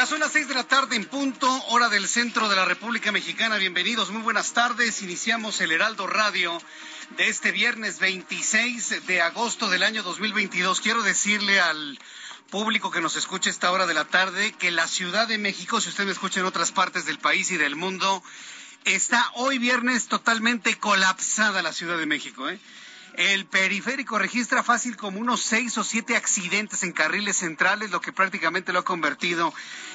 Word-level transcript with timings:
Ya 0.00 0.06
son 0.06 0.20
las 0.20 0.32
seis 0.32 0.48
de 0.48 0.54
la 0.54 0.64
tarde 0.64 0.96
en 0.96 1.04
punto, 1.04 1.46
hora 1.66 1.90
del 1.90 2.08
centro 2.08 2.48
de 2.48 2.56
la 2.56 2.64
República 2.64 3.12
Mexicana. 3.12 3.58
Bienvenidos, 3.58 4.10
muy 4.10 4.22
buenas 4.22 4.54
tardes. 4.54 5.02
Iniciamos 5.02 5.60
el 5.60 5.72
Heraldo 5.72 6.06
Radio 6.06 6.58
de 7.18 7.28
este 7.28 7.52
viernes 7.52 7.98
26 7.98 9.06
de 9.06 9.20
agosto 9.20 9.68
del 9.68 9.82
año 9.82 10.02
2022. 10.02 10.80
Quiero 10.80 11.02
decirle 11.02 11.60
al 11.60 11.98
público 12.48 12.90
que 12.90 13.02
nos 13.02 13.14
escucha 13.16 13.50
esta 13.50 13.70
hora 13.70 13.84
de 13.84 13.92
la 13.92 14.06
tarde 14.06 14.52
que 14.52 14.70
la 14.70 14.88
Ciudad 14.88 15.28
de 15.28 15.36
México, 15.36 15.82
si 15.82 15.90
usted 15.90 16.06
me 16.06 16.12
escucha 16.12 16.40
en 16.40 16.46
otras 16.46 16.72
partes 16.72 17.04
del 17.04 17.18
país 17.18 17.50
y 17.50 17.58
del 17.58 17.76
mundo, 17.76 18.22
está 18.86 19.30
hoy 19.34 19.58
viernes 19.58 20.08
totalmente 20.08 20.78
colapsada 20.78 21.60
la 21.60 21.74
Ciudad 21.74 21.98
de 21.98 22.06
México. 22.06 22.48
¿eh? 22.48 22.58
El 23.14 23.46
periférico 23.46 24.18
registra 24.18 24.62
fácil 24.62 24.96
como 24.96 25.18
unos 25.18 25.42
seis 25.42 25.76
o 25.78 25.84
siete 25.84 26.16
accidentes 26.16 26.82
en 26.82 26.92
carriles 26.92 27.38
centrales, 27.38 27.90
lo 27.90 28.00
que 28.00 28.12
prácticamente 28.12 28.72
lo 28.72 28.80
ha 28.80 28.84
convertido 28.84 29.52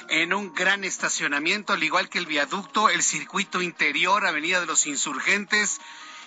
en 0.08 0.32
un 0.32 0.54
gran 0.54 0.84
estacionamiento, 0.84 1.72
al 1.72 1.82
igual 1.82 2.08
que 2.08 2.18
el 2.18 2.26
viaducto, 2.26 2.88
el 2.88 3.02
circuito 3.02 3.62
interior, 3.62 4.26
Avenida 4.26 4.60
de 4.60 4.66
los 4.66 4.86
Insurgentes. 4.86 5.80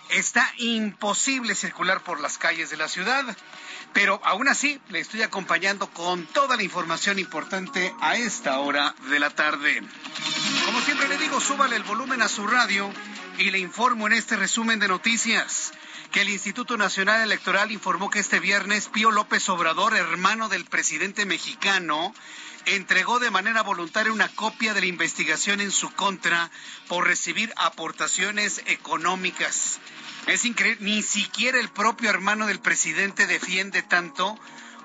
Está 0.09 0.51
imposible 0.57 1.53
circular 1.53 2.03
por 2.03 2.19
las 2.19 2.39
calles 2.39 2.71
de 2.71 2.77
la 2.77 2.87
ciudad, 2.87 3.23
pero 3.93 4.19
aún 4.23 4.47
así 4.47 4.81
le 4.89 4.99
estoy 4.99 5.21
acompañando 5.21 5.87
con 5.91 6.25
toda 6.25 6.57
la 6.57 6.63
información 6.63 7.19
importante 7.19 7.93
a 8.01 8.17
esta 8.17 8.57
hora 8.57 8.95
de 9.09 9.19
la 9.19 9.29
tarde. 9.29 9.83
Como 10.65 10.81
siempre 10.81 11.07
le 11.07 11.17
digo, 11.19 11.39
súbale 11.39 11.75
el 11.75 11.83
volumen 11.83 12.23
a 12.23 12.27
su 12.27 12.47
radio 12.47 12.91
y 13.37 13.51
le 13.51 13.59
informo 13.59 14.07
en 14.07 14.13
este 14.13 14.35
resumen 14.35 14.79
de 14.79 14.87
noticias 14.87 15.73
que 16.11 16.21
el 16.21 16.29
Instituto 16.29 16.75
Nacional 16.75 17.21
Electoral 17.21 17.71
informó 17.71 18.09
que 18.09 18.19
este 18.19 18.39
viernes 18.39 18.87
Pío 18.87 19.11
López 19.11 19.47
Obrador, 19.49 19.95
hermano 19.95 20.49
del 20.49 20.65
presidente 20.65 21.25
mexicano, 21.25 22.13
entregó 22.65 23.19
de 23.19 23.29
manera 23.29 23.61
voluntaria 23.61 24.11
una 24.11 24.27
copia 24.27 24.73
de 24.73 24.81
la 24.81 24.87
investigación 24.87 25.61
en 25.61 25.71
su 25.71 25.91
contra 25.91 26.49
por 26.87 27.05
recibir 27.05 27.53
aportaciones 27.57 28.63
económicas. 28.65 29.79
Es 30.25 30.45
increíble, 30.45 30.83
ni 30.83 31.03
siquiera 31.03 31.59
el 31.59 31.69
propio 31.69 32.09
hermano 32.09 32.47
del 32.47 32.59
presidente 32.59 33.27
defiende 33.27 33.83
tanto 33.83 34.37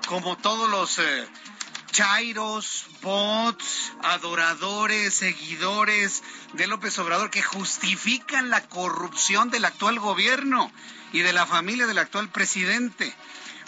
como 0.07 0.37
todos 0.37 0.69
los 0.69 0.99
eh, 0.99 1.27
chairos, 1.91 2.85
bots, 3.01 3.93
adoradores, 4.03 5.15
seguidores 5.15 6.23
de 6.53 6.67
López 6.67 6.97
Obrador 6.99 7.31
que 7.31 7.41
justifican 7.41 8.51
la 8.51 8.61
corrupción 8.61 9.49
del 9.49 9.65
actual 9.65 9.99
gobierno 9.99 10.71
y 11.15 11.21
de 11.21 11.31
la 11.31 11.45
familia 11.45 11.87
del 11.87 11.97
actual 11.97 12.27
presidente. 12.27 13.15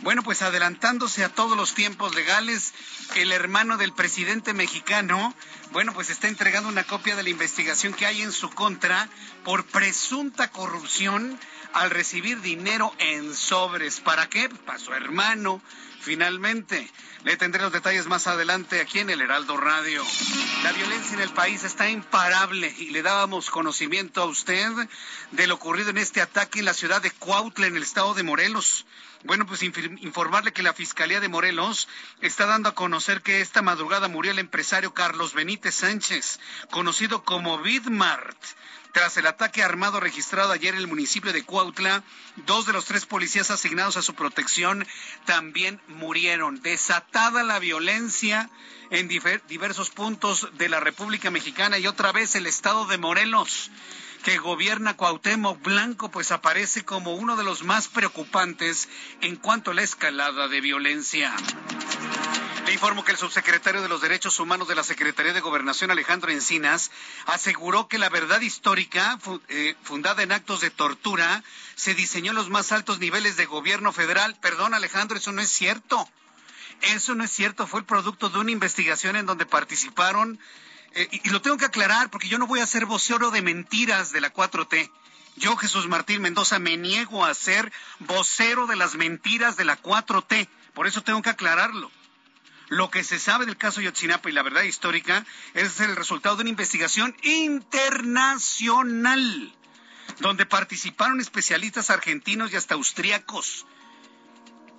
Bueno, 0.02 0.22
pues 0.22 0.42
adelantándose 0.42 1.24
a 1.24 1.30
todos 1.30 1.56
los 1.56 1.74
tiempos 1.74 2.14
legales, 2.14 2.74
el 3.16 3.32
hermano 3.32 3.78
del 3.78 3.94
presidente 3.94 4.54
mexicano, 4.54 5.34
bueno, 5.72 5.94
pues 5.94 6.10
está 6.10 6.28
entregando 6.28 6.68
una 6.68 6.84
copia 6.84 7.16
de 7.16 7.24
la 7.24 7.30
investigación 7.30 7.94
que 7.94 8.06
hay 8.06 8.22
en 8.22 8.34
su 8.34 8.50
contra 8.50 9.08
por 9.46 9.66
presunta 9.66 10.52
corrupción 10.52 11.40
al 11.72 11.90
recibir 11.90 12.42
dinero 12.42 12.94
en 13.00 13.34
sobres. 13.34 14.02
¿Para 14.02 14.28
qué? 14.28 14.50
Para 14.50 14.78
su 14.78 14.94
hermano, 14.94 15.62
finalmente. 16.08 16.90
Le 17.26 17.36
tendré 17.36 17.62
los 17.62 17.74
detalles 17.74 18.08
más 18.08 18.28
adelante 18.28 18.80
aquí 18.80 19.00
en 19.00 19.10
el 19.10 19.20
Heraldo 19.20 19.58
Radio. 19.58 20.02
La 20.64 20.72
violencia 20.72 21.16
en 21.16 21.22
el 21.22 21.32
país 21.32 21.66
está 21.66 21.90
imparable 21.90 22.74
y 22.78 22.92
le 22.92 23.02
dábamos 23.02 23.50
conocimiento 23.50 24.22
a 24.22 24.26
usted 24.26 24.72
de 25.32 25.48
lo 25.48 25.56
ocurrido 25.56 25.90
en 25.90 25.98
este 25.98 26.22
ataque 26.22 26.60
en 26.60 26.66
la 26.66 26.74
ciudad 26.74 27.02
de 27.02 27.12
Cuautla, 27.12 27.68
en 27.68 27.76
el 27.76 27.84
estado 27.84 28.14
de 28.14 28.24
Morelos. 28.24 28.86
Bueno, 29.24 29.46
pues 29.48 29.64
informarle 29.64 30.54
que 30.54 30.62
la 30.62 30.74
Fiscalía 30.74 31.20
de 31.20 31.28
Morelos 31.28 31.88
está 32.22 32.46
dando 32.46 32.70
a 32.70 32.76
conocer 32.76 33.22
que 33.22 33.42
esta 33.42 33.62
madrugada 33.62 34.08
murió 34.08 34.32
el 34.32 34.40
empresario 34.40 34.94
Carlos 34.94 35.34
Benítez 35.34 35.76
Sánchez, 35.76 36.40
conocido 36.70 37.24
como 37.24 37.58
Vidmart. 37.60 38.38
Tras 38.94 39.18
el 39.18 39.28
ataque 39.28 39.64
armado 39.64 40.00
registrado 40.00 40.52
ayer 40.52 40.74
en 40.74 40.80
el 40.80 40.88
municipio 40.88 41.34
de 41.34 41.44
Cuautla, 41.44 42.04
dos 42.48 42.66
de 42.66 42.74
los 42.74 42.86
tres 42.86 43.06
policías 43.06 43.52
asignados 43.52 43.98
a 43.98 44.02
su 44.02 44.16
protección 44.16 44.88
también 45.26 45.82
murieron. 45.88 46.62
Desatada 46.62 47.44
la 47.44 47.60
violencia 47.60 48.50
en 48.90 49.08
diversos 49.08 49.90
puntos 49.90 50.48
de 50.58 50.70
la 50.70 50.80
República 50.80 51.32
Mexicana 51.32 51.78
y 51.78 51.88
otra 51.88 52.12
vez 52.12 52.36
el 52.36 52.48
estado 52.48 52.86
de 52.86 52.98
Morelos 52.98 53.72
que 54.28 54.40
gobierna 54.40 54.98
Cuauhtémoc 54.98 55.64
Blanco, 55.64 56.12
pues 56.12 56.34
aparece 56.34 56.84
como 56.84 57.16
uno 57.16 57.38
de 57.38 57.46
los 57.46 57.64
más 57.64 57.88
preocupantes 57.88 58.90
en 59.22 59.38
cuanto 59.38 59.72
a 59.72 59.74
la 59.74 59.84
escalada 59.84 60.50
de 60.50 60.60
violencia. 60.60 61.34
Le 62.66 62.74
informo 62.74 63.06
que 63.06 63.14
el 63.14 63.18
subsecretario 63.18 63.82
de 63.82 63.88
los 63.88 64.02
Derechos 64.02 64.38
Humanos 64.42 64.68
de 64.68 64.76
la 64.76 64.84
Secretaría 64.84 65.32
de 65.32 65.40
Gobernación, 65.40 65.92
Alejandro 65.92 66.30
Encinas, 66.30 66.92
aseguró 67.26 67.88
que 67.88 68.00
la 68.00 68.10
verdad 68.10 68.42
histórica, 68.42 69.18
eh, 69.48 69.78
fundada 69.82 70.24
en 70.24 70.34
actos 70.34 70.60
de 70.60 70.72
tortura, 70.72 71.42
se 71.76 71.94
diseñó 71.94 72.32
en 72.32 72.38
los 72.38 72.50
más 72.50 72.74
altos 72.74 73.00
niveles 73.00 73.38
de 73.38 73.46
gobierno 73.46 73.94
federal. 73.94 74.36
Perdón, 74.42 74.74
Alejandro, 74.74 75.18
eso 75.18 75.32
no 75.32 75.42
es 75.42 75.50
cierto. 75.50 76.06
Eso 76.82 77.16
no 77.16 77.24
es 77.24 77.32
cierto. 77.32 77.66
Fue 77.66 77.80
el 77.80 77.86
producto 77.86 78.28
de 78.28 78.40
una 78.40 78.52
investigación 78.52 79.16
en 79.16 79.26
donde 79.26 79.46
participaron 79.46 80.38
eh, 80.94 81.08
y, 81.12 81.30
lo 81.30 81.42
tengo 81.42 81.58
que 81.58 81.66
aclarar 81.66 82.10
porque 82.10 82.28
yo 82.28 82.38
no 82.38 82.48
voy 82.48 82.60
a 82.60 82.68
ser 82.68 82.86
vocero 82.86 83.32
de 83.32 83.42
mentiras 83.42 84.12
de 84.12 84.22
la 84.22 84.34
4T. 84.34 84.92
Yo, 85.36 85.56
Jesús 85.56 85.88
Martín 85.88 86.22
Mendoza, 86.22 86.58
me 86.58 86.78
niego 86.78 87.24
a 87.24 87.34
ser 87.34 87.72
vocero 88.00 88.66
de 88.66 88.76
las 88.76 88.96
mentiras 88.96 89.56
de 89.56 89.66
la 89.66 89.82
4T. 89.82 90.48
Por 90.74 90.88
eso 90.88 91.04
tengo 91.04 91.22
que 91.22 91.30
aclararlo. 91.30 91.92
Lo 92.70 92.90
que 92.90 93.04
se 93.04 93.20
sabe 93.20 93.46
del 93.46 93.56
caso 93.56 93.80
Yotzinapa 93.80 94.30
y 94.30 94.34
la 94.34 94.44
verdad 94.44 94.64
histórica 94.64 95.26
es 95.54 95.80
el 95.80 95.96
resultado 95.96 96.36
de 96.36 96.42
una 96.42 96.50
investigación 96.50 97.16
internacional, 97.24 99.56
donde 100.20 100.46
participaron 100.46 101.22
especialistas 101.22 101.92
argentinos 101.92 102.52
y 102.52 102.58
hasta 102.58 102.74
austríacos. 102.74 103.66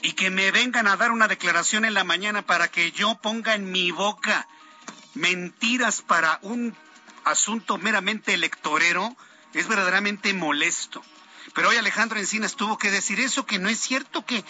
Y 0.03 0.13
que 0.13 0.31
me 0.31 0.51
vengan 0.51 0.87
a 0.87 0.97
dar 0.97 1.13
una 1.13 1.29
declaración 1.29 1.85
en 1.85 1.95
la 1.95 2.05
mañana 2.05 2.43
para 2.43 2.69
que 2.69 2.93
yo 2.93 3.19
ponga 3.21 3.55
en 3.55 3.71
mi 3.71 3.91
boca 3.91 4.47
mentiras 5.19 6.01
para 6.01 6.39
un 6.43 6.75
asunto 7.25 7.77
meramente 7.77 8.35
electorero 8.35 9.17
es 9.53 9.67
verdaderamente 9.69 10.33
molesto. 10.33 11.03
Pero 11.55 11.71
hoy 11.71 11.77
Alejandro 11.77 12.19
Encinas 12.19 12.57
tuvo 12.57 12.79
que 12.79 12.91
decir 12.91 13.21
eso, 13.21 13.45
que 13.45 13.59
no 13.59 13.69
es 13.69 13.81
cierto 13.81 14.25
que, 14.25 14.45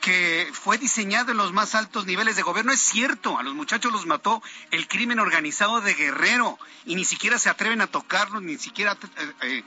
que 0.00 0.48
fue 0.52 0.78
diseñado 0.78 1.32
en 1.32 1.38
los 1.38 1.52
más 1.52 1.74
altos 1.74 2.06
niveles 2.06 2.36
de 2.36 2.42
gobierno. 2.42 2.72
Es 2.72 2.80
cierto, 2.80 3.38
a 3.38 3.42
los 3.42 3.54
muchachos 3.54 3.92
los 3.92 4.06
mató 4.06 4.42
el 4.70 4.86
crimen 4.86 5.18
organizado 5.18 5.80
de 5.80 5.94
Guerrero 5.94 6.58
y 6.84 6.94
ni 6.94 7.04
siquiera 7.04 7.38
se 7.38 7.50
atreven 7.50 7.80
a 7.80 7.86
tocarlos, 7.86 8.42
ni 8.42 8.58
siquiera 8.58 8.92
eh, 8.92 9.32
eh, 9.42 9.64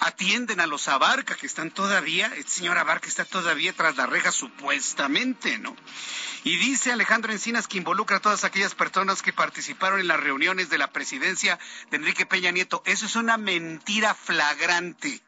atienden 0.00 0.60
a 0.60 0.66
los 0.66 0.88
Abarca, 0.88 1.34
que 1.34 1.46
están 1.46 1.70
todavía, 1.70 2.26
el 2.36 2.46
señor 2.46 2.78
Abarca 2.78 3.08
está 3.08 3.24
todavía 3.24 3.72
tras 3.72 3.96
la 3.96 4.06
reja 4.06 4.32
supuestamente, 4.32 5.58
¿no? 5.58 5.76
Y 6.44 6.56
dice 6.56 6.92
Alejandro 6.92 7.32
Encinas 7.32 7.68
que 7.68 7.78
involucra 7.78 8.18
a 8.18 8.20
todas 8.20 8.44
aquellas 8.44 8.74
personas 8.74 9.22
que 9.22 9.32
participaron 9.32 10.00
en 10.00 10.08
las 10.08 10.20
reuniones 10.20 10.68
de 10.68 10.78
la 10.78 10.92
presidencia 10.92 11.58
de 11.90 11.96
Enrique 11.96 12.26
Peña 12.26 12.50
Nieto. 12.50 12.82
Eso 12.84 13.06
es 13.06 13.16
una 13.16 13.38
mentira 13.38 14.14
flagrante. 14.14 15.22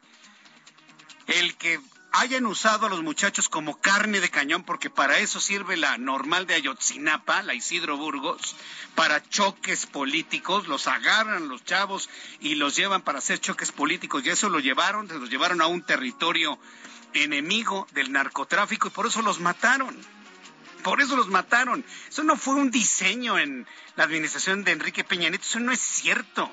El 1.26 1.56
que 1.56 1.80
hayan 2.18 2.46
usado 2.46 2.86
a 2.86 2.88
los 2.88 3.02
muchachos 3.02 3.48
como 3.48 3.78
carne 3.80 4.20
de 4.20 4.30
cañón, 4.30 4.62
porque 4.62 4.88
para 4.88 5.18
eso 5.18 5.38
sirve 5.38 5.76
la 5.76 5.98
normal 5.98 6.46
de 6.46 6.54
Ayotzinapa, 6.54 7.42
la 7.42 7.54
Isidro 7.54 7.96
Burgos, 7.96 8.56
para 8.94 9.22
choques 9.28 9.86
políticos, 9.86 10.66
los 10.66 10.86
agarran 10.86 11.48
los 11.48 11.64
chavos 11.64 12.08
y 12.40 12.54
los 12.54 12.74
llevan 12.74 13.02
para 13.02 13.18
hacer 13.18 13.38
choques 13.38 13.70
políticos, 13.70 14.22
y 14.24 14.30
eso 14.30 14.48
lo 14.48 14.60
llevaron, 14.60 15.08
se 15.08 15.18
los 15.18 15.28
llevaron 15.28 15.60
a 15.60 15.66
un 15.66 15.82
territorio 15.82 16.58
enemigo 17.12 17.86
del 17.92 18.12
narcotráfico 18.12 18.88
y 18.88 18.90
por 18.90 19.06
eso 19.06 19.22
los 19.22 19.40
mataron. 19.40 19.96
Por 20.82 21.00
eso 21.00 21.16
los 21.16 21.28
mataron. 21.28 21.84
Eso 22.08 22.22
no 22.22 22.36
fue 22.36 22.54
un 22.54 22.70
diseño 22.70 23.38
en 23.38 23.66
la 23.96 24.04
administración 24.04 24.64
de 24.64 24.72
Enrique 24.72 25.04
Peña 25.04 25.28
Nieto, 25.28 25.44
eso 25.44 25.60
no 25.60 25.72
es 25.72 25.80
cierto. 25.80 26.50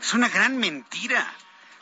Es 0.00 0.14
una 0.14 0.28
gran 0.28 0.56
mentira. 0.58 1.34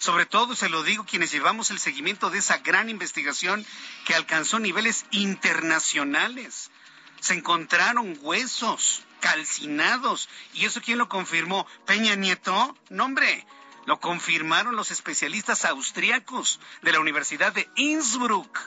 Sobre 0.04 0.26
todo, 0.26 0.54
se 0.54 0.68
lo 0.68 0.82
digo, 0.82 1.06
quienes 1.06 1.32
llevamos 1.32 1.70
el 1.70 1.78
seguimiento 1.78 2.28
de 2.28 2.36
esa 2.36 2.58
gran 2.58 2.90
investigación 2.90 3.64
que 4.04 4.14
alcanzó 4.14 4.58
niveles 4.58 5.06
internacionales. 5.12 6.70
Se 7.20 7.32
encontraron 7.32 8.18
huesos 8.20 9.02
calcinados. 9.20 10.28
¿Y 10.52 10.66
eso 10.66 10.82
quién 10.82 10.98
lo 10.98 11.08
confirmó? 11.08 11.66
¿Peña 11.86 12.16
Nieto? 12.16 12.76
No, 12.90 13.06
hombre. 13.06 13.46
Lo 13.86 13.98
confirmaron 13.98 14.76
los 14.76 14.90
especialistas 14.90 15.64
austriacos 15.64 16.60
de 16.82 16.92
la 16.92 17.00
Universidad 17.00 17.54
de 17.54 17.66
Innsbruck. 17.74 18.58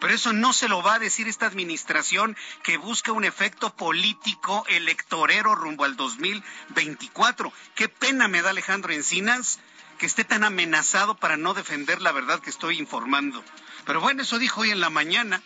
Pero 0.00 0.12
eso 0.12 0.34
no 0.34 0.52
se 0.52 0.68
lo 0.68 0.82
va 0.82 0.96
a 0.96 0.98
decir 0.98 1.28
esta 1.28 1.46
administración 1.46 2.36
que 2.62 2.76
busca 2.76 3.12
un 3.12 3.24
efecto 3.24 3.74
político 3.74 4.66
electorero 4.68 5.54
rumbo 5.54 5.84
al 5.84 5.96
2024. 5.96 7.54
Qué 7.74 7.88
pena 7.88 8.28
me 8.28 8.42
da 8.42 8.50
Alejandro 8.50 8.92
Encinas 8.92 9.60
que 9.98 10.06
esté 10.06 10.24
tan 10.24 10.44
amenazado 10.44 11.16
para 11.16 11.36
no 11.36 11.54
defender 11.54 12.00
la 12.00 12.12
verdad 12.12 12.40
que 12.40 12.50
estoy 12.50 12.78
informando. 12.78 13.44
Pero 13.84 14.00
bueno, 14.00 14.22
eso 14.22 14.38
dijo 14.38 14.62
hoy 14.62 14.70
en 14.70 14.80
la 14.80 14.90
mañana. 14.90 15.42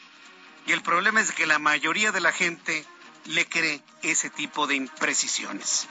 Y 0.66 0.72
el 0.72 0.82
problema 0.82 1.20
es 1.20 1.32
que 1.32 1.46
la 1.46 1.58
mayoría 1.58 2.12
de 2.12 2.20
la 2.20 2.32
gente 2.32 2.84
le 3.26 3.46
cree 3.46 3.82
ese 4.02 4.30
tipo 4.30 4.66
de 4.66 4.74
imprecisiones. 4.74 5.86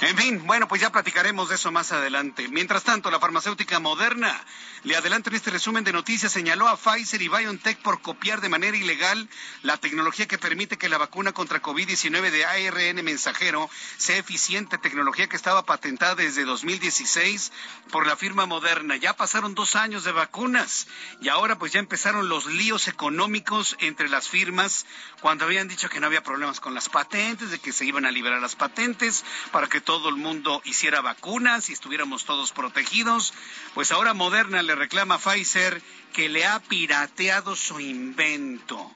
En 0.00 0.16
fin, 0.16 0.46
bueno, 0.46 0.68
pues 0.68 0.80
ya 0.80 0.90
platicaremos 0.90 1.48
de 1.48 1.56
eso 1.56 1.72
más 1.72 1.90
adelante. 1.92 2.48
Mientras 2.48 2.84
tanto, 2.84 3.10
la 3.10 3.18
farmacéutica 3.18 3.80
moderna 3.80 4.40
le 4.84 4.94
adelanta 4.94 5.30
en 5.30 5.36
este 5.36 5.50
resumen 5.50 5.82
de 5.82 5.92
noticias, 5.92 6.30
señaló 6.30 6.68
a 6.68 6.76
Pfizer 6.76 7.20
y 7.20 7.28
BioNTech 7.28 7.78
por 7.78 8.02
copiar 8.02 8.40
de 8.40 8.48
manera 8.48 8.76
ilegal 8.76 9.28
la 9.62 9.78
tecnología 9.78 10.28
que 10.28 10.38
permite 10.38 10.76
que 10.76 10.88
la 10.88 10.96
vacuna 10.98 11.32
contra 11.32 11.60
COVID-19 11.60 12.30
de 12.30 12.44
ARN 12.44 13.04
mensajero 13.04 13.68
sea 13.96 14.18
eficiente, 14.18 14.78
tecnología 14.78 15.28
que 15.28 15.34
estaba 15.34 15.66
patentada 15.66 16.14
desde 16.14 16.44
2016 16.44 17.50
por 17.90 18.06
la 18.06 18.16
firma 18.16 18.46
moderna. 18.46 18.94
Ya 18.94 19.16
pasaron 19.16 19.56
dos 19.56 19.74
años 19.74 20.04
de 20.04 20.12
vacunas 20.12 20.86
y 21.20 21.30
ahora 21.30 21.58
pues 21.58 21.72
ya 21.72 21.80
empezaron 21.80 22.28
los 22.28 22.46
líos 22.46 22.86
económicos 22.86 23.76
entre 23.80 24.08
las 24.08 24.28
firmas 24.28 24.86
cuando 25.20 25.46
habían 25.46 25.66
dicho 25.66 25.88
que 25.88 25.98
no 25.98 26.06
había 26.06 26.22
problemas 26.22 26.60
con 26.60 26.75
las 26.76 26.88
patentes, 26.88 27.50
de 27.50 27.58
que 27.58 27.72
se 27.72 27.84
iban 27.84 28.06
a 28.06 28.12
liberar 28.12 28.40
las 28.40 28.54
patentes 28.54 29.24
para 29.50 29.66
que 29.66 29.80
todo 29.80 30.08
el 30.08 30.16
mundo 30.16 30.62
hiciera 30.64 31.00
vacunas 31.00 31.68
y 31.68 31.72
estuviéramos 31.72 32.24
todos 32.24 32.52
protegidos. 32.52 33.34
Pues 33.74 33.90
ahora 33.90 34.14
Moderna 34.14 34.62
le 34.62 34.76
reclama 34.76 35.16
a 35.16 35.18
Pfizer 35.18 35.82
que 36.12 36.28
le 36.28 36.46
ha 36.46 36.60
pirateado 36.60 37.56
su 37.56 37.80
invento. 37.80 38.94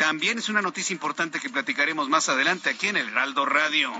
También 0.00 0.38
es 0.38 0.48
una 0.48 0.62
noticia 0.62 0.94
importante 0.94 1.40
que 1.40 1.50
platicaremos 1.50 2.08
más 2.08 2.30
adelante 2.30 2.70
aquí 2.70 2.88
en 2.88 2.96
el 2.96 3.10
Heraldo 3.10 3.44
Radio. 3.44 3.92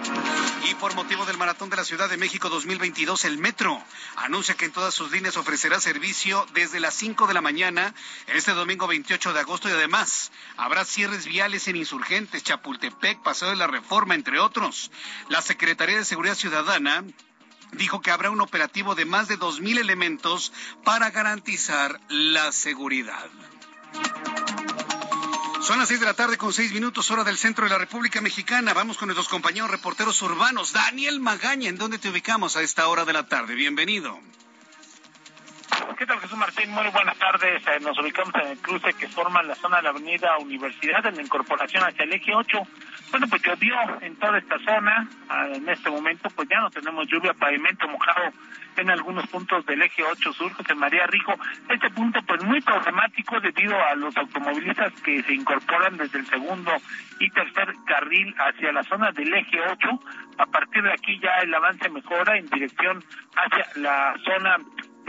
Y 0.64 0.75
por 0.76 0.94
motivo 0.94 1.26
del 1.26 1.37
Maratón 1.37 1.69
de 1.69 1.76
la 1.76 1.85
Ciudad 1.85 2.08
de 2.08 2.17
México 2.17 2.49
2022, 2.49 3.26
el 3.26 3.37
Metro 3.37 3.79
anuncia 4.17 4.55
que 4.55 4.64
en 4.64 4.73
todas 4.73 4.94
sus 4.94 5.11
líneas 5.11 5.37
ofrecerá 5.37 5.79
servicio 5.79 6.47
desde 6.55 6.81
las 6.81 6.94
5 6.94 7.26
de 7.26 7.35
la 7.35 7.43
mañana 7.43 7.94
este 8.29 8.52
domingo 8.52 8.87
28 8.87 9.35
de 9.35 9.41
agosto 9.41 9.69
y 9.69 9.73
además 9.73 10.32
habrá 10.56 10.87
cierres 10.87 11.26
viales 11.26 11.69
en 11.69 11.76
Insurgentes, 11.76 12.44
Chapultepec, 12.44 13.23
Paseo 13.23 13.50
de 13.50 13.56
la 13.56 13.67
Reforma, 13.67 14.14
entre 14.14 14.38
otros. 14.38 14.91
La 15.29 15.43
Secretaría 15.43 15.99
de 15.99 16.06
Seguridad 16.06 16.35
Ciudadana 16.35 17.05
dijo 17.73 18.00
que 18.00 18.11
habrá 18.11 18.31
un 18.31 18.41
operativo 18.41 18.94
de 18.94 19.05
más 19.05 19.29
de 19.29 19.38
2.000 19.38 19.79
elementos 19.79 20.50
para 20.82 21.11
garantizar 21.11 22.00
la 22.08 22.52
seguridad. 22.52 23.29
Son 25.62 25.79
las 25.79 25.89
seis 25.89 26.01
de 26.01 26.07
la 26.07 26.15
tarde 26.15 26.39
con 26.39 26.55
seis 26.55 26.73
minutos, 26.73 27.11
hora 27.11 27.23
del 27.23 27.37
centro 27.37 27.65
de 27.65 27.71
la 27.71 27.77
República 27.77 28.23
Mexicana. 28.23 28.73
Vamos 28.73 28.97
con 28.97 29.09
nuestros 29.09 29.29
compañeros 29.29 29.71
reporteros 29.71 30.21
urbanos. 30.23 30.73
Daniel 30.73 31.21
Magaña, 31.21 31.69
¿en 31.69 31.77
dónde 31.77 31.99
te 31.99 32.09
ubicamos 32.09 32.57
a 32.57 32.62
esta 32.62 32.89
hora 32.89 33.05
de 33.05 33.12
la 33.12 33.29
tarde? 33.29 33.55
Bienvenido. 33.55 34.19
¿Qué 35.97 36.06
tal, 36.06 36.19
Jesús 36.21 36.38
Martín? 36.38 36.71
Muy 36.71 36.88
buenas 36.88 37.17
tardes. 37.19 37.62
Eh, 37.67 37.81
nos 37.81 37.99
ubicamos 37.99 38.35
en 38.37 38.49
el 38.49 38.59
cruce 38.59 38.93
que 38.94 39.09
forma 39.09 39.43
la 39.43 39.55
zona 39.55 39.79
de 39.79 39.82
la 39.85 39.91
avenida 39.91 40.37
Universidad 40.38 41.05
en 41.06 41.17
la 41.17 41.23
incorporación 41.23 41.85
hacia 41.85 42.05
el 42.05 42.12
eje 42.12 42.35
8. 42.35 42.59
Bueno, 43.11 43.27
pues 43.29 43.43
llovió 43.43 43.75
en 44.00 44.17
toda 44.17 44.38
esta 44.38 44.59
zona. 44.59 45.09
Ah, 45.29 45.47
en 45.53 45.69
este 45.69 45.91
momento, 45.91 46.29
pues 46.31 46.49
ya 46.49 46.61
no 46.61 46.71
tenemos 46.71 47.06
lluvia, 47.06 47.32
pavimento 47.35 47.88
mojado 47.88 48.31
en 48.77 48.91
algunos 48.91 49.27
puntos 49.29 49.65
del 49.67 49.82
eje 49.82 50.03
8 50.03 50.32
sur, 50.32 50.53
José 50.53 50.75
María 50.75 51.06
Rijo. 51.06 51.35
Este 51.69 51.91
punto, 51.91 52.21
pues 52.26 52.43
muy 52.44 52.61
problemático 52.61 53.41
debido 53.41 53.76
a 53.83 53.94
los 53.94 54.17
automovilistas 54.17 54.93
que 55.03 55.23
se 55.23 55.35
incorporan 55.35 55.97
desde 55.97 56.19
el 56.19 56.26
segundo 56.26 56.73
y 57.19 57.31
tercer 57.31 57.75
carril 57.87 58.35
hacia 58.38 58.73
la 58.73 58.83
zona 58.85 59.12
del 59.12 59.33
eje 59.33 59.61
8. 59.61 59.88
A 60.38 60.47
partir 60.47 60.83
de 60.83 60.93
aquí 60.93 61.19
ya 61.21 61.37
el 61.43 61.55
avance 61.55 61.88
mejora 61.91 62.37
en 62.38 62.47
dirección 62.47 63.05
hacia 63.37 63.67
la 63.76 64.15
zona 64.25 64.56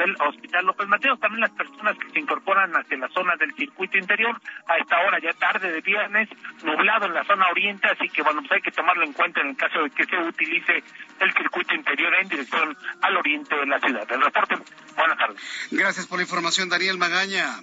del 0.02 0.16
Hospital 0.20 0.66
López 0.66 0.88
Mateos. 0.88 1.20
También 1.20 1.42
las 1.42 1.52
personas 1.52 1.98
que 1.98 2.10
se 2.10 2.20
incorporan 2.20 2.72
hacia 2.76 2.98
la 2.98 3.10
zona 3.10 3.36
del 3.36 3.54
circuito 3.54 3.98
interior, 3.98 4.40
a 4.68 4.78
esta 4.78 5.00
hora 5.00 5.20
ya 5.22 5.34
tarde 5.34 5.72
de 5.72 5.82
viernes, 5.82 6.30
nublado 6.64 7.06
en 7.06 7.14
la 7.14 7.24
zona 7.26 7.48
oriente, 7.50 7.88
así 7.88 8.10
que 8.10 8.22
bueno, 8.22 8.42
pues 8.42 8.54
hay 8.54 8.62
que 8.62 8.72
tomarlo 8.72 9.04
en 9.04 9.14
cuenta 9.14 9.42
en 9.42 9.50
el 9.50 9.58
caso 9.58 9.84
de 9.84 9.90
que 9.92 10.06
se 10.06 10.18
utilice 10.18 10.84
el 11.20 11.34
circuito 11.34 11.76
interior 11.76 12.14
en 12.22 12.30
dirección 12.30 12.78
al 13.02 13.18
oriente 13.18 13.56
de 13.56 13.66
la 13.66 13.80
ciudad. 13.80 14.12
El 14.12 14.22
reporte, 14.22 14.56
buenas 14.96 15.18
tardes. 15.18 15.68
Gracias 15.72 16.08
por 16.08 16.18
la 16.18 16.24
información, 16.24 16.70
Daniel 16.70 16.98
Magaña. 16.98 17.60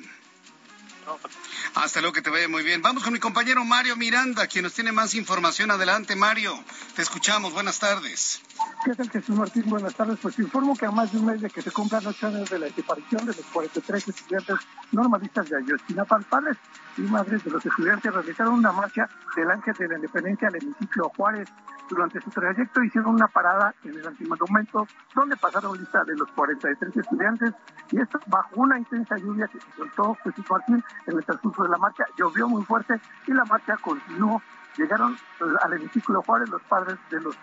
Hasta 1.75 2.01
luego, 2.01 2.13
que 2.13 2.23
te 2.23 2.31
vaya 2.31 2.49
muy 2.49 2.63
bien. 2.63 2.83
Vamos 2.83 3.03
con 3.03 3.13
mi 3.13 3.19
compañero 3.19 3.65
Mario 3.65 3.97
Miranda, 3.97 4.47
quien 4.47 4.65
nos 4.65 4.75
tiene 4.75 4.93
más 4.93 5.15
información. 5.15 5.71
Adelante, 5.71 6.17
Mario. 6.17 6.59
Te 6.97 7.03
escuchamos. 7.03 7.53
Buenas 7.53 7.79
tardes. 7.79 8.43
¿Qué 8.85 8.95
tal, 8.95 9.11
Jesús 9.11 9.37
Martín? 9.37 9.65
Buenas 9.67 9.95
tardes. 9.95 10.19
Pues 10.21 10.39
informo 10.39 10.77
que 10.77 10.87
a 10.87 10.91
más 10.91 11.13
de 11.13 11.19
un 11.19 11.27
mes 11.27 11.41
de 11.41 11.51
que 11.51 11.63
se 11.63 11.71
cumplan 11.71 12.07
ocho 12.07 12.27
años 12.27 12.49
de 12.51 12.59
la 12.59 12.67
desaparición 12.67 13.27
de 13.27 13.35
los 13.35 13.45
43 13.53 14.09
estudiantes 14.09 14.57
normalistas 14.93 15.49
de 15.49 15.57
Ayotzinapa, 15.57 16.19
padres 16.21 16.57
y 16.97 17.03
madres 17.03 17.45
de 17.45 17.51
los 17.51 17.65
estudiantes 17.65 18.13
realizaron 18.13 18.55
una 18.55 18.73
marcha 18.73 19.09
del 19.37 19.51
Ángel 19.51 19.75
de 19.75 19.89
la 19.89 19.95
Independencia 19.97 20.49
al 20.49 20.57
hemiciclo 20.57 21.11
Juárez. 21.17 21.49
Durante 21.89 22.21
su 22.21 22.31
trayecto 22.31 22.83
hicieron 22.83 23.15
una 23.15 23.29
parada 23.29 23.75
en 23.83 23.97
el 23.97 24.07
antimonumento 24.07 24.87
donde 25.15 25.37
pasaron 25.37 25.79
lista 25.79 26.05
de 26.05 26.17
los 26.17 26.29
43 26.33 26.97
estudiantes 26.97 27.55
y 27.91 28.01
esto 28.01 28.21
bajo 28.27 28.51
una 28.57 28.79
intensa 28.79 29.17
lluvia 29.17 29.49
que 29.49 29.59
se 29.59 29.67
soltó 29.77 30.17
Jesús 30.23 30.45
Martín 30.51 30.85
en 31.07 31.17
el 31.17 31.25
transcurso 31.25 31.63
de 31.63 31.69
la 31.69 31.79
marcha. 31.79 32.05
Llovió 32.17 32.49
muy 32.49 32.65
fuerte 32.65 33.01
y 33.27 33.33
la 33.33 33.45
marcha 33.45 33.77
continuó 33.79 34.43
llegaron 34.79 35.17
pues, 35.39 35.51
al 35.63 35.73
hemiciclo 35.75 36.23
Juárez 36.23 36.49
los 36.49 36.63
padres 36.63 36.97
de 37.11 37.21
los 37.21 37.37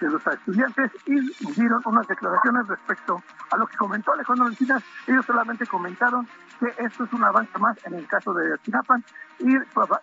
de 0.00 0.10
los 0.10 0.26
estudiantes 0.26 0.90
y 1.06 1.20
dieron 1.52 1.80
unas 1.84 2.06
declaraciones 2.08 2.66
respecto 2.66 3.22
a 3.50 3.56
lo 3.56 3.66
que 3.66 3.76
comentó 3.76 4.12
Alejandro 4.12 4.48
Encinas. 4.48 4.82
Ellos 5.06 5.24
solamente 5.24 5.64
comentaron 5.66 6.26
que 6.58 6.66
esto 6.84 7.04
es 7.04 7.12
un 7.12 7.22
avance 7.22 7.56
más 7.58 7.78
en 7.84 7.94
el 7.94 8.06
caso 8.08 8.34
de 8.34 8.58
Tinapan 8.58 9.04
y, 9.38 9.54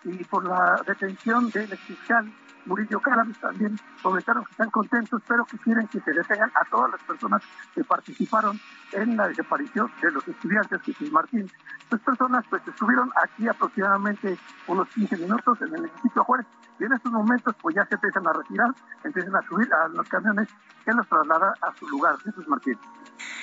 y 0.04 0.24
por 0.24 0.44
la 0.44 0.80
detención 0.86 1.50
del 1.50 1.68
fiscal 1.76 2.32
Murillo 2.70 3.00
Cárabes 3.00 3.36
también 3.40 3.76
comentaron 4.00 4.44
que 4.44 4.52
están 4.52 4.70
contentos, 4.70 5.20
pero 5.26 5.44
que 5.44 5.58
quieren 5.58 5.88
que 5.88 6.00
se 6.00 6.12
detengan 6.12 6.52
a 6.54 6.64
todas 6.70 6.92
las 6.92 7.02
personas 7.02 7.42
que 7.74 7.82
participaron 7.82 8.60
en 8.92 9.16
la 9.16 9.26
desaparición 9.26 9.90
de 10.00 10.12
los 10.12 10.26
estudiantes 10.28 10.80
de 10.86 11.10
Martín. 11.10 11.50
Estas 11.82 12.00
personas 12.00 12.44
pues 12.48 12.62
estuvieron 12.68 13.10
aquí 13.20 13.48
aproximadamente 13.48 14.38
unos 14.68 14.88
15 14.90 15.16
minutos 15.16 15.60
en 15.62 15.74
el 15.74 15.84
edificio 15.84 16.22
Juárez 16.22 16.46
y 16.78 16.84
en 16.84 16.92
estos 16.92 17.10
momentos 17.10 17.56
pues 17.60 17.74
ya 17.74 17.84
se 17.86 17.96
empiezan 17.96 18.28
a 18.28 18.32
retirar, 18.32 18.70
empiezan 19.02 19.34
a 19.34 19.42
subir 19.48 19.68
a 19.74 19.88
los 19.88 20.08
camiones 20.08 20.48
que 20.84 20.92
los 20.92 21.08
trasladan 21.08 21.52
a 21.62 21.76
su 21.76 21.88
lugar. 21.88 22.16
Jesús 22.22 22.46
Martín. 22.46 22.78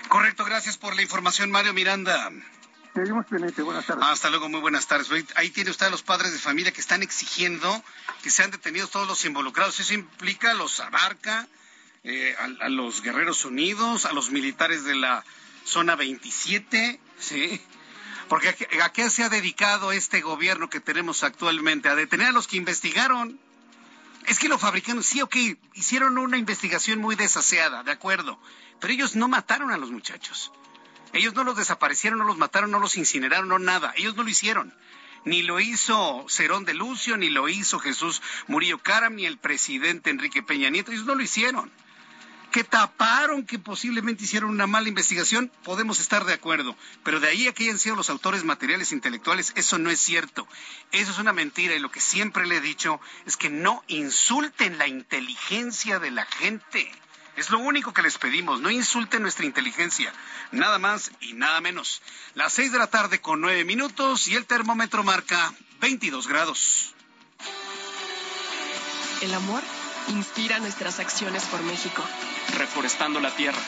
Correcto, 0.07 0.45
gracias 0.45 0.77
por 0.77 0.95
la 0.95 1.01
información, 1.01 1.51
Mario 1.51 1.73
Miranda. 1.73 2.29
Seguimos 2.97 3.27
pendiente, 3.27 3.61
buenas 3.61 3.85
tardes. 3.85 4.03
Hasta 4.07 4.31
luego, 4.31 4.49
muy 4.49 4.59
buenas 4.59 4.87
tardes. 4.87 5.07
Ahí 5.35 5.51
tiene 5.51 5.69
usted 5.69 5.85
a 5.85 5.89
los 5.91 6.01
padres 6.01 6.31
de 6.31 6.39
familia 6.39 6.71
que 6.71 6.81
están 6.81 7.03
exigiendo 7.03 7.83
que 8.23 8.31
sean 8.31 8.49
detenidos 8.49 8.89
todos 8.89 9.07
los 9.07 9.23
involucrados. 9.23 9.79
Eso 9.79 9.93
implica 9.93 10.49
a 10.49 10.53
los 10.55 10.79
Abarca, 10.79 11.47
eh, 12.03 12.35
a, 12.39 12.69
los 12.69 13.03
Guerreros 13.03 13.45
Unidos, 13.45 14.07
a 14.07 14.13
los 14.13 14.31
militares 14.31 14.83
de 14.83 14.95
la 14.95 15.23
zona 15.63 15.95
27, 15.95 16.99
¿sí? 17.19 17.61
Porque 18.29 18.55
¿a 18.81 18.91
qué 18.91 19.11
se 19.11 19.23
ha 19.23 19.29
dedicado 19.29 19.91
este 19.91 20.21
gobierno 20.21 20.67
que 20.67 20.79
tenemos 20.79 21.21
actualmente? 21.21 21.89
A 21.89 21.95
detener 21.95 22.29
a 22.29 22.31
los 22.31 22.47
que 22.47 22.57
investigaron. 22.57 23.39
Es 24.25 24.39
que 24.39 24.49
lo 24.49 24.57
fabricaron, 24.57 25.03
sí, 25.03 25.21
ok, 25.21 25.35
hicieron 25.75 26.17
una 26.17 26.37
investigación 26.37 26.97
muy 26.97 27.15
desaseada, 27.15 27.83
de 27.83 27.91
acuerdo, 27.91 28.39
pero 28.81 28.91
ellos 28.91 29.15
no 29.15 29.27
mataron 29.27 29.69
a 29.69 29.77
los 29.77 29.91
muchachos. 29.91 30.51
Ellos 31.17 31.33
no 31.33 31.43
los 31.43 31.57
desaparecieron, 31.57 32.19
no 32.19 32.25
los 32.25 32.37
mataron, 32.37 32.71
no 32.71 32.79
los 32.79 32.97
incineraron, 32.97 33.47
no 33.47 33.59
nada. 33.59 33.93
Ellos 33.97 34.15
no 34.15 34.23
lo 34.23 34.29
hicieron. 34.29 34.73
Ni 35.25 35.41
lo 35.41 35.59
hizo 35.59 36.25
Cerón 36.29 36.63
de 36.63 36.73
Lucio, 36.73 37.17
ni 37.17 37.29
lo 37.29 37.49
hizo 37.49 37.79
Jesús 37.79 38.21
Murillo 38.47 38.77
Caram, 38.77 39.15
ni 39.15 39.25
el 39.25 39.37
presidente 39.37 40.09
Enrique 40.09 40.43
Peña 40.43 40.69
Nieto. 40.69 40.91
Ellos 40.91 41.05
no 41.05 41.15
lo 41.15 41.23
hicieron 41.23 41.71
que 42.51 42.63
taparon 42.63 43.45
que 43.45 43.59
posiblemente 43.59 44.23
hicieron 44.23 44.49
una 44.49 44.67
mala 44.67 44.89
investigación, 44.89 45.51
podemos 45.63 45.99
estar 45.99 46.25
de 46.25 46.33
acuerdo. 46.33 46.75
Pero 47.03 47.19
de 47.19 47.27
ahí 47.27 47.47
a 47.47 47.53
que 47.53 47.65
hayan 47.65 47.79
sido 47.79 47.95
los 47.95 48.09
autores 48.09 48.43
materiales 48.43 48.91
intelectuales, 48.91 49.51
eso 49.55 49.77
no 49.77 49.89
es 49.89 49.99
cierto. 49.99 50.47
Eso 50.91 51.11
es 51.11 51.19
una 51.19 51.33
mentira 51.33 51.75
y 51.75 51.79
lo 51.79 51.91
que 51.91 52.01
siempre 52.01 52.47
le 52.47 52.57
he 52.57 52.61
dicho 52.61 52.99
es 53.25 53.37
que 53.37 53.49
no 53.49 53.83
insulten 53.87 54.77
la 54.77 54.87
inteligencia 54.87 55.99
de 55.99 56.11
la 56.11 56.25
gente. 56.25 56.91
Es 57.37 57.51
lo 57.51 57.59
único 57.59 57.93
que 57.93 58.01
les 58.01 58.17
pedimos, 58.17 58.61
no 58.61 58.71
insulten 58.71 59.21
nuestra 59.21 59.45
inteligencia, 59.45 60.11
nada 60.51 60.79
más 60.79 61.11
y 61.21 61.33
nada 61.33 61.61
menos. 61.61 62.01
Las 62.33 62.53
seis 62.53 62.71
de 62.71 62.79
la 62.79 62.87
tarde 62.87 63.21
con 63.21 63.39
nueve 63.39 63.63
minutos 63.63 64.27
y 64.27 64.35
el 64.35 64.47
termómetro 64.47 65.03
marca 65.03 65.53
22 65.79 66.27
grados. 66.27 66.95
El 69.21 69.35
amor 69.35 69.61
inspira 70.07 70.57
nuestras 70.57 70.99
acciones 70.99 71.43
por 71.45 71.61
México. 71.61 72.03
Reforestando 72.57 73.19
la 73.19 73.35
tierra, 73.35 73.61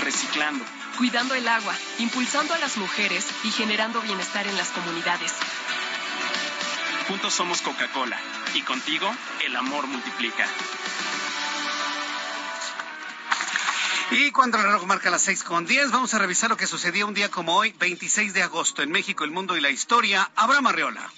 reciclando, 0.00 0.64
cuidando 0.98 1.34
el 1.36 1.46
agua, 1.46 1.74
impulsando 2.00 2.54
a 2.54 2.58
las 2.58 2.76
mujeres 2.76 3.24
y 3.44 3.52
generando 3.52 4.00
bienestar 4.00 4.48
en 4.48 4.56
las 4.56 4.68
comunidades. 4.70 5.32
Juntos 7.06 7.34
somos 7.34 7.62
Coca-Cola 7.62 8.18
y 8.54 8.62
contigo 8.62 9.08
el 9.44 9.54
amor 9.54 9.86
multiplica. 9.86 10.44
Y 14.12 14.32
cuando 14.32 14.58
el 14.58 14.64
reloj 14.64 14.86
marca 14.86 15.08
las 15.08 15.22
seis 15.22 15.44
con 15.44 15.66
diez, 15.66 15.92
vamos 15.92 16.14
a 16.14 16.18
revisar 16.18 16.50
lo 16.50 16.56
que 16.56 16.66
sucedió 16.66 17.06
un 17.06 17.14
día 17.14 17.30
como 17.30 17.54
hoy, 17.54 17.72
26 17.78 18.34
de 18.34 18.42
agosto, 18.42 18.82
en 18.82 18.90
México, 18.90 19.22
el 19.22 19.30
mundo 19.30 19.56
y 19.56 19.60
la 19.60 19.70
historia. 19.70 20.28
Abraham 20.34 20.66
Arreola. 20.66 21.12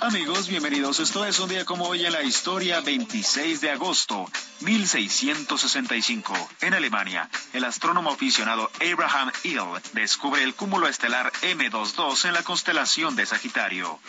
Amigos, 0.00 0.48
bienvenidos. 0.48 1.00
Esto 1.00 1.26
es 1.26 1.38
un 1.38 1.50
día 1.50 1.66
como 1.66 1.86
hoy 1.86 2.06
en 2.06 2.12
la 2.12 2.22
historia, 2.22 2.80
26 2.80 3.60
de 3.60 3.70
agosto, 3.70 4.30
1665. 4.60 6.32
En 6.62 6.72
Alemania, 6.72 7.28
el 7.52 7.64
astrónomo 7.64 8.12
aficionado 8.12 8.70
Abraham 8.80 9.30
Hill 9.44 9.60
descubre 9.92 10.44
el 10.44 10.54
cúmulo 10.54 10.88
estelar 10.88 11.30
M22 11.42 12.24
en 12.24 12.32
la 12.32 12.42
constelación 12.42 13.16
de 13.16 13.26
Sagitario. 13.26 14.00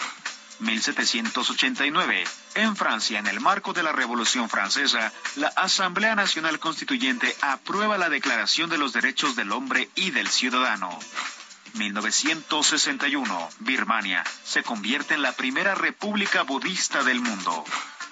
1789. 0.59 2.23
En 2.55 2.75
Francia, 2.75 3.19
en 3.19 3.27
el 3.27 3.39
marco 3.39 3.73
de 3.73 3.83
la 3.83 3.91
Revolución 3.91 4.49
Francesa, 4.49 5.11
la 5.35 5.47
Asamblea 5.49 6.15
Nacional 6.15 6.59
Constituyente 6.59 7.35
aprueba 7.41 7.97
la 7.97 8.09
Declaración 8.09 8.69
de 8.69 8.77
los 8.77 8.93
Derechos 8.93 9.35
del 9.35 9.51
Hombre 9.51 9.89
y 9.95 10.11
del 10.11 10.27
Ciudadano. 10.27 10.97
1961, 11.73 13.49
Birmania 13.59 14.23
se 14.43 14.63
convierte 14.63 15.13
en 15.13 15.21
la 15.21 15.33
primera 15.33 15.75
república 15.75 16.43
budista 16.43 17.03
del 17.03 17.21
mundo. 17.21 17.63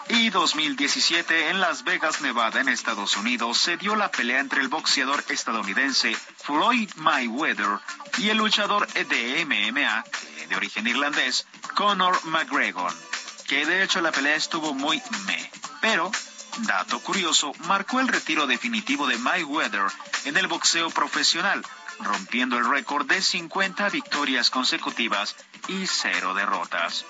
Y 0.10 0.30
2017, 0.30 1.50
en 1.50 1.60
Las 1.60 1.84
Vegas, 1.84 2.22
Nevada, 2.22 2.62
en 2.62 2.70
Estados 2.70 3.18
Unidos, 3.18 3.58
se 3.58 3.76
dio 3.76 3.96
la 3.96 4.10
pelea 4.10 4.40
entre 4.40 4.62
el 4.62 4.70
boxeador 4.70 5.24
estadounidense 5.28 6.16
Floyd 6.16 6.90
Mayweather 6.96 7.80
y 8.18 8.30
el 8.30 8.38
luchador 8.38 8.88
de 8.88 9.46
MMA, 9.46 10.06
de 10.48 10.56
origen 10.56 10.88
irlandés, 10.88 11.46
Conor 11.76 12.24
McGregor, 12.26 12.94
que 13.48 13.66
de 13.66 13.84
hecho 13.84 14.00
la 14.00 14.14
pelea 14.14 14.36
estuvo 14.36 14.74
muy 14.74 15.02
me. 15.26 15.52
Pero, 15.82 16.10
dato 16.60 17.00
curioso, 17.00 17.52
marcó 17.68 18.00
el 18.00 18.08
retiro 18.08 18.48
definitivo 18.48 19.08
de 19.08 19.18
Mayweather 19.18 19.88
en 20.24 20.38
el 20.38 20.48
boxeo 20.48 20.90
profesional, 20.90 21.66
rompiendo 22.00 22.58
el 22.58 22.70
récord 22.70 23.08
de 23.08 23.22
50 23.22 23.90
victorias 23.90 24.50
consecutivas 24.50 25.36
y 25.68 25.86
cero 25.86 26.34
derrotas. 26.34 27.06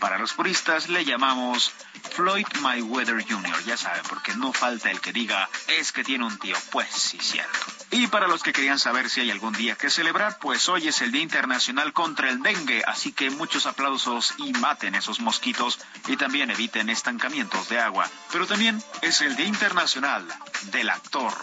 Para 0.00 0.18
los 0.18 0.32
puristas 0.32 0.88
le 0.88 1.04
llamamos 1.04 1.72
Floyd 2.14 2.46
Mayweather 2.60 3.24
Jr., 3.26 3.64
ya 3.64 3.76
saben, 3.76 4.02
porque 4.08 4.34
no 4.34 4.52
falta 4.52 4.90
el 4.90 5.00
que 5.00 5.12
diga, 5.12 5.48
es 5.66 5.92
que 5.92 6.04
tiene 6.04 6.24
un 6.24 6.38
tío, 6.38 6.56
pues 6.70 6.88
sí, 6.90 7.18
cierto. 7.20 7.58
Y 7.90 8.06
para 8.06 8.28
los 8.28 8.42
que 8.42 8.52
querían 8.52 8.78
saber 8.78 9.08
si 9.08 9.20
hay 9.20 9.30
algún 9.30 9.54
día 9.54 9.74
que 9.74 9.90
celebrar, 9.90 10.38
pues 10.40 10.68
hoy 10.68 10.88
es 10.88 11.00
el 11.00 11.10
Día 11.10 11.22
Internacional 11.22 11.92
contra 11.92 12.28
el 12.28 12.42
Dengue, 12.42 12.82
así 12.86 13.12
que 13.12 13.30
muchos 13.30 13.66
aplausos 13.66 14.34
y 14.38 14.52
maten 14.52 14.94
esos 14.94 15.20
mosquitos 15.20 15.78
y 16.06 16.16
también 16.16 16.50
eviten 16.50 16.90
estancamientos 16.90 17.68
de 17.68 17.80
agua. 17.80 18.08
Pero 18.30 18.46
también 18.46 18.82
es 19.02 19.20
el 19.22 19.36
Día 19.36 19.46
Internacional 19.46 20.26
del 20.70 20.90
Actor. 20.90 21.34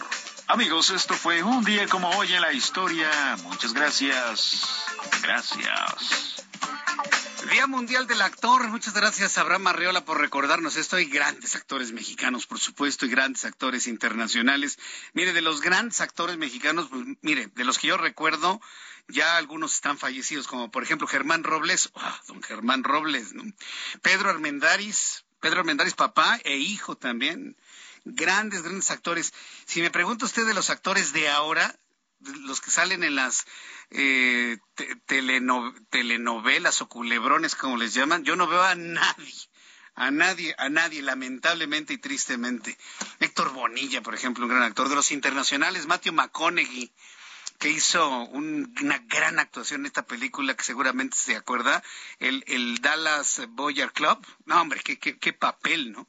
Amigos, 0.48 0.90
esto 0.90 1.14
fue 1.14 1.42
un 1.42 1.64
día 1.64 1.88
como 1.88 2.08
hoy 2.10 2.32
en 2.32 2.40
la 2.40 2.52
historia. 2.52 3.10
Muchas 3.42 3.72
gracias. 3.72 4.84
Gracias. 5.22 6.36
Día 7.50 7.68
Mundial 7.68 8.08
del 8.08 8.22
Actor. 8.22 8.66
Muchas 8.68 8.94
gracias, 8.94 9.38
Abraham 9.38 9.68
Arreola, 9.68 10.04
por 10.04 10.20
recordarnos 10.20 10.76
esto. 10.76 10.96
Hay 10.96 11.04
grandes 11.04 11.54
actores 11.54 11.92
mexicanos, 11.92 12.46
por 12.46 12.58
supuesto, 12.58 13.06
y 13.06 13.08
grandes 13.08 13.44
actores 13.44 13.86
internacionales. 13.86 14.78
Mire, 15.12 15.32
de 15.32 15.42
los 15.42 15.60
grandes 15.60 16.00
actores 16.00 16.36
mexicanos, 16.38 16.88
pues, 16.90 17.04
mire, 17.22 17.46
de 17.54 17.64
los 17.64 17.78
que 17.78 17.86
yo 17.86 17.98
recuerdo, 17.98 18.60
ya 19.06 19.36
algunos 19.36 19.74
están 19.74 19.96
fallecidos, 19.96 20.48
como 20.48 20.72
por 20.72 20.82
ejemplo 20.82 21.06
Germán 21.06 21.44
Robles, 21.44 21.90
ah, 21.94 22.20
don 22.26 22.42
Germán 22.42 22.82
Robles, 22.82 23.32
¿no? 23.32 23.44
Pedro 24.02 24.30
Armendáriz, 24.30 25.24
Pedro 25.40 25.60
Armendáriz, 25.60 25.94
papá 25.94 26.40
e 26.42 26.56
hijo 26.56 26.96
también 26.96 27.56
grandes, 28.04 28.62
grandes 28.62 28.90
actores. 28.90 29.32
Si 29.66 29.80
me 29.82 29.90
pregunta 29.90 30.24
usted 30.24 30.46
de 30.46 30.54
los 30.54 30.70
actores 30.70 31.12
de 31.12 31.28
ahora, 31.28 31.78
los 32.20 32.60
que 32.60 32.70
salen 32.70 33.04
en 33.04 33.14
las 33.14 33.46
eh, 33.90 34.58
telenovelas 35.90 36.82
o 36.82 36.88
culebrones, 36.88 37.54
como 37.54 37.76
les 37.76 37.94
llaman, 37.94 38.24
yo 38.24 38.36
no 38.36 38.46
veo 38.46 38.62
a 38.62 38.74
nadie, 38.74 39.34
a 39.94 40.10
nadie, 40.10 40.54
a 40.58 40.68
nadie, 40.68 41.02
lamentablemente 41.02 41.94
y 41.94 41.98
tristemente. 41.98 42.76
Héctor 43.20 43.52
Bonilla, 43.52 44.02
por 44.02 44.14
ejemplo, 44.14 44.44
un 44.44 44.50
gran 44.50 44.62
actor 44.62 44.88
de 44.88 44.96
los 44.96 45.12
internacionales, 45.12 45.86
Matthew 45.86 46.12
McConaughey, 46.14 46.92
que 47.58 47.70
hizo 47.70 48.08
una 48.26 48.98
gran 49.08 49.38
actuación 49.38 49.80
en 49.80 49.86
esta 49.86 50.06
película 50.06 50.54
que 50.54 50.64
seguramente 50.64 51.16
se 51.16 51.36
acuerda, 51.36 51.82
el, 52.18 52.44
el 52.46 52.80
Dallas 52.80 53.42
Boyer 53.50 53.92
Club. 53.92 54.24
No, 54.44 54.60
hombre, 54.60 54.80
qué, 54.84 54.98
qué, 54.98 55.18
qué 55.18 55.32
papel, 55.32 55.92
¿no? 55.92 56.06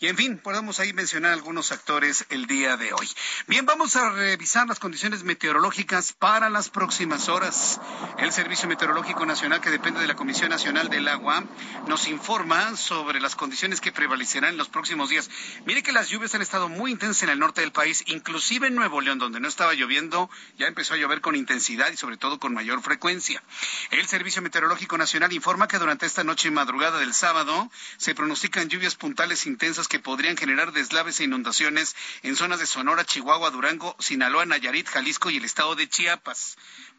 Y 0.00 0.06
en 0.06 0.16
fin, 0.16 0.38
podemos 0.38 0.78
ahí 0.78 0.92
mencionar 0.92 1.32
algunos 1.32 1.72
actores 1.72 2.24
el 2.30 2.46
día 2.46 2.76
de 2.76 2.92
hoy. 2.92 3.08
Bien, 3.46 3.66
vamos 3.66 3.96
a 3.96 4.10
revisar 4.10 4.68
las 4.68 4.78
condiciones 4.78 5.24
meteorológicas 5.24 6.12
para 6.12 6.48
las 6.50 6.70
próximas 6.70 7.28
horas. 7.28 7.80
El 8.18 8.32
Servicio 8.32 8.68
Meteorológico 8.68 9.26
Nacional, 9.26 9.60
que 9.60 9.70
depende 9.70 10.00
de 10.00 10.06
la 10.06 10.14
Comisión 10.14 10.50
Nacional 10.50 10.88
del 10.88 11.08
Agua, 11.08 11.44
nos 11.86 12.06
informa 12.06 12.76
sobre 12.76 13.20
las 13.20 13.34
condiciones 13.34 13.80
que 13.80 13.92
prevalecerán 13.92 14.50
en 14.50 14.58
los 14.58 14.68
próximos 14.68 15.10
días. 15.10 15.30
Mire 15.66 15.82
que 15.82 15.92
las 15.92 16.08
lluvias 16.08 16.34
han 16.34 16.42
estado 16.42 16.68
muy 16.68 16.92
intensas 16.92 17.24
en 17.24 17.30
el 17.30 17.38
norte 17.38 17.60
del 17.60 17.72
país, 17.72 18.04
inclusive 18.06 18.68
en 18.68 18.74
Nuevo 18.74 19.00
León, 19.00 19.18
donde 19.18 19.40
no 19.40 19.48
estaba 19.48 19.74
lloviendo, 19.74 20.30
ya 20.56 20.66
empezó 20.66 20.87
a 20.94 20.96
llover 20.96 21.20
con 21.20 21.36
intensidad 21.36 21.90
y 21.90 21.96
sobre 21.96 22.16
todo 22.16 22.38
con 22.38 22.54
mayor 22.54 22.82
frecuencia. 22.82 23.42
El 23.90 24.06
Servicio 24.06 24.42
Meteorológico 24.42 24.98
Nacional 24.98 25.32
informa 25.32 25.68
que 25.68 25.78
durante 25.78 26.06
esta 26.06 26.24
noche 26.24 26.48
y 26.48 26.50
madrugada 26.50 26.98
del 26.98 27.14
sábado 27.14 27.70
se 27.96 28.14
pronostican 28.14 28.68
lluvias 28.68 28.94
puntales 28.94 29.46
intensas 29.46 29.88
que 29.88 29.98
podrían 30.00 30.36
generar 30.36 30.72
deslaves 30.72 31.20
e 31.20 31.24
inundaciones 31.24 31.96
en 32.22 32.36
zonas 32.36 32.60
de 32.60 32.66
Sonora, 32.66 33.04
Chihuahua, 33.04 33.50
Durango, 33.50 33.96
Sinaloa, 33.98 34.46
Nayarit, 34.46 34.88
Jalisco 34.88 35.30
y 35.30 35.36
el 35.36 35.44
estado 35.44 35.74
de 35.74 35.88
Chiapas 35.88 36.56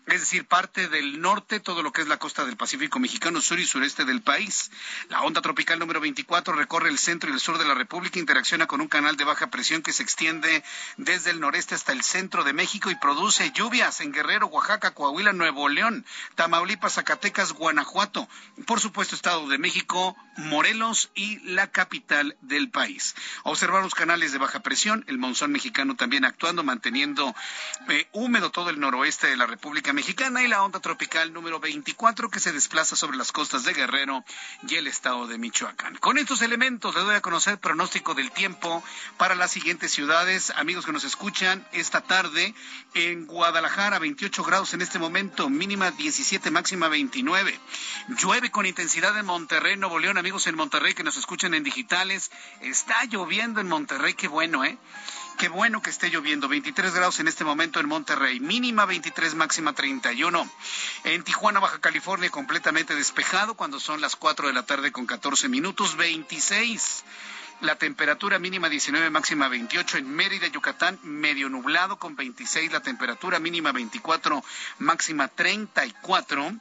es 0.07 0.21
decir, 0.21 0.45
parte 0.45 0.87
del 0.87 1.21
norte, 1.21 1.59
todo 1.59 1.83
lo 1.83 1.91
que 1.91 2.01
es 2.01 2.07
la 2.07 2.17
costa 2.17 2.45
del 2.45 2.57
Pacífico 2.57 2.99
mexicano, 2.99 3.41
sur 3.41 3.59
y 3.59 3.65
sureste 3.65 4.05
del 4.05 4.21
país. 4.21 4.71
La 5.09 5.21
onda 5.21 5.41
tropical 5.41 5.77
número 5.77 5.99
24 5.99 6.53
recorre 6.53 6.89
el 6.89 6.97
centro 6.97 7.29
y 7.29 7.33
el 7.33 7.39
sur 7.39 7.57
de 7.57 7.65
la 7.65 7.75
República, 7.75 8.19
interacciona 8.19 8.65
con 8.65 8.81
un 8.81 8.87
canal 8.87 9.17
de 9.17 9.23
baja 9.23 9.47
presión 9.47 9.81
que 9.81 9.93
se 9.93 10.03
extiende 10.03 10.63
desde 10.97 11.31
el 11.31 11.39
noreste 11.39 11.75
hasta 11.75 11.91
el 11.91 12.03
centro 12.03 12.43
de 12.43 12.53
México 12.53 12.89
y 12.89 12.95
produce 12.95 13.51
lluvias 13.51 14.01
en 14.01 14.11
Guerrero, 14.11 14.47
Oaxaca, 14.47 14.91
Coahuila, 14.91 15.33
Nuevo 15.33 15.69
León, 15.69 16.05
Tamaulipas, 16.35 16.93
Zacatecas, 16.93 17.53
Guanajuato, 17.53 18.27
por 18.65 18.79
supuesto 18.79 19.15
Estado 19.15 19.47
de 19.47 19.57
México, 19.57 20.15
Morelos 20.37 21.11
y 21.13 21.39
la 21.39 21.67
capital 21.67 22.35
del 22.41 22.69
país. 22.69 23.15
Observar 23.43 23.83
los 23.83 23.93
canales 23.93 24.31
de 24.31 24.37
baja 24.37 24.61
presión, 24.61 25.03
el 25.07 25.17
monzón 25.17 25.51
mexicano 25.51 25.95
también 25.95 26.25
actuando, 26.25 26.63
manteniendo 26.63 27.35
eh, 27.89 28.07
húmedo 28.13 28.49
todo 28.49 28.69
el 28.69 28.79
noroeste 28.79 29.27
de 29.27 29.37
la 29.37 29.45
República 29.45 29.93
Mexicana 29.99 30.41
y 30.41 30.47
la 30.47 30.63
onda 30.63 30.79
tropical 30.79 31.33
número 31.33 31.59
24 31.59 32.29
que 32.29 32.39
se 32.39 32.53
desplaza 32.53 32.95
sobre 32.95 33.17
las 33.17 33.33
costas 33.33 33.65
de 33.65 33.73
Guerrero 33.73 34.23
y 34.65 34.75
el 34.75 34.87
estado 34.87 35.27
de 35.27 35.37
Michoacán. 35.37 35.97
Con 35.97 36.17
estos 36.17 36.41
elementos 36.41 36.95
le 36.95 37.01
doy 37.01 37.15
a 37.15 37.21
conocer 37.21 37.55
el 37.55 37.59
pronóstico 37.59 38.13
del 38.13 38.31
tiempo 38.31 38.81
para 39.17 39.35
las 39.35 39.51
siguientes 39.51 39.91
ciudades. 39.91 40.53
Amigos 40.55 40.85
que 40.85 40.93
nos 40.93 41.03
escuchan 41.03 41.67
esta 41.73 41.99
tarde 41.99 42.55
en 42.93 43.25
Guadalajara 43.25 43.99
28 43.99 44.41
grados 44.45 44.73
en 44.73 44.81
este 44.81 44.99
momento, 44.99 45.49
mínima 45.49 45.91
17, 45.91 46.49
máxima 46.49 46.87
29. 46.87 47.59
Llueve 48.21 48.51
con 48.51 48.65
intensidad 48.65 49.17
en 49.17 49.25
Monterrey, 49.25 49.75
Nuevo 49.75 49.99
León, 49.99 50.17
amigos 50.17 50.47
en 50.47 50.55
Monterrey 50.55 50.93
que 50.93 51.03
nos 51.03 51.17
escuchan 51.17 51.53
en 51.53 51.63
digitales. 51.65 52.31
Está 52.61 53.03
lloviendo 53.03 53.59
en 53.59 53.67
Monterrey, 53.67 54.13
qué 54.13 54.29
bueno, 54.29 54.63
¿eh? 54.63 54.77
Qué 55.39 55.47
bueno 55.47 55.81
que 55.81 55.89
esté 55.89 56.09
lloviendo. 56.09 56.49
23 56.49 56.93
grados 56.93 57.21
en 57.21 57.29
este 57.29 57.45
momento 57.45 57.79
en 57.79 57.87
Monterrey. 57.87 58.41
Mínima 58.41 58.85
23, 58.85 59.35
máxima 59.35 59.71
31. 59.71 60.51
En 61.05 61.23
Tijuana, 61.23 61.61
Baja 61.61 61.79
California, 61.79 62.29
completamente 62.29 62.93
despejado 62.93 63.53
cuando 63.53 63.79
son 63.79 64.01
las 64.01 64.17
4 64.17 64.47
de 64.47 64.53
la 64.53 64.65
tarde 64.65 64.91
con 64.91 65.05
14 65.05 65.47
minutos. 65.47 65.95
26. 65.95 67.05
La 67.61 67.77
temperatura 67.77 68.37
mínima 68.37 68.67
19, 68.67 69.09
máxima 69.11 69.47
28. 69.47 69.99
En 69.99 70.13
Mérida, 70.13 70.47
Yucatán, 70.47 70.99
medio 71.03 71.47
nublado 71.47 71.97
con 71.97 72.17
26. 72.17 72.73
La 72.73 72.81
temperatura 72.81 73.39
mínima 73.39 73.71
24, 73.71 74.43
máxima 74.79 75.29
34. 75.29 76.51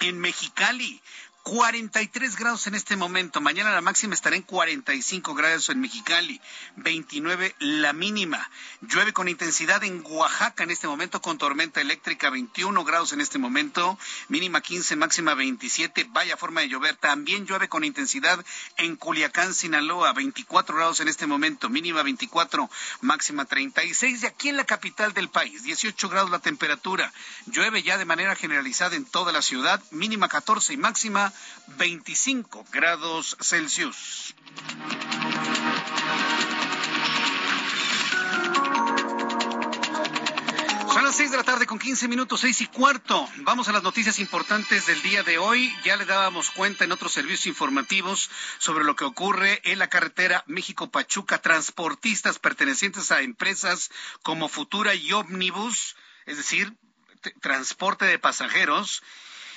En 0.00 0.18
Mexicali, 0.18 1.00
43 1.48 2.36
grados 2.36 2.66
en 2.66 2.74
este 2.74 2.94
momento. 2.94 3.40
Mañana 3.40 3.72
la 3.72 3.80
máxima 3.80 4.12
estará 4.12 4.36
en 4.36 4.42
45 4.42 5.34
grados 5.34 5.70
en 5.70 5.80
Mexicali, 5.80 6.38
29 6.76 7.54
la 7.58 7.94
mínima. 7.94 8.50
Llueve 8.82 9.14
con 9.14 9.28
intensidad 9.28 9.82
en 9.82 10.04
Oaxaca 10.04 10.64
en 10.64 10.70
este 10.70 10.88
momento 10.88 11.22
con 11.22 11.38
tormenta 11.38 11.80
eléctrica, 11.80 12.28
21 12.28 12.84
grados 12.84 13.14
en 13.14 13.22
este 13.22 13.38
momento, 13.38 13.98
mínima 14.28 14.60
15, 14.60 14.96
máxima 14.96 15.32
27. 15.32 16.08
Vaya 16.10 16.36
forma 16.36 16.60
de 16.60 16.68
llover. 16.68 16.96
También 16.96 17.46
llueve 17.46 17.70
con 17.70 17.82
intensidad 17.82 18.44
en 18.76 18.96
Culiacán, 18.96 19.54
Sinaloa, 19.54 20.12
24 20.12 20.76
grados 20.76 21.00
en 21.00 21.08
este 21.08 21.26
momento, 21.26 21.70
mínima 21.70 22.02
24, 22.02 22.68
máxima 23.00 23.46
36. 23.46 24.22
Y 24.22 24.26
aquí 24.26 24.50
en 24.50 24.58
la 24.58 24.66
capital 24.66 25.14
del 25.14 25.30
país, 25.30 25.62
18 25.62 26.10
grados 26.10 26.30
la 26.30 26.40
temperatura. 26.40 27.10
Llueve 27.46 27.82
ya 27.82 27.96
de 27.96 28.04
manera 28.04 28.36
generalizada 28.36 28.96
en 28.96 29.06
toda 29.06 29.32
la 29.32 29.40
ciudad, 29.40 29.82
mínima 29.90 30.28
14 30.28 30.74
y 30.74 30.76
máxima 30.76 31.32
25 31.76 32.64
grados 32.72 33.36
Celsius. 33.40 34.34
Son 40.92 41.04
las 41.04 41.16
6 41.16 41.30
de 41.30 41.36
la 41.36 41.44
tarde 41.44 41.66
con 41.66 41.78
15 41.78 42.08
minutos, 42.08 42.40
seis 42.40 42.60
y 42.60 42.66
cuarto. 42.66 43.28
Vamos 43.36 43.68
a 43.68 43.72
las 43.72 43.84
noticias 43.84 44.18
importantes 44.18 44.86
del 44.86 45.00
día 45.02 45.22
de 45.22 45.38
hoy. 45.38 45.72
Ya 45.84 45.96
le 45.96 46.04
dábamos 46.04 46.50
cuenta 46.50 46.84
en 46.84 46.90
otros 46.90 47.12
servicios 47.12 47.46
informativos 47.46 48.28
sobre 48.58 48.84
lo 48.84 48.96
que 48.96 49.04
ocurre 49.04 49.60
en 49.62 49.78
la 49.78 49.88
carretera 49.88 50.42
México-Pachuca. 50.48 51.40
Transportistas 51.40 52.40
pertenecientes 52.40 53.12
a 53.12 53.20
empresas 53.20 53.90
como 54.24 54.48
Futura 54.48 54.94
y 54.96 55.12
Omnibus, 55.12 55.94
es 56.26 56.36
decir, 56.36 56.74
transporte 57.40 58.04
de 58.04 58.18
pasajeros, 58.18 59.02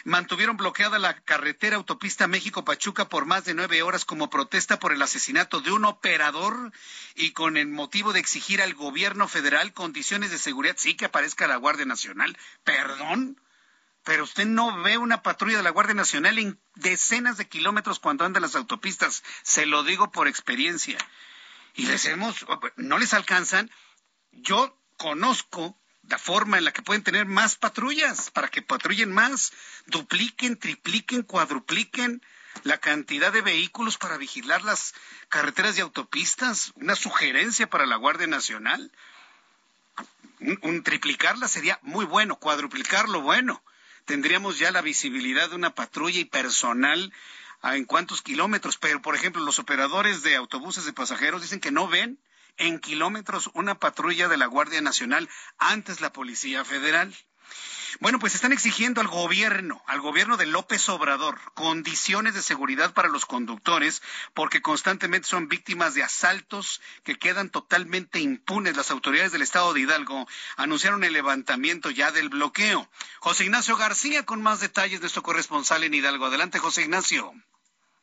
mantuvieron 0.03 0.57
bloqueada 0.57 0.99
la 0.99 1.21
carretera 1.21 1.75
autopista 1.75 2.27
México-Pachuca 2.27 3.09
por 3.09 3.25
más 3.25 3.45
de 3.45 3.53
nueve 3.53 3.81
horas 3.81 4.05
como 4.05 4.29
protesta 4.29 4.79
por 4.79 4.93
el 4.93 5.01
asesinato 5.01 5.61
de 5.61 5.71
un 5.71 5.85
operador 5.85 6.71
y 7.15 7.31
con 7.31 7.57
el 7.57 7.67
motivo 7.67 8.13
de 8.13 8.19
exigir 8.19 8.61
al 8.61 8.73
gobierno 8.73 9.27
federal 9.27 9.73
condiciones 9.73 10.31
de 10.31 10.37
seguridad. 10.37 10.75
Sí 10.77 10.95
que 10.95 11.05
aparezca 11.05 11.47
la 11.47 11.57
Guardia 11.57 11.85
Nacional. 11.85 12.37
Perdón. 12.63 13.39
Pero 14.03 14.23
usted 14.23 14.45
no 14.45 14.81
ve 14.81 14.97
una 14.97 15.21
patrulla 15.21 15.57
de 15.57 15.63
la 15.63 15.69
Guardia 15.69 15.93
Nacional 15.93 16.39
en 16.39 16.59
decenas 16.75 17.37
de 17.37 17.47
kilómetros 17.47 17.99
cuando 17.99 18.25
anda 18.25 18.39
en 18.39 18.43
las 18.43 18.55
autopistas. 18.55 19.23
Se 19.43 19.65
lo 19.67 19.83
digo 19.83 20.11
por 20.11 20.27
experiencia. 20.27 20.97
Y 21.75 21.85
les 21.85 22.05
hemos, 22.05 22.45
no 22.77 22.97
les 22.97 23.13
alcanzan. 23.13 23.69
Yo 24.31 24.77
conozco 24.97 25.80
la 26.07 26.17
forma 26.17 26.57
en 26.57 26.65
la 26.65 26.73
que 26.73 26.81
pueden 26.81 27.03
tener 27.03 27.25
más 27.25 27.55
patrullas, 27.55 28.31
para 28.31 28.49
que 28.49 28.61
patrullen 28.61 29.11
más, 29.11 29.53
dupliquen, 29.87 30.57
tripliquen, 30.57 31.23
cuadrupliquen 31.23 32.21
la 32.63 32.77
cantidad 32.79 33.31
de 33.31 33.41
vehículos 33.41 33.97
para 33.97 34.17
vigilar 34.17 34.63
las 34.63 34.93
carreteras 35.29 35.77
y 35.77 35.81
autopistas. 35.81 36.71
Una 36.75 36.95
sugerencia 36.95 37.69
para 37.69 37.85
la 37.85 37.95
Guardia 37.95 38.27
Nacional. 38.27 38.91
Un, 40.39 40.83
triplicarla 40.83 41.47
sería 41.47 41.79
muy 41.81 42.05
bueno, 42.05 42.35
cuadruplicarlo 42.35 43.21
bueno. 43.21 43.61
Tendríamos 44.05 44.57
ya 44.57 44.71
la 44.71 44.81
visibilidad 44.81 45.49
de 45.49 45.55
una 45.55 45.75
patrulla 45.75 46.19
y 46.19 46.25
personal 46.25 47.13
en 47.63 47.85
cuántos 47.85 48.23
kilómetros, 48.23 48.77
pero 48.77 49.01
por 49.01 49.15
ejemplo 49.15 49.43
los 49.43 49.59
operadores 49.59 50.23
de 50.23 50.35
autobuses 50.35 50.85
de 50.85 50.93
pasajeros 50.93 51.43
dicen 51.43 51.59
que 51.59 51.71
no 51.71 51.87
ven 51.87 52.17
en 52.57 52.79
kilómetros 52.79 53.49
una 53.53 53.75
patrulla 53.75 54.27
de 54.27 54.37
la 54.37 54.45
Guardia 54.45 54.81
Nacional, 54.81 55.29
antes 55.57 56.01
la 56.01 56.13
Policía 56.13 56.63
Federal. 56.65 57.15
Bueno, 57.99 58.19
pues 58.19 58.35
están 58.35 58.53
exigiendo 58.53 59.01
al 59.01 59.07
gobierno, 59.07 59.83
al 59.85 59.99
gobierno 59.99 60.37
de 60.37 60.45
López 60.45 60.87
Obrador, 60.87 61.39
condiciones 61.53 62.33
de 62.33 62.41
seguridad 62.41 62.93
para 62.93 63.09
los 63.09 63.25
conductores, 63.25 64.01
porque 64.33 64.61
constantemente 64.61 65.27
son 65.27 65.49
víctimas 65.49 65.93
de 65.93 66.03
asaltos 66.03 66.81
que 67.03 67.17
quedan 67.17 67.49
totalmente 67.49 68.19
impunes. 68.19 68.77
Las 68.77 68.91
autoridades 68.91 69.33
del 69.33 69.41
estado 69.41 69.73
de 69.73 69.81
Hidalgo 69.81 70.27
anunciaron 70.55 71.03
el 71.03 71.13
levantamiento 71.13 71.89
ya 71.89 72.11
del 72.11 72.29
bloqueo. 72.29 72.89
José 73.19 73.43
Ignacio 73.43 73.75
García 73.75 74.25
con 74.25 74.41
más 74.41 74.61
detalles, 74.61 75.01
nuestro 75.01 75.23
corresponsal 75.23 75.83
en 75.83 75.93
Hidalgo. 75.93 76.27
Adelante, 76.27 76.59
José 76.59 76.83
Ignacio. 76.83 77.33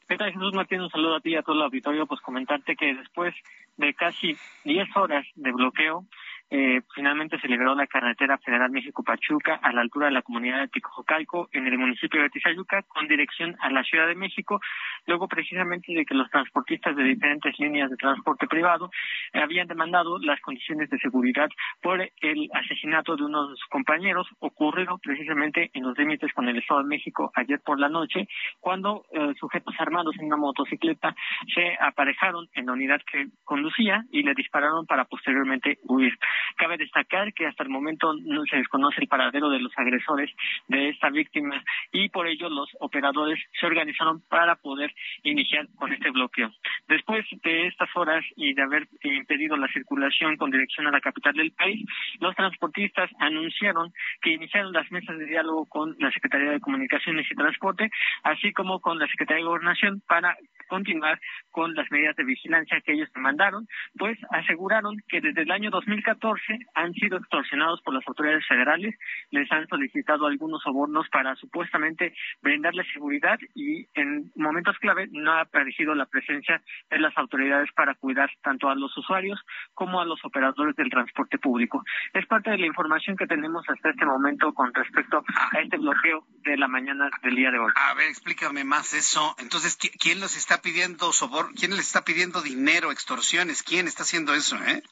¿Qué 0.08 0.16
tal, 0.16 0.32
Jesús 0.32 0.54
Martín? 0.54 0.80
Un 0.80 0.88
saludo 0.88 1.16
a 1.16 1.20
ti 1.20 1.32
y 1.32 1.36
a 1.36 1.42
todo 1.42 1.54
el 1.54 1.62
auditorio. 1.62 2.06
Pues 2.06 2.22
comentarte 2.22 2.76
que 2.76 2.94
después 2.94 3.34
de 3.76 3.92
casi 3.92 4.38
10 4.64 4.88
horas 4.96 5.26
de 5.34 5.52
bloqueo, 5.52 6.06
eh, 6.50 6.80
finalmente 6.94 7.38
se 7.40 7.48
liberó 7.48 7.74
la 7.74 7.86
carretera 7.86 8.38
federal 8.38 8.70
México-Pachuca 8.70 9.60
a 9.62 9.72
la 9.72 9.82
altura 9.82 10.06
de 10.06 10.12
la 10.12 10.22
comunidad 10.22 10.60
de 10.60 10.68
Ticojocalco 10.68 11.48
en 11.52 11.66
el 11.66 11.76
municipio 11.78 12.22
de 12.22 12.30
Tizayuca 12.30 12.82
con 12.82 13.06
dirección 13.06 13.56
a 13.60 13.70
la 13.70 13.84
Ciudad 13.84 14.06
de 14.06 14.14
México, 14.14 14.60
luego 15.06 15.28
precisamente 15.28 15.92
de 15.92 16.04
que 16.06 16.14
los 16.14 16.30
transportistas 16.30 16.96
de 16.96 17.04
diferentes 17.04 17.58
líneas 17.58 17.90
de 17.90 17.96
transporte 17.96 18.46
privado 18.46 18.90
habían 19.34 19.66
demandado 19.66 20.18
las 20.18 20.40
condiciones 20.40 20.88
de 20.90 20.98
seguridad 20.98 21.48
por 21.82 22.00
el 22.00 22.50
asesinato 22.54 23.16
de 23.16 23.24
unos 23.24 23.60
compañeros 23.68 24.26
ocurrido 24.38 24.98
precisamente 24.98 25.70
en 25.74 25.82
los 25.82 25.98
límites 25.98 26.32
con 26.32 26.48
el 26.48 26.58
Estado 26.58 26.82
de 26.82 26.88
México 26.88 27.30
ayer 27.34 27.60
por 27.60 27.78
la 27.78 27.88
noche, 27.88 28.26
cuando 28.60 29.04
eh, 29.12 29.34
sujetos 29.38 29.74
armados 29.78 30.14
en 30.18 30.26
una 30.26 30.36
motocicleta 30.36 31.14
se 31.54 31.76
aparejaron 31.80 32.48
en 32.54 32.66
la 32.66 32.72
unidad 32.72 33.00
que 33.10 33.26
conducía 33.44 34.04
y 34.10 34.22
le 34.22 34.34
dispararon 34.34 34.86
para 34.86 35.04
posteriormente 35.04 35.78
huir. 35.82 36.18
Cabe 36.56 36.76
destacar 36.76 37.32
que 37.32 37.46
hasta 37.46 37.62
el 37.62 37.68
momento 37.68 38.14
no 38.24 38.44
se 38.46 38.56
desconoce 38.56 39.00
el 39.00 39.08
paradero 39.08 39.50
de 39.50 39.60
los 39.60 39.72
agresores 39.76 40.30
de 40.68 40.90
esta 40.90 41.10
víctima 41.10 41.62
y 41.92 42.08
por 42.08 42.26
ello 42.26 42.48
los 42.48 42.68
operadores 42.80 43.38
se 43.58 43.66
organizaron 43.66 44.22
para 44.28 44.56
poder 44.56 44.92
iniciar 45.22 45.66
con 45.76 45.92
este 45.92 46.10
bloqueo. 46.10 46.50
Después 46.88 47.24
de 47.42 47.66
estas 47.66 47.88
horas 47.94 48.24
y 48.36 48.54
de 48.54 48.62
haber 48.62 48.88
impedido 49.02 49.56
la 49.56 49.68
circulación 49.68 50.36
con 50.36 50.50
dirección 50.50 50.86
a 50.86 50.90
la 50.90 51.00
capital 51.00 51.34
del 51.34 51.52
país, 51.52 51.84
los 52.20 52.34
transportistas 52.34 53.10
anunciaron 53.18 53.92
que 54.20 54.30
iniciaron 54.30 54.72
las 54.72 54.90
mesas 54.90 55.18
de 55.18 55.26
diálogo 55.26 55.66
con 55.66 55.96
la 55.98 56.10
Secretaría 56.10 56.50
de 56.50 56.60
Comunicaciones 56.60 57.26
y 57.30 57.34
Transporte, 57.34 57.90
así 58.22 58.52
como 58.52 58.80
con 58.80 58.98
la 58.98 59.06
Secretaría 59.08 59.42
de 59.42 59.48
Gobernación 59.48 60.02
para 60.06 60.36
continuar 60.68 61.18
con 61.50 61.74
las 61.74 61.90
medidas 61.90 62.14
de 62.16 62.24
vigilancia 62.24 62.80
que 62.82 62.92
ellos 62.92 63.10
demandaron, 63.14 63.66
pues 63.96 64.18
aseguraron 64.30 64.96
que 65.08 65.20
desde 65.20 65.42
el 65.42 65.50
año 65.50 65.70
2014 65.70 66.27
han 66.74 66.92
sido 66.94 67.18
extorsionados 67.18 67.80
por 67.82 67.94
las 67.94 68.06
autoridades 68.06 68.46
federales, 68.46 68.94
les 69.30 69.50
han 69.52 69.66
solicitado 69.68 70.26
algunos 70.26 70.62
sobornos 70.62 71.08
para 71.10 71.34
supuestamente 71.36 72.14
brindarles 72.42 72.86
seguridad 72.92 73.38
y 73.54 73.86
en 73.94 74.30
momentos 74.36 74.76
clave 74.78 75.08
no 75.12 75.32
ha 75.32 75.40
aparecido 75.42 75.94
la 75.94 76.06
presencia 76.06 76.62
de 76.90 76.98
las 76.98 77.16
autoridades 77.16 77.70
para 77.72 77.94
cuidar 77.94 78.30
tanto 78.42 78.68
a 78.68 78.74
los 78.74 78.96
usuarios 78.96 79.40
como 79.74 80.00
a 80.00 80.04
los 80.04 80.24
operadores 80.24 80.76
del 80.76 80.90
transporte 80.90 81.38
público. 81.38 81.84
Es 82.12 82.26
parte 82.26 82.50
de 82.50 82.58
la 82.58 82.66
información 82.66 83.16
que 83.16 83.26
tenemos 83.26 83.64
hasta 83.68 83.90
este 83.90 84.04
momento 84.04 84.52
con 84.52 84.72
respecto 84.72 85.24
a 85.52 85.60
este 85.60 85.76
bloqueo 85.76 86.26
de 86.44 86.56
la 86.56 86.68
mañana 86.68 87.10
del 87.22 87.34
día 87.34 87.50
de 87.50 87.58
hoy. 87.58 87.72
A 87.74 87.94
ver, 87.94 88.08
explícame 88.08 88.64
más 88.64 88.94
eso. 88.94 89.34
Entonces, 89.38 89.76
¿quién 89.76 90.20
los 90.20 90.36
está 90.36 90.60
pidiendo 90.60 91.12
soborno? 91.12 91.52
¿Quién 91.58 91.70
les 91.72 91.86
está 91.86 92.04
pidiendo 92.04 92.42
dinero, 92.42 92.92
extorsiones? 92.92 93.62
¿Quién 93.62 93.86
está 93.86 94.02
haciendo 94.02 94.34
eso, 94.34 94.56
eh? 94.64 94.82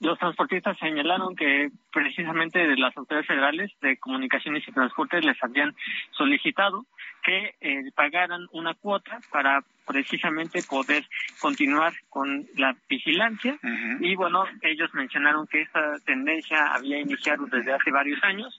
Los 0.00 0.18
transportistas 0.18 0.78
señalaron 0.78 1.36
que 1.36 1.70
precisamente 1.92 2.58
de 2.58 2.76
las 2.76 2.96
autoridades 2.96 3.26
federales 3.26 3.70
de 3.82 3.98
comunicaciones 3.98 4.66
y 4.66 4.72
transportes 4.72 5.24
les 5.24 5.42
habían 5.44 5.74
solicitado 6.12 6.86
que 7.22 7.54
eh, 7.60 7.90
pagaran 7.94 8.46
una 8.52 8.72
cuota 8.72 9.20
para 9.30 9.62
precisamente 9.86 10.62
poder 10.62 11.04
continuar 11.38 11.92
con 12.08 12.46
la 12.56 12.74
vigilancia. 12.88 13.58
Y 14.00 14.14
bueno 14.14 14.44
ellos 14.62 14.88
mencionaron 14.94 15.46
que 15.46 15.62
esta 15.62 15.98
tendencia 16.06 16.72
había 16.72 16.98
iniciado 16.98 17.44
desde 17.46 17.72
hace 17.72 17.90
varios 17.90 18.22
años 18.22 18.56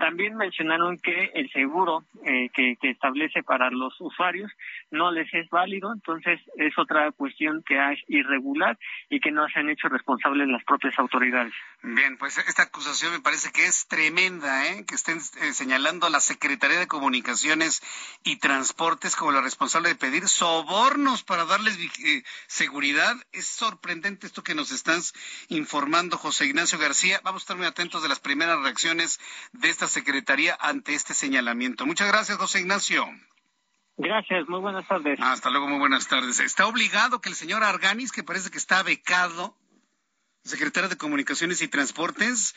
También 0.00 0.34
mencionaron 0.34 0.96
que 0.96 1.30
el 1.34 1.50
seguro 1.52 2.04
eh, 2.24 2.48
que, 2.54 2.78
establece 2.80 3.42
para 3.42 3.70
los 3.70 3.94
usuarios 4.00 4.50
no 4.90 5.12
les 5.12 5.32
es 5.34 5.46
válido, 5.50 5.92
entonces 5.92 6.40
es 6.56 6.72
otra 6.78 7.12
cuestión 7.12 7.62
que 7.66 7.76
es 7.92 7.98
irregular 8.08 8.78
y 9.10 9.20
que 9.20 9.30
no 9.30 9.46
se 9.48 9.58
han 9.58 9.68
hecho 9.68 9.88
responsables 9.88 10.48
las 10.48 10.64
propias 10.64 10.98
autoridades. 10.98 11.52
Bien, 11.82 12.16
pues 12.16 12.38
esta 12.38 12.62
acusación 12.62 13.12
me 13.12 13.20
parece 13.20 13.52
que 13.52 13.66
es 13.66 13.88
tremenda, 13.88 14.68
¿eh? 14.68 14.86
que 14.86 14.94
estén 14.94 15.18
eh, 15.18 15.52
señalando 15.52 16.06
a 16.06 16.10
la 16.10 16.20
Secretaría 16.20 16.78
de 16.78 16.86
Comunicaciones 16.86 17.82
y 18.24 18.36
Transportes 18.36 19.16
como 19.16 19.32
la 19.32 19.42
responsable 19.42 19.90
de 19.90 19.96
pedir 19.96 20.28
sobornos 20.28 21.24
para 21.24 21.44
darles 21.44 21.78
eh, 21.78 22.22
seguridad. 22.46 23.16
Es 23.32 23.46
sorprendente 23.46 24.26
esto 24.26 24.42
que 24.42 24.54
nos 24.54 24.72
estás 24.72 25.12
informando, 25.48 26.16
José 26.16 26.46
Ignacio 26.46 26.78
García. 26.78 27.20
Vamos 27.22 27.42
a 27.42 27.44
estar 27.44 27.56
muy 27.58 27.66
atentos 27.66 28.02
de 28.02 28.08
las 28.08 28.20
primeras 28.20 28.58
reacciones 28.62 29.20
de 29.52 29.68
esta 29.68 29.89
Secretaría 29.90 30.56
ante 30.60 30.94
este 30.94 31.14
señalamiento. 31.14 31.84
Muchas 31.84 32.08
gracias, 32.08 32.38
José 32.38 32.60
Ignacio. 32.60 33.04
Gracias, 33.96 34.48
muy 34.48 34.60
buenas 34.60 34.88
tardes. 34.88 35.18
Hasta 35.20 35.50
luego, 35.50 35.68
muy 35.68 35.78
buenas 35.78 36.08
tardes. 36.08 36.40
Está 36.40 36.66
obligado 36.66 37.20
que 37.20 37.28
el 37.28 37.34
señor 37.34 37.62
Arganis, 37.62 38.12
que 38.12 38.22
parece 38.22 38.50
que 38.50 38.56
está 38.56 38.82
becado, 38.82 39.58
secretario 40.42 40.88
de 40.88 40.96
Comunicaciones 40.96 41.60
y 41.60 41.68
Transportes, 41.68 42.54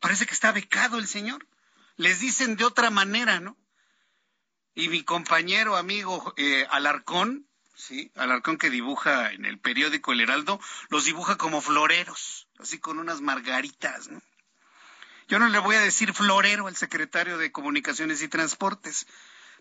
parece 0.00 0.26
que 0.26 0.34
está 0.34 0.50
becado 0.50 0.98
el 0.98 1.06
señor. 1.06 1.46
Les 1.96 2.18
dicen 2.18 2.56
de 2.56 2.64
otra 2.64 2.90
manera, 2.90 3.38
¿no? 3.38 3.56
Y 4.74 4.88
mi 4.88 5.04
compañero, 5.04 5.76
amigo 5.76 6.34
eh, 6.36 6.66
Alarcón, 6.70 7.46
sí, 7.74 8.10
Alarcón 8.16 8.56
que 8.58 8.70
dibuja 8.70 9.32
en 9.32 9.44
el 9.44 9.60
periódico 9.60 10.12
El 10.12 10.22
Heraldo, 10.22 10.58
los 10.88 11.04
dibuja 11.04 11.36
como 11.36 11.60
floreros, 11.60 12.48
así 12.58 12.80
con 12.80 12.98
unas 12.98 13.20
margaritas, 13.20 14.08
¿no? 14.08 14.20
Yo 15.32 15.38
no 15.38 15.48
le 15.48 15.60
voy 15.60 15.76
a 15.76 15.80
decir 15.80 16.12
florero 16.12 16.66
al 16.66 16.76
secretario 16.76 17.38
de 17.38 17.50
Comunicaciones 17.50 18.20
y 18.20 18.28
Transportes, 18.28 19.06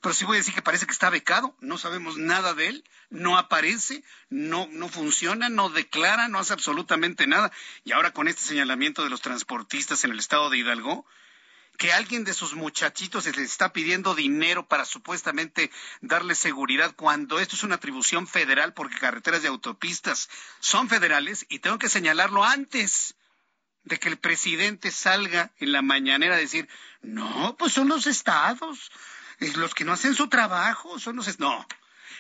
pero 0.01 0.13
sí 0.13 0.25
voy 0.25 0.35
a 0.35 0.39
decir 0.39 0.53
que 0.53 0.61
parece 0.61 0.85
que 0.85 0.91
está 0.91 1.09
becado, 1.09 1.55
no 1.61 1.77
sabemos 1.77 2.17
nada 2.17 2.53
de 2.53 2.67
él, 2.67 2.83
no 3.09 3.37
aparece, 3.37 4.03
no, 4.29 4.67
no 4.69 4.89
funciona, 4.89 5.47
no 5.47 5.69
declara, 5.69 6.27
no 6.27 6.39
hace 6.39 6.51
absolutamente 6.51 7.25
nada. 7.25 7.53
Y 7.85 7.93
ahora 7.93 8.11
con 8.11 8.27
este 8.27 8.41
señalamiento 8.41 9.05
de 9.05 9.09
los 9.09 9.21
transportistas 9.21 10.03
en 10.03 10.11
el 10.11 10.19
estado 10.19 10.49
de 10.49 10.57
Hidalgo, 10.57 11.05
que 11.77 11.93
alguien 11.93 12.25
de 12.25 12.33
sus 12.33 12.53
muchachitos 12.53 13.25
les 13.27 13.37
está 13.37 13.71
pidiendo 13.71 14.13
dinero 14.13 14.67
para 14.67 14.83
supuestamente 14.83 15.71
darle 16.01 16.35
seguridad 16.35 16.93
cuando 16.97 17.39
esto 17.39 17.55
es 17.55 17.63
una 17.63 17.75
atribución 17.75 18.27
federal 18.27 18.73
porque 18.73 18.99
carreteras 18.99 19.41
y 19.45 19.47
autopistas 19.47 20.27
son 20.59 20.89
federales 20.89 21.45
y 21.47 21.59
tengo 21.59 21.79
que 21.79 21.87
señalarlo 21.87 22.43
antes 22.43 23.15
de 23.83 23.99
que 23.99 24.09
el 24.09 24.17
presidente 24.17 24.91
salga 24.91 25.51
en 25.57 25.71
la 25.71 25.81
mañanera 25.81 26.35
a 26.35 26.39
decir, 26.39 26.67
no, 27.01 27.55
pues 27.57 27.73
son 27.73 27.87
los 27.87 28.07
estados, 28.07 28.91
los 29.55 29.73
que 29.73 29.83
no 29.83 29.93
hacen 29.93 30.15
su 30.15 30.29
trabajo, 30.29 30.99
son 30.99 31.15
los... 31.17 31.39
No, 31.39 31.65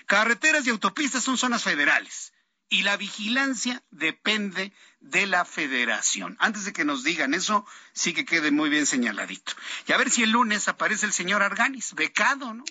carreteras 0.05 0.65
y 0.65 0.69
autopistas 0.69 1.23
son 1.23 1.37
zonas 1.37 1.63
federales 1.63 2.33
y 2.71 2.83
la 2.83 2.95
vigilancia 2.95 3.83
depende 3.91 4.73
de 5.01 5.27
la 5.27 5.43
federación. 5.43 6.37
Antes 6.39 6.63
de 6.63 6.71
que 6.71 6.85
nos 6.85 7.03
digan 7.03 7.33
eso, 7.33 7.65
sí 7.91 8.13
que 8.13 8.23
quede 8.23 8.49
muy 8.49 8.69
bien 8.69 8.85
señaladito. 8.85 9.51
Y 9.87 9.91
a 9.91 9.97
ver 9.97 10.09
si 10.09 10.23
el 10.23 10.31
lunes 10.31 10.69
aparece 10.69 11.05
el 11.05 11.11
señor 11.11 11.43
Arganis, 11.43 11.93
becado, 11.93 12.53
¿no? 12.53 12.63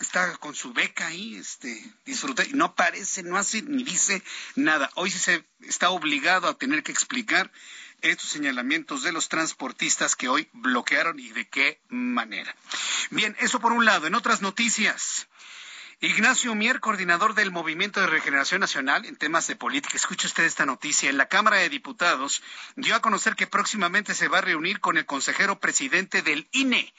Está 0.00 0.36
con 0.36 0.54
su 0.54 0.72
beca 0.72 1.08
ahí, 1.08 1.36
este, 1.36 1.82
disfruta, 2.04 2.44
y 2.44 2.52
no 2.52 2.66
aparece, 2.66 3.22
no 3.24 3.36
hace 3.36 3.62
ni 3.62 3.82
dice 3.82 4.22
nada. 4.54 4.90
Hoy 4.94 5.10
sí 5.10 5.18
se 5.18 5.44
está 5.62 5.90
obligado 5.90 6.48
a 6.48 6.56
tener 6.56 6.82
que 6.84 6.92
explicar 6.92 7.50
estos 8.00 8.28
señalamientos 8.28 9.02
de 9.02 9.10
los 9.10 9.28
transportistas 9.28 10.14
que 10.14 10.28
hoy 10.28 10.48
bloquearon 10.52 11.18
y 11.18 11.30
de 11.30 11.48
qué 11.48 11.80
manera. 11.88 12.54
Bien, 13.10 13.36
eso 13.40 13.58
por 13.58 13.72
un 13.72 13.84
lado. 13.84 14.06
En 14.06 14.14
otras 14.14 14.40
noticias, 14.40 15.26
Ignacio 16.00 16.54
Mier, 16.54 16.78
coordinador 16.78 17.34
del 17.34 17.50
Movimiento 17.50 18.00
de 18.00 18.06
Regeneración 18.06 18.60
Nacional 18.60 19.04
en 19.04 19.16
temas 19.16 19.48
de 19.48 19.56
política. 19.56 19.96
Escuche 19.96 20.28
usted 20.28 20.44
esta 20.44 20.64
noticia. 20.64 21.10
En 21.10 21.18
la 21.18 21.26
Cámara 21.26 21.56
de 21.56 21.68
Diputados 21.68 22.40
dio 22.76 22.94
a 22.94 23.00
conocer 23.00 23.34
que 23.34 23.48
próximamente 23.48 24.14
se 24.14 24.28
va 24.28 24.38
a 24.38 24.42
reunir 24.42 24.78
con 24.78 24.96
el 24.96 25.06
consejero 25.06 25.58
presidente 25.58 26.22
del 26.22 26.46
INE, 26.52 26.94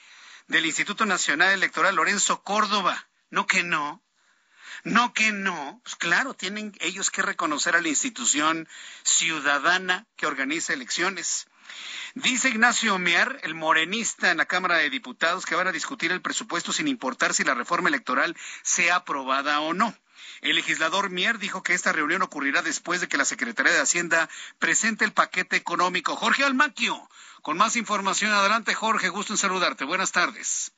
del 0.48 0.66
Instituto 0.66 1.06
Nacional 1.06 1.52
Electoral, 1.52 1.96
Lorenzo 1.96 2.42
Córdoba. 2.42 3.08
No 3.30 3.46
que 3.46 3.62
no. 3.62 4.02
No 4.84 5.12
que 5.12 5.32
no, 5.32 5.80
pues 5.84 5.94
claro, 5.96 6.32
tienen 6.32 6.72
ellos 6.80 7.10
que 7.10 7.20
reconocer 7.20 7.76
a 7.76 7.82
la 7.82 7.88
institución 7.88 8.66
ciudadana 9.02 10.06
que 10.16 10.26
organiza 10.26 10.72
elecciones. 10.72 11.46
Dice 12.14 12.48
Ignacio 12.48 12.98
Mier, 12.98 13.40
el 13.42 13.54
morenista 13.54 14.30
en 14.30 14.38
la 14.38 14.46
Cámara 14.46 14.78
de 14.78 14.90
Diputados, 14.90 15.44
que 15.44 15.54
van 15.54 15.68
a 15.68 15.72
discutir 15.72 16.12
el 16.12 16.22
presupuesto 16.22 16.72
sin 16.72 16.88
importar 16.88 17.34
si 17.34 17.44
la 17.44 17.54
reforma 17.54 17.88
electoral 17.88 18.36
sea 18.62 18.96
aprobada 18.96 19.60
o 19.60 19.74
no. 19.74 19.94
El 20.40 20.56
legislador 20.56 21.10
Mier 21.10 21.38
dijo 21.38 21.62
que 21.62 21.74
esta 21.74 21.92
reunión 21.92 22.22
ocurrirá 22.22 22.62
después 22.62 23.00
de 23.00 23.08
que 23.08 23.16
la 23.16 23.24
Secretaría 23.24 23.72
de 23.72 23.80
Hacienda 23.80 24.28
presente 24.58 25.04
el 25.04 25.12
paquete 25.12 25.56
económico. 25.56 26.16
Jorge 26.16 26.44
Almaquio, 26.44 27.08
con 27.42 27.56
más 27.56 27.76
información. 27.76 28.32
Adelante, 28.32 28.74
Jorge, 28.74 29.08
gusto 29.08 29.32
en 29.32 29.38
saludarte. 29.38 29.84
Buenas 29.84 30.12
tardes. 30.12 30.72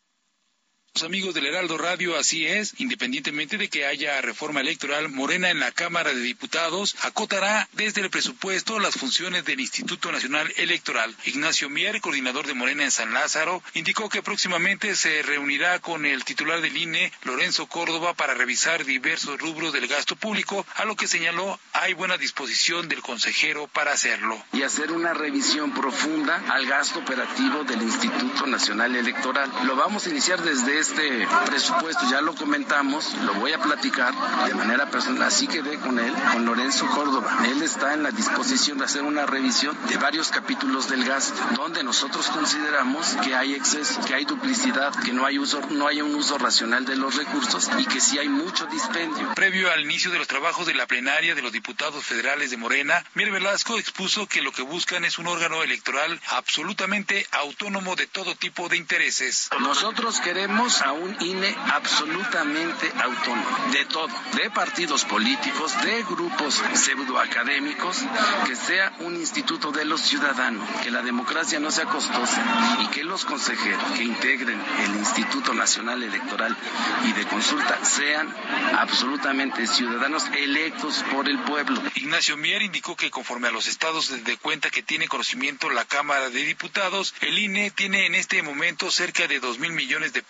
Amigos 1.00 1.34
del 1.34 1.46
Heraldo 1.46 1.78
Radio, 1.78 2.18
así 2.18 2.46
es, 2.46 2.74
independientemente 2.76 3.56
de 3.56 3.68
que 3.68 3.86
haya 3.86 4.20
reforma 4.20 4.60
electoral, 4.60 5.08
Morena 5.08 5.48
en 5.48 5.58
la 5.58 5.72
Cámara 5.72 6.12
de 6.12 6.20
Diputados 6.20 6.94
acotará 7.00 7.66
desde 7.72 8.02
el 8.02 8.10
presupuesto 8.10 8.78
las 8.78 8.96
funciones 8.96 9.46
del 9.46 9.60
Instituto 9.60 10.12
Nacional 10.12 10.52
Electoral. 10.58 11.16
Ignacio 11.24 11.70
Mier, 11.70 12.02
coordinador 12.02 12.46
de 12.46 12.52
Morena 12.52 12.84
en 12.84 12.90
San 12.90 13.14
Lázaro, 13.14 13.62
indicó 13.72 14.10
que 14.10 14.22
próximamente 14.22 14.94
se 14.94 15.22
reunirá 15.22 15.80
con 15.80 16.04
el 16.04 16.24
titular 16.24 16.60
del 16.60 16.76
INE, 16.76 17.10
Lorenzo 17.24 17.66
Córdoba, 17.68 18.12
para 18.12 18.34
revisar 18.34 18.84
diversos 18.84 19.40
rubros 19.40 19.72
del 19.72 19.88
gasto 19.88 20.14
público, 20.14 20.66
a 20.74 20.84
lo 20.84 20.94
que 20.94 21.08
señaló 21.08 21.58
hay 21.72 21.94
buena 21.94 22.18
disposición 22.18 22.88
del 22.88 23.00
consejero 23.00 23.66
para 23.66 23.92
hacerlo. 23.92 24.44
Y 24.52 24.62
hacer 24.62 24.92
una 24.92 25.14
revisión 25.14 25.72
profunda 25.72 26.44
al 26.48 26.66
gasto 26.66 26.98
operativo 26.98 27.64
del 27.64 27.80
Instituto 27.80 28.46
Nacional 28.46 28.94
Electoral. 28.94 29.50
Lo 29.64 29.74
vamos 29.74 30.06
a 30.06 30.10
iniciar 30.10 30.42
desde 30.42 30.81
este 30.82 31.28
presupuesto, 31.46 32.10
ya 32.10 32.20
lo 32.20 32.34
comentamos, 32.34 33.14
lo 33.22 33.34
voy 33.34 33.52
a 33.52 33.62
platicar 33.62 34.12
de 34.46 34.54
manera 34.54 34.90
personal, 34.90 35.22
así 35.22 35.46
quedé 35.46 35.78
con 35.78 35.96
él, 36.00 36.12
con 36.32 36.44
Lorenzo 36.44 36.86
Córdoba. 36.88 37.38
Él 37.46 37.62
está 37.62 37.94
en 37.94 38.02
la 38.02 38.10
disposición 38.10 38.78
de 38.78 38.86
hacer 38.86 39.02
una 39.02 39.24
revisión 39.24 39.78
de 39.88 39.96
varios 39.96 40.30
capítulos 40.30 40.88
del 40.88 41.04
gasto, 41.04 41.40
donde 41.54 41.84
nosotros 41.84 42.26
consideramos 42.30 43.16
que 43.22 43.36
hay 43.36 43.54
exceso, 43.54 44.00
que 44.04 44.14
hay 44.14 44.24
duplicidad, 44.24 44.92
que 45.04 45.12
no 45.12 45.24
hay 45.24 45.38
uso, 45.38 45.60
no 45.70 45.86
hay 45.86 46.02
un 46.02 46.16
uso 46.16 46.36
racional 46.36 46.84
de 46.84 46.96
los 46.96 47.14
recursos 47.14 47.70
y 47.78 47.86
que 47.86 48.00
sí 48.00 48.18
hay 48.18 48.28
mucho 48.28 48.66
dispendio. 48.66 49.34
Previo 49.34 49.70
al 49.70 49.82
inicio 49.82 50.10
de 50.10 50.18
los 50.18 50.26
trabajos 50.26 50.66
de 50.66 50.74
la 50.74 50.88
plenaria 50.88 51.36
de 51.36 51.42
los 51.42 51.52
diputados 51.52 52.04
federales 52.04 52.50
de 52.50 52.56
Morena, 52.56 53.04
Mier 53.14 53.30
Velasco 53.30 53.78
expuso 53.78 54.26
que 54.26 54.42
lo 54.42 54.50
que 54.50 54.62
buscan 54.62 55.04
es 55.04 55.18
un 55.18 55.28
órgano 55.28 55.62
electoral 55.62 56.20
absolutamente 56.30 57.24
autónomo 57.30 57.94
de 57.94 58.08
todo 58.08 58.34
tipo 58.34 58.68
de 58.68 58.76
intereses. 58.76 59.48
Nosotros 59.60 60.18
queremos 60.20 60.71
a 60.80 60.92
un 60.92 61.14
INE 61.20 61.54
absolutamente 61.72 62.90
autónomo, 63.02 63.46
de 63.72 63.84
todo, 63.84 64.08
de 64.34 64.50
partidos 64.50 65.04
políticos, 65.04 65.72
de 65.82 66.02
grupos 66.04 66.62
pseudoacadémicos, 66.72 67.98
que 68.46 68.56
sea 68.56 68.92
un 69.00 69.16
instituto 69.16 69.72
de 69.72 69.84
los 69.84 70.00
ciudadanos, 70.00 70.66
que 70.82 70.90
la 70.90 71.02
democracia 71.02 71.60
no 71.60 71.70
sea 71.70 71.84
costosa 71.84 72.42
y 72.82 72.86
que 72.88 73.04
los 73.04 73.24
consejeros 73.24 73.84
que 73.92 74.04
integren 74.04 74.60
el 74.84 74.96
Instituto 74.96 75.52
Nacional 75.52 76.02
Electoral 76.02 76.56
y 77.04 77.12
de 77.12 77.26
Consulta 77.26 77.84
sean 77.84 78.34
absolutamente 78.78 79.66
ciudadanos 79.66 80.24
electos 80.38 81.04
por 81.12 81.28
el 81.28 81.38
pueblo. 81.40 81.82
Ignacio 81.96 82.36
Mier 82.36 82.62
indicó 82.62 82.96
que 82.96 83.10
conforme 83.10 83.48
a 83.48 83.52
los 83.52 83.66
estados 83.66 84.24
de 84.24 84.36
cuenta 84.38 84.70
que 84.70 84.82
tiene 84.82 85.08
conocimiento 85.08 85.68
la 85.70 85.84
Cámara 85.84 86.30
de 86.30 86.44
Diputados, 86.44 87.14
el 87.20 87.38
INE 87.38 87.70
tiene 87.70 88.06
en 88.06 88.14
este 88.14 88.42
momento 88.42 88.90
cerca 88.90 89.26
de 89.26 89.40
dos 89.40 89.58
mil 89.58 89.72
millones 89.72 90.12
de 90.12 90.22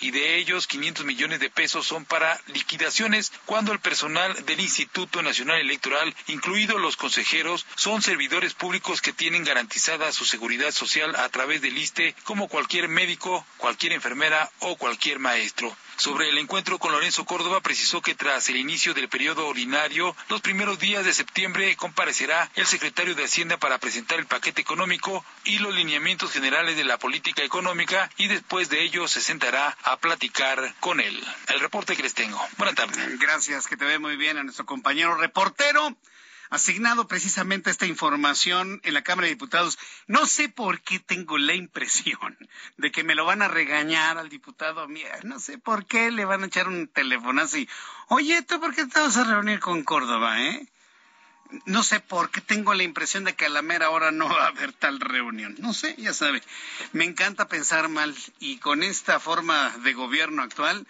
y 0.00 0.10
de 0.10 0.36
ellos 0.36 0.66
500 0.66 1.04
millones 1.04 1.40
de 1.40 1.50
pesos 1.50 1.86
son 1.86 2.04
para 2.04 2.40
liquidaciones 2.46 3.32
cuando 3.44 3.72
el 3.72 3.80
personal 3.80 4.44
del 4.46 4.60
Instituto 4.60 5.22
Nacional 5.22 5.60
Electoral, 5.60 6.14
incluidos 6.28 6.80
los 6.80 6.96
consejeros, 6.96 7.66
son 7.74 8.02
servidores 8.02 8.54
públicos 8.54 9.00
que 9.00 9.12
tienen 9.12 9.44
garantizada 9.44 10.12
su 10.12 10.24
seguridad 10.24 10.70
social 10.70 11.14
a 11.16 11.28
través 11.28 11.60
del 11.60 11.76
ISTE 11.76 12.14
como 12.24 12.48
cualquier 12.48 12.88
médico, 12.88 13.44
cualquier 13.58 13.92
enfermera 13.92 14.50
o 14.60 14.76
cualquier 14.76 15.18
maestro. 15.18 15.74
Sobre 15.96 16.28
el 16.28 16.38
encuentro 16.38 16.78
con 16.78 16.92
Lorenzo 16.92 17.24
Córdoba, 17.24 17.60
precisó 17.60 18.02
que 18.02 18.14
tras 18.14 18.48
el 18.48 18.56
inicio 18.56 18.94
del 18.94 19.08
periodo 19.08 19.46
ordinario, 19.46 20.14
los 20.28 20.40
primeros 20.40 20.78
días 20.78 21.04
de 21.04 21.14
septiembre 21.14 21.76
comparecerá 21.76 22.50
el 22.54 22.66
secretario 22.66 23.14
de 23.14 23.24
Hacienda 23.24 23.56
para 23.56 23.78
presentar 23.78 24.18
el 24.18 24.26
paquete 24.26 24.60
económico 24.60 25.24
y 25.44 25.58
los 25.58 25.74
lineamientos 25.74 26.32
generales 26.32 26.76
de 26.76 26.84
la 26.84 26.98
política 26.98 27.42
económica 27.42 28.10
y 28.16 28.28
después 28.28 28.68
de 28.68 28.82
ello 28.82 29.06
se 29.08 29.20
sentará 29.20 29.76
a 29.82 29.96
platicar 29.98 30.74
con 30.80 31.00
él. 31.00 31.22
El 31.48 31.60
reporte 31.60 31.96
que 31.96 32.02
les 32.02 32.14
tengo. 32.14 32.40
Buenas 32.56 32.74
tardes. 32.74 33.18
Gracias, 33.18 33.66
que 33.66 33.76
te 33.76 33.84
ve 33.84 33.98
muy 33.98 34.16
bien 34.16 34.36
a 34.36 34.42
nuestro 34.42 34.66
compañero 34.66 35.14
reportero. 35.16 35.94
Asignado 36.50 37.06
precisamente 37.08 37.70
esta 37.70 37.86
información 37.86 38.80
en 38.84 38.94
la 38.94 39.02
Cámara 39.02 39.26
de 39.26 39.34
Diputados. 39.34 39.78
No 40.06 40.26
sé 40.26 40.48
por 40.48 40.80
qué 40.80 40.98
tengo 40.98 41.38
la 41.38 41.54
impresión 41.54 42.36
de 42.76 42.92
que 42.92 43.04
me 43.04 43.14
lo 43.14 43.24
van 43.24 43.42
a 43.42 43.48
regañar 43.48 44.18
al 44.18 44.28
diputado. 44.28 44.86
No 45.22 45.40
sé 45.40 45.58
por 45.58 45.86
qué 45.86 46.10
le 46.10 46.24
van 46.24 46.42
a 46.42 46.46
echar 46.46 46.68
un 46.68 46.88
teléfono 46.88 47.42
así. 47.42 47.68
Oye, 48.08 48.42
¿tú 48.42 48.60
por 48.60 48.74
qué 48.74 48.86
te 48.86 49.00
vas 49.00 49.16
a 49.16 49.24
reunir 49.24 49.60
con 49.60 49.82
Córdoba, 49.84 50.42
eh? 50.42 50.68
no 51.66 51.82
sé 51.82 52.00
por 52.00 52.30
qué 52.30 52.40
tengo 52.40 52.74
la 52.74 52.82
impresión 52.82 53.24
de 53.24 53.34
que 53.34 53.46
a 53.46 53.50
la 53.50 53.62
mera 53.62 53.90
hora 53.90 54.10
no 54.10 54.28
va 54.28 54.44
a 54.44 54.48
haber 54.48 54.72
tal 54.72 55.00
reunión. 55.00 55.54
No 55.58 55.72
sé, 55.72 55.94
ya 55.98 56.12
sabe. 56.12 56.42
Me 56.92 57.04
encanta 57.04 57.48
pensar 57.48 57.88
mal 57.88 58.14
y 58.38 58.58
con 58.58 58.82
esta 58.82 59.20
forma 59.20 59.70
de 59.78 59.92
gobierno 59.92 60.42
actual, 60.42 60.86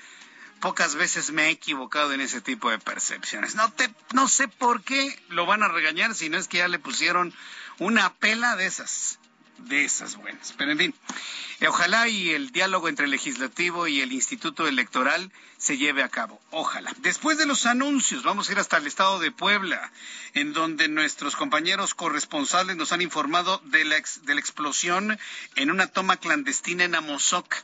pocas 0.61 0.95
veces 0.95 1.31
me 1.31 1.47
he 1.47 1.51
equivocado 1.51 2.13
en 2.13 2.21
ese 2.21 2.41
tipo 2.41 2.71
de 2.71 2.79
percepciones. 2.79 3.55
No, 3.55 3.71
te, 3.73 3.91
no 4.13 4.29
sé 4.29 4.49
por 4.49 4.83
qué 4.83 5.19
lo 5.29 5.47
van 5.47 5.63
a 5.63 5.69
regañar 5.69 6.15
si 6.15 6.29
no 6.29 6.39
es 6.39 6.49
que 6.49 6.59
ya 6.59 6.69
le 6.69 6.79
pusieron 6.79 7.33
una 7.79 8.15
pela 8.15 8.57
de 8.57 8.67
esas 8.67 9.19
de 9.59 9.85
esas 9.85 10.17
buenas. 10.17 10.55
Pero 10.57 10.73
en 10.73 10.79
fin, 10.79 10.95
ojalá 11.67 12.09
y 12.09 12.31
el 12.31 12.51
diálogo 12.51 12.89
entre 12.89 13.07
el 13.07 13.11
legislativo 13.11 13.87
y 13.87 14.01
el 14.01 14.13
Instituto 14.13 14.67
Electoral 14.67 15.31
se 15.59 15.79
lleve 15.79 16.03
a 16.03 16.09
cabo. 16.09 16.41
Ojalá. 16.51 16.93
Después 16.99 17.39
de 17.39 17.47
los 17.47 17.65
anuncios, 17.65 18.23
vamos 18.23 18.49
a 18.49 18.53
ir 18.53 18.59
hasta 18.59 18.77
el 18.77 18.87
estado 18.87 19.19
de 19.19 19.31
Puebla, 19.31 19.91
en 20.35 20.53
donde 20.53 20.89
nuestros 20.89 21.37
compañeros 21.37 21.95
corresponsales 21.95 22.77
nos 22.77 22.93
han 22.93 23.01
informado 23.01 23.63
de 23.65 23.85
la, 23.85 23.97
de 23.97 24.35
la 24.35 24.41
explosión 24.41 25.19
en 25.57 25.71
una 25.71 25.87
toma 25.87 26.19
clandestina 26.19 26.85
en 26.85 26.95
Amozoc. 26.95 27.55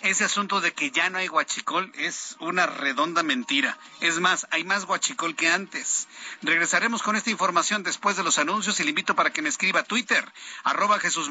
Ese 0.00 0.24
asunto 0.24 0.60
de 0.60 0.72
que 0.72 0.90
ya 0.90 1.08
no 1.10 1.18
hay 1.18 1.28
guachicol 1.28 1.92
es 1.94 2.36
una 2.40 2.66
redonda 2.66 3.22
mentira. 3.22 3.78
Es 4.00 4.20
más, 4.20 4.46
hay 4.50 4.64
más 4.64 4.84
guachicol 4.84 5.36
que 5.36 5.48
antes. 5.48 6.08
Regresaremos 6.42 7.02
con 7.02 7.16
esta 7.16 7.30
información 7.30 7.82
después 7.82 8.16
de 8.16 8.24
los 8.24 8.38
anuncios 8.38 8.78
y 8.80 8.84
le 8.84 8.90
invito 8.90 9.14
para 9.14 9.32
que 9.32 9.42
me 9.42 9.48
escriba 9.48 9.80
a 9.80 9.84
Twitter, 9.84 10.24
arroba 10.64 10.98
Jesús 10.98 11.30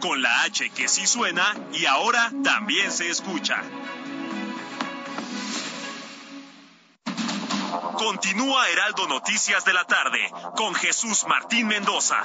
Con 0.00 0.20
la 0.20 0.42
H 0.42 0.68
que 0.70 0.88
sí 0.88 1.06
suena 1.06 1.54
y 1.72 1.86
ahora 1.86 2.30
también 2.42 2.92
se 2.92 3.08
escucha. 3.08 3.62
Continúa 7.96 8.68
Heraldo 8.68 9.08
Noticias 9.08 9.64
de 9.64 9.72
la 9.72 9.84
tarde 9.84 10.30
con 10.54 10.74
Jesús 10.74 11.24
Martín 11.26 11.66
Mendoza. 11.66 12.22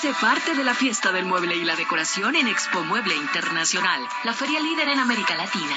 Sé 0.00 0.12
parte 0.20 0.54
de 0.56 0.64
la 0.64 0.74
fiesta 0.74 1.12
del 1.12 1.26
mueble 1.26 1.54
y 1.54 1.64
la 1.64 1.76
decoración 1.76 2.34
en 2.34 2.48
Expo 2.48 2.80
Mueble 2.80 3.14
Internacional, 3.14 4.04
la 4.24 4.32
feria 4.32 4.58
líder 4.58 4.88
en 4.88 4.98
América 4.98 5.36
Latina. 5.36 5.76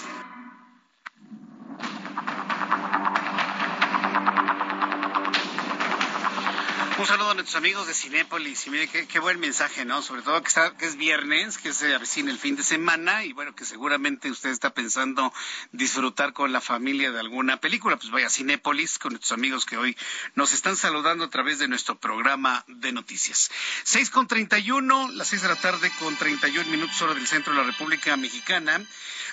Un 7.01 7.07
saludo 7.07 7.31
a 7.31 7.33
nuestros 7.33 7.55
amigos 7.55 7.87
de 7.87 7.95
Cinépolis 7.95 8.67
y 8.67 8.69
mire 8.69 8.87
qué, 8.87 9.19
buen 9.19 9.39
mensaje, 9.39 9.85
¿no? 9.85 10.03
Sobre 10.03 10.21
todo 10.21 10.39
que, 10.43 10.49
está, 10.49 10.77
que 10.77 10.85
es 10.85 10.97
viernes, 10.97 11.57
que 11.57 11.73
se 11.73 11.95
avecina 11.95 12.29
el 12.29 12.37
fin 12.37 12.55
de 12.55 12.61
semana 12.61 13.25
y 13.25 13.33
bueno, 13.33 13.55
que 13.55 13.65
seguramente 13.65 14.29
usted 14.29 14.51
está 14.51 14.75
pensando 14.75 15.33
disfrutar 15.71 16.31
con 16.33 16.51
la 16.51 16.61
familia 16.61 17.11
de 17.11 17.19
alguna 17.19 17.57
película. 17.57 17.97
Pues 17.97 18.11
vaya 18.11 18.27
a 18.27 18.29
Cinépolis 18.29 18.99
con 18.99 19.13
nuestros 19.13 19.31
amigos 19.31 19.65
que 19.65 19.77
hoy 19.77 19.97
nos 20.35 20.53
están 20.53 20.75
saludando 20.75 21.25
a 21.25 21.29
través 21.31 21.57
de 21.57 21.67
nuestro 21.67 21.97
programa 21.97 22.63
de 22.67 22.91
noticias. 22.91 23.49
Seis 23.83 24.11
con 24.11 24.27
treinta 24.27 24.59
y 24.59 24.69
uno, 24.69 25.09
las 25.09 25.29
seis 25.29 25.41
de 25.41 25.47
la 25.47 25.55
tarde 25.55 25.91
con 25.97 26.15
treinta 26.17 26.49
y 26.49 26.59
un 26.59 26.69
minutos 26.69 27.01
hora 27.01 27.15
del 27.15 27.25
centro 27.25 27.51
de 27.51 27.61
la 27.61 27.65
República 27.65 28.15
Mexicana. 28.15 28.79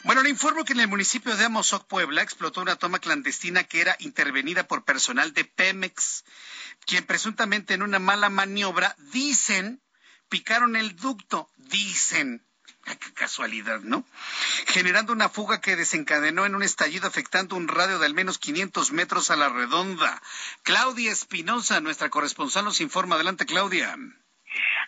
Bueno, 0.04 0.22
le 0.22 0.30
informo 0.30 0.64
que 0.64 0.72
en 0.72 0.80
el 0.80 0.88
municipio 0.88 1.36
de 1.36 1.44
Amozoc, 1.44 1.86
Puebla, 1.86 2.22
explotó 2.22 2.60
una 2.60 2.76
toma 2.76 2.98
clandestina 2.98 3.64
que 3.64 3.80
era 3.80 3.96
intervenida 3.98 4.66
por 4.66 4.84
personal 4.84 5.32
de 5.34 5.44
Pemex 5.44 6.24
quien 6.86 7.04
presuntamente 7.04 7.74
en 7.74 7.82
una 7.82 7.98
mala 7.98 8.30
maniobra, 8.30 8.96
dicen, 9.12 9.82
picaron 10.28 10.74
el 10.74 10.96
ducto, 10.96 11.50
dicen. 11.56 12.44
qué 12.84 13.12
casualidad, 13.12 13.80
¿no? 13.80 14.06
Generando 14.68 15.12
una 15.12 15.28
fuga 15.28 15.60
que 15.60 15.76
desencadenó 15.76 16.46
en 16.46 16.54
un 16.54 16.62
estallido 16.62 17.06
afectando 17.06 17.56
un 17.56 17.68
radio 17.68 17.98
de 17.98 18.06
al 18.06 18.14
menos 18.14 18.38
500 18.38 18.92
metros 18.92 19.30
a 19.30 19.36
la 19.36 19.50
redonda. 19.50 20.22
Claudia 20.62 21.12
Espinosa, 21.12 21.80
nuestra 21.80 22.08
corresponsal, 22.08 22.64
nos 22.64 22.80
informa. 22.80 23.16
Adelante, 23.16 23.44
Claudia. 23.44 23.94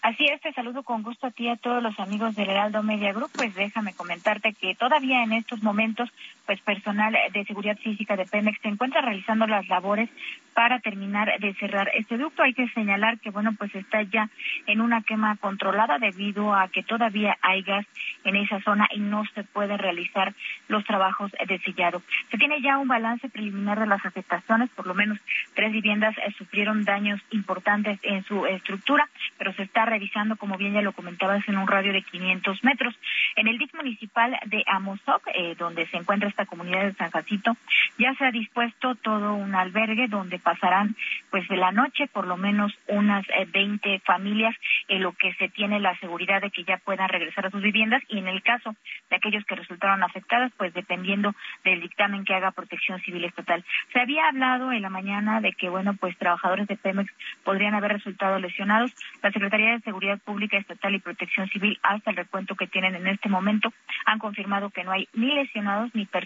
Así 0.03 0.25
es, 0.27 0.41
te 0.41 0.53
saludo 0.53 0.83
con 0.83 1.03
gusto 1.03 1.27
a 1.27 1.31
ti 1.31 1.45
y 1.45 1.49
a 1.49 1.57
todos 1.57 1.83
los 1.83 1.99
amigos 2.01 2.35
del 2.35 2.49
Heraldo 2.49 2.83
Media 2.83 3.13
Group. 3.13 3.31
Pues 3.37 3.55
déjame 3.55 3.93
comentarte 3.93 4.55
que 4.55 4.75
todavía 4.75 5.23
en 5.23 5.33
estos 5.33 5.63
momentos, 5.63 6.09
pues 6.51 6.61
personal 6.63 7.17
de 7.33 7.45
seguridad 7.45 7.79
física 7.79 8.17
de 8.17 8.25
Pemex 8.25 8.61
se 8.61 8.67
encuentra 8.67 9.01
realizando 9.03 9.47
las 9.47 9.69
labores 9.69 10.11
para 10.53 10.81
terminar 10.81 11.39
de 11.39 11.55
cerrar 11.55 11.91
este 11.95 12.19
ducto. 12.19 12.43
Hay 12.43 12.55
que 12.55 12.69
señalar 12.71 13.21
que, 13.21 13.31
bueno, 13.31 13.55
pues 13.57 13.73
está 13.75 14.03
ya 14.03 14.29
en 14.67 14.81
una 14.81 15.01
quema 15.03 15.37
controlada 15.37 15.99
debido 15.99 16.53
a 16.53 16.67
que 16.67 16.83
todavía 16.83 17.37
hay 17.41 17.63
gas 17.63 17.87
en 18.25 18.35
esa 18.35 18.61
zona 18.63 18.89
y 18.93 18.99
no 18.99 19.25
se 19.35 19.45
puede 19.45 19.77
realizar 19.77 20.35
los 20.67 20.85
trabajos 20.85 21.31
de 21.47 21.59
sellado. 21.61 22.03
Se 22.33 22.37
tiene 22.37 22.61
ya 22.61 22.79
un 22.79 22.89
balance 22.89 23.29
preliminar 23.29 23.79
de 23.79 23.87
las 23.87 24.05
afectaciones, 24.05 24.71
por 24.71 24.89
lo 24.89 24.95
menos 24.95 25.19
tres 25.55 25.71
viviendas 25.73 26.17
eh, 26.19 26.33
sufrieron 26.37 26.85
daños 26.85 27.21
importantes 27.31 28.01
en 28.03 28.25
su 28.25 28.45
estructura, 28.47 29.09
pero 29.39 29.53
se 29.53 29.63
está 29.63 29.85
revisando, 29.85 30.37
como 30.37 30.57
bien 30.57 30.75
ya 30.75 30.83
lo 30.83 30.93
comentabas, 30.93 31.49
en 31.49 31.59
un 31.59 31.69
radio 31.69 31.93
de 31.93 32.03
500 32.03 32.65
metros. 32.65 32.95
En 33.37 33.47
el 33.47 33.57
DIC 33.57 33.75
municipal 33.75 34.37
de 34.47 34.65
Amozoc, 34.67 35.29
eh, 35.35 35.55
donde 35.57 35.87
se 35.87 35.97
encuentra 35.97 36.29
esta 36.29 36.40
comunidad 36.47 36.85
de 36.85 36.95
San 36.95 37.11
Jacinto, 37.11 37.57
ya 37.99 38.15
se 38.15 38.25
ha 38.25 38.31
dispuesto 38.31 38.95
todo 38.97 39.35
un 39.35 39.55
albergue 39.55 40.09
donde 40.09 40.39
pasarán 40.39 40.97
pues 41.31 41.47
de 41.49 41.57
la 41.57 41.73
noche 41.73 42.07
por 42.09 42.27
lo 42.27 42.37
menos 42.37 42.73
unas 42.87 43.25
20 43.53 43.95
eh, 43.95 44.01
familias 44.05 44.55
en 44.89 45.03
lo 45.03 45.13
que 45.13 45.33
se 45.35 45.49
tiene 45.49 45.81
la 45.81 45.97
seguridad 45.99 46.41
de 46.41 46.51
que 46.51 46.65
ya 46.65 46.79
puedan 46.79 47.09
regresar 47.09 47.47
a 47.47 47.51
sus 47.51 47.63
viviendas 47.63 48.03
y 48.09 48.19
en 48.19 48.29
el 48.29 48.43
caso 48.43 48.75
de 49.09 49.17
aquellos 49.17 49.45
que 49.45 49.55
resultaron 49.55 50.03
afectados, 50.03 50.53
pues 50.57 50.73
dependiendo 50.75 51.35
del 51.65 51.81
dictamen 51.81 52.25
que 52.25 52.35
haga 52.35 52.51
Protección 52.51 53.01
Civil 53.01 53.25
Estatal. 53.25 53.65
Se 53.93 54.01
había 54.01 54.29
hablado 54.29 54.73
en 54.73 54.83
la 54.83 54.91
mañana 54.91 55.41
de 55.41 55.53
que, 55.53 55.69
bueno, 55.69 55.95
pues 55.95 56.17
trabajadores 56.19 56.67
de 56.69 56.77
Pemex 56.77 57.11
podrían 57.45 57.75
haber 57.75 57.93
resultado 57.93 58.39
lesionados. 58.39 58.93
La 59.23 59.31
Secretaría 59.33 59.73
de 59.73 59.81
Seguridad 59.81 60.19
Pública 60.19 60.57
Estatal 60.57 60.95
y 60.95 61.01
Protección 61.01 61.49
Civil, 61.49 61.79
hasta 61.83 62.11
el 62.11 62.17
recuento 62.17 62.55
que 62.55 62.67
tienen 62.67 62.95
en 62.95 63.07
este 63.07 63.29
momento, 63.29 63.73
han 64.07 64.19
confirmado 64.19 64.71
que 64.71 64.85
no 64.85 64.93
hay 64.93 65.09
ni 65.15 65.35
lesionados 65.35 65.95
ni 65.95 66.07
personas 66.07 66.20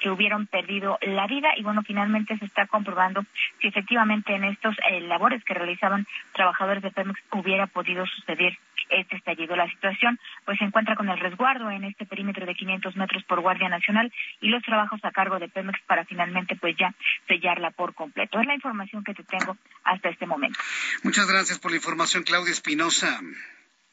que 0.00 0.10
hubieron 0.10 0.46
perdido 0.46 0.98
la 1.02 1.26
vida 1.26 1.50
y, 1.56 1.62
bueno, 1.62 1.82
finalmente 1.82 2.38
se 2.38 2.44
está 2.44 2.66
comprobando 2.66 3.24
si 3.60 3.68
efectivamente 3.68 4.34
en 4.34 4.44
estos 4.44 4.76
eh, 4.90 5.00
labores 5.00 5.42
que 5.44 5.54
realizaban 5.54 6.06
trabajadores 6.32 6.82
de 6.82 6.90
Pemex 6.90 7.20
hubiera 7.32 7.66
podido 7.66 8.06
suceder 8.06 8.58
este 8.88 9.16
estallido. 9.16 9.56
La 9.56 9.68
situación 9.68 10.18
pues 10.44 10.58
se 10.58 10.64
encuentra 10.64 10.96
con 10.96 11.08
el 11.08 11.18
resguardo 11.18 11.70
en 11.70 11.84
este 11.84 12.06
perímetro 12.06 12.46
de 12.46 12.54
500 12.54 12.96
metros 12.96 13.22
por 13.24 13.40
Guardia 13.40 13.68
Nacional 13.68 14.12
y 14.40 14.48
los 14.48 14.62
trabajos 14.62 15.00
a 15.04 15.10
cargo 15.10 15.38
de 15.38 15.48
Pemex 15.48 15.80
para 15.86 16.04
finalmente 16.04 16.56
pues 16.56 16.76
ya 16.76 16.94
sellarla 17.26 17.70
por 17.70 17.94
completo. 17.94 18.40
Es 18.40 18.46
la 18.46 18.54
información 18.54 19.04
que 19.04 19.14
te 19.14 19.24
tengo 19.24 19.56
hasta 19.84 20.08
este 20.08 20.26
momento. 20.26 20.58
Muchas 21.02 21.26
gracias 21.26 21.58
por 21.58 21.70
la 21.70 21.78
información, 21.78 22.22
Claudia 22.22 22.52
Espinosa. 22.52 23.20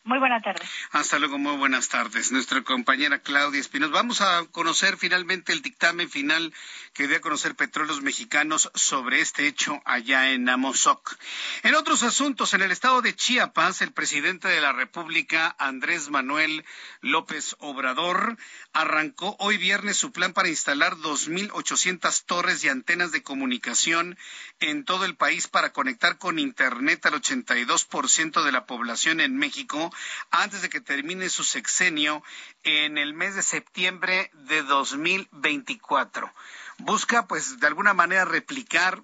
Muy 0.10 0.18
buenas 0.18 0.42
tardes. 0.42 0.68
Hasta 0.90 1.20
luego, 1.20 1.38
muy 1.38 1.56
buenas 1.56 1.88
tardes. 1.88 2.32
Nuestra 2.32 2.64
compañera 2.64 3.20
Claudia 3.20 3.62
Espinosa. 3.62 3.94
Vamos 3.94 4.22
a 4.22 4.44
conocer 4.52 4.98
finalmente 4.98 5.54
el 5.54 5.62
dictamen 5.62 6.10
final 6.10 6.52
que 6.94 7.08
dio 7.08 7.18
a 7.18 7.22
conocer 7.22 7.54
Petróleos 7.54 8.02
Mexicanos 8.02 8.72
sobre 8.74 9.22
este 9.22 9.46
hecho 9.46 9.80
allá 9.86 10.32
en 10.32 10.50
Amozoc. 10.50 11.16
En 11.62 11.76
otros 11.76 12.02
asuntos, 12.02 12.56
en 12.56 12.64
el 12.64 12.72
estado 12.72 13.04
de 13.04 13.16
Chiapas, 13.16 13.84
el 13.84 13.92
presidente 13.92 14.48
de 14.48 14.60
la 14.62 14.74
República, 14.74 15.56
Andrés 15.60 16.10
Manuel 16.10 16.66
López 17.02 17.56
Obrador, 17.60 18.36
arrancó 18.74 19.36
hoy 19.38 19.58
viernes 19.58 19.98
su 19.98 20.12
plan 20.12 20.34
para 20.34 20.50
instalar 20.50 20.96
2.800 20.96 22.26
torres 22.26 22.64
y 22.64 22.70
antenas 22.70 23.12
de 23.12 23.22
comunicación 23.22 24.18
en 24.60 24.86
todo 24.86 25.06
el 25.06 25.16
país 25.16 25.48
para 25.48 25.72
conectar 25.72 26.18
con 26.18 26.40
Internet 26.40 27.06
al 27.06 27.14
82% 27.14 28.44
de 28.44 28.52
la 28.52 28.66
población 28.66 29.20
en 29.20 29.38
México 29.38 29.94
antes 30.32 30.62
de 30.62 30.70
que 30.70 30.82
termine 30.82 31.30
su 31.30 31.44
sexenio 31.44 32.24
en 32.64 32.98
el 32.98 33.14
mes 33.14 33.36
de 33.36 33.44
septiembre 33.44 34.32
de 34.34 34.64
2024. 34.64 36.32
Busca, 36.80 37.28
pues, 37.28 37.60
de 37.60 37.68
alguna 37.68 37.94
manera 37.94 38.26
replicar, 38.26 39.02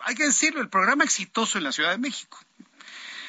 hay 0.00 0.14
que 0.14 0.24
decirlo, 0.24 0.60
el 0.60 0.68
programa 0.68 1.04
exitoso 1.04 1.58
en 1.58 1.64
la 1.64 1.72
Ciudad 1.72 1.90
de 1.90 1.98
México. 1.98 2.38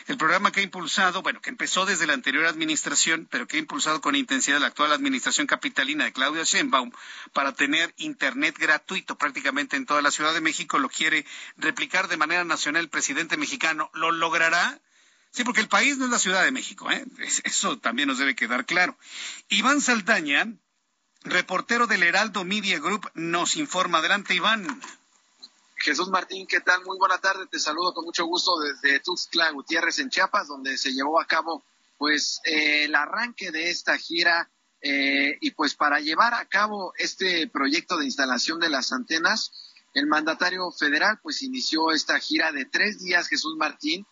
El 0.07 0.17
programa 0.17 0.51
que 0.51 0.59
ha 0.59 0.63
impulsado, 0.63 1.23
bueno, 1.23 1.41
que 1.41 1.49
empezó 1.49 1.87
desde 1.87 2.05
la 2.05 2.13
anterior 2.13 2.45
administración, 2.45 3.27
pero 3.31 3.47
que 3.47 3.57
ha 3.57 3.59
impulsado 3.59 4.01
con 4.01 4.15
intensidad 4.15 4.59
la 4.59 4.67
actual 4.67 4.91
administración 4.91 5.47
capitalina 5.47 6.05
de 6.05 6.13
Claudia 6.13 6.43
Sheinbaum 6.43 6.91
para 7.33 7.53
tener 7.53 7.91
internet 7.97 8.55
gratuito 8.59 9.17
prácticamente 9.17 9.77
en 9.77 9.87
toda 9.87 10.03
la 10.03 10.11
Ciudad 10.11 10.35
de 10.35 10.41
México, 10.41 10.77
lo 10.77 10.89
quiere 10.89 11.25
replicar 11.57 12.07
de 12.07 12.17
manera 12.17 12.43
nacional 12.43 12.83
el 12.83 12.89
presidente 12.89 13.35
mexicano. 13.35 13.89
¿Lo 13.95 14.11
logrará? 14.11 14.79
Sí, 15.35 15.43
porque 15.43 15.59
el 15.59 15.67
país 15.67 15.97
no 15.97 16.05
es 16.05 16.11
la 16.11 16.19
Ciudad 16.19 16.45
de 16.45 16.51
México, 16.51 16.89
¿eh? 16.89 17.05
Eso 17.43 17.77
también 17.77 18.07
nos 18.07 18.19
debe 18.19 18.37
quedar 18.37 18.65
claro. 18.65 18.97
Iván 19.49 19.81
Saldaña, 19.81 20.47
reportero 21.23 21.87
del 21.87 22.03
Heraldo 22.03 22.45
Media 22.45 22.79
Group, 22.79 23.11
nos 23.15 23.57
informa. 23.57 23.97
Adelante, 23.97 24.33
Iván. 24.33 24.65
Jesús 25.75 26.07
Martín, 26.07 26.47
¿qué 26.47 26.61
tal? 26.61 26.85
Muy 26.85 26.97
buena 26.97 27.17
tarde. 27.17 27.47
Te 27.47 27.59
saludo 27.59 27.93
con 27.93 28.05
mucho 28.05 28.25
gusto 28.25 28.57
desde 28.61 29.01
Tuxtla 29.01 29.51
Gutiérrez 29.51 29.99
en 29.99 30.09
Chiapas, 30.09 30.47
donde 30.47 30.77
se 30.77 30.93
llevó 30.93 31.19
a 31.19 31.27
cabo 31.27 31.65
pues 31.97 32.39
eh, 32.45 32.85
el 32.85 32.95
arranque 32.95 33.51
de 33.51 33.71
esta 33.71 33.97
gira 33.97 34.49
eh, 34.79 35.37
y 35.41 35.51
pues 35.51 35.75
para 35.75 35.99
llevar 35.99 36.33
a 36.33 36.45
cabo 36.45 36.93
este 36.97 37.49
proyecto 37.49 37.97
de 37.97 38.05
instalación 38.05 38.61
de 38.61 38.69
las 38.69 38.93
antenas 38.93 39.51
el 39.95 40.07
mandatario 40.07 40.71
federal 40.71 41.19
pues 41.23 41.41
inició 41.41 41.91
esta 41.91 42.19
gira 42.19 42.51
de 42.51 42.65
tres 42.65 42.99
días, 42.99 43.29
Jesús 43.29 43.55
Martín, 43.57 44.05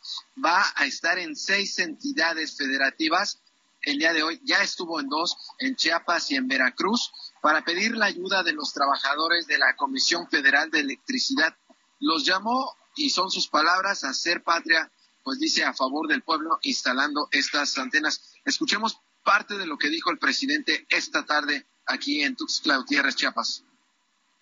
va 0.43 0.65
a 0.75 0.85
estar 0.85 1.19
en 1.19 1.35
seis 1.35 1.77
entidades 1.77 2.57
federativas. 2.57 3.41
El 3.81 3.99
día 3.99 4.13
de 4.13 4.23
hoy 4.23 4.39
ya 4.45 4.63
estuvo 4.63 5.01
en 5.01 5.09
dos, 5.09 5.35
en 5.59 5.75
Chiapas 5.75 6.31
y 6.31 6.37
en 6.37 6.47
Veracruz, 6.47 7.11
para 7.41 7.65
pedir 7.65 7.97
la 7.97 8.05
ayuda 8.05 8.43
de 8.43 8.53
los 8.53 8.71
trabajadores 8.71 9.45
de 9.45 9.57
la 9.57 9.75
Comisión 9.75 10.29
Federal 10.29 10.71
de 10.71 10.79
Electricidad. 10.79 11.53
Los 11.99 12.25
llamó, 12.25 12.77
y 12.95 13.09
son 13.09 13.29
sus 13.29 13.49
palabras, 13.49 14.05
a 14.05 14.13
ser 14.13 14.41
patria, 14.41 14.89
pues 15.21 15.37
dice 15.39 15.65
a 15.65 15.73
favor 15.73 16.07
del 16.07 16.21
pueblo, 16.21 16.59
instalando 16.61 17.27
estas 17.31 17.77
antenas. 17.77 18.33
Escuchemos 18.45 19.01
parte 19.25 19.57
de 19.57 19.65
lo 19.65 19.77
que 19.77 19.89
dijo 19.89 20.11
el 20.11 20.17
presidente 20.17 20.87
esta 20.89 21.25
tarde 21.25 21.67
aquí 21.85 22.23
en 22.23 22.37
Tuxtla 22.37 22.77
Gutiérrez, 22.77 23.17
Chiapas. 23.17 23.65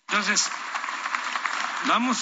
Entonces, 0.06 0.48
Vamos 1.86 2.18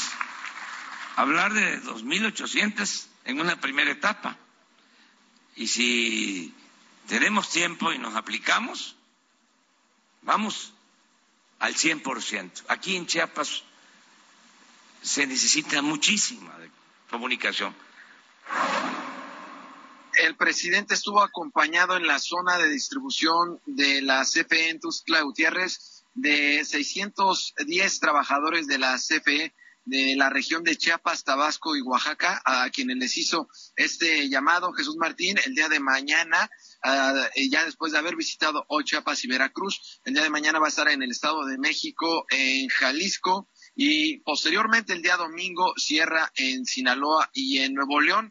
a 1.17 1.23
hablar 1.23 1.53
de 1.53 1.83
2.800 1.83 3.07
en 3.25 3.41
una 3.41 3.61
primera 3.61 3.91
etapa. 3.91 4.37
Y 5.55 5.69
si 5.69 6.55
tenemos 7.07 7.51
tiempo 7.51 7.93
y 7.93 7.99
nos 7.99 8.17
aplicamos, 8.17 8.97
vamos 10.23 10.73
al 11.59 11.75
100%. 11.75 12.65
Aquí 12.69 12.97
en 12.97 13.07
Chiapas 13.07 13.63
se 15.03 15.27
necesita 15.27 15.83
muchísima 15.83 16.57
comunicación. 17.11 17.75
El 20.15 20.37
presidente 20.37 20.95
estuvo 20.95 21.23
acompañado 21.23 21.97
en 21.97 22.07
la 22.07 22.19
zona 22.19 22.57
de 22.59 22.69
distribución 22.71 23.61
de 23.67 24.03
la 24.03 24.25
CFE 24.25 24.71
en 24.71 24.81
Tuxtla 24.81 25.21
Gutiérrez 25.23 26.00
de 26.15 26.65
610 26.65 28.01
trabajadores 28.01 28.67
de 28.67 28.79
la 28.79 28.97
CFE 28.97 29.55
de 29.85 30.15
la 30.17 30.31
región 30.31 30.63
de 30.63 30.77
Chiapas, 30.77 31.25
Tabasco 31.25 31.75
y 31.77 31.81
Oaxaca, 31.81 32.41
a 32.45 32.69
quienes 32.71 32.97
les 32.99 33.17
hizo 33.17 33.49
este 33.77 34.29
llamado 34.29 34.73
Jesús 34.73 34.97
Martín 34.97 35.37
el 35.45 35.55
día 35.55 35.69
de 35.69 35.81
mañana, 35.81 36.51
ya 37.51 37.65
después 37.65 37.93
de 37.93 37.99
haber 37.99 38.15
visitado 38.15 38.65
hoy 38.69 38.85
Chiapas 38.85 39.25
y 39.25 39.29
Veracruz, 39.29 40.01
el 40.05 40.15
día 40.15 40.23
de 40.23 40.31
mañana 40.31 40.59
va 40.59 40.67
a 40.67 40.69
estar 40.69 40.89
en 40.89 41.03
el 41.03 41.11
Estado 41.11 41.45
de 41.45 41.59
México, 41.59 42.27
en 42.31 42.69
Jalisco, 42.69 43.49
y 43.75 44.19
posteriormente 44.19 44.93
el 44.93 45.03
día 45.03 45.17
domingo 45.17 45.73
cierra 45.77 46.31
en 46.37 46.65
Sinaloa 46.67 47.31
y 47.33 47.59
en 47.59 47.75
Nuevo 47.75 48.01
León. 48.01 48.31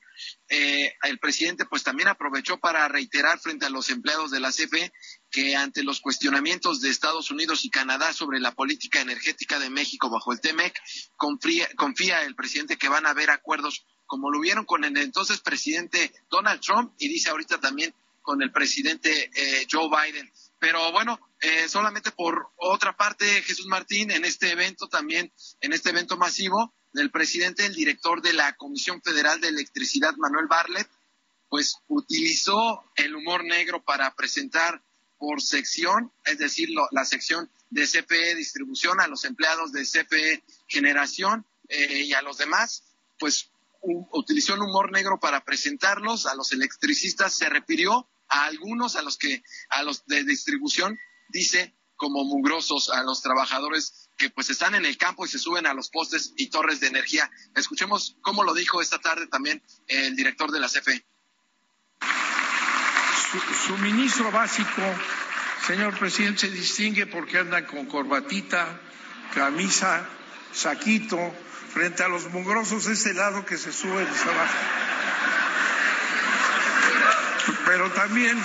Eh, 0.51 0.95
el 1.03 1.19
presidente 1.19 1.65
pues 1.65 1.83
también 1.83 2.07
aprovechó 2.07 2.57
para 2.57 2.87
reiterar 2.87 3.39
frente 3.39 3.67
a 3.67 3.69
los 3.69 3.89
empleados 3.91 4.31
de 4.31 4.39
la 4.39 4.51
CFE 4.51 4.91
que 5.29 5.55
ante 5.55 5.83
los 5.83 6.01
cuestionamientos 6.01 6.81
de 6.81 6.89
Estados 6.89 7.29
Unidos 7.29 7.65
y 7.65 7.69
Canadá 7.69 8.13
sobre 8.13 8.39
la 8.39 8.51
política 8.53 8.99
energética 8.99 9.59
de 9.59 9.69
México 9.69 10.09
bajo 10.09 10.33
el 10.33 10.41
TEMEC, 10.41 10.73
confía, 11.15 12.23
el 12.23 12.35
presidente 12.35 12.77
que 12.77 12.89
van 12.89 13.05
a 13.05 13.11
haber 13.11 13.29
acuerdos 13.29 13.85
como 14.07 14.31
lo 14.31 14.39
vieron 14.39 14.65
con 14.65 14.83
el 14.83 14.97
entonces 14.97 15.39
presidente 15.39 16.11
Donald 16.31 16.61
Trump 16.61 16.93
y 16.97 17.09
dice 17.09 17.29
ahorita 17.29 17.59
también 17.59 17.93
con 18.23 18.41
el 18.41 18.51
presidente 18.51 19.29
eh, 19.35 19.67
Joe 19.71 19.87
Biden. 19.87 20.31
Pero 20.57 20.91
bueno, 20.91 21.19
eh, 21.41 21.69
solamente 21.69 22.11
por 22.11 22.51
otra 22.55 22.97
parte, 22.97 23.25
Jesús 23.43 23.67
Martín, 23.67 24.09
en 24.09 24.25
este 24.25 24.51
evento 24.51 24.87
también, 24.87 25.31
en 25.61 25.73
este 25.73 25.89
evento 25.89 26.17
masivo, 26.17 26.73
del 26.93 27.11
presidente, 27.11 27.65
el 27.65 27.75
director 27.75 28.21
de 28.21 28.33
la 28.33 28.55
Comisión 28.55 29.01
Federal 29.01 29.39
de 29.41 29.49
Electricidad, 29.49 30.15
Manuel 30.17 30.47
Barlet, 30.47 30.89
pues 31.49 31.77
utilizó 31.87 32.83
el 32.95 33.15
humor 33.15 33.43
negro 33.43 33.83
para 33.83 34.13
presentar 34.15 34.81
por 35.17 35.41
sección, 35.41 36.11
es 36.25 36.37
decir, 36.37 36.69
la 36.91 37.05
sección 37.05 37.49
de 37.69 37.87
CPE 37.87 38.35
distribución 38.35 38.99
a 39.01 39.07
los 39.07 39.25
empleados 39.25 39.71
de 39.71 39.85
CPE 39.85 40.43
generación 40.67 41.45
eh, 41.67 42.03
y 42.05 42.13
a 42.13 42.21
los 42.21 42.37
demás, 42.37 42.83
pues 43.19 43.49
utilizó 43.81 44.55
el 44.55 44.61
humor 44.61 44.91
negro 44.91 45.19
para 45.19 45.43
presentarlos, 45.43 46.25
a 46.25 46.35
los 46.35 46.51
electricistas 46.51 47.33
se 47.33 47.49
refirió 47.49 48.07
a 48.27 48.45
algunos, 48.45 48.95
a 48.95 49.01
los 49.01 49.17
que, 49.17 49.43
a 49.69 49.83
los 49.83 50.05
de 50.05 50.23
distribución, 50.23 50.97
dice 51.29 51.73
como 51.99 52.23
mugrosos 52.23 52.89
a 52.89 53.03
los 53.03 53.21
trabajadores 53.21 54.09
que 54.17 54.31
pues 54.31 54.49
están 54.49 54.73
en 54.73 54.85
el 54.85 54.97
campo 54.97 55.25
y 55.25 55.29
se 55.29 55.37
suben 55.37 55.67
a 55.67 55.75
los 55.75 55.89
postes 55.89 56.33
y 56.37 56.47
torres 56.47 56.79
de 56.79 56.87
energía. 56.87 57.29
Escuchemos 57.55 58.17
cómo 58.21 58.43
lo 58.43 58.55
dijo 58.55 58.81
esta 58.81 58.97
tarde 58.99 59.27
también 59.27 59.61
el 59.87 60.15
director 60.15 60.49
de 60.49 60.59
la 60.59 60.67
CFE 60.67 61.05
suministro 63.67 64.31
básico, 64.31 64.81
señor 65.67 65.97
presidente, 65.97 66.41
se 66.41 66.49
distingue 66.49 67.05
porque 67.05 67.37
andan 67.37 67.65
con 67.65 67.85
corbatita, 67.85 68.65
camisa, 69.33 70.05
saquito, 70.51 71.17
frente 71.73 72.03
a 72.03 72.07
los 72.07 72.29
mugrosos 72.31 72.85
de 72.85 72.93
este 72.93 73.13
lado 73.13 73.45
que 73.45 73.57
se 73.57 73.71
suben 73.71 74.07
y 74.11 74.17
se 74.17 74.25
bajan. 74.25 74.89
Pero 77.65 77.91
también 77.91 78.37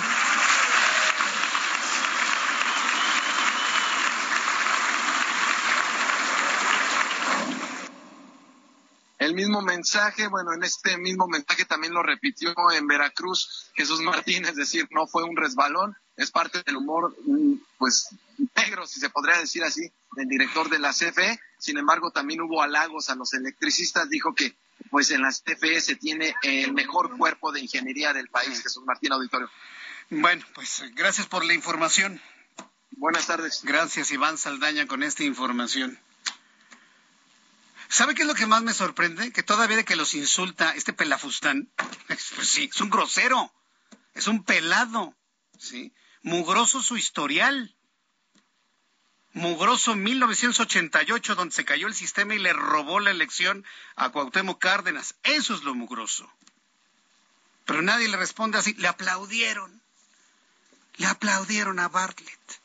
mismo 9.35 9.61
mensaje, 9.61 10.27
bueno, 10.27 10.53
en 10.53 10.63
este 10.63 10.97
mismo 10.97 11.27
mensaje 11.27 11.65
también 11.65 11.93
lo 11.93 12.01
repitió 12.01 12.53
en 12.71 12.87
Veracruz 12.87 13.71
Jesús 13.75 14.01
Martínez, 14.01 14.51
es 14.51 14.55
decir, 14.55 14.87
no 14.91 15.05
fue 15.05 15.23
un 15.23 15.35
resbalón, 15.35 15.95
es 16.17 16.31
parte 16.31 16.63
del 16.65 16.77
humor, 16.77 17.15
mm, 17.25 17.55
pues, 17.77 18.09
negro, 18.55 18.87
si 18.87 18.99
se 18.99 19.09
podría 19.09 19.37
decir 19.37 19.63
así, 19.63 19.91
del 20.15 20.27
director 20.27 20.69
de 20.69 20.79
la 20.79 20.93
CFE. 20.93 21.39
Sin 21.59 21.77
embargo, 21.77 22.11
también 22.11 22.41
hubo 22.41 22.61
halagos 22.61 23.09
a 23.09 23.15
los 23.15 23.33
electricistas, 23.33 24.09
dijo 24.09 24.33
que, 24.33 24.55
pues, 24.89 25.11
en 25.11 25.21
la 25.21 25.31
CFE 25.31 25.81
se 25.81 25.95
tiene 25.95 26.33
el 26.43 26.73
mejor 26.73 27.17
cuerpo 27.17 27.51
de 27.51 27.61
ingeniería 27.61 28.13
del 28.13 28.29
país, 28.29 28.61
Jesús 28.61 28.83
Martín 28.85 29.11
Auditorio. 29.11 29.49
Bueno, 30.09 30.45
pues, 30.53 30.83
gracias 30.93 31.27
por 31.27 31.43
la 31.43 31.53
información. 31.53 32.21
Buenas 32.91 33.27
tardes. 33.27 33.61
Gracias, 33.63 34.11
Iván 34.11 34.37
Saldaña, 34.37 34.87
con 34.87 35.03
esta 35.03 35.23
información. 35.23 35.99
¿Sabe 37.89 38.15
qué 38.15 38.23
es 38.23 38.27
lo 38.27 38.35
que 38.35 38.47
más 38.47 38.63
me 38.63 38.73
sorprende? 38.73 39.31
Que 39.31 39.43
todavía 39.43 39.77
de 39.77 39.85
que 39.85 39.95
los 39.95 40.13
insulta 40.13 40.75
este 40.75 40.93
pelafustán, 40.93 41.71
pues 42.07 42.49
sí, 42.49 42.69
es 42.73 42.81
un 42.81 42.89
grosero, 42.89 43.53
es 44.13 44.27
un 44.27 44.43
pelado, 44.43 45.15
¿sí? 45.57 45.93
Mugroso 46.21 46.81
su 46.81 46.97
historial. 46.97 47.75
Mugroso 49.33 49.95
1988, 49.95 51.35
donde 51.35 51.53
se 51.53 51.65
cayó 51.65 51.87
el 51.87 51.93
sistema 51.93 52.35
y 52.35 52.39
le 52.39 52.53
robó 52.53 53.01
la 53.01 53.11
elección 53.11 53.65
a 53.95 54.09
Cuauhtémoc 54.09 54.61
Cárdenas. 54.61 55.15
Eso 55.23 55.53
es 55.53 55.63
lo 55.63 55.75
mugroso. 55.75 56.31
Pero 57.65 57.81
nadie 57.81 58.07
le 58.07 58.15
responde 58.15 58.57
así. 58.57 58.73
Le 58.75 58.87
aplaudieron. 58.87 59.81
Le 60.95 61.07
aplaudieron 61.07 61.79
a 61.79 61.89
Bartlett. 61.89 62.61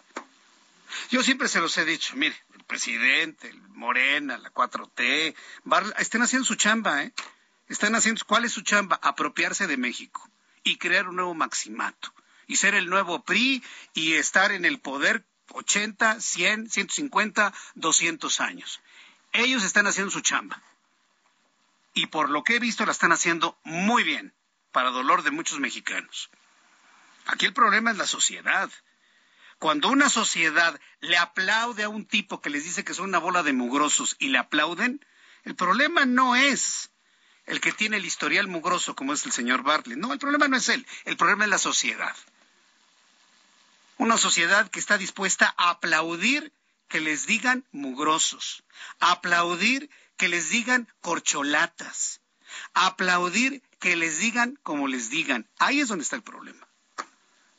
Yo 1.11 1.23
siempre 1.25 1.49
se 1.49 1.61
los 1.61 1.77
he 1.77 1.85
dicho, 1.85 2.14
mire, 2.16 2.37
presidente, 2.71 3.49
el 3.49 3.61
Morena, 3.71 4.39
la 4.39 4.53
4T, 4.53 5.35
estén 5.99 6.23
haciendo 6.23 6.47
su 6.47 6.55
chamba, 6.55 7.03
¿eh? 7.03 7.12
Están 7.66 7.97
haciendo, 7.97 8.25
¿cuál 8.25 8.45
es 8.45 8.53
su 8.53 8.62
chamba? 8.62 9.01
Apropiarse 9.03 9.66
de 9.66 9.77
México 9.77 10.31
y 10.62 10.77
crear 10.77 11.09
un 11.09 11.16
nuevo 11.16 11.35
maximato 11.35 12.14
y 12.47 12.57
ser 12.57 12.77
el 12.77 12.89
nuevo 12.89 13.25
PRI 13.25 13.62
y 13.93 14.14
estar 14.14 14.53
en 14.53 14.64
el 14.64 14.79
poder 14.79 15.25
80, 15.49 16.21
100, 16.21 16.71
150, 16.71 17.53
200 17.75 18.41
años. 18.41 18.81
Ellos 19.33 19.64
están 19.64 19.89
haciendo 19.89 20.12
su 20.12 20.21
chamba. 20.21 20.62
Y 21.93 22.07
por 22.07 22.31
lo 22.31 22.45
que 22.45 22.55
he 22.55 22.61
visto 22.61 22.87
la 22.87 22.93
están 22.93 23.11
haciendo 23.11 23.59
muy 23.64 24.05
bien, 24.05 24.33
para 24.71 24.91
dolor 24.91 25.25
de 25.25 25.33
muchos 25.33 25.59
mexicanos. 25.59 26.31
Aquí 27.27 27.47
el 27.47 27.53
problema 27.53 27.91
es 27.91 27.97
la 27.97 28.07
sociedad. 28.07 28.71
Cuando 29.61 29.90
una 29.90 30.08
sociedad 30.08 30.80
le 31.00 31.18
aplaude 31.18 31.82
a 31.82 31.90
un 31.90 32.06
tipo 32.06 32.40
que 32.40 32.48
les 32.48 32.64
dice 32.64 32.82
que 32.82 32.94
son 32.94 33.11
una 33.11 33.18
bola 33.18 33.42
de 33.42 33.52
mugrosos 33.52 34.16
y 34.18 34.28
le 34.28 34.38
aplauden, 34.38 35.04
el 35.44 35.54
problema 35.54 36.06
no 36.06 36.34
es 36.34 36.90
el 37.44 37.61
que 37.61 37.70
tiene 37.70 37.98
el 37.98 38.06
historial 38.06 38.48
mugroso 38.48 38.96
como 38.96 39.12
es 39.12 39.26
el 39.26 39.32
señor 39.32 39.62
Bartlett. 39.62 39.98
No, 39.98 40.14
el 40.14 40.18
problema 40.18 40.48
no 40.48 40.56
es 40.56 40.70
él, 40.70 40.86
el 41.04 41.18
problema 41.18 41.44
es 41.44 41.50
la 41.50 41.58
sociedad. 41.58 42.16
Una 43.98 44.16
sociedad 44.16 44.70
que 44.70 44.80
está 44.80 44.96
dispuesta 44.96 45.54
a 45.58 45.68
aplaudir 45.68 46.54
que 46.88 47.00
les 47.00 47.26
digan 47.26 47.66
mugrosos, 47.70 48.64
aplaudir 48.98 49.90
que 50.16 50.30
les 50.30 50.48
digan 50.48 50.88
corcholatas, 51.02 52.22
aplaudir 52.72 53.62
que 53.78 53.94
les 53.94 54.20
digan 54.20 54.58
como 54.62 54.88
les 54.88 55.11
digan. 55.11 55.50
Ahí 55.58 55.80
es 55.80 55.88
donde 55.88 56.04
está 56.04 56.16
el 56.16 56.22
problema. 56.22 56.70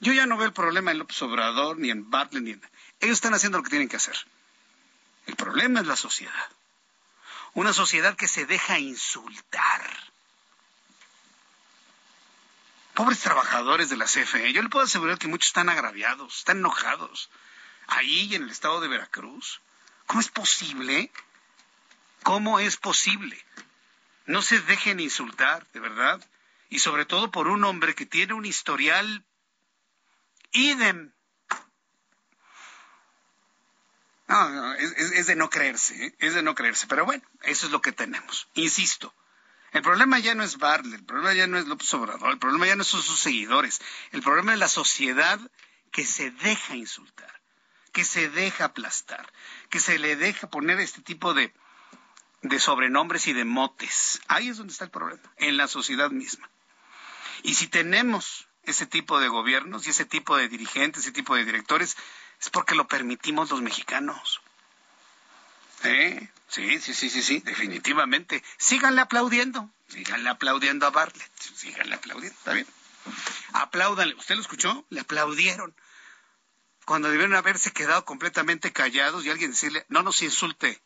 Yo 0.01 0.13
ya 0.13 0.25
no 0.25 0.35
veo 0.35 0.47
el 0.47 0.53
problema 0.53 0.91
en 0.91 0.97
López 0.97 1.21
Obrador, 1.21 1.77
ni 1.77 1.91
en 1.91 2.09
Bartlett, 2.09 2.43
ni 2.43 2.51
en... 2.51 2.61
Ellos 2.99 3.13
están 3.13 3.35
haciendo 3.35 3.59
lo 3.59 3.63
que 3.63 3.69
tienen 3.69 3.87
que 3.87 3.97
hacer. 3.97 4.17
El 5.27 5.35
problema 5.35 5.79
es 5.79 5.85
la 5.85 5.95
sociedad. 5.95 6.49
Una 7.53 7.71
sociedad 7.71 8.15
que 8.15 8.27
se 8.27 8.47
deja 8.47 8.79
insultar. 8.79 10.11
Pobres 12.95 13.19
trabajadores 13.19 13.89
de 13.89 13.97
la 13.97 14.05
CFE. 14.05 14.51
Yo 14.53 14.63
le 14.63 14.69
puedo 14.69 14.85
asegurar 14.85 15.19
que 15.19 15.27
muchos 15.27 15.49
están 15.49 15.69
agraviados, 15.69 16.39
están 16.39 16.57
enojados. 16.57 17.29
Ahí 17.85 18.33
en 18.33 18.43
el 18.43 18.49
estado 18.49 18.81
de 18.81 18.87
Veracruz. 18.87 19.61
¿Cómo 20.07 20.19
es 20.19 20.29
posible? 20.29 21.11
¿Cómo 22.23 22.59
es 22.59 22.75
posible? 22.77 23.37
No 24.25 24.41
se 24.41 24.59
dejen 24.61 24.99
insultar, 24.99 25.67
de 25.73 25.79
verdad. 25.79 26.27
Y 26.69 26.79
sobre 26.79 27.05
todo 27.05 27.29
por 27.29 27.47
un 27.47 27.63
hombre 27.65 27.93
que 27.93 28.07
tiene 28.07 28.33
un 28.33 28.45
historial 28.45 29.23
idem. 30.51 31.13
No, 34.27 34.49
no 34.49 34.73
es, 34.75 35.27
de 35.27 35.35
no 35.35 35.49
creerse, 35.49 36.05
¿eh? 36.05 36.15
es 36.19 36.33
de 36.33 36.41
no 36.41 36.55
creerse. 36.55 36.87
Pero 36.87 37.05
bueno, 37.05 37.23
eso 37.43 37.65
es 37.65 37.71
lo 37.71 37.81
que 37.81 37.91
tenemos. 37.91 38.47
Insisto, 38.53 39.13
el 39.71 39.81
problema 39.81 40.19
ya 40.19 40.35
no 40.35 40.43
es 40.43 40.57
Bartlett, 40.57 41.01
el 41.01 41.05
problema 41.05 41.33
ya 41.33 41.47
no 41.47 41.57
es 41.57 41.67
López 41.67 41.93
Obrador, 41.93 42.31
el 42.31 42.39
problema 42.39 42.67
ya 42.67 42.75
no 42.75 42.83
son 42.83 43.01
sus 43.01 43.19
seguidores. 43.19 43.81
El 44.11 44.21
problema 44.21 44.53
es 44.53 44.59
la 44.59 44.69
sociedad 44.69 45.39
que 45.91 46.05
se 46.05 46.31
deja 46.31 46.75
insultar, 46.75 47.41
que 47.91 48.05
se 48.05 48.29
deja 48.29 48.65
aplastar, 48.65 49.31
que 49.69 49.79
se 49.79 49.99
le 49.99 50.15
deja 50.15 50.49
poner 50.49 50.79
este 50.79 51.01
tipo 51.01 51.33
de, 51.33 51.53
de 52.41 52.59
sobrenombres 52.59 53.27
y 53.27 53.33
de 53.33 53.43
motes. 53.43 54.21
Ahí 54.27 54.49
es 54.49 54.57
donde 54.57 54.71
está 54.71 54.85
el 54.85 54.91
problema, 54.91 55.33
en 55.37 55.57
la 55.57 55.67
sociedad 55.67 56.09
misma. 56.09 56.49
Y 57.43 57.55
si 57.55 57.67
tenemos 57.67 58.47
ese 58.64 58.86
tipo 58.86 59.20
de 59.20 59.28
gobiernos 59.28 59.88
y 59.88 59.89
ese 59.89 60.05
tipo 60.05 60.38
de 60.38 60.47
dirigentes, 60.47 61.03
ese 61.03 61.12
tipo 61.12 61.36
de 61.36 61.45
directores, 61.45 61.97
es 62.39 62.49
porque 62.49 62.76
lo 62.76 62.88
permitimos 62.88 63.49
los 63.49 63.62
mexicanos. 63.62 64.41
¿Eh? 65.84 66.30
Sí, 66.47 66.80
sí, 66.80 66.93
sí, 66.93 67.09
sí, 67.09 67.24
sí, 67.24 67.39
definitivamente. 67.39 68.43
Síganle 68.57 69.01
aplaudiendo, 69.01 69.70
síganle 69.88 70.30
aplaudiendo 70.30 70.86
a 70.86 70.91
Bartlett, 70.91 71.32
síganle 71.39 71.95
aplaudiendo, 71.95 72.38
¿está 72.38 72.53
bien? 72.53 72.68
Apláudanle, 73.53 74.16
¿usted 74.16 74.36
lo 74.36 74.41
escuchó? 74.41 74.86
Le 74.89 75.01
aplaudieron. 75.01 75.76
Cuando 76.86 77.09
debieron 77.09 77.36
haberse 77.36 77.72
quedado 77.72 78.05
completamente 78.05 78.72
callados 78.72 79.26
y 79.26 79.30
alguien 79.30 79.51
decirle, 79.51 79.86
no 79.89 80.03
nos 80.03 80.22
insulte. 80.22 80.82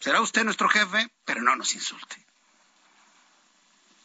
Será 0.00 0.20
usted 0.20 0.44
nuestro 0.44 0.68
jefe, 0.68 1.10
pero 1.24 1.42
no 1.42 1.56
nos 1.56 1.74
insulte. 1.74 2.24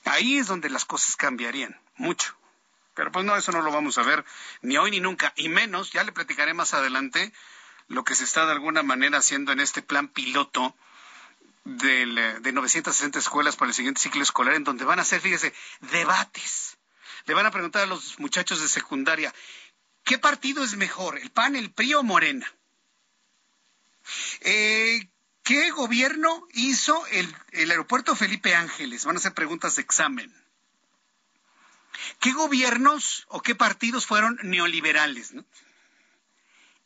Ahí 0.05 0.37
es 0.37 0.47
donde 0.47 0.69
las 0.69 0.85
cosas 0.85 1.15
cambiarían, 1.15 1.79
mucho. 1.95 2.38
Pero 2.99 3.13
pues 3.13 3.23
no, 3.23 3.37
eso 3.37 3.53
no 3.53 3.61
lo 3.61 3.71
vamos 3.71 3.97
a 3.97 4.03
ver 4.03 4.25
ni 4.61 4.75
hoy 4.75 4.91
ni 4.91 4.99
nunca, 4.99 5.31
y 5.37 5.47
menos, 5.47 5.93
ya 5.93 6.03
le 6.03 6.11
platicaré 6.11 6.53
más 6.53 6.73
adelante, 6.73 7.31
lo 7.87 8.03
que 8.03 8.13
se 8.13 8.25
está 8.25 8.45
de 8.45 8.51
alguna 8.51 8.83
manera 8.83 9.19
haciendo 9.19 9.53
en 9.53 9.61
este 9.61 9.81
plan 9.81 10.09
piloto 10.09 10.75
del, 11.63 12.17
eh, 12.17 12.39
de 12.41 12.51
960 12.51 13.17
escuelas 13.17 13.55
para 13.55 13.69
el 13.69 13.73
siguiente 13.73 14.01
ciclo 14.01 14.21
escolar, 14.21 14.55
en 14.55 14.65
donde 14.65 14.83
van 14.83 14.99
a 14.99 15.03
hacer, 15.03 15.21
fíjese, 15.21 15.53
debates. 15.79 16.77
Le 17.25 17.33
van 17.33 17.45
a 17.45 17.51
preguntar 17.51 17.83
a 17.83 17.85
los 17.85 18.19
muchachos 18.19 18.59
de 18.59 18.67
secundaria, 18.67 19.33
¿qué 20.03 20.17
partido 20.17 20.61
es 20.61 20.75
mejor, 20.75 21.17
el 21.19 21.31
PAN, 21.31 21.55
el 21.55 21.71
PRI 21.71 21.93
o 21.93 22.03
Morena? 22.03 22.53
Eh, 24.41 25.07
¿Qué 25.43 25.71
gobierno 25.71 26.45
hizo 26.51 27.07
el, 27.07 27.33
el 27.51 27.71
aeropuerto 27.71 28.13
Felipe 28.13 28.55
Ángeles? 28.55 29.05
Van 29.05 29.15
a 29.15 29.19
hacer 29.19 29.33
preguntas 29.33 29.77
de 29.77 29.83
examen. 29.83 30.48
¿Qué 32.19 32.33
gobiernos 32.33 33.25
o 33.29 33.41
qué 33.41 33.55
partidos 33.55 34.05
fueron 34.05 34.39
neoliberales? 34.43 35.33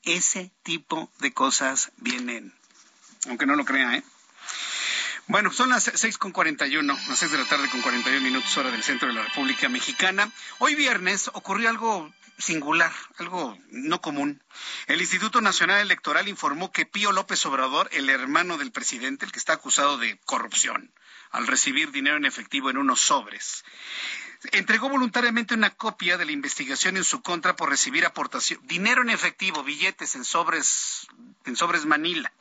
Ese 0.04 0.51
tipo 0.64 1.12
de 1.20 1.34
cosas 1.34 1.91
vienen, 1.97 2.54
aunque 3.28 3.45
no 3.45 3.56
lo 3.56 3.66
crea, 3.66 3.95
¿eh? 3.95 4.04
Bueno, 5.28 5.53
son 5.53 5.69
las 5.69 5.89
seis 5.95 6.17
con 6.17 6.34
cuarenta 6.34 6.67
y 6.67 6.76
uno, 6.76 6.99
las 7.07 7.17
seis 7.17 7.32
de 7.32 7.38
la 7.38 7.45
tarde 7.45 7.69
con 7.69 7.82
cuarenta 7.82 8.13
y 8.13 8.19
minutos 8.19 8.57
hora 8.57 8.71
del 8.71 8.84
centro 8.84 9.07
de 9.07 9.13
la 9.13 9.24
República 9.24 9.69
Mexicana. 9.69 10.30
Hoy 10.59 10.76
viernes 10.76 11.30
ocurrió 11.34 11.69
algo 11.69 12.13
singular, 12.38 12.91
algo 13.19 13.57
no 13.69 14.01
común. 14.01 14.43
El 14.88 14.99
Instituto 14.99 15.39
Nacional 15.39 15.80
Electoral 15.80 16.28
informó 16.28 16.74
que 16.74 16.86
Pío 16.86 17.13
López 17.13 17.45
Obrador, 17.45 17.88
el 17.93 18.09
hermano 18.09 18.57
del 18.57 18.74
presidente, 18.74 19.26
el 19.26 19.32
que 19.32 19.39
está 19.39 19.53
acusado 19.53 19.97
de 19.97 20.19
corrupción, 20.26 20.91
al 21.32 21.47
recibir 21.47 21.91
dinero 21.91 22.17
en 22.17 22.26
efectivo 22.26 22.69
en 22.69 22.78
unos 22.78 22.99
sobres, 22.99 23.63
entregó 24.51 24.89
voluntariamente 24.89 25.53
una 25.53 25.69
copia 25.69 26.17
de 26.17 26.26
la 26.26 26.34
investigación 26.34 26.97
en 26.97 27.05
su 27.05 27.21
contra 27.21 27.55
por 27.55 27.69
recibir 27.69 28.05
aportación, 28.05 28.59
dinero 28.63 29.01
en 29.01 29.09
efectivo, 29.09 29.63
billetes 29.63 30.15
en 30.15 30.26
sobres, 30.26 31.07
en 31.45 31.55
sobres 31.55 31.86
Manila. 31.86 32.34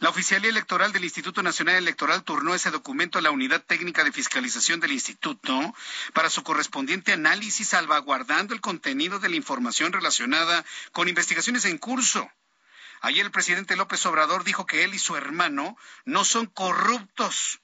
La 0.00 0.08
Oficialía 0.08 0.48
Electoral 0.48 0.92
del 0.92 1.04
Instituto 1.04 1.42
Nacional 1.42 1.76
Electoral 1.76 2.24
turnó 2.24 2.54
ese 2.54 2.70
documento 2.70 3.18
a 3.18 3.20
la 3.20 3.30
Unidad 3.30 3.62
Técnica 3.62 4.02
de 4.02 4.12
Fiscalización 4.12 4.80
del 4.80 4.92
Instituto 4.92 5.74
para 6.14 6.30
su 6.30 6.42
correspondiente 6.42 7.12
análisis, 7.12 7.68
salvaguardando 7.68 8.54
el 8.54 8.62
contenido 8.62 9.18
de 9.18 9.28
la 9.28 9.36
información 9.36 9.92
relacionada 9.92 10.64
con 10.92 11.08
investigaciones 11.08 11.66
en 11.66 11.76
curso. 11.76 12.30
Ayer 13.02 13.26
el 13.26 13.30
presidente 13.30 13.76
López 13.76 14.06
Obrador 14.06 14.42
dijo 14.42 14.64
que 14.64 14.84
él 14.84 14.94
y 14.94 14.98
su 14.98 15.16
hermano 15.16 15.76
no 16.06 16.24
son 16.24 16.46
corruptos 16.46 17.60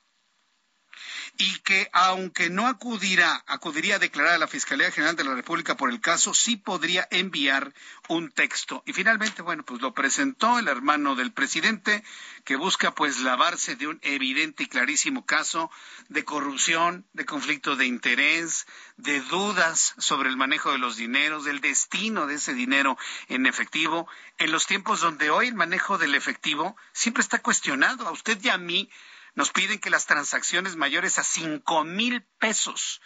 y 1.39 1.59
que 1.61 1.89
aunque 1.93 2.51
no 2.51 2.67
acudirá, 2.67 3.45
acudiría 3.47 3.97
a 3.97 3.99
declarar 3.99 4.35
a 4.35 4.39
la 4.39 4.47
Fiscalía 4.47 4.91
General 4.91 5.17
de 5.17 5.25
la 5.25 5.35
República 5.35 5.77
por 5.77 5.91
el 5.91 6.01
caso, 6.01 6.33
sí 6.33 6.57
podría 6.57 7.07
enviar 7.11 7.75
un 8.09 8.31
texto. 8.31 8.83
Y 8.87 8.93
finalmente, 8.93 9.43
bueno, 9.43 9.65
pues 9.65 9.83
lo 9.83 9.93
presentó 9.93 10.59
el 10.59 10.69
hermano 10.69 11.15
del 11.15 11.33
presidente, 11.33 12.03
que 12.45 12.57
busca 12.57 12.95
pues 12.95 13.21
lavarse 13.21 13.77
de 13.77 13.87
un 13.87 13.99
evidente 14.03 14.63
y 14.63 14.67
clarísimo 14.67 15.27
caso 15.27 15.71
de 16.09 16.25
corrupción, 16.25 17.07
de 17.13 17.27
conflicto 17.27 17.77
de 17.77 17.87
interés, 17.87 18.67
de 18.97 19.21
dudas 19.21 19.95
sobre 19.99 20.31
el 20.31 20.37
manejo 20.37 20.73
de 20.73 20.79
los 20.79 20.97
dineros, 20.97 21.45
del 21.45 21.61
destino 21.61 22.27
de 22.27 22.37
ese 22.37 22.55
dinero 22.55 22.97
en 23.29 23.47
efectivo, 23.47 24.09
en 24.39 24.53
los 24.53 24.67
tiempos 24.67 25.01
donde 25.01 25.31
hoy 25.31 25.49
el 25.49 25.55
manejo 25.55 25.99
del 25.99 26.15
efectivo 26.15 26.77
siempre 26.93 27.23
está 27.23 27.43
cuestionado. 27.43 28.07
A 28.07 28.13
usted 28.13 28.39
y 28.43 28.49
a 28.49 28.59
mí 28.59 28.89
nos 29.37 29.53
piden 29.53 29.79
que 29.79 29.91
las 29.91 30.07
transacciones 30.07 30.75
mayores 30.75 31.21
a 31.21 31.25
cinco 31.25 31.85
mil 31.85 32.23
pesos, 32.41 33.01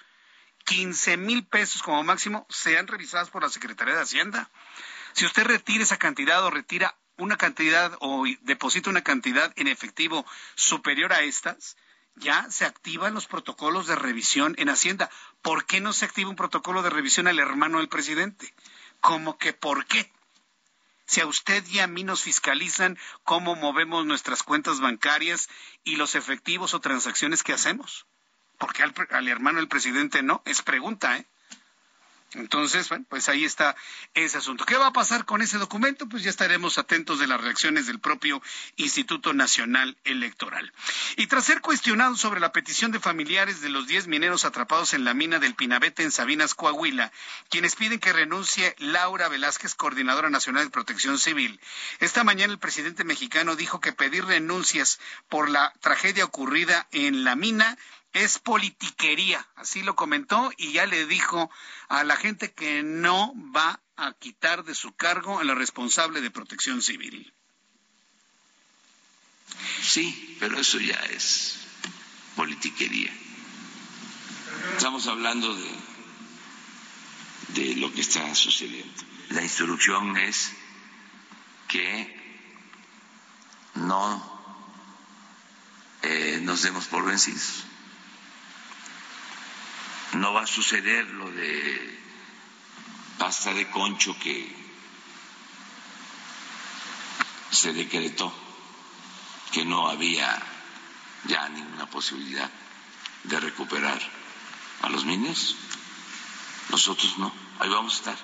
quince 0.64 1.16
mil 1.16 1.46
pesos 1.46 1.82
como 1.82 2.02
máximo, 2.02 2.46
sean 2.48 2.86
revisadas 2.86 3.28
por 3.28 3.42
la 3.42 3.50
Secretaría 3.50 3.94
de 3.94 4.02
Hacienda. 4.02 4.48
Si 5.12 5.26
usted 5.26 5.44
retira 5.44 5.82
esa 5.82 5.98
cantidad 5.98 6.42
o 6.44 6.50
retira 6.50 6.96
una 7.18 7.36
cantidad 7.36 7.96
o 8.00 8.24
deposita 8.42 8.88
una 8.88 9.02
cantidad 9.02 9.52
en 9.56 9.66
efectivo 9.66 10.24
superior 10.54 11.12
a 11.12 11.20
estas, 11.20 11.76
ya 12.14 12.50
se 12.50 12.64
activan 12.64 13.14
los 13.14 13.26
protocolos 13.26 13.86
de 13.86 13.96
revisión 13.96 14.54
en 14.58 14.68
Hacienda. 14.68 15.10
¿Por 15.42 15.66
qué 15.66 15.80
no 15.80 15.92
se 15.92 16.04
activa 16.04 16.30
un 16.30 16.36
protocolo 16.36 16.82
de 16.82 16.90
revisión 16.90 17.26
al 17.26 17.38
hermano 17.38 17.78
del 17.78 17.88
presidente? 17.88 18.54
¿Cómo 19.00 19.36
que 19.36 19.52
por 19.52 19.86
qué? 19.86 20.12
Si 21.10 21.20
a 21.20 21.26
usted 21.26 21.66
y 21.66 21.80
a 21.80 21.88
mí 21.88 22.04
nos 22.04 22.22
fiscalizan 22.22 22.96
cómo 23.24 23.56
movemos 23.56 24.06
nuestras 24.06 24.44
cuentas 24.44 24.78
bancarias 24.78 25.48
y 25.82 25.96
los 25.96 26.14
efectivos 26.14 26.72
o 26.72 26.80
transacciones 26.80 27.42
que 27.42 27.52
hacemos. 27.52 28.06
¿Por 28.58 28.72
qué 28.72 28.84
al, 28.84 28.94
al 29.10 29.26
hermano 29.26 29.58
del 29.58 29.66
presidente 29.66 30.22
no? 30.22 30.40
Es 30.44 30.62
pregunta, 30.62 31.16
¿eh? 31.16 31.26
Entonces, 32.34 32.88
bueno, 32.88 33.04
pues 33.08 33.28
ahí 33.28 33.44
está 33.44 33.74
ese 34.14 34.38
asunto. 34.38 34.64
¿Qué 34.64 34.76
va 34.76 34.88
a 34.88 34.92
pasar 34.92 35.24
con 35.24 35.42
ese 35.42 35.58
documento? 35.58 36.08
Pues 36.08 36.22
ya 36.22 36.30
estaremos 36.30 36.78
atentos 36.78 37.18
de 37.18 37.26
las 37.26 37.40
reacciones 37.40 37.86
del 37.86 37.98
propio 37.98 38.40
Instituto 38.76 39.32
Nacional 39.32 39.96
Electoral. 40.04 40.72
Y 41.16 41.26
tras 41.26 41.46
ser 41.46 41.60
cuestionado 41.60 42.16
sobre 42.16 42.38
la 42.38 42.52
petición 42.52 42.92
de 42.92 43.00
familiares 43.00 43.60
de 43.60 43.68
los 43.68 43.88
10 43.88 44.06
mineros 44.06 44.44
atrapados 44.44 44.94
en 44.94 45.04
la 45.04 45.12
mina 45.12 45.40
del 45.40 45.56
Pinabete 45.56 46.04
en 46.04 46.12
Sabinas, 46.12 46.54
Coahuila, 46.54 47.10
quienes 47.48 47.74
piden 47.74 47.98
que 47.98 48.12
renuncie 48.12 48.76
Laura 48.78 49.28
Velázquez, 49.28 49.74
coordinadora 49.74 50.30
nacional 50.30 50.64
de 50.64 50.70
protección 50.70 51.18
civil, 51.18 51.60
esta 51.98 52.22
mañana 52.22 52.52
el 52.52 52.58
presidente 52.60 53.02
mexicano 53.02 53.56
dijo 53.56 53.80
que 53.80 53.92
pedir 53.92 54.24
renuncias 54.24 55.00
por 55.28 55.50
la 55.50 55.72
tragedia 55.80 56.24
ocurrida 56.24 56.86
en 56.92 57.24
la 57.24 57.34
mina 57.34 57.76
es 58.12 58.38
politiquería, 58.38 59.46
así 59.56 59.82
lo 59.82 59.94
comentó 59.94 60.52
y 60.56 60.72
ya 60.72 60.86
le 60.86 61.06
dijo 61.06 61.50
a 61.88 62.02
la 62.04 62.16
gente 62.16 62.52
que 62.52 62.82
no 62.82 63.32
va 63.54 63.80
a 63.96 64.12
quitar 64.14 64.64
de 64.64 64.74
su 64.74 64.92
cargo 64.94 65.38
a 65.38 65.44
la 65.44 65.54
responsable 65.54 66.20
de 66.20 66.30
protección 66.30 66.82
civil. 66.82 67.32
Sí, 69.82 70.36
pero 70.40 70.58
eso 70.58 70.78
ya 70.80 70.96
es 71.10 71.56
politiquería. 72.34 73.12
Estamos 74.76 75.06
hablando 75.06 75.54
de, 75.54 75.70
de 77.48 77.76
lo 77.76 77.92
que 77.92 78.00
está 78.00 78.34
sucediendo. 78.34 79.02
La 79.30 79.42
instrucción 79.42 80.16
es 80.16 80.52
que 81.68 82.16
no 83.74 84.40
eh, 86.02 86.40
nos 86.42 86.62
demos 86.62 86.86
por 86.86 87.04
vencidos 87.04 87.64
no 90.14 90.32
va 90.32 90.42
a 90.42 90.46
suceder 90.46 91.06
lo 91.06 91.30
de 91.30 91.98
pasta 93.18 93.52
de 93.52 93.70
concho 93.70 94.16
que 94.18 94.54
se 97.50 97.72
decretó 97.72 98.32
que 99.52 99.64
no 99.64 99.88
había 99.88 100.40
ya 101.24 101.48
ninguna 101.48 101.86
posibilidad 101.90 102.50
de 103.24 103.40
recuperar 103.40 104.00
a 104.82 104.88
los 104.88 105.04
niños. 105.04 105.56
Nosotros 106.70 107.18
no, 107.18 107.32
ahí 107.58 107.68
vamos 107.68 107.94
a 107.94 107.96
estar. 107.96 108.18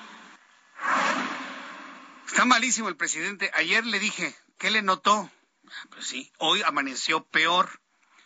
Está 2.26 2.44
malísimo 2.44 2.88
el 2.88 2.96
presidente. 2.96 3.50
Ayer 3.54 3.84
le 3.84 3.98
dije, 3.98 4.34
¿qué 4.58 4.70
le 4.70 4.82
notó? 4.82 5.30
Ah, 5.68 5.86
pues 5.90 6.06
sí, 6.06 6.30
hoy 6.38 6.62
amaneció 6.62 7.24
peor. 7.24 7.80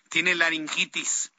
Tiene 0.08 0.34
laringitis. 0.34 1.32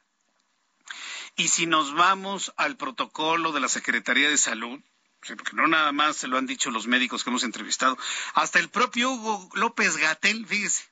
Y 1.36 1.48
si 1.48 1.66
nos 1.66 1.94
vamos 1.94 2.52
al 2.56 2.76
protocolo 2.76 3.52
de 3.52 3.60
la 3.60 3.68
Secretaría 3.68 4.28
de 4.28 4.36
Salud, 4.36 4.80
porque 5.20 5.52
no 5.54 5.66
nada 5.68 5.92
más 5.92 6.16
se 6.16 6.28
lo 6.28 6.36
han 6.36 6.46
dicho 6.46 6.70
los 6.70 6.86
médicos 6.86 7.22
que 7.22 7.30
hemos 7.30 7.44
entrevistado, 7.44 7.96
hasta 8.34 8.58
el 8.58 8.68
propio 8.68 9.12
Hugo 9.12 9.48
López 9.54 9.96
Gatel, 9.96 10.46
fíjese, 10.46 10.84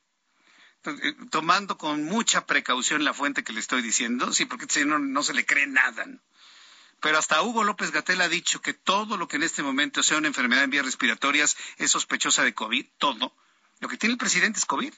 eh, 0.84 1.14
tomando 1.30 1.76
con 1.76 2.04
mucha 2.04 2.46
precaución 2.46 3.04
la 3.04 3.12
fuente 3.12 3.44
que 3.44 3.52
le 3.52 3.60
estoy 3.60 3.82
diciendo, 3.82 4.32
sí, 4.32 4.46
porque 4.46 4.66
si 4.68 4.84
no, 4.84 4.98
no 4.98 5.22
se 5.22 5.34
le 5.34 5.44
cree 5.44 5.66
nada. 5.66 6.06
Pero 7.00 7.18
hasta 7.18 7.42
Hugo 7.42 7.64
López 7.64 7.90
Gatel 7.90 8.20
ha 8.20 8.28
dicho 8.28 8.60
que 8.60 8.74
todo 8.74 9.16
lo 9.16 9.26
que 9.26 9.36
en 9.36 9.42
este 9.42 9.62
momento 9.62 10.02
sea 10.02 10.18
una 10.18 10.28
enfermedad 10.28 10.64
en 10.64 10.70
vías 10.70 10.84
respiratorias 10.84 11.56
es 11.78 11.90
sospechosa 11.90 12.44
de 12.44 12.54
COVID, 12.54 12.86
todo. 12.98 13.34
Lo 13.80 13.88
que 13.88 13.96
tiene 13.96 14.12
el 14.12 14.18
presidente 14.18 14.58
es 14.58 14.66
COVID 14.66 14.92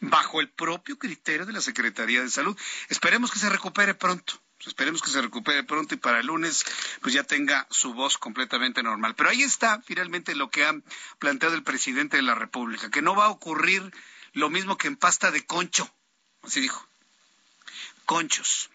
bajo 0.00 0.40
el 0.40 0.48
propio 0.48 0.98
criterio 0.98 1.44
de 1.44 1.52
la 1.52 1.60
Secretaría 1.60 2.22
de 2.22 2.30
Salud. 2.30 2.58
Esperemos 2.88 3.30
que 3.30 3.38
se 3.38 3.50
recupere 3.50 3.94
pronto. 3.94 4.40
Esperemos 4.66 5.00
que 5.02 5.10
se 5.10 5.22
recupere 5.22 5.64
pronto 5.64 5.94
y 5.94 5.98
para 5.98 6.20
el 6.20 6.26
lunes 6.26 6.64
pues 7.00 7.14
ya 7.14 7.24
tenga 7.24 7.66
su 7.70 7.94
voz 7.94 8.18
completamente 8.18 8.82
normal. 8.82 9.14
Pero 9.14 9.30
ahí 9.30 9.42
está 9.42 9.80
finalmente 9.82 10.34
lo 10.34 10.50
que 10.50 10.64
ha 10.64 10.74
planteado 11.18 11.54
el 11.54 11.62
presidente 11.62 12.16
de 12.16 12.22
la 12.22 12.34
República, 12.34 12.90
que 12.90 13.02
no 13.02 13.14
va 13.14 13.26
a 13.26 13.30
ocurrir 13.30 13.90
lo 14.32 14.50
mismo 14.50 14.76
que 14.76 14.88
en 14.88 14.96
pasta 14.96 15.30
de 15.30 15.44
concho, 15.46 15.92
así 16.42 16.60
dijo. 16.60 16.86
Conchos 18.04 18.70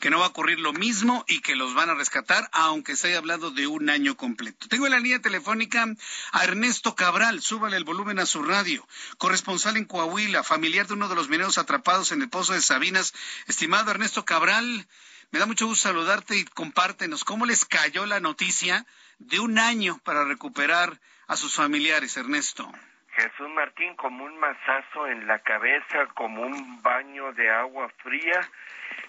que 0.00 0.10
no 0.10 0.18
va 0.18 0.26
a 0.26 0.28
ocurrir 0.28 0.60
lo 0.60 0.72
mismo 0.72 1.24
y 1.28 1.40
que 1.40 1.56
los 1.56 1.74
van 1.74 1.90
a 1.90 1.94
rescatar, 1.94 2.48
aunque 2.52 2.96
se 2.96 3.08
haya 3.08 3.18
hablado 3.18 3.50
de 3.50 3.66
un 3.66 3.90
año 3.90 4.16
completo. 4.16 4.68
Tengo 4.68 4.86
en 4.86 4.92
la 4.92 5.00
línea 5.00 5.20
telefónica 5.20 5.86
a 6.32 6.44
Ernesto 6.44 6.94
Cabral, 6.94 7.42
súbale 7.42 7.76
el 7.76 7.84
volumen 7.84 8.18
a 8.18 8.26
su 8.26 8.42
radio, 8.42 8.86
corresponsal 9.18 9.76
en 9.76 9.84
Coahuila, 9.84 10.42
familiar 10.42 10.86
de 10.86 10.94
uno 10.94 11.08
de 11.08 11.14
los 11.14 11.28
mineros 11.28 11.58
atrapados 11.58 12.12
en 12.12 12.22
el 12.22 12.28
pozo 12.28 12.52
de 12.52 12.60
Sabinas. 12.60 13.14
Estimado 13.46 13.90
Ernesto 13.90 14.24
Cabral, 14.24 14.86
me 15.30 15.38
da 15.38 15.46
mucho 15.46 15.66
gusto 15.66 15.88
saludarte 15.88 16.36
y 16.36 16.44
compártenos 16.44 17.24
cómo 17.24 17.46
les 17.46 17.64
cayó 17.64 18.06
la 18.06 18.20
noticia 18.20 18.86
de 19.18 19.40
un 19.40 19.58
año 19.58 20.00
para 20.04 20.24
recuperar 20.24 21.00
a 21.26 21.36
sus 21.36 21.54
familiares, 21.54 22.16
Ernesto. 22.16 22.70
Jesús 23.16 23.48
Martín, 23.50 23.94
como 23.94 24.24
un 24.24 24.38
mazazo 24.38 25.06
en 25.06 25.26
la 25.26 25.38
cabeza, 25.38 26.06
como 26.14 26.42
un 26.42 26.82
baño 26.82 27.32
de 27.32 27.48
agua 27.48 27.88
fría 27.98 28.40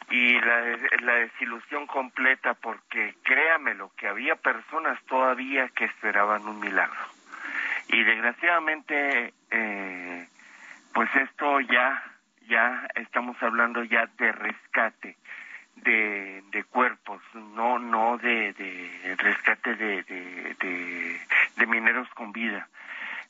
y 0.09 0.39
la, 0.39 1.15
desilusión 1.15 1.87
completa 1.87 2.53
porque 2.53 3.15
créamelo 3.23 3.91
que 3.97 4.07
había 4.07 4.35
personas 4.35 5.01
todavía 5.05 5.69
que 5.69 5.85
esperaban 5.85 6.47
un 6.47 6.59
milagro. 6.59 6.99
Y 7.87 8.03
desgraciadamente 8.03 9.33
eh, 9.49 10.27
pues 10.93 11.09
esto 11.15 11.59
ya 11.61 12.03
ya 12.47 12.87
estamos 12.95 13.41
hablando 13.41 13.83
ya 13.83 14.05
de 14.17 14.31
rescate 14.31 15.17
de, 15.77 16.63
cuerpos 16.69 17.21
no 17.33 17.79
no 17.79 18.17
de, 18.17 19.15
rescate 19.17 19.75
de 19.75 21.65
mineros 21.67 22.07
con 22.09 22.31
vida 22.31 22.67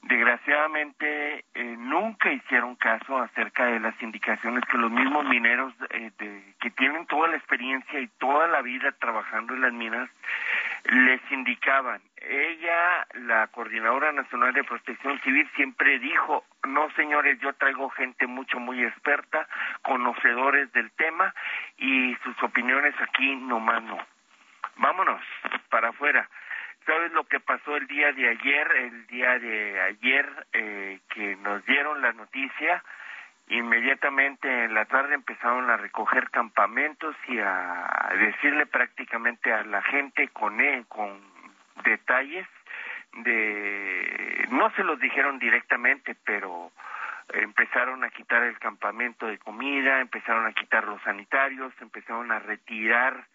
desgraciadamente 0.06 1.46
eh, 1.54 1.76
nunca 1.78 2.32
hicieron 2.32 2.76
caso 2.76 3.18
acerca 3.18 3.66
de 3.66 3.80
las 3.80 4.00
indicaciones 4.02 4.64
que 4.66 4.78
los 4.78 4.92
mismos 4.92 5.26
mineros 5.26 5.74
eh, 5.90 6.12
que 6.60 6.70
tienen 6.72 7.08
toda 7.08 7.28
la 7.28 7.38
experiencia 7.38 8.00
y 8.00 8.08
toda 8.20 8.48
la 8.48 8.62
vida 8.62 8.92
trabajando 9.00 9.56
en 9.56 9.62
las 9.62 9.74
minas 9.74 10.10
les 10.86 11.20
indicaban. 11.32 12.02
Ella, 12.18 13.08
la 13.14 13.48
Coordinadora 13.48 14.12
Nacional 14.12 14.54
de 14.54 14.64
Protección 14.64 15.20
Civil, 15.22 15.50
siempre 15.56 15.98
dijo, 15.98 16.44
no 16.68 16.90
señores, 16.92 17.40
yo 17.40 17.54
traigo 17.54 17.90
gente 17.90 18.28
mucho, 18.28 18.60
muy 18.60 18.84
experta, 18.84 19.48
conocedores 19.82 20.72
del 20.74 20.92
tema 20.92 21.34
y 21.78 22.16
sus 22.24 22.42
opiniones 22.44 22.94
aquí 23.02 23.36
nomás 23.36 23.82
no. 23.84 23.98
Vámonos 24.78 25.22
para 25.70 25.90
afuera. 25.90 26.30
¿Sabes 26.86 27.12
lo 27.14 27.24
que 27.24 27.40
pasó 27.40 27.76
el 27.78 27.88
día 27.88 28.12
de 28.12 28.30
ayer? 28.30 28.72
El 28.72 29.08
día 29.08 29.40
de 29.40 29.82
ayer 29.82 30.48
eh, 30.54 31.00
que 31.10 31.36
nos 31.38 31.66
dieron 31.66 32.02
la 32.02 32.14
noticia, 32.14 32.84
inmediatamente 33.48 34.66
en 34.66 34.74
la 34.74 34.86
tarde 34.86 35.16
empezaron 35.16 35.70
a 35.70 35.78
recoger 35.78 36.30
campamentos 36.30 37.16
y 37.28 37.40
a 37.40 38.12
decirle 38.20 38.68
prácticamente 38.68 39.52
a 39.52 39.64
la 39.64 39.82
gente 39.82 40.28
con, 40.30 40.62
e, 40.62 40.86
con 40.88 41.20
detalles 41.84 42.48
de, 43.14 44.46
no 44.52 44.70
se 44.72 44.84
los 44.84 45.00
dijeron 45.00 45.40
directamente, 45.40 46.16
pero 46.24 46.72
empezaron 47.34 48.04
a 48.04 48.10
quitar 48.10 48.44
el 48.44 48.60
campamento 48.60 49.26
de 49.26 49.40
comida, 49.40 50.02
empezaron 50.02 50.46
a 50.46 50.54
quitar 50.54 50.84
los 50.86 51.02
sanitarios, 51.02 51.74
empezaron 51.82 52.32
a 52.32 52.40
retirar 52.40 53.26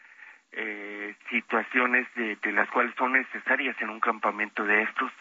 eh, 0.53 1.15
situaciones 1.31 2.09
de, 2.17 2.53
las 2.53 2.69
cuales 2.71 2.95
son 2.97 3.13
necesarias 3.13 3.77
en 3.81 3.91
un 3.91 4.01
campamento 4.01 4.65
de 4.65 4.83
estos 4.83 5.13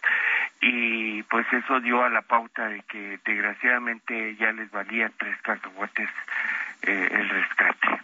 y 0.62 1.22
pues 1.24 1.46
eso 1.54 1.80
dio 1.82 2.04
a 2.04 2.10
la 2.10 2.24
pauta 2.24 2.68
de 2.68 2.82
que 2.84 3.20
desgraciadamente 3.24 4.36
ya 4.38 4.52
les 4.52 4.72
valía 4.72 5.12
tres 5.18 5.40
cacahuates 5.44 6.10
eh, 6.82 7.10
el 7.12 7.30
rescate. 7.30 8.02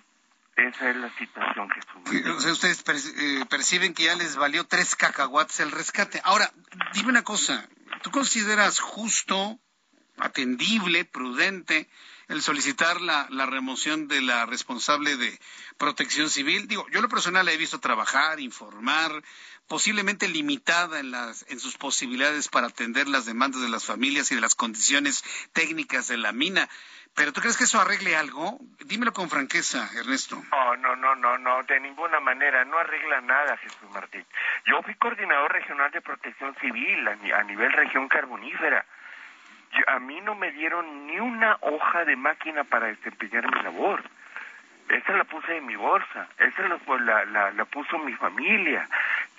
Esa 0.55 0.89
es 0.89 0.95
la 0.95 1.09
situación 1.17 1.67
que 1.69 2.29
O 2.29 2.39
sea, 2.39 2.53
ustedes 2.53 2.83
eh, 3.17 3.43
perciben 3.49 3.93
que 3.93 4.03
ya 4.03 4.15
les 4.15 4.37
valió 4.37 4.65
tres 4.65 4.95
cacahuates 4.95 5.59
el 5.59 5.71
rescate. 5.71 6.21
Ahora, 6.23 6.49
dime 6.93 7.09
una 7.09 7.23
cosa, 7.23 7.67
¿tú 8.03 8.11
consideras 8.11 8.79
justo, 8.79 9.59
atendible, 10.17 11.03
prudente 11.05 11.89
el 12.27 12.41
solicitar 12.41 13.01
la, 13.01 13.27
remoción 13.45 14.07
de 14.07 14.21
la 14.21 14.45
responsable 14.45 15.15
de 15.15 15.39
protección 15.77 16.29
civil? 16.29 16.67
Digo, 16.67 16.85
yo 16.89 17.01
lo 17.01 17.09
personal 17.09 17.45
la 17.45 17.51
he 17.51 17.57
visto 17.57 17.79
trabajar, 17.79 18.39
informar, 18.39 19.23
posiblemente 19.67 20.27
limitada 20.27 20.99
en, 20.99 21.11
las, 21.11 21.45
en 21.49 21.59
sus 21.59 21.77
posibilidades 21.77 22.49
para 22.49 22.67
atender 22.67 23.07
las 23.07 23.25
demandas 23.25 23.61
de 23.61 23.69
las 23.69 23.85
familias 23.85 24.31
y 24.31 24.35
de 24.35 24.41
las 24.41 24.55
condiciones 24.55 25.23
técnicas 25.53 26.07
de 26.07 26.17
la 26.17 26.31
mina. 26.31 26.69
¿Pero 27.15 27.31
tú 27.31 27.39
crees 27.39 27.57
que 27.57 27.63
eso 27.63 27.79
arregle 27.79 28.15
algo? 28.17 28.57
Dímelo 28.85 29.13
con 29.13 29.29
franqueza, 29.29 29.89
Ernesto. 29.95 30.35
No, 30.51 30.75
no, 30.75 30.97
no, 30.97 31.15
no, 31.15 31.37
no, 31.37 31.63
de 31.63 31.79
ninguna 31.79 32.19
manera, 32.19 32.65
no 32.65 32.77
arregla 32.77 33.21
nada, 33.21 33.55
Jesús 33.57 33.89
Martín. 33.93 34.25
Yo 34.65 34.81
fui 34.83 34.95
coordinador 34.95 35.53
regional 35.53 35.89
de 35.91 36.01
protección 36.01 36.53
civil 36.59 37.07
a, 37.07 37.43
nivel 37.43 37.71
región 37.71 38.09
carbonífera. 38.09 38.85
A 39.87 39.99
mí 39.99 40.21
no 40.21 40.35
me 40.35 40.51
dieron 40.51 41.07
ni 41.07 41.19
una 41.19 41.57
hoja 41.61 42.05
de 42.05 42.15
máquina 42.15 42.63
para 42.63 42.87
desempeñar 42.87 43.45
mi 43.53 43.63
labor. 43.63 44.03
Esa 44.89 45.13
la 45.13 45.23
puse 45.23 45.57
en 45.57 45.65
mi 45.65 45.75
bolsa, 45.75 46.27
esa 46.37 46.67
la, 46.67 47.25
la, 47.25 47.51
la 47.51 47.65
puso 47.65 47.97
mi 47.99 48.13
familia. 48.13 48.87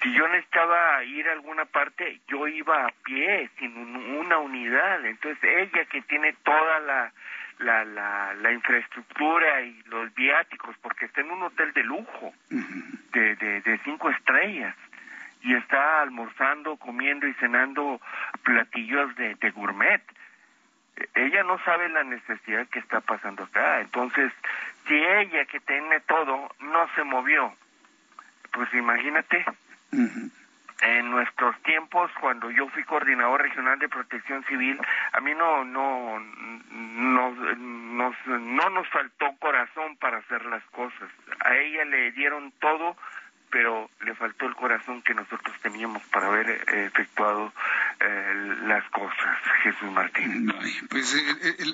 Si 0.03 0.13
yo 0.13 0.27
necesitaba 0.29 1.05
ir 1.05 1.29
a 1.29 1.33
alguna 1.33 1.65
parte, 1.65 2.21
yo 2.27 2.49
iba 2.49 2.87
a 2.87 2.93
pie, 3.05 3.49
sin 3.59 3.77
una 4.17 4.39
unidad. 4.39 5.07
Entonces 5.07 5.43
ella 5.45 5.85
que 5.85 6.03
tiene 6.03 6.33
toda 6.45 6.81
la 6.81 7.13
la, 7.59 7.85
la, 7.85 8.35
la 8.35 8.53
infraestructura 8.53 9.63
y 9.63 9.83
los 9.87 10.15
viáticos, 10.15 10.77
porque 10.83 11.07
está 11.07 11.21
en 11.21 11.31
un 11.31 11.43
hotel 11.43 11.73
de 11.73 11.85
lujo, 11.85 12.35
de, 12.51 13.37
de, 13.37 13.61
de 13.63 13.79
cinco 13.79 14.11
estrellas, 14.11 14.75
y 15.43 15.55
está 15.55 16.03
almorzando, 16.03 16.77
comiendo 16.77 17.27
y 17.27 17.35
cenando 17.35 18.01
platillos 18.43 19.15
de, 19.17 19.37
de 19.37 19.51
gourmet. 19.51 20.03
Ella 21.15 21.43
no 21.43 21.59
sabe 21.65 21.89
la 21.89 22.05
necesidad 22.05 22.67
que 22.69 22.79
está 22.79 23.01
pasando 23.01 23.45
acá. 23.45 23.81
Entonces, 23.81 24.33
si 24.87 24.95
ella 24.95 25.45
que 25.47 25.61
tiene 25.61 26.01
todo 26.01 26.51
no 26.61 26.89
se 26.95 27.05
movió, 27.05 27.53
pues 28.53 28.73
imagínate. 28.75 29.45
En 30.83 31.11
nuestros 31.11 31.59
tiempos 31.63 32.11
cuando 32.21 32.51
yo 32.51 32.69
fui 32.69 32.85
coordinador 32.85 33.41
regional 33.41 33.79
de 33.79 33.89
protección 33.89 34.45
civil 34.45 34.79
a 35.13 35.21
mí 35.21 35.33
no 35.35 35.65
no 35.65 36.21
nos, 36.21 38.27
no 38.27 38.71
nos 38.71 38.89
faltó 38.89 39.35
corazón 39.39 39.97
para 39.97 40.19
hacer 40.19 40.45
las 40.45 40.63
cosas. 40.65 41.09
A 41.41 41.57
ella 41.57 41.85
le 41.87 42.13
dieron 42.13 42.53
todo 42.61 42.95
pero 43.51 43.89
le 44.05 44.15
faltó 44.15 44.47
el 44.47 44.55
corazón 44.55 45.03
que 45.03 45.15
nosotros 45.15 45.55
teníamos 45.63 46.03
para 46.09 46.27
haber 46.27 46.51
eh, 46.51 46.87
efectuado 46.87 47.53
eh, 48.01 48.35
las 48.63 48.89
cosas 48.91 49.39
Jesús 49.63 49.91
Martín 49.91 50.53
pues 50.89 51.15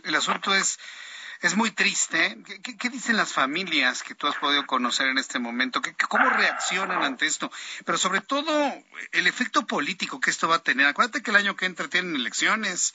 el 0.05 0.15
asunto 0.15 0.55
es 0.55 0.79
es 1.43 1.57
muy 1.57 1.73
triste. 1.73 2.39
¿Qué, 2.63 2.89
dicen 2.89 3.17
las 3.17 3.33
familias 3.33 4.03
que 4.05 4.15
tú 4.15 4.29
has 4.29 4.37
podido 4.37 4.65
conocer 4.65 5.09
en 5.09 5.19
este 5.19 5.41
momento? 5.41 5.83
¿Qué, 5.83 5.93
¿Cómo 6.09 6.31
reaccionan 6.31 7.03
ante 7.03 7.27
esto? 7.27 7.51
Pero 7.85 7.99
sobre 7.99 8.21
todo 8.21 8.73
el 9.11 9.27
efecto 9.27 9.67
político 9.67 10.21
que 10.21 10.31
esto 10.31 10.49
va 10.49 10.57
a 10.57 10.63
tener. 10.63 10.87
Acuérdate 10.87 11.23
que 11.23 11.31
el 11.31 11.37
año 11.37 11.57
que 11.57 11.67
entra 11.67 11.89
tienen 11.89 12.15
elecciones. 12.15 12.95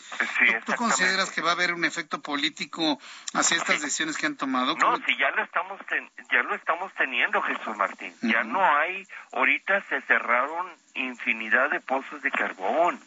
¿Tú, 0.66 0.74
consideras 0.76 1.30
que 1.32 1.42
va 1.42 1.50
a 1.50 1.54
haber 1.54 1.74
un 1.74 1.84
efecto 1.84 2.22
político 2.22 3.00
hacia 3.34 3.58
estas 3.58 3.82
decisiones 3.82 4.18
que 4.18 4.28
han 4.28 4.38
tomado? 4.38 4.78
No, 4.78 4.96
si 5.06 5.18
ya 5.18 5.30
lo 5.32 5.44
estamos 5.44 5.82
ya 6.32 6.44
lo 6.44 6.56
estamos 6.56 6.94
teniendo, 6.94 7.42
Jesús 7.42 7.76
Martín. 7.76 8.14
Ya 8.22 8.44
no 8.44 8.64
hay. 8.64 9.06
Ahorita 9.34 9.84
se 9.90 10.02
cerraron 10.04 10.72
infinidad 10.98 11.70
de 11.72 11.80
pozos 11.82 12.22
de 12.22 12.32
carbón 12.32 13.00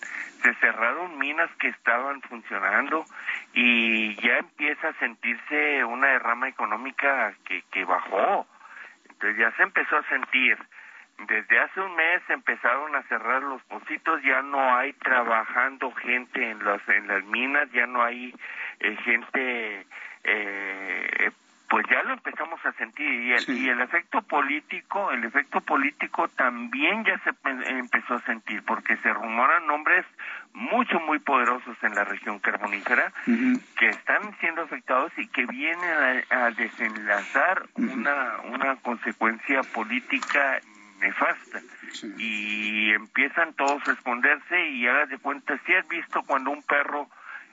se 0.43 0.55
cerraron 0.55 1.19
minas 1.19 1.51
que 1.59 1.69
estaban 1.69 2.23
funcionando 2.23 3.05
y 3.53 4.15
ya 4.17 4.39
empieza 4.39 4.89
a 4.89 4.99
sentirse 4.99 5.85
una 5.85 6.09
derrama 6.09 6.49
económica 6.49 7.35
que, 7.45 7.63
que 7.71 7.85
bajó. 7.85 8.47
Entonces 9.09 9.39
ya 9.39 9.51
se 9.57 9.63
empezó 9.63 9.97
a 9.97 10.09
sentir. 10.09 10.59
Desde 11.27 11.59
hace 11.59 11.81
un 11.81 11.95
mes 11.97 12.23
empezaron 12.31 12.97
a 12.97 13.03
cerrar 13.03 13.43
los 13.43 13.63
pocitos, 13.65 14.23
ya 14.23 14.41
no 14.41 14.75
hay 14.75 14.95
trabajando 14.95 15.93
gente 15.93 16.51
en 16.51 16.65
las 16.65 16.81
en 16.89 17.07
las 17.09 17.23
minas, 17.25 17.71
ya 17.73 17.87
no 17.87 18.03
hay 18.03 18.35
eh, 18.79 18.97
gente 19.05 19.87
eh, 20.25 21.31
pues 21.71 21.87
ya 21.89 22.03
lo 22.03 22.15
empezamos 22.15 22.59
a 22.67 22.73
sentir 22.73 23.09
y 23.09 23.33
el, 23.33 23.57
y 23.57 23.69
el 23.69 23.81
efecto 23.81 24.21
político, 24.23 25.13
el 25.13 25.23
efecto 25.23 25.61
político 25.61 26.27
también 26.27 27.05
ya 27.05 27.17
se 27.21 27.31
empezó 27.79 28.15
a 28.15 28.23
sentir 28.23 28.65
porque 28.65 28.97
se 28.97 29.13
rumoran 29.13 29.69
nombres 29.69 30.05
mucho 30.53 30.99
muy 30.99 31.21
poderosos 31.21 31.77
en 31.83 31.95
la 31.95 32.03
región 32.03 32.41
carbonífera 32.41 33.13
que 33.79 33.89
están 33.89 34.37
siendo 34.41 34.63
afectados 34.63 35.13
y 35.17 35.29
que 35.29 35.47
vienen 35.47 36.25
a, 36.31 36.51
desenlazar 36.51 37.69
una 37.77 38.41
una 38.51 38.75
consecuencia 38.77 39.63
política 39.63 40.59
nefasta. 41.01 41.61
Y 42.19 42.91
empiezan 42.91 43.55
todos 43.55 43.87
a 43.87 43.93
esconderse 43.93 44.71
y 44.71 44.89
hagas 44.89 45.09
de 45.09 45.19
cuenta 45.19 45.57
si 45.65 45.75
has 45.75 45.87
visto 45.87 46.23
cuando 46.25 46.51
un 46.51 46.63
perro 46.65 47.09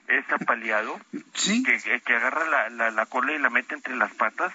es 0.08 0.24
apaleado, 0.32 0.98
que, 1.12 2.00
que, 2.04 2.14
agarra 2.14 2.48
la, 2.48 2.70
la, 2.70 2.90
la, 2.90 3.06
cola 3.06 3.32
y 3.32 3.38
la 3.38 3.50
mete 3.50 3.74
entre 3.74 3.94
las 3.96 4.12
patas. 4.14 4.52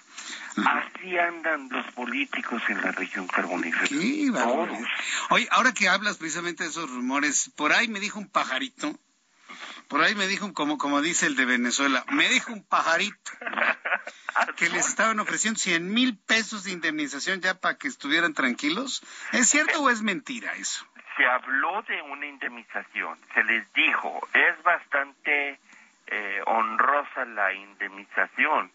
Así 0.58 1.18
andan 1.18 1.70
los 1.70 1.86
políticos 1.94 2.62
en 2.70 2.82
la 2.82 2.92
región 2.92 3.28
carbonífera. 3.28 3.88
Sí, 3.88 4.32
Oye, 5.30 5.48
ahora 5.52 5.74
que 5.74 5.90
hablas 5.90 6.18
precisamente 6.18 6.64
de 6.64 6.70
esos 6.70 6.90
rumores, 6.90 7.52
por 7.56 7.72
ahí 7.72 7.88
me 7.88 8.00
dijo 8.00 8.20
un 8.20 8.30
pajarito, 8.30 9.00
por 9.88 10.02
ahí 10.02 10.16
me 10.16 10.28
dijo, 10.28 10.52
como, 10.54 10.78
como 10.78 11.02
dice 11.02 11.28
el 11.28 11.36
de 11.36 11.46
Venezuela, 11.46 12.04
me 12.12 12.28
dijo 12.30 12.52
un 12.52 12.64
pajarito 12.64 13.32
que 14.58 14.70
les 14.70 14.88
estaban 14.88 15.20
ofreciendo 15.20 15.60
100 15.60 15.88
mil 15.88 16.18
pesos 16.18 16.64
de 16.64 16.72
indemnización 16.72 17.42
ya 17.42 17.60
para 17.60 17.78
que 17.78 17.88
estuvieran 17.88 18.34
tranquilos. 18.34 19.04
¿Es 19.32 19.50
cierto 19.50 19.82
o 19.82 19.90
es 19.90 20.02
mentira 20.02 20.56
eso? 20.56 20.86
Se 21.16 21.26
habló 21.26 21.82
de 21.84 22.02
una 22.02 22.26
indemnización, 22.26 23.18
se 23.34 23.44
les 23.44 23.72
dijo, 23.74 24.28
es 24.34 24.64
bastante 24.64 25.60
eh, 26.08 26.42
honrosa 26.46 27.26
la 27.26 27.54
indemnización. 27.54 28.72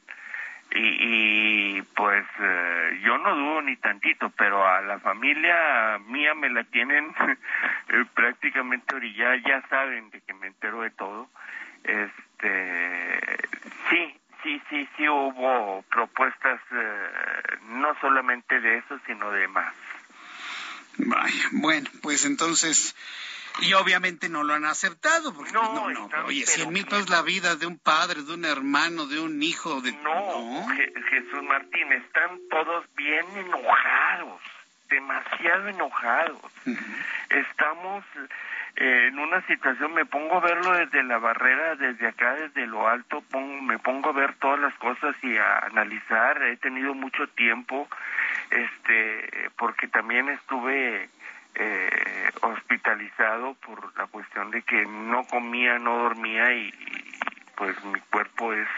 Y, 0.70 1.80
pues 1.96 2.26
eh, 2.40 3.00
yo 3.02 3.16
no 3.16 3.34
dudo 3.34 3.62
ni 3.62 3.76
tantito, 3.76 4.28
pero 4.30 4.66
a 4.68 4.82
la 4.82 4.98
familia 4.98 5.98
mía 6.06 6.34
me 6.34 6.50
la 6.50 6.62
tienen 6.64 7.14
eh, 7.88 8.04
prácticamente 8.14 8.94
orillada, 8.94 9.36
ya 9.36 9.62
saben 9.68 10.10
de 10.10 10.20
que 10.20 10.34
me 10.34 10.48
entero 10.48 10.82
de 10.82 10.90
todo. 10.90 11.28
Este, 11.84 13.38
sí, 13.88 14.14
sí, 14.42 14.62
sí, 14.68 14.88
sí 14.96 15.08
hubo 15.08 15.82
propuestas 15.90 16.60
no 17.68 17.94
solamente 18.00 18.60
de 18.60 18.76
eso, 18.78 18.98
sino 19.06 19.30
de 19.30 19.48
más. 19.48 19.74
Vaya, 20.98 21.48
bueno, 21.52 21.88
pues 22.02 22.24
entonces, 22.24 22.94
y 23.60 23.72
obviamente 23.74 24.28
no 24.28 24.42
lo 24.42 24.54
han 24.54 24.64
aceptado, 24.64 25.32
porque 25.32 25.52
no, 25.52 25.82
pues, 25.84 25.94
no, 25.94 26.08
no 26.08 26.26
oye, 26.26 26.44
cien 26.46 26.72
mil 26.72 26.84
pesos 26.86 27.08
la 27.08 27.22
vida 27.22 27.56
de 27.56 27.66
un 27.66 27.78
padre, 27.78 28.22
de 28.22 28.34
un 28.34 28.44
hermano, 28.44 29.06
de 29.06 29.20
un 29.20 29.42
hijo, 29.42 29.80
de... 29.80 29.92
No, 29.92 30.66
Jesús 30.68 31.42
Martín, 31.44 31.92
están 31.92 32.40
todos 32.50 32.84
bien 32.96 33.24
enojados, 33.36 34.40
demasiado 34.90 35.68
enojados. 35.68 36.40
Estamos 37.30 38.04
eh, 38.76 39.08
en 39.08 39.18
una 39.18 39.44
situación, 39.46 39.94
me 39.94 40.04
pongo 40.04 40.36
a 40.36 40.40
verlo 40.40 40.72
desde 40.72 41.02
la 41.02 41.18
barrera, 41.18 41.76
desde 41.76 42.06
acá, 42.06 42.34
desde 42.34 42.66
lo 42.66 42.88
alto, 42.88 43.22
pongo, 43.30 43.62
me 43.62 43.78
pongo 43.78 44.10
a 44.10 44.12
ver 44.12 44.34
todas 44.34 44.60
las 44.60 44.74
cosas 44.74 45.16
y 45.22 45.36
a 45.36 45.58
analizar, 45.66 46.42
he 46.42 46.56
tenido 46.58 46.94
mucho 46.94 47.26
tiempo 47.28 47.88
este 48.50 49.50
porque 49.56 49.88
también 49.88 50.28
estuve 50.28 51.08
eh, 51.54 52.30
hospitalizado 52.42 53.54
por 53.54 53.96
la 53.98 54.06
cuestión 54.06 54.50
de 54.50 54.62
que 54.62 54.84
no 54.86 55.24
comía, 55.24 55.78
no 55.78 55.98
dormía 55.98 56.52
y, 56.54 56.72
pues 57.56 57.82
mi 57.84 57.98
cuerpo 58.10 58.52
es 58.52 58.68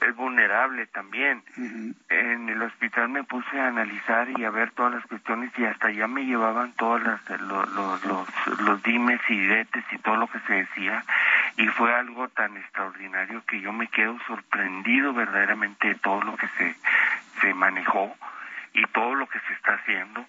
es 0.00 0.14
vulnerable 0.16 0.86
también. 0.86 1.42
En 2.08 2.48
el 2.48 2.62
hospital 2.62 3.08
me 3.08 3.24
puse 3.24 3.60
a 3.60 3.68
analizar 3.68 4.28
y 4.38 4.44
a 4.44 4.50
ver 4.50 4.70
todas 4.72 4.94
las 4.94 5.06
cuestiones 5.06 5.50
y 5.58 5.64
hasta 5.64 5.90
ya 5.90 6.06
me 6.06 6.24
llevaban 6.24 6.72
todos 6.72 7.02
los, 7.02 7.20
los, 7.40 8.04
los, 8.04 8.60
los 8.60 8.82
dimes 8.82 9.20
y 9.28 9.38
diretes 9.38 9.84
y 9.92 9.98
todo 9.98 10.16
lo 10.16 10.26
que 10.28 10.38
se 10.40 10.54
decía. 10.54 11.04
Y 11.56 11.66
fue 11.68 11.94
algo 11.94 12.28
tan 12.28 12.56
extraordinario 12.56 13.42
que 13.46 13.60
yo 13.60 13.72
me 13.72 13.88
quedo 13.88 14.18
sorprendido 14.26 15.12
verdaderamente 15.12 15.88
de 15.88 15.94
todo 15.96 16.22
lo 16.22 16.36
que 16.36 16.48
se, 16.58 16.76
se 17.40 17.54
manejó 17.54 18.14
y 18.76 18.86
todo 18.92 19.14
lo 19.14 19.26
que 19.26 19.40
se 19.40 19.54
está 19.54 19.74
haciendo. 19.74 20.26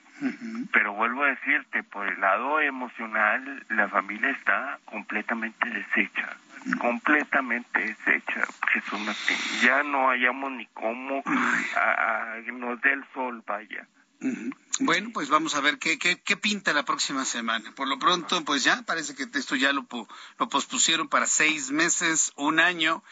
Pero 0.71 0.93
vuelvo 0.93 1.23
a 1.23 1.27
decirte, 1.27 1.83
por 1.83 2.07
el 2.07 2.19
lado 2.19 2.59
emocional, 2.61 3.65
la 3.69 3.89
familia 3.89 4.29
está 4.31 4.79
completamente 4.85 5.69
deshecha, 5.69 6.35
completamente 6.79 7.79
deshecha, 7.79 8.47
Jesús 8.71 8.99
Martín. 9.01 9.37
Ya 9.61 9.83
no 9.83 10.07
hallamos 10.07 10.51
ni 10.53 10.65
cómo 10.67 11.21
a, 11.75 12.37
nos 12.53 12.81
dé 12.81 12.93
el 12.93 13.03
sol, 13.13 13.43
vaya. 13.45 13.85
Bueno, 14.79 15.11
pues 15.13 15.29
vamos 15.29 15.53
a 15.53 15.61
ver 15.61 15.77
qué, 15.77 15.99
qué, 15.99 16.19
qué, 16.19 16.37
pinta 16.37 16.73
la 16.73 16.85
próxima 16.85 17.25
semana. 17.25 17.71
Por 17.75 17.87
lo 17.87 17.99
pronto, 17.99 18.43
pues 18.45 18.63
ya 18.63 18.81
parece 18.83 19.13
que 19.13 19.27
esto 19.37 19.55
ya 19.55 19.73
lo, 19.73 19.85
lo 20.39 20.49
pospusieron 20.49 21.07
para 21.07 21.27
seis 21.27 21.69
meses, 21.69 22.31
un 22.37 22.59
año. 22.59 23.03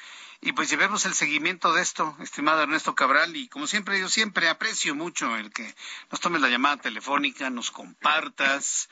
Y 0.41 0.51
pues 0.51 0.69
llevemos 0.69 1.05
el 1.05 1.13
seguimiento 1.13 1.73
de 1.73 1.81
esto, 1.81 2.15
estimado 2.21 2.61
Ernesto 2.61 2.93
Cabral, 2.93 3.35
y 3.35 3.47
como 3.47 3.67
siempre, 3.67 3.99
yo 3.99 4.09
siempre 4.09 4.49
aprecio 4.49 4.93
mucho 4.95 5.35
el 5.35 5.51
que 5.51 5.73
nos 6.11 6.19
tomes 6.19 6.41
la 6.41 6.49
llamada 6.49 6.77
telefónica, 6.77 7.49
nos 7.49 7.71
compartas. 7.71 8.89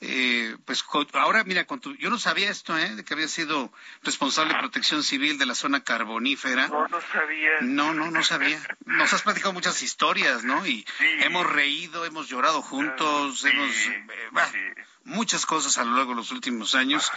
Eh, 0.00 0.56
pues 0.64 0.84
ahora, 1.14 1.44
mira, 1.44 1.64
con 1.66 1.80
yo 1.80 2.10
no 2.10 2.18
sabía 2.18 2.50
esto, 2.50 2.76
¿eh? 2.76 2.96
De 2.96 3.04
que 3.04 3.14
había 3.14 3.28
sido 3.28 3.72
responsable 4.02 4.54
de 4.54 4.60
protección 4.60 5.02
civil 5.02 5.38
de 5.38 5.46
la 5.46 5.54
zona 5.54 5.84
carbonífera. 5.84 6.68
No, 6.68 6.88
no 6.88 7.00
sabía. 7.00 7.50
No, 7.60 7.94
no, 7.94 8.10
no 8.10 8.22
sabía. 8.22 8.60
Nos 8.84 9.12
has 9.12 9.22
platicado 9.22 9.52
muchas 9.52 9.82
historias, 9.82 10.44
¿no? 10.44 10.66
Y 10.66 10.86
hemos 11.20 11.46
reído, 11.46 12.04
hemos 12.04 12.28
llorado 12.28 12.62
juntos, 12.62 13.44
hemos... 13.44 13.70
Eh, 13.86 14.74
muchas 15.06 15.46
cosas 15.46 15.78
a 15.78 15.84
lo 15.84 15.96
largo 15.96 16.10
de 16.10 16.16
los 16.16 16.32
últimos 16.32 16.74
años, 16.74 17.10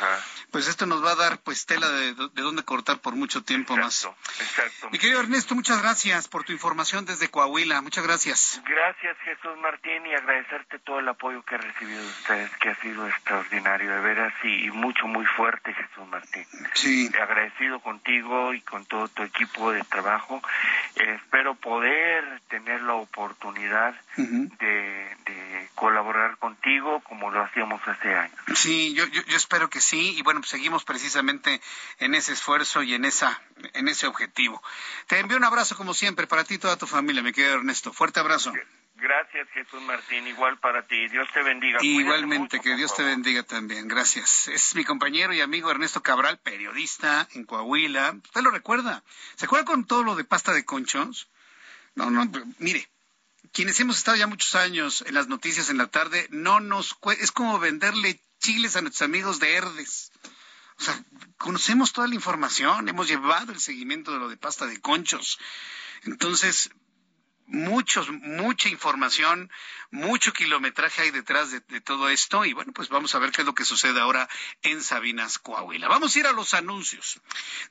pues 0.52 0.68
esto 0.68 0.86
nos 0.86 1.04
va 1.04 1.12
a 1.12 1.16
dar 1.16 1.40
pues 1.40 1.66
tela 1.66 1.90
de, 1.90 2.14
de 2.14 2.42
dónde 2.42 2.64
cortar 2.64 3.00
por 3.00 3.16
mucho 3.16 3.44
tiempo 3.44 3.76
más. 3.76 4.08
Exacto. 4.40 4.90
Mi 4.92 5.00
querido 5.00 5.20
Ernesto, 5.20 5.56
muchas 5.56 5.82
gracias 5.82 6.28
por 6.28 6.44
tu 6.44 6.54
información 6.54 7.06
desde 7.06 7.30
Coahuila. 7.30 7.82
Muchas 7.82 8.06
gracias. 8.06 8.62
Gracias, 8.66 9.18
Jesús 9.24 9.58
Martín, 9.62 10.06
y 10.06 10.14
agradecerte 10.14 10.80
todo 10.80 11.00
el 11.00 11.10
apoyo 11.10 11.44
que 11.44 11.56
he 11.56 11.58
recibido 11.58 12.02
de 12.02 12.08
ustedes, 12.08 12.56
que 12.58 12.70
ha 12.70 12.76
sido 12.76 13.08
extraordinario, 13.08 13.92
de 13.92 14.02
veras, 14.02 14.34
y, 14.44 14.70
mucho, 14.72 15.08
muy 15.08 15.26
fuerte, 15.26 15.74
Jesús 15.74 16.08
Martín. 16.08 16.46
Sí. 16.74 17.10
Agradecido 17.20 17.80
contigo 17.80 18.54
y 18.54 18.62
con 18.62 18.86
todo 18.86 19.08
tu 19.08 19.24
equipo 19.24 19.72
de 19.72 19.84
trabajo. 19.84 20.42
espero 20.96 21.56
poder 21.56 22.42
tener 22.50 22.82
la 22.82 22.94
oportunidad 22.94 23.96
de, 24.16 25.16
de 25.26 25.70
colaborar 25.76 26.38
contigo 26.38 27.02
como 27.02 27.32
lo 27.32 27.42
hacíamos 27.42 27.78
hace 27.86 28.13
años. 28.13 28.38
Sí, 28.55 28.93
yo, 28.93 29.05
yo, 29.05 29.21
espero 29.36 29.69
que 29.69 29.82
sí, 29.82 30.15
y 30.17 30.21
bueno, 30.21 30.41
pues 30.41 30.51
seguimos 30.51 30.84
precisamente 30.84 31.61
en 31.99 32.15
ese 32.15 32.34
esfuerzo 32.34 32.84
y 32.84 32.93
en 32.93 33.05
esa 33.05 33.41
en 33.73 33.88
ese 33.88 34.07
objetivo. 34.07 34.61
Te 35.07 35.19
envío 35.19 35.38
un 35.38 35.43
abrazo 35.43 35.75
como 35.75 35.93
siempre 35.93 36.27
para 36.27 36.43
ti 36.43 36.55
y 36.55 36.57
toda 36.57 36.77
tu 36.77 36.88
familia, 36.88 37.21
mi 37.21 37.32
querido 37.32 37.55
Ernesto. 37.55 37.93
Fuerte 37.93 38.19
abrazo. 38.19 38.53
Gracias, 38.95 39.47
Jesús 39.53 39.82
Martín. 39.84 40.27
Igual 40.27 40.59
para 40.59 40.86
ti. 40.86 41.07
Dios 41.07 41.27
te 41.34 41.41
bendiga. 41.41 41.80
Igualmente, 41.82 42.59
que 42.59 42.75
Dios 42.75 42.93
te 42.95 43.03
bendiga 43.03 43.43
también. 43.43 43.88
Gracias. 43.88 44.49
Es 44.49 44.75
mi 44.75 44.84
compañero 44.84 45.34
y 45.34 45.41
amigo 45.41 45.71
Ernesto 45.71 46.03
Cabral, 46.03 46.38
periodista 46.39 47.27
en 47.34 47.45
Coahuila. 47.45 48.15
¿Usted 48.23 48.41
lo 48.41 48.51
recuerda? 48.51 49.03
¿Se 49.36 49.45
acuerda 49.45 49.65
con 49.65 49.86
todo 49.86 50.03
lo 50.03 50.15
de 50.15 50.25
pasta 50.25 50.53
de 50.53 50.65
conchos? 50.65 51.30
No, 51.95 52.09
no, 52.09 52.30
mire, 52.59 52.88
quienes 53.52 53.80
hemos 53.80 53.98
estado 53.98 54.18
ya 54.18 54.28
muchos 54.28 54.56
años 54.56 55.04
en 55.08 55.14
las 55.14 55.28
noticias 55.28 55.70
en 55.70 55.78
la 55.78 55.88
tarde, 55.88 56.28
no 56.32 56.60
nos 56.60 56.98
es 57.20 57.32
como 57.32 57.60
venderle 57.60 58.22
chiles 58.40 58.76
a 58.76 58.82
nuestros 58.82 59.04
amigos 59.04 59.40
de 59.40 59.54
Herdes. 59.54 60.12
O 60.80 60.84
sea, 60.84 61.04
conocemos 61.38 61.92
toda 61.92 62.08
la 62.08 62.16
información, 62.16 62.88
hemos 62.88 63.08
llevado 63.08 63.52
el 63.52 63.60
seguimiento 63.60 64.12
de 64.14 64.20
lo 64.20 64.30
de 64.30 64.38
pasta 64.38 64.66
de 64.66 64.80
conchos. 64.80 65.38
Entonces, 66.04 66.70
muchos, 67.50 68.10
mucha 68.12 68.70
información, 68.70 69.52
mucho 69.91 70.32
kilometraje 70.34 71.02
hay 71.02 71.12
detrás 71.12 71.52
de, 71.52 71.82
todo 71.82 72.10
esto 72.10 72.45
y 72.45 72.54
bueno, 72.54 72.72
pues 72.74 72.89
vamos 72.89 73.16
a 73.16 73.20
ver 73.20 73.32
qué 73.32 73.41
es 73.41 73.45
lo 73.45 73.56
que 73.56 73.66
sucede 73.66 74.00
ahora 74.00 74.30
en 74.62 74.84
Sabinas, 74.84 75.39
Coahuila. 75.39 75.88
Vamos 75.88 76.16
a 76.16 76.20
ir 76.20 76.28
a 76.28 76.32
los 76.32 76.54
anuncios. 76.54 77.20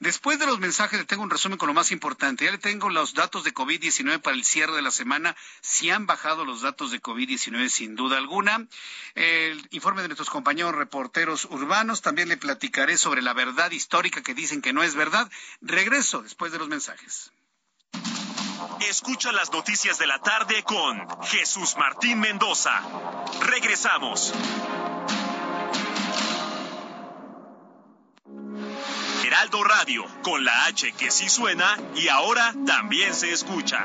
Después 0.01 0.39
de 0.39 0.47
los 0.47 0.59
mensajes 0.59 0.99
le 0.99 1.05
tengo 1.05 1.23
un 1.23 1.31
resumen 1.31 1.59
con 1.59 1.69
lo 1.69 1.75
más 1.75 1.93
importante. 1.93 2.45
Ya 2.45 2.51
le 2.51 2.59
tengo 2.59 2.91
los 2.91 3.15
datos 3.15 3.45
de 3.45 3.55
COVID-19 3.55 4.21
para 4.21 4.37
el 4.37 4.45
cierre 4.45 4.75
de 4.75 4.83
la 4.83 4.91
semana. 4.91 5.37
Si 5.61 5.91
han 5.91 6.07
bajado 6.07 6.45
los 6.45 6.63
datos 6.63 6.91
de 6.91 7.01
COVID-19 7.01 7.69
sin 7.69 7.95
duda 7.95 8.19
alguna. 8.19 8.67
El 9.15 9.67
informe 9.71 10.03
de 10.03 10.09
nuestros 10.09 10.31
compañeros 10.31 10.75
reporteros 10.75 11.45
urbanos. 11.45 12.03
También 12.03 12.29
le 12.29 12.37
platicaré 12.37 12.99
sobre 12.99 13.23
la 13.23 13.33
verdad 13.33 13.71
histórica 13.71 14.23
que 14.23 14.35
dicen 14.35 14.61
que 14.61 14.73
no 14.73 14.83
es 14.83 14.95
verdad. 14.95 15.31
Regreso 15.61 16.23
después 16.23 16.51
de 16.51 16.59
los 16.59 16.69
mensajes. 16.69 17.31
Escucha 18.89 19.33
las 19.33 19.53
noticias 19.53 19.99
de 19.99 20.07
la 20.07 20.19
tarde 20.19 20.63
con 20.63 21.07
Jesús 21.25 21.77
Martín 21.77 22.21
Mendoza. 22.21 22.83
Regresamos. 23.41 24.33
Heraldo 29.25 29.63
Radio, 29.63 30.05
con 30.23 30.45
la 30.45 30.65
H 30.65 30.93
que 30.93 31.11
sí 31.11 31.29
suena 31.29 31.77
y 31.95 32.09
ahora 32.09 32.55
también 32.67 33.15
se 33.15 33.33
escucha. 33.33 33.85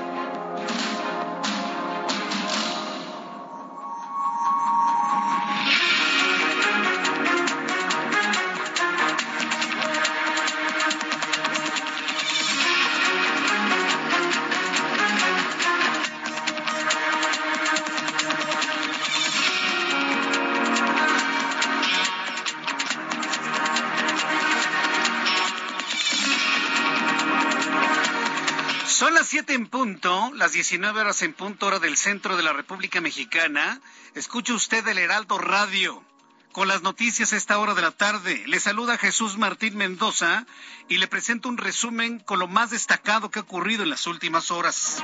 Las 30.51 30.55
19 30.55 30.99
horas 30.99 31.21
en 31.21 31.31
punto 31.31 31.67
hora 31.67 31.79
del 31.79 31.95
centro 31.95 32.35
de 32.35 32.43
la 32.43 32.51
República 32.51 32.99
Mexicana. 32.99 33.79
Escucha 34.15 34.53
usted 34.53 34.85
el 34.85 34.97
Heraldo 34.97 35.37
Radio 35.37 36.03
con 36.51 36.67
las 36.67 36.81
noticias 36.81 37.31
a 37.31 37.37
esta 37.37 37.57
hora 37.57 37.73
de 37.73 37.81
la 37.81 37.91
tarde. 37.91 38.43
Le 38.47 38.59
saluda 38.59 38.97
Jesús 38.97 39.37
Martín 39.37 39.77
Mendoza 39.77 40.45
y 40.89 40.97
le 40.97 41.07
presento 41.07 41.47
un 41.47 41.57
resumen 41.57 42.19
con 42.19 42.37
lo 42.39 42.49
más 42.49 42.71
destacado 42.71 43.31
que 43.31 43.39
ha 43.39 43.43
ocurrido 43.43 43.83
en 43.83 43.91
las 43.91 44.07
últimas 44.07 44.51
horas. 44.51 45.01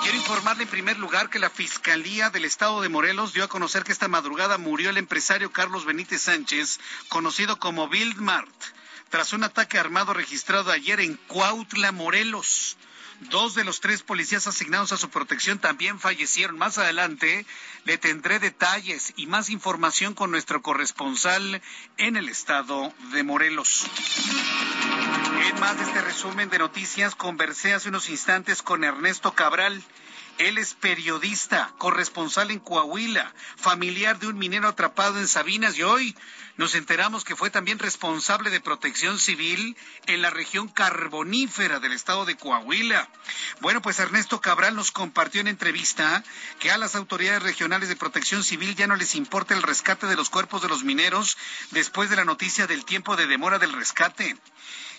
Quiero 0.00 0.16
informarle 0.16 0.62
en 0.62 0.70
primer 0.70 0.98
lugar 0.98 1.28
que 1.28 1.38
la 1.38 1.50
Fiscalía 1.50 2.30
del 2.30 2.46
Estado 2.46 2.80
de 2.80 2.88
Morelos 2.88 3.34
dio 3.34 3.44
a 3.44 3.48
conocer 3.48 3.84
que 3.84 3.92
esta 3.92 4.08
madrugada 4.08 4.56
murió 4.56 4.88
el 4.88 4.96
empresario 4.96 5.52
Carlos 5.52 5.84
Benítez 5.84 6.22
Sánchez, 6.22 6.80
conocido 7.10 7.58
como 7.58 7.90
Bildmart, 7.90 8.48
tras 9.10 9.34
un 9.34 9.44
ataque 9.44 9.78
armado 9.78 10.14
registrado 10.14 10.72
ayer 10.72 10.98
en 11.00 11.16
Cuautla, 11.26 11.92
Morelos. 11.92 12.78
Dos 13.20 13.54
de 13.54 13.64
los 13.64 13.80
tres 13.80 14.02
policías 14.02 14.46
asignados 14.46 14.92
a 14.92 14.96
su 14.96 15.10
protección 15.10 15.58
también 15.58 15.98
fallecieron. 15.98 16.56
Más 16.56 16.78
adelante 16.78 17.44
le 17.84 17.98
tendré 17.98 18.38
detalles 18.38 19.12
y 19.16 19.26
más 19.26 19.50
información 19.50 20.14
con 20.14 20.30
nuestro 20.30 20.62
corresponsal 20.62 21.60
en 21.96 22.16
el 22.16 22.28
estado 22.28 22.92
de 23.12 23.24
Morelos. 23.24 23.86
En 25.48 25.60
más 25.60 25.76
de 25.78 25.84
este 25.84 26.00
resumen 26.00 26.48
de 26.48 26.58
noticias, 26.58 27.16
conversé 27.16 27.74
hace 27.74 27.88
unos 27.88 28.08
instantes 28.08 28.62
con 28.62 28.84
Ernesto 28.84 29.34
Cabral. 29.34 29.82
Él 30.38 30.56
es 30.56 30.74
periodista, 30.74 31.74
corresponsal 31.78 32.52
en 32.52 32.60
Coahuila, 32.60 33.34
familiar 33.56 34.18
de 34.20 34.28
un 34.28 34.38
minero 34.38 34.68
atrapado 34.68 35.18
en 35.18 35.26
Sabinas 35.26 35.76
y 35.76 35.82
hoy 35.82 36.16
nos 36.56 36.76
enteramos 36.76 37.24
que 37.24 37.36
fue 37.36 37.50
también 37.50 37.78
responsable 37.78 38.50
de 38.50 38.60
protección 38.60 39.18
civil 39.18 39.76
en 40.06 40.22
la 40.22 40.30
región 40.30 40.68
carbonífera 40.68 41.80
del 41.80 41.92
estado 41.92 42.24
de 42.24 42.36
Coahuila. 42.36 43.08
Bueno, 43.60 43.82
pues 43.82 43.98
Ernesto 43.98 44.40
Cabral 44.40 44.76
nos 44.76 44.92
compartió 44.92 45.40
en 45.40 45.48
entrevista 45.48 46.22
que 46.60 46.70
a 46.70 46.78
las 46.78 46.94
autoridades 46.94 47.42
regionales 47.42 47.88
de 47.88 47.96
protección 47.96 48.44
civil 48.44 48.76
ya 48.76 48.86
no 48.86 48.94
les 48.94 49.16
importa 49.16 49.54
el 49.54 49.62
rescate 49.62 50.06
de 50.06 50.16
los 50.16 50.30
cuerpos 50.30 50.62
de 50.62 50.68
los 50.68 50.84
mineros 50.84 51.36
después 51.72 52.10
de 52.10 52.16
la 52.16 52.24
noticia 52.24 52.66
del 52.66 52.84
tiempo 52.84 53.16
de 53.16 53.26
demora 53.26 53.58
del 53.58 53.72
rescate. 53.72 54.36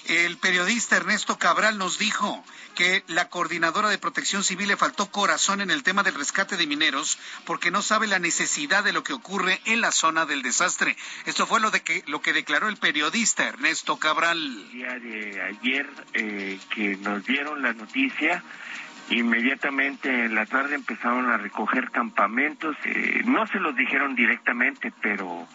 El 0.08 0.38
periodista 0.38 0.98
Ernesto 0.98 1.38
Cabral 1.38 1.78
nos 1.78 2.00
dijo 2.00 2.44
que 2.76 3.04
la 3.08 3.30
coordinadora 3.30 3.90
de 3.90 3.98
protección 3.98 4.44
civil 4.44 4.70
le 4.70 4.78
faltó 4.78 5.12
corazón 5.12 5.62
en 5.62 5.70
el 5.70 5.84
tema 5.84 6.04
del 6.04 6.16
rescate 6.16 6.56
de 6.56 6.66
mineros 6.66 7.20
porque 7.46 7.72
no 7.72 7.82
sabe 7.82 8.08
la 8.08 8.20
necesidad 8.20 8.84
de 8.84 8.94
lo 8.94 9.04
que 9.04 9.14
ocurre 9.14 9.60
en 9.66 9.82
la 9.82 9.92
zona 9.92 10.26
del 10.26 10.42
desastre. 10.42 10.96
Esto 11.26 11.46
fue 11.46 11.60
lo, 11.60 11.72
de 11.72 11.82
que, 11.82 12.04
lo 12.08 12.22
que 12.22 12.34
declaró 12.34 12.70
el 12.70 12.78
periodista 12.78 13.48
Ernesto 13.48 13.98
Cabral. 13.98 14.38
El 14.38 14.72
día 14.72 15.00
de 15.00 15.42
ayer 15.42 15.90
eh, 16.14 16.60
que 16.74 16.96
nos 16.98 17.26
dieron 17.26 17.62
la 17.62 17.74
noticia, 17.74 18.44
Inmediatamente 19.10 20.26
en 20.26 20.36
la 20.36 20.46
tarde 20.46 20.76
empezaron 20.76 21.30
a 21.32 21.38
recoger 21.38 21.90
campamentos. 21.90 22.76
Eh, 22.86 23.24
no 23.26 23.48
se 23.48 23.60
los 23.60 23.76
dijeron 23.76 24.16
directamente, 24.16 24.94
pero 25.02 25.48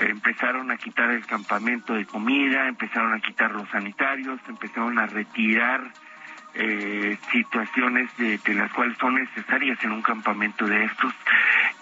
empezaron 0.00 0.70
a 0.70 0.76
quitar 0.76 1.10
el 1.10 1.24
campamento 1.24 1.94
de 1.94 2.04
comida, 2.04 2.68
empezaron 2.68 3.14
a 3.14 3.20
quitar 3.20 3.52
los 3.52 3.68
sanitarios, 3.70 4.38
empezaron 4.48 4.98
a 4.98 5.06
retirar 5.06 5.92
eh, 6.54 7.16
situaciones 7.30 8.10
de, 8.16 8.40
las 8.54 8.72
cuales 8.72 8.98
son 8.98 9.14
necesarias 9.14 9.78
en 9.84 9.92
un 9.92 10.02
campamento 10.02 10.66
de 10.66 10.84
estos 10.84 11.14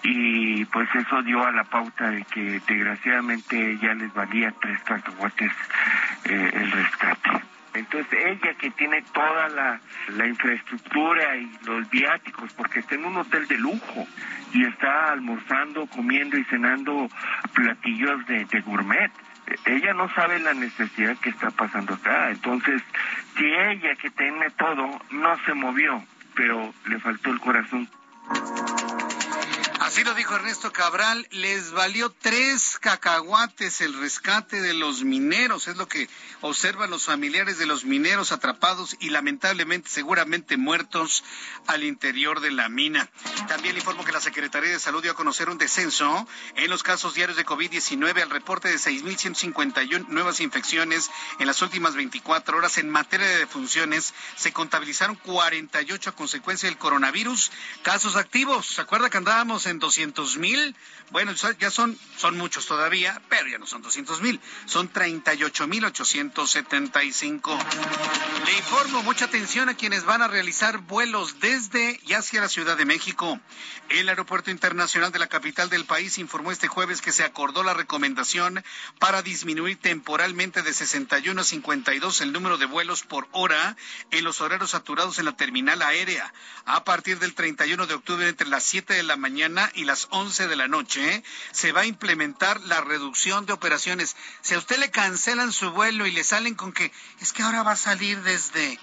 y 0.03 0.63
pues 0.65 0.87
eso 0.93 1.23
dio 1.23 1.43
a 1.43 1.51
la 1.51 1.63
pauta 1.63 2.11
de 2.11 2.23
que 2.25 2.61
desgraciadamente 2.67 3.77
ya 3.81 3.95
les 3.95 4.13
valía 4.13 4.53
tres 4.61 4.79
cacahuates 4.83 5.51
eh, 6.25 6.51
el 6.53 6.71
rescate. 6.71 7.58
Entonces 7.73 8.07
ella 8.25 8.53
que 8.55 8.71
tiene 8.71 9.01
toda 9.13 9.49
la, 9.49 10.27
infraestructura 10.27 11.35
y 11.37 11.51
los 11.65 11.89
viáticos, 11.89 12.53
porque 12.53 12.79
está 12.79 12.95
en 12.95 13.05
un 13.05 13.17
hotel 13.17 13.47
de 13.47 13.57
lujo 13.57 14.07
y 14.53 14.65
está 14.65 15.11
almorzando, 15.11 15.85
comiendo 15.87 16.37
y 16.37 16.43
cenando 16.45 17.09
platillos 17.53 18.25
de, 18.27 18.45
de 18.45 18.61
gourmet, 18.61 19.11
ella 19.65 19.93
no 19.93 20.09
sabe 20.13 20.39
la 20.39 20.53
necesidad 20.53 21.17
que 21.17 21.29
está 21.29 21.49
pasando 21.51 21.93
acá. 21.93 22.29
Entonces, 22.31 22.81
si 23.37 23.45
ella 23.45 23.95
que 23.95 24.09
tiene 24.11 24.49
todo 24.51 24.99
no 25.11 25.37
se 25.45 25.53
movió, 25.53 26.03
pero 26.35 26.73
le 26.87 26.99
faltó 26.99 27.31
el 27.31 27.39
corazón. 27.39 27.89
Así 29.99 30.05
lo 30.05 30.15
dijo 30.15 30.33
Ernesto 30.33 30.71
Cabral, 30.71 31.27
les 31.29 31.71
valió 31.71 32.09
tres 32.09 32.77
cacahuates 32.79 33.81
el 33.81 33.99
rescate 33.99 34.61
de 34.61 34.73
los 34.73 35.03
mineros, 35.03 35.67
es 35.67 35.75
lo 35.75 35.89
que 35.89 36.07
observan 36.39 36.89
los 36.89 37.03
familiares 37.03 37.57
de 37.57 37.65
los 37.65 37.83
mineros 37.83 38.31
atrapados 38.31 38.95
y 39.01 39.09
lamentablemente 39.09 39.89
seguramente 39.89 40.55
muertos 40.55 41.25
al 41.67 41.83
interior 41.83 42.39
de 42.39 42.51
la 42.51 42.69
mina. 42.69 43.09
También 43.49 43.75
le 43.75 43.81
informo 43.81 44.05
que 44.05 44.13
la 44.13 44.21
Secretaría 44.21 44.69
de 44.69 44.79
Salud 44.79 45.01
dio 45.01 45.11
a 45.11 45.15
conocer 45.15 45.49
un 45.49 45.57
descenso 45.57 46.25
en 46.55 46.69
los 46.69 46.81
casos 46.81 47.13
diarios 47.13 47.35
de 47.35 47.45
COVID-19 47.45 48.21
al 48.21 48.29
reporte 48.29 48.69
de 48.69 48.75
6.151 48.75 50.07
nuevas 50.07 50.39
infecciones 50.39 51.11
en 51.39 51.47
las 51.47 51.61
últimas 51.61 51.95
24 51.95 52.57
horas. 52.57 52.77
En 52.77 52.89
materia 52.89 53.27
de 53.27 53.39
defunciones, 53.39 54.13
se 54.37 54.53
contabilizaron 54.53 55.17
48 55.17 56.09
a 56.09 56.15
consecuencia 56.15 56.69
del 56.69 56.77
coronavirus. 56.77 57.51
Casos 57.83 58.15
activos, 58.15 58.65
¿se 58.65 58.79
acuerda 58.79 59.09
que 59.09 59.17
andábamos 59.17 59.65
en 59.65 59.79
200 59.89 60.37
mil. 60.37 60.75
Bueno, 61.09 61.33
ya 61.33 61.71
son, 61.71 61.97
son 62.15 62.37
muchos 62.37 62.67
todavía, 62.67 63.19
pero 63.27 63.47
ya 63.47 63.57
no 63.57 63.65
son 63.65 63.81
200 63.81 64.21
mil, 64.21 64.39
son 64.65 64.87
38 64.87 65.65
mil 65.65 65.83
875. 65.83 67.57
Le 68.45 68.57
informo, 68.57 69.01
mucha 69.01 69.25
atención 69.25 69.67
a 69.69 69.73
quienes 69.73 70.05
van 70.05 70.21
a 70.21 70.27
realizar 70.27 70.77
vuelos 70.77 71.39
desde 71.39 71.99
y 72.05 72.13
hacia 72.13 72.41
la 72.41 72.49
Ciudad 72.49 72.77
de 72.77 72.85
México. 72.85 73.39
El 73.89 74.07
Aeropuerto 74.07 74.51
Internacional 74.51 75.11
de 75.11 75.17
la 75.17 75.25
capital 75.25 75.69
del 75.69 75.85
país 75.85 76.19
informó 76.19 76.51
este 76.51 76.67
jueves 76.67 77.01
que 77.01 77.11
se 77.11 77.23
acordó 77.23 77.63
la 77.63 77.73
recomendación 77.73 78.63
para 78.99 79.23
disminuir 79.23 79.77
temporalmente 79.77 80.61
de 80.61 80.71
61 80.71 81.41
a 81.41 81.43
52 81.43 82.21
el 82.21 82.31
número 82.31 82.59
de 82.59 82.67
vuelos 82.67 83.01
por 83.01 83.27
hora 83.31 83.75
en 84.11 84.23
los 84.23 84.41
horarios 84.41 84.69
saturados 84.69 85.17
en 85.17 85.25
la 85.25 85.35
terminal 85.35 85.81
aérea. 85.81 86.31
A 86.65 86.83
partir 86.83 87.17
del 87.17 87.33
31 87.33 87.87
de 87.87 87.95
octubre 87.95 88.29
entre 88.29 88.47
las 88.47 88.63
7 88.63 88.93
de 88.93 89.01
la 89.01 89.15
mañana 89.15 89.71
y 89.79 89.85
las 89.85 90.07
11 90.11 90.49
de 90.49 90.55
la 90.57 90.67
noche 90.67 91.23
se 91.51 91.71
va 91.71 91.81
a 91.81 91.85
implementar 91.85 92.59
la 92.61 92.81
reducción 92.81 93.45
de 93.45 93.53
operaciones. 93.53 94.17
Si 94.41 94.53
a 94.53 94.57
usted 94.57 94.77
le 94.77 94.91
cancelan 94.91 95.53
su 95.53 95.71
vuelo 95.71 96.05
y 96.05 96.11
le 96.11 96.25
salen 96.25 96.53
con 96.53 96.73
que 96.73 96.91
es 97.21 97.31
que 97.31 97.43
ahora 97.43 97.63
va 97.63 97.71
a 97.71 97.77
salir 97.77 98.21
desde 98.21 98.77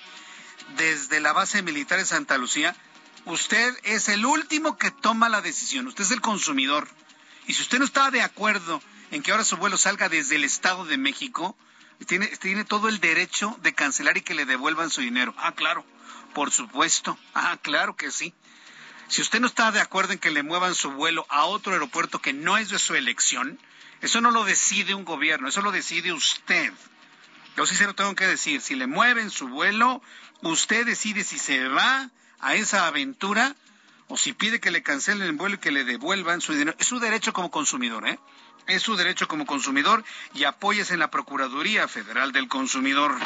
desde 0.79 1.21
la 1.21 1.35
base 1.35 1.63
militar 1.63 1.99
de 1.99 2.07
Santa 2.07 2.39
Lucía, 2.39 2.75
usted 3.27 3.77
es 3.85 4.09
el 4.09 4.25
último 4.25 4.79
que 4.79 4.91
toma 4.91 5.29
la 5.29 5.43
decisión, 5.43 5.87
usted 5.87 6.05
es 6.05 6.11
el 6.11 6.23
consumidor. 6.23 6.89
Y 7.47 7.53
si 7.53 7.63
usted 7.63 7.79
no 7.79 7.85
está 7.85 8.11
de 8.11 8.23
acuerdo 8.23 8.83
en 9.11 9.23
que 9.23 9.33
ahora 9.33 9.45
su 9.45 9.59
vuelo 9.59 9.77
salga 9.77 10.09
desde 10.09 10.37
el 10.37 10.45
Estado 10.45 10.87
de 10.87 10.97
México, 10.97 11.57
tiene, 12.07 12.27
tiene 12.27 12.65
todo 12.65 12.89
el 12.89 13.01
derecho 13.01 13.57
de 13.63 13.75
cancelar 13.75 14.17
y 14.17 14.23
que 14.23 14.35
le 14.35 14.47
devuelvan 14.47 14.91
su 14.91 15.03
dinero. 15.03 15.35
Ah, 15.37 15.53
claro, 15.53 15.85
por 16.35 16.51
supuesto. 16.51 17.19
Ah, 17.35 17.59
claro 17.63 17.97
que 17.97 18.11
sí. 18.11 18.35
Si 19.09 19.23
usted 19.23 19.41
no 19.41 19.47
está 19.47 19.71
de 19.71 19.81
acuerdo 19.81 20.13
en 20.13 20.19
que 20.19 20.31
le 20.31 20.43
muevan 20.43 20.75
su 20.75 20.91
vuelo 20.91 21.27
a 21.29 21.45
otro 21.45 21.73
aeropuerto 21.73 22.21
que 22.21 22.33
no 22.33 22.59
es 22.59 22.71
de 22.71 22.79
su 22.79 22.95
elección, 22.95 23.59
eso 24.01 24.21
no 24.21 24.31
lo 24.31 24.45
decide 24.45 24.95
un 24.95 25.05
gobierno, 25.05 25.49
eso 25.49 25.63
lo 25.63 25.73
decide 25.73 26.13
usted. 26.13 26.73
Yo 27.57 27.67
sí 27.67 27.75
se 27.75 27.87
lo 27.87 27.95
tengo 27.95 28.15
que 28.15 28.27
decir, 28.27 28.61
si 28.61 28.75
le 28.75 28.87
mueven 28.87 29.31
su 29.31 29.49
vuelo, 29.49 30.03
usted 30.43 30.85
decide 30.85 31.25
si 31.25 31.39
se 31.39 31.69
va 31.69 32.11
a 32.41 32.55
esa 32.55 32.87
aventura 32.87 33.55
o 34.09 34.17
si 34.17 34.33
pide 34.33 34.61
que 34.61 34.71
le 34.71 34.83
cancelen 34.83 35.23
el 35.23 35.33
vuelo 35.33 35.55
y 35.55 35.59
que 35.59 35.71
le 35.71 35.85
devuelvan 35.85 36.41
su 36.41 36.53
dinero. 36.53 36.77
Es 36.79 36.87
su 36.87 36.99
derecho 37.01 37.33
como 37.33 37.51
consumidor, 37.51 38.07
¿eh? 38.07 38.19
Es 38.67 38.83
su 38.83 38.97
derecho 38.97 39.29
como 39.29 39.47
consumidor 39.47 40.05
y 40.35 40.45
apóyese 40.45 40.95
en 40.95 41.01
la 41.01 41.11
Procuraduría 41.11 41.89
Federal 41.89 42.33
del 42.33 42.49
Consumidor. 42.49 43.17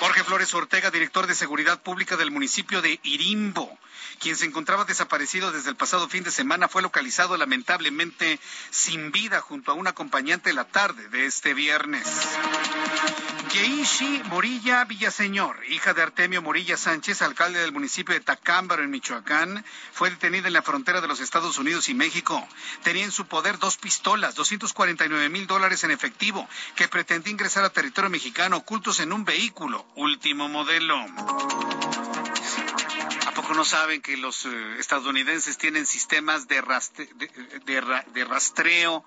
Jorge 0.00 0.24
Flores 0.24 0.52
Ortega, 0.54 0.90
director 0.90 1.26
de 1.26 1.34
Seguridad 1.34 1.80
Pública 1.82 2.16
del 2.16 2.30
municipio 2.30 2.82
de 2.82 2.98
Irimbo, 3.02 3.78
quien 4.18 4.36
se 4.36 4.44
encontraba 4.44 4.84
desaparecido 4.84 5.52
desde 5.52 5.70
el 5.70 5.76
pasado 5.76 6.08
fin 6.08 6.24
de 6.24 6.30
semana, 6.30 6.68
fue 6.68 6.82
localizado 6.82 7.36
lamentablemente 7.36 8.38
sin 8.70 9.12
vida 9.12 9.40
junto 9.40 9.72
a 9.72 9.74
un 9.74 9.86
acompañante 9.86 10.52
la 10.52 10.64
tarde 10.64 11.08
de 11.08 11.26
este 11.26 11.54
viernes. 11.54 12.04
Yeishi 13.52 14.22
Morilla 14.24 14.84
Villaseñor, 14.84 15.64
hija 15.68 15.94
de 15.94 16.02
Artemio 16.02 16.42
Morilla 16.42 16.76
Sánchez, 16.76 17.22
alcalde 17.22 17.60
del 17.60 17.72
municipio 17.72 18.14
de 18.14 18.20
Tacámbaro, 18.20 18.82
en 18.82 18.90
Michoacán, 18.90 19.64
fue 19.92 20.10
detenida 20.10 20.48
en 20.48 20.54
la 20.54 20.62
frontera 20.62 21.00
de 21.00 21.08
los 21.08 21.20
Estados 21.20 21.58
Unidos 21.58 21.88
y 21.88 21.94
México. 21.94 22.46
Tenía 22.82 23.04
en 23.04 23.12
su 23.12 23.26
poder 23.26 23.58
dos 23.58 23.76
pistolas, 23.76 24.34
249 24.34 25.28
mil 25.28 25.46
dólares 25.46 25.84
en 25.84 25.92
efectivo, 25.92 26.48
que 26.74 26.88
pretendía 26.88 27.30
ingresar 27.30 27.64
a 27.64 27.70
territorio 27.70 28.10
mexicano 28.10 28.56
ocultos 28.56 28.98
en 29.00 29.12
un 29.12 29.24
vehículo 29.24 29.83
último 29.96 30.48
modelo. 30.48 30.96
¿A 33.26 33.32
poco 33.34 33.54
no 33.54 33.64
saben 33.64 34.00
que 34.00 34.16
los 34.16 34.46
eh, 34.46 34.78
estadounidenses 34.78 35.58
tienen 35.58 35.86
sistemas 35.86 36.46
de, 36.48 36.62
de, 37.64 38.24
rastreo 38.24 39.04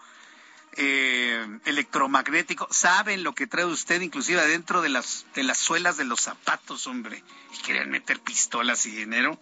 eh, 0.74 1.60
electromagnético? 1.66 2.68
¿Saben 2.72 3.24
lo 3.24 3.34
que 3.34 3.48
trae 3.48 3.66
usted 3.66 4.02
inclusive 4.02 4.42
adentro 4.42 4.82
de 4.82 4.90
las, 4.90 5.26
de 5.34 5.44
las 5.44 5.58
suelas 5.58 5.98
de 5.98 6.06
los 6.06 6.22
zapatos, 6.22 6.88
hombre? 6.88 7.24
Y 7.54 7.58
quieren 7.64 7.90
meter 7.90 8.20
pistolas 8.20 8.86
y 8.86 8.92
dinero 8.92 9.40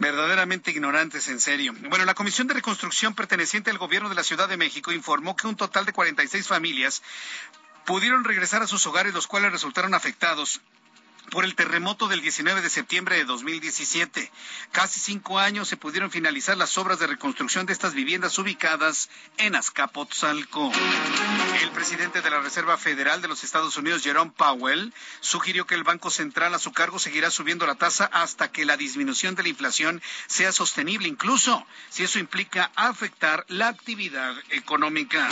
verdaderamente 0.00 0.70
ignorantes, 0.70 1.28
en 1.28 1.40
serio. 1.40 1.74
Bueno, 1.88 2.06
la 2.06 2.14
Comisión 2.14 2.48
de 2.48 2.54
Reconstrucción 2.54 3.14
perteneciente 3.14 3.70
al 3.70 3.78
Gobierno 3.78 4.08
de 4.08 4.14
la 4.14 4.24
Ciudad 4.24 4.48
de 4.48 4.56
México 4.56 4.92
informó 4.92 5.36
que 5.36 5.46
un 5.46 5.56
total 5.56 5.84
de 5.84 5.92
46 5.92 6.48
familias 6.48 7.02
pudieron 7.84 8.24
regresar 8.24 8.62
a 8.62 8.66
sus 8.66 8.86
hogares, 8.86 9.14
los 9.14 9.26
cuales 9.26 9.52
resultaron 9.52 9.94
afectados 9.94 10.60
por 11.30 11.44
el 11.44 11.54
terremoto 11.54 12.08
del 12.08 12.22
19 12.22 12.62
de 12.62 12.70
septiembre 12.70 13.16
de 13.16 13.24
2017. 13.24 14.30
Casi 14.72 14.98
cinco 14.98 15.38
años 15.38 15.68
se 15.68 15.76
pudieron 15.76 16.10
finalizar 16.10 16.56
las 16.56 16.78
obras 16.78 16.98
de 16.98 17.06
reconstrucción 17.06 17.66
de 17.66 17.72
estas 17.72 17.94
viviendas 17.94 18.38
ubicadas 18.38 19.10
en 19.36 19.54
Azcapotzalco. 19.54 20.72
El 21.62 21.70
presidente 21.70 22.22
de 22.22 22.30
la 22.30 22.40
Reserva 22.40 22.76
Federal 22.78 23.22
de 23.22 23.28
los 23.28 23.44
Estados 23.44 23.76
Unidos, 23.76 24.02
Jerome 24.02 24.32
Powell, 24.36 24.92
sugirió 25.20 25.66
que 25.66 25.74
el 25.74 25.84
Banco 25.84 26.10
Central 26.10 26.54
a 26.54 26.58
su 26.58 26.72
cargo 26.72 26.98
seguirá 26.98 27.30
subiendo 27.30 27.66
la 27.66 27.74
tasa 27.74 28.06
hasta 28.06 28.50
que 28.50 28.64
la 28.64 28.76
disminución 28.76 29.34
de 29.34 29.42
la 29.42 29.50
inflación 29.50 30.02
sea 30.26 30.52
sostenible, 30.52 31.06
incluso 31.06 31.66
si 31.90 32.02
eso 32.02 32.18
implica 32.18 32.72
afectar 32.74 33.44
la 33.48 33.68
actividad 33.68 34.34
económica. 34.50 35.28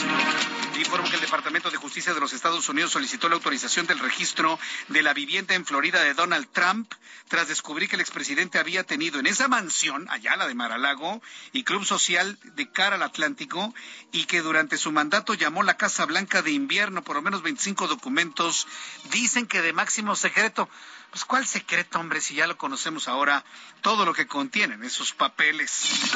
Informo 0.78 1.08
que 1.08 1.16
el 1.16 1.22
Departamento 1.22 1.70
de 1.70 1.76
Justicia 1.76 2.14
de 2.14 2.20
los 2.20 2.32
Estados 2.32 2.68
Unidos 2.68 2.92
solicitó 2.92 3.28
la 3.28 3.34
autorización 3.34 3.86
del 3.86 3.98
registro 3.98 4.60
de 4.88 5.02
la 5.02 5.12
vivienda 5.12 5.54
en 5.54 5.64
Florida 5.64 5.77
vida 5.80 6.02
de 6.02 6.14
Donald 6.14 6.48
Trump 6.52 6.92
tras 7.28 7.48
descubrir 7.48 7.88
que 7.88 7.96
el 7.96 8.00
expresidente 8.00 8.58
había 8.58 8.84
tenido 8.84 9.20
en 9.20 9.26
esa 9.26 9.48
mansión, 9.48 10.08
allá 10.10 10.36
la 10.36 10.48
de 10.48 10.54
Maralago, 10.54 11.22
y 11.52 11.62
club 11.62 11.84
social 11.84 12.38
de 12.42 12.70
cara 12.70 12.96
al 12.96 13.02
Atlántico, 13.02 13.74
y 14.12 14.24
que 14.24 14.40
durante 14.40 14.78
su 14.78 14.92
mandato 14.92 15.34
llamó 15.34 15.62
la 15.62 15.76
Casa 15.76 16.06
Blanca 16.06 16.42
de 16.42 16.52
invierno, 16.52 17.02
por 17.02 17.16
lo 17.16 17.22
menos 17.22 17.42
25 17.42 17.86
documentos, 17.86 18.66
dicen 19.10 19.46
que 19.46 19.62
de 19.62 19.72
máximo 19.72 20.16
secreto. 20.16 20.68
Pues 21.10 21.24
cuál 21.24 21.46
secreto, 21.46 21.98
hombre, 21.98 22.20
si 22.20 22.34
ya 22.34 22.46
lo 22.46 22.58
conocemos 22.58 23.08
ahora, 23.08 23.44
todo 23.80 24.04
lo 24.04 24.12
que 24.12 24.26
contienen 24.26 24.84
esos 24.84 25.12
papeles. 25.12 26.12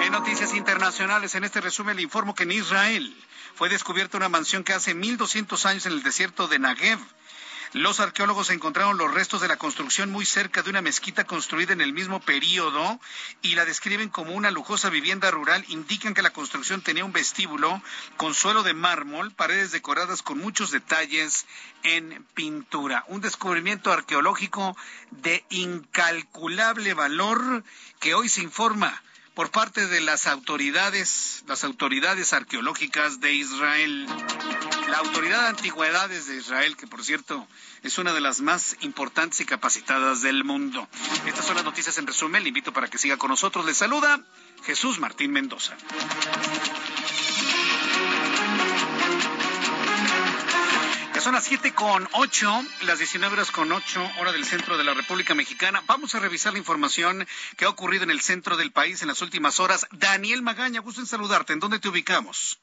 En 0.00 0.12
noticias 0.12 0.54
internacionales, 0.54 1.34
en 1.34 1.44
este 1.44 1.60
resumen 1.60 1.96
le 1.96 2.02
informo 2.02 2.34
que 2.34 2.44
en 2.44 2.52
Israel 2.52 3.24
fue 3.56 3.68
descubierta 3.68 4.16
una 4.16 4.28
mansión 4.28 4.62
que 4.62 4.72
hace 4.72 4.94
1200 4.94 5.66
años 5.66 5.86
en 5.86 5.92
el 5.92 6.02
desierto 6.02 6.46
de 6.46 6.58
Negev 6.58 7.00
los 7.72 8.00
arqueólogos 8.00 8.50
encontraron 8.50 8.98
los 8.98 9.12
restos 9.12 9.40
de 9.40 9.48
la 9.48 9.56
construcción 9.56 10.10
muy 10.10 10.24
cerca 10.24 10.62
de 10.62 10.70
una 10.70 10.82
mezquita 10.82 11.24
construida 11.24 11.72
en 11.72 11.80
el 11.80 11.92
mismo 11.92 12.20
período 12.20 13.00
y 13.42 13.54
la 13.54 13.64
describen 13.64 14.08
como 14.08 14.32
una 14.32 14.50
lujosa 14.50 14.90
vivienda 14.90 15.30
rural. 15.30 15.64
Indican 15.68 16.14
que 16.14 16.22
la 16.22 16.32
construcción 16.32 16.82
tenía 16.82 17.04
un 17.04 17.12
vestíbulo 17.12 17.82
con 18.16 18.34
suelo 18.34 18.62
de 18.62 18.74
mármol, 18.74 19.32
paredes 19.32 19.72
decoradas 19.72 20.22
con 20.22 20.38
muchos 20.38 20.70
detalles 20.70 21.46
en 21.82 22.24
pintura. 22.34 23.04
Un 23.08 23.20
descubrimiento 23.20 23.92
arqueológico 23.92 24.76
de 25.10 25.44
incalculable 25.50 26.94
valor 26.94 27.64
que 28.00 28.14
hoy 28.14 28.28
se 28.28 28.42
informa 28.42 29.02
por 29.36 29.50
parte 29.50 29.86
de 29.86 30.00
las 30.00 30.26
autoridades, 30.26 31.44
las 31.46 31.62
autoridades 31.62 32.32
arqueológicas 32.32 33.20
de 33.20 33.34
Israel. 33.34 34.06
La 34.88 34.98
Autoridad 34.98 35.42
de 35.42 35.48
Antigüedades 35.48 36.26
de 36.26 36.36
Israel, 36.36 36.74
que 36.74 36.86
por 36.86 37.04
cierto 37.04 37.46
es 37.82 37.98
una 37.98 38.14
de 38.14 38.22
las 38.22 38.40
más 38.40 38.78
importantes 38.80 39.38
y 39.40 39.44
capacitadas 39.44 40.22
del 40.22 40.42
mundo. 40.42 40.88
Estas 41.26 41.44
son 41.44 41.56
las 41.56 41.66
noticias 41.66 41.98
en 41.98 42.06
resumen. 42.06 42.44
Le 42.44 42.48
invito 42.48 42.72
para 42.72 42.88
que 42.88 42.96
siga 42.96 43.18
con 43.18 43.28
nosotros. 43.28 43.66
Le 43.66 43.74
saluda 43.74 44.24
Jesús 44.64 44.98
Martín 44.98 45.32
Mendoza. 45.32 45.76
Son 51.26 51.34
las 51.34 51.42
siete 51.42 51.74
con 51.74 52.06
ocho, 52.12 52.46
las 52.86 52.98
19 52.98 53.34
horas 53.34 53.50
con 53.50 53.72
ocho, 53.72 54.00
hora 54.20 54.30
del 54.30 54.44
centro 54.44 54.78
de 54.78 54.84
la 54.84 54.94
República 54.94 55.34
Mexicana. 55.34 55.80
Vamos 55.88 56.14
a 56.14 56.20
revisar 56.20 56.52
la 56.52 56.60
información 56.60 57.26
que 57.58 57.64
ha 57.64 57.68
ocurrido 57.68 58.04
en 58.04 58.12
el 58.12 58.20
centro 58.20 58.56
del 58.56 58.70
país 58.70 59.02
en 59.02 59.08
las 59.08 59.20
últimas 59.22 59.58
horas. 59.58 59.88
Daniel 59.90 60.42
Magaña, 60.42 60.78
gusto 60.82 61.00
en 61.00 61.08
saludarte. 61.08 61.52
¿En 61.52 61.58
dónde 61.58 61.80
te 61.80 61.88
ubicamos? 61.88 62.62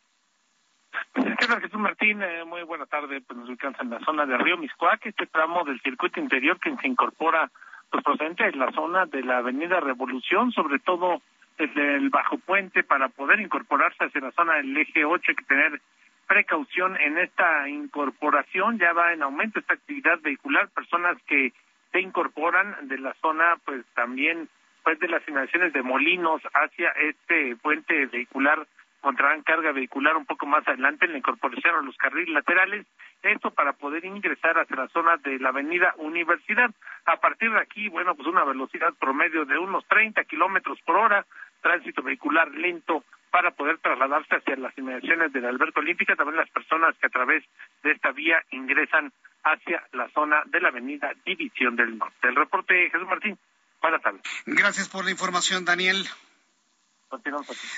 ¿Qué 1.14 1.46
tal, 1.46 1.60
Jesús 1.60 1.78
Martín? 1.78 2.24
Eh, 2.24 2.46
muy 2.46 2.64
buena 2.64 2.86
tarde. 2.86 3.20
Pues 3.20 3.38
nos 3.38 3.50
ubicamos 3.50 3.78
en 3.82 3.90
la 3.90 4.00
zona 4.00 4.26
de 4.26 4.38
Río 4.38 4.56
Miscuac, 4.56 5.08
este 5.08 5.26
tramo 5.26 5.66
del 5.66 5.82
circuito 5.82 6.22
interior 6.22 6.58
que 6.58 6.74
se 6.74 6.88
incorpora 6.88 7.52
pues 7.90 8.02
procedente 8.02 8.46
de 8.46 8.54
la 8.54 8.72
zona 8.72 9.06
de 9.08 9.24
la 9.24 9.40
Avenida 9.40 9.82
Revolución, 9.82 10.54
sobre 10.54 10.80
todo 10.80 11.22
desde 11.58 11.96
el 11.98 12.10
Bajo 12.10 12.38
Puente, 12.38 12.82
para 12.84 13.10
poder 13.10 13.42
incorporarse 13.42 14.06
hacia 14.06 14.22
la 14.22 14.32
zona 14.32 14.54
del 14.54 14.78
eje 14.78 15.04
8 15.04 15.22
hay 15.28 15.36
que 15.36 15.44
tener 15.44 15.82
precaución 16.28 16.98
en 17.00 17.18
esta 17.18 17.68
incorporación, 17.70 18.80
ya 18.80 18.94
va 18.94 19.14
en 19.14 19.24
aumento 19.24 19.60
esta 19.60 19.74
actividad 19.74 20.20
vehicular, 20.22 20.70
personas 20.70 21.18
que 21.28 21.54
se 21.92 22.00
incorporan 22.00 22.88
de 22.88 22.98
la 22.98 23.14
zona, 23.22 23.58
pues 23.66 23.86
también 23.94 24.50
pues 24.84 25.00
de 25.00 25.08
las 25.08 25.26
inmediaciones 25.28 25.72
de 25.74 25.82
Molinos 25.82 26.42
hacia 26.54 26.90
este 26.90 27.56
puente 27.56 28.06
vehicular 28.08 28.68
encontrarán 29.04 29.44
carga 29.44 29.74
vehicular 29.74 30.16
un 30.16 30.26
poco 30.26 30.46
más 30.46 30.66
adelante 30.66 31.06
en 31.06 31.12
la 31.12 31.18
incorporación 31.18 31.76
a 31.76 31.82
los 31.82 31.98
carriles 31.98 32.34
laterales, 32.34 32.88
esto 33.22 33.52
para 33.52 33.74
poder 33.74 34.06
ingresar 34.06 34.58
hacia 34.58 34.78
la 34.78 34.88
zona 34.88 35.18
de 35.18 35.40
la 35.40 35.50
avenida 35.50 35.94
Universidad. 35.98 36.72
A 37.06 37.18
partir 37.18 37.52
de 37.52 37.60
aquí, 37.60 37.90
bueno, 37.90 38.16
pues 38.16 38.30
una 38.30 38.46
velocidad 38.46 38.94
promedio 38.98 39.44
de 39.44 39.58
unos 39.58 39.86
30 39.88 40.24
kilómetros 40.24 40.80
por 40.86 40.96
hora, 40.96 41.26
tránsito 41.62 42.02
vehicular 42.02 42.50
lento 42.52 43.04
para 43.34 43.50
poder 43.50 43.80
trasladarse 43.80 44.36
hacia 44.36 44.56
las 44.58 44.78
inmediaciones 44.78 45.34
de 45.34 45.42
la 45.42 45.50
Alberto 45.50 45.80
Olímpica, 45.80 46.16
también 46.16 46.38
las 46.38 46.52
personas 46.52 46.96
que 47.02 47.08
a 47.08 47.10
través 47.10 47.44
de 47.82 47.92
esta 47.92 48.12
vía 48.12 48.38
ingresan 48.52 49.12
hacia 49.44 49.82
la 49.92 50.08
zona 50.12 50.44
de 50.46 50.62
la 50.62 50.68
avenida 50.68 51.10
División 51.26 51.76
del 51.76 51.98
Norte. 51.98 52.28
El 52.28 52.36
reporte 52.36 52.92
Jesús 52.92 53.08
Martín. 53.08 53.36
Buenas 53.82 54.04
tardes. 54.04 54.22
Gracias 54.46 54.88
por 54.88 55.04
la 55.04 55.10
información, 55.10 55.66
Daniel. 55.66 56.08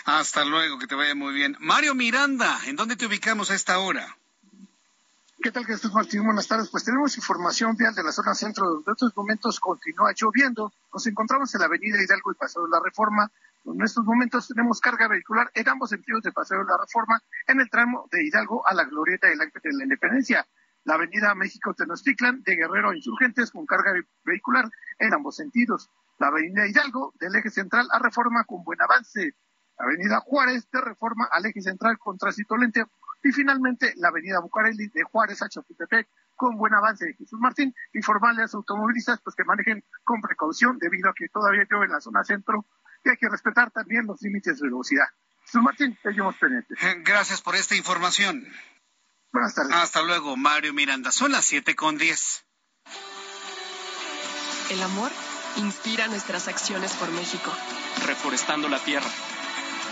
Hasta 0.04 0.44
luego, 0.44 0.78
que 0.78 0.88
te 0.88 0.96
vaya 0.96 1.16
muy 1.16 1.34
bien. 1.34 1.56
Mario 1.62 1.96
Miranda, 1.96 2.60
¿en 2.68 2.76
dónde 2.76 2.98
te 2.98 3.06
ubicamos 3.06 3.50
a 3.50 3.56
esta 3.56 3.80
hora? 3.80 4.18
¿Qué 5.42 5.52
tal, 5.52 5.64
Jesús 5.64 5.94
Martín? 5.94 6.26
Buenas 6.26 6.50
tardes. 6.50 6.68
Pues 6.70 6.84
tenemos 6.84 7.16
información 7.16 7.78
vial 7.78 7.96
de 7.96 8.04
la 8.04 8.12
zona 8.12 8.36
centro, 8.36 8.66
donde 8.66 8.84
en 8.88 8.92
estos 8.92 9.16
momentos 9.16 9.62
continúa 9.62 10.12
lloviendo. 10.14 10.74
Nos 10.94 11.08
encontramos 11.08 11.56
en 11.56 11.62
la 11.62 11.68
avenida 11.68 12.04
Hidalgo 12.04 12.34
y 12.34 12.36
Paseo 12.36 12.64
de 12.64 12.72
la 12.72 12.82
Reforma. 12.84 13.32
En 13.66 13.82
estos 13.82 14.06
momentos 14.06 14.48
tenemos 14.48 14.80
carga 14.80 15.08
vehicular 15.08 15.50
en 15.56 15.68
ambos 15.68 15.90
sentidos 15.90 16.22
de 16.22 16.32
Paseo 16.32 16.60
de 16.60 16.66
la 16.66 16.78
Reforma, 16.78 17.20
en 17.48 17.60
el 17.60 17.70
tramo 17.70 18.08
de 18.12 18.24
Hidalgo 18.24 18.66
a 18.68 18.76
la 18.76 18.84
Glorieta 18.84 19.28
del 19.28 19.42
Ángel 19.42 19.62
de 19.64 19.74
la 19.74 19.84
Independencia, 19.84 20.46
la 20.84 20.94
avenida 20.94 21.34
México 21.34 21.74
Tenochtitlan 21.74 22.44
de 22.44 22.58
Guerrero 22.58 22.94
Insurgentes 22.94 23.50
con 23.50 23.66
carga 23.66 23.94
vehicular 24.24 24.70
en 25.00 25.14
ambos 25.16 25.38
sentidos, 25.38 25.90
la 26.20 26.28
avenida 26.28 26.68
Hidalgo 26.68 27.14
del 27.20 27.36
eje 27.36 27.50
central 27.50 27.88
a 27.92 27.98
Reforma 27.98 28.44
con 28.44 28.64
buen 28.64 28.80
avance, 28.84 29.34
la 29.80 29.86
avenida 29.86 30.20
Juárez 30.20 30.70
de 30.72 30.82
Reforma 30.82 31.28
al 31.32 31.48
eje 31.48 31.62
central 31.62 31.98
con 31.98 32.20
tránsito 32.20 32.56
lento. 32.58 32.88
Y 33.24 33.32
finalmente 33.32 33.94
la 33.96 34.10
avenida 34.10 34.40
Bucareli 34.42 34.90
de 34.90 35.02
Juárez 35.02 35.42
a 35.42 35.50
Chapultepec 35.50 36.08
con 36.36 36.56
buen 36.56 36.76
avance. 36.76 37.16
Jesús 37.18 37.40
Martín, 37.40 37.74
informarle 37.94 38.42
a 38.42 38.44
los 38.44 38.54
automovilistas 38.54 39.20
pues 39.22 39.36
que 39.36 39.44
manejen 39.44 39.84
con 40.04 40.22
precaución 40.22 40.78
debido 40.78 41.10
a 41.10 41.14
que 41.16 41.30
todavía 41.30 41.66
llueve 41.68 41.88
en 41.88 41.94
la 41.94 42.02
zona 42.02 42.24
centro 42.24 42.68
y 43.06 43.10
hay 43.10 43.18
que 43.18 43.30
respetar 43.30 43.72
también 43.72 44.06
los 44.06 44.22
límites 44.22 44.60
de 44.60 44.68
velocidad. 44.68 45.06
Jesús 45.46 45.62
Martín, 45.62 45.98
seguimos 46.02 46.36
pendientes. 46.38 46.78
Gracias 47.04 47.42
por 47.42 47.56
esta 47.56 47.76
información. 47.76 48.46
Buenas 49.32 49.54
tardes. 49.54 49.74
Hasta 49.74 50.02
luego, 50.02 50.36
Mario 50.36 50.74
Miranda. 50.74 51.12
Son 51.12 51.32
las 51.32 51.46
siete 51.46 51.76
con 51.76 51.98
diez. 51.98 52.46
El 54.72 54.82
amor 54.82 55.12
inspira 55.58 56.08
nuestras 56.08 56.48
acciones 56.48 56.94
por 56.94 57.12
México. 57.12 57.54
Reforestando 58.08 58.68
la 58.68 58.80
tierra, 58.80 59.08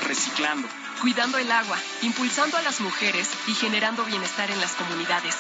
reciclando, 0.08 0.68
cuidando 1.02 1.38
el 1.38 1.52
agua, 1.52 1.78
impulsando 2.02 2.58
a 2.58 2.64
las 2.64 2.82
mujeres 2.82 3.30
y 3.48 3.54
generando 3.54 4.04
bienestar 4.06 4.50
en 4.50 4.60
las 4.60 4.74
comunidades. 4.74 5.36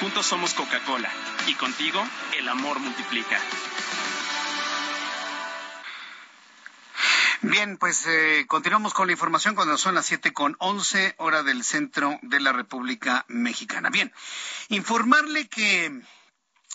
Juntos 0.00 0.26
somos 0.26 0.52
Coca-Cola 0.54 1.10
y 1.46 1.54
contigo 1.54 2.02
el 2.36 2.48
amor 2.48 2.80
multiplica. 2.80 3.38
Bien, 7.44 7.76
pues 7.76 8.06
eh, 8.06 8.44
continuamos 8.46 8.94
con 8.94 9.08
la 9.08 9.14
información 9.14 9.56
cuando 9.56 9.76
son 9.76 9.96
las 9.96 10.06
siete 10.06 10.32
con 10.32 10.54
once 10.60 11.16
hora 11.18 11.42
del 11.42 11.64
centro 11.64 12.20
de 12.22 12.38
la 12.38 12.52
República 12.52 13.24
Mexicana. 13.26 13.90
Bien, 13.90 14.12
informarle 14.68 15.48
que 15.48 16.02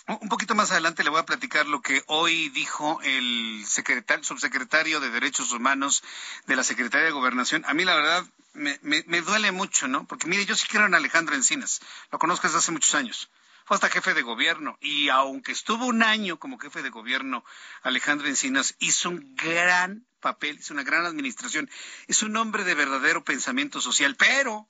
un 0.06 0.28
poquito 0.28 0.54
más 0.54 0.70
adelante 0.70 1.04
le 1.04 1.08
voy 1.08 1.20
a 1.20 1.26
platicar 1.26 1.66
lo 1.66 1.80
que 1.80 2.02
hoy 2.06 2.50
dijo 2.50 3.00
el 3.02 3.64
secretario, 3.66 4.22
subsecretario 4.24 5.00
de 5.00 5.08
Derechos 5.08 5.52
Humanos 5.52 6.04
de 6.46 6.56
la 6.56 6.64
Secretaría 6.64 7.06
de 7.06 7.12
Gobernación. 7.12 7.64
A 7.64 7.72
mí 7.72 7.86
la 7.86 7.94
verdad 7.94 8.26
me, 8.52 8.78
me, 8.82 9.22
duele 9.22 9.52
mucho, 9.52 9.88
¿no? 9.88 10.06
Porque 10.06 10.26
mire, 10.26 10.44
yo 10.44 10.54
sí 10.54 10.66
quiero 10.68 10.84
a 10.84 10.96
Alejandro 10.98 11.34
Encinas, 11.34 11.80
lo 12.12 12.18
conozco 12.18 12.46
desde 12.46 12.58
hace 12.58 12.72
muchos 12.72 12.94
años 12.94 13.30
fue 13.64 13.74
hasta 13.74 13.90
jefe 13.90 14.14
de 14.14 14.22
gobierno 14.22 14.78
y 14.80 15.10
aunque 15.10 15.52
estuvo 15.52 15.84
un 15.84 16.02
año 16.02 16.38
como 16.38 16.58
jefe 16.58 16.80
de 16.82 16.88
gobierno, 16.88 17.44
Alejandro 17.82 18.26
Encinas 18.26 18.74
hizo 18.78 19.10
un 19.10 19.36
gran 19.36 20.07
papel, 20.20 20.58
hizo 20.58 20.74
una 20.74 20.82
gran 20.82 21.06
administración, 21.06 21.70
es 22.06 22.22
un 22.22 22.36
hombre 22.36 22.64
de 22.64 22.74
verdadero 22.74 23.24
pensamiento 23.24 23.80
social, 23.80 24.16
pero, 24.16 24.68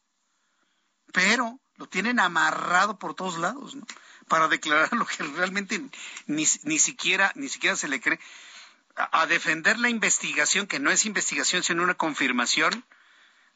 pero 1.12 1.60
lo 1.76 1.88
tienen 1.88 2.20
amarrado 2.20 2.98
por 2.98 3.14
todos 3.14 3.38
lados. 3.38 3.76
Para 4.28 4.48
declarar 4.48 4.92
lo 4.96 5.06
que 5.06 5.22
realmente 5.24 5.80
ni, 6.26 6.44
ni 6.64 6.78
siquiera, 6.78 7.32
ni 7.34 7.48
siquiera 7.48 7.76
se 7.76 7.88
le 7.88 8.00
cree. 8.00 8.20
A, 8.96 9.22
a 9.22 9.26
defender 9.26 9.78
la 9.78 9.88
investigación, 9.88 10.66
que 10.66 10.80
no 10.80 10.90
es 10.90 11.06
investigación, 11.06 11.62
sino 11.62 11.82
una 11.82 11.94
confirmación 11.94 12.84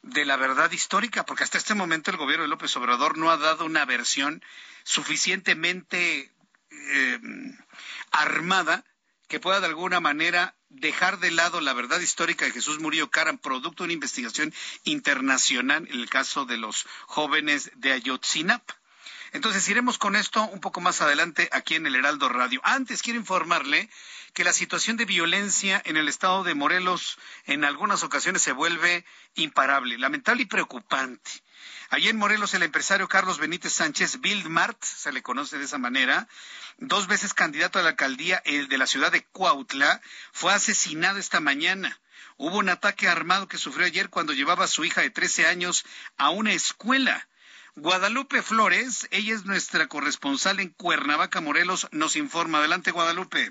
de 0.03 0.24
la 0.24 0.36
verdad 0.36 0.70
histórica, 0.70 1.24
porque 1.24 1.45
hasta 1.45 1.59
este 1.59 1.74
momento 1.74 2.11
el 2.11 2.16
gobierno 2.16 2.43
de 2.43 2.49
López 2.49 2.76
Obrador 2.76 3.18
no 3.18 3.30
ha 3.30 3.36
dado 3.36 3.64
una 3.64 3.84
versión 3.84 4.43
suficientemente 4.84 6.32
eh, 6.70 7.20
armada 8.11 8.84
que 9.33 9.41
pueda 9.41 9.61
de 9.61 9.66
alguna 9.66 9.99
manera 9.99 10.55
dejar 10.68 11.18
de 11.18 11.30
lado 11.30 11.62
la 11.62 11.72
verdad 11.72 12.01
histórica 12.01 12.45
de 12.45 12.51
Jesús 12.51 12.80
Murillo 12.80 13.09
Caram, 13.09 13.39
producto 13.39 13.83
de 13.83 13.87
una 13.87 13.95
investigación 13.95 14.53
internacional 14.85 15.89
en 15.89 16.01
el 16.01 16.11
caso 16.11 16.45
de 16.45 16.59
los 16.59 16.85
jóvenes 17.07 17.70
de 17.76 17.93
Ayotzinapa. 17.93 18.82
Entonces 19.33 19.66
iremos 19.68 19.97
con 19.97 20.14
esto 20.14 20.43
un 20.45 20.61
poco 20.61 20.83
más 20.83 21.01
adelante 21.01 21.49
aquí 21.53 21.74
en 21.74 21.87
el 21.87 21.95
Heraldo 21.95 22.28
Radio. 22.28 22.61
Antes 22.64 23.01
quiero 23.01 23.18
informarle 23.18 23.89
que 24.35 24.45
la 24.45 24.53
situación 24.53 24.99
de 24.99 25.07
violencia 25.07 25.80
en 25.87 25.97
el 25.97 26.09
estado 26.09 26.45
de 26.45 26.55
Morelos 26.55 27.18
en 27.47 27.64
algunas 27.64 28.03
ocasiones 28.03 28.43
se 28.43 28.53
vuelve 28.53 29.07
imparable, 29.35 29.97
lamentable 29.97 30.43
y 30.43 30.47
preocupante. 30.47 31.30
Allí 31.89 32.09
en 32.09 32.18
Morelos, 32.18 32.53
el 32.53 32.62
empresario 32.62 33.09
Carlos 33.09 33.39
Benítez 33.39 33.72
Sánchez, 33.72 34.20
Bildmart, 34.20 34.83
se 34.85 35.12
le 35.12 35.22
conoce 35.22 35.57
de 35.57 35.64
esa 35.64 35.78
manera, 35.78 36.28
dos 36.76 37.07
veces 37.07 37.33
candidato 37.33 37.78
a 37.78 37.83
la 37.83 37.91
alcaldía 37.91 38.43
el 38.45 38.68
de 38.68 38.78
la 38.78 38.87
ciudad 38.87 39.12
de 39.12 39.24
Cuautla, 39.24 40.03
fue 40.33 40.53
asesinado 40.53 41.18
esta 41.18 41.41
mañana. 41.41 42.01
Hubo 42.37 42.59
un 42.59 42.68
ataque 42.68 43.09
armado 43.09 43.49
que 43.49 43.59
sufrió 43.59 43.87
ayer 43.87 44.11
cuando 44.11 44.35
llevaba 44.35 44.64
a 44.64 44.68
su 44.68 44.85
hija 44.85 45.01
de 45.01 45.11
13 45.11 45.47
años 45.47 45.85
a 46.16 46.30
una 46.30 46.53
escuela. 46.53 47.28
Guadalupe 47.75 48.43
Flores, 48.43 49.09
ella 49.11 49.35
es 49.35 49.47
nuestra 49.47 49.87
corresponsal 49.89 50.61
en 50.61 50.68
Cuernavaca, 50.70 51.41
Morelos, 51.41 51.89
nos 51.91 52.16
informa. 52.16 52.59
Adelante, 52.59 52.91
Guadalupe. 52.91 53.49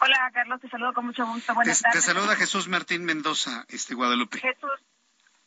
Hola, 0.00 0.30
Carlos, 0.32 0.60
te 0.60 0.68
saludo 0.70 0.94
con 0.94 1.06
mucho 1.06 1.26
gusto. 1.26 1.54
Buenas 1.54 1.82
tardes. 1.82 2.00
Te 2.00 2.12
saluda 2.12 2.34
Jesús 2.36 2.68
Martín 2.68 3.04
Mendoza, 3.04 3.66
este 3.68 3.94
Guadalupe. 3.94 4.38
Jesús, 4.38 4.70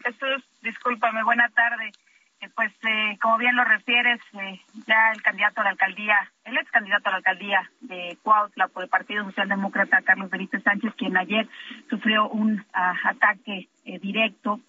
Jesús, 0.04 0.44
discúlpame, 0.62 1.24
buena 1.24 1.50
tarde. 1.50 1.91
Eh, 2.41 2.50
pues, 2.56 2.72
eh, 2.84 3.18
como 3.20 3.39
bien 3.39 3.56
lo 3.56 3.64
refieres, 3.64 4.22
eh, 4.34 4.62
ya 4.86 5.12
el 5.14 5.24
candidato 5.24 5.62
a 5.62 5.64
la 5.64 5.70
alcaldía, 5.72 6.32
el 6.44 6.58
ex 6.58 6.70
candidato 6.70 7.08
a 7.08 7.12
la 7.14 7.18
alcaldía 7.18 7.72
de 7.82 8.18
Cuautla 8.22 8.68
por 8.68 8.84
el 8.84 8.89
Partido 8.89 9.24
Socialdemócrata, 9.24 10.04
Carlos 10.04 10.30
Benítez 10.30 10.62
Sánchez, 10.62 10.94
quien 10.96 11.18
ayer 11.18 11.50
sufrió 11.89 12.30
un 12.30 12.64
ah, 12.74 12.94
ataque 13.06 13.70
directo, 14.02 14.60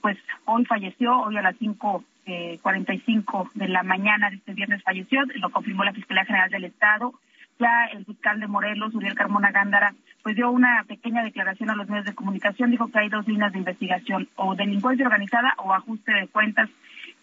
pues 0.00 0.16
hoy 0.46 0.64
falleció, 0.64 1.20
hoy 1.20 1.36
a 1.36 1.42
las 1.42 1.56
5.45 1.56 3.50
de 3.54 3.68
la 3.68 3.82
mañana 3.82 4.30
de 4.30 4.36
este 4.36 4.54
viernes 4.54 4.82
falleció, 4.82 5.22
lo 5.34 5.50
confirmó 5.50 5.84
la 5.84 5.92
Fiscalía 5.92 6.24
General 6.24 6.50
del 6.50 6.64
Estado 6.64 7.12
ya 7.58 7.86
el 7.92 8.04
fiscal 8.04 8.40
de 8.40 8.48
Morelos, 8.48 8.94
Uriel 8.94 9.14
Carmona 9.14 9.50
Gándara, 9.50 9.94
pues 10.22 10.36
dio 10.36 10.50
una 10.50 10.84
pequeña 10.88 11.22
declaración 11.22 11.70
a 11.70 11.76
los 11.76 11.88
medios 11.88 12.06
de 12.06 12.14
comunicación, 12.14 12.70
dijo 12.70 12.88
que 12.88 12.98
hay 12.98 13.08
dos 13.08 13.26
líneas 13.28 13.52
de 13.52 13.58
investigación, 13.58 14.28
o 14.36 14.54
delincuencia 14.54 15.06
organizada 15.06 15.54
o 15.58 15.72
ajuste 15.72 16.12
de 16.12 16.28
cuentas. 16.28 16.68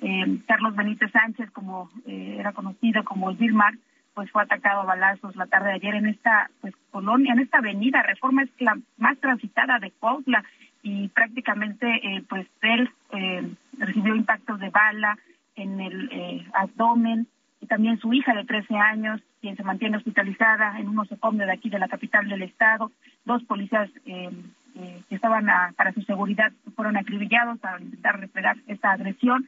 Eh, 0.02 0.39
Carlos 0.48 0.76
Benítez 0.76 1.12
Sánchez, 1.12 1.52
como 1.52 1.89
eh, 2.08 2.38
era 2.39 2.54
conocido 2.54 3.04
como 3.04 3.36
Gilmar, 3.36 3.74
pues 4.14 4.30
fue 4.32 4.44
atacado 4.44 4.82
a 4.82 4.86
balazos 4.86 5.36
la 5.36 5.46
tarde 5.46 5.70
de 5.70 5.76
ayer 5.76 5.96
en 5.96 6.08
esta 6.08 6.50
pues 6.60 6.74
colonia, 6.92 7.34
en 7.34 7.39
esta 7.39 7.60
avenida. 7.60 8.04
Reforma 8.04 8.44
es 8.44 8.50
la 8.60 8.78
más 8.98 9.18
transitada 9.20 9.80
de 9.80 9.92
Cuautla 9.92 10.44
y 10.84 11.08
prácticamente 11.10 11.88
eh, 11.88 12.24
pues 12.28 12.48
él 12.62 12.90
recibió 13.78 14.16
impactos 14.16 14.60
de 14.60 14.70
bala 14.70 15.18
en 15.56 15.80
el 15.80 16.48
abdomen, 16.54 17.28
y 17.62 17.68
también 17.68 18.00
su 18.00 18.12
hija 18.12 18.34
de 18.34 18.44
13 18.44 18.76
años, 18.76 19.22
quien 19.40 19.56
se 19.56 19.64
mantiene 19.64 19.98
hospitalizada 19.98 20.80
en 20.80 20.90
un 20.90 20.96
nosocomio 20.96 21.46
de 21.46 21.54
aquí 21.54 21.70
de 21.70 21.80
la 21.80 21.88
capital 21.88 22.28
del 22.28 22.42
estado. 22.42 22.92
Dos 23.24 23.44
policías 23.44 23.90
eh, 24.06 24.30
eh, 24.76 25.02
que 25.08 25.16
estaban 25.16 25.46
para 25.76 25.94
su 25.94 26.02
seguridad 26.02 26.52
fueron 26.76 26.98
acribillados 26.98 27.60
para 27.60 27.80
intentar 27.80 28.20
refregar 28.20 28.58
esta 28.68 28.92
agresión. 28.92 29.48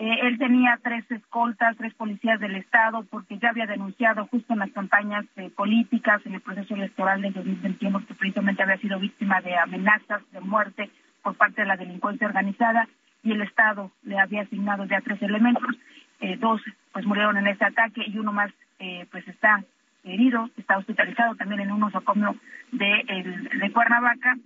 Eh, 0.00 0.18
él 0.22 0.38
tenía 0.38 0.80
tres 0.82 1.08
escoltas, 1.10 1.76
tres 1.76 1.92
policías 1.94 2.40
del 2.40 2.56
Estado, 2.56 3.04
porque 3.10 3.38
ya 3.38 3.50
había 3.50 3.66
denunciado 3.66 4.26
justo 4.26 4.54
en 4.54 4.60
las 4.60 4.72
campañas 4.72 5.26
políticas, 5.54 6.24
en 6.24 6.34
el 6.34 6.40
proceso 6.40 6.74
electoral 6.74 7.20
del 7.20 7.34
2021, 7.34 8.06
que 8.06 8.14
precisamente 8.14 8.62
había 8.62 8.78
sido 8.78 8.98
víctima 8.98 9.42
de 9.42 9.56
amenazas 9.56 10.22
de 10.32 10.40
muerte 10.40 10.90
por 11.22 11.36
parte 11.36 11.60
de 11.60 11.68
la 11.68 11.76
delincuencia 11.76 12.26
organizada 12.26 12.88
y 13.22 13.32
el 13.32 13.42
Estado 13.42 13.90
le 14.02 14.18
había 14.18 14.42
asignado 14.42 14.84
ya 14.86 15.00
tres 15.00 15.20
elementos. 15.22 15.76
Eh, 16.20 16.36
dos 16.38 16.60
pues 16.92 17.06
murieron 17.06 17.36
en 17.36 17.46
este 17.46 17.64
ataque 17.64 18.02
y 18.06 18.18
uno 18.18 18.32
más 18.32 18.50
eh, 18.78 19.06
pues 19.10 19.26
está 19.28 19.62
herido, 20.04 20.48
está 20.56 20.78
hospitalizado 20.78 21.34
también 21.34 21.60
en 21.60 21.72
un 21.72 21.80
nosocomio 21.80 22.36
de, 22.72 23.50
de 23.58 23.72
Cuernavaca. 23.72 24.36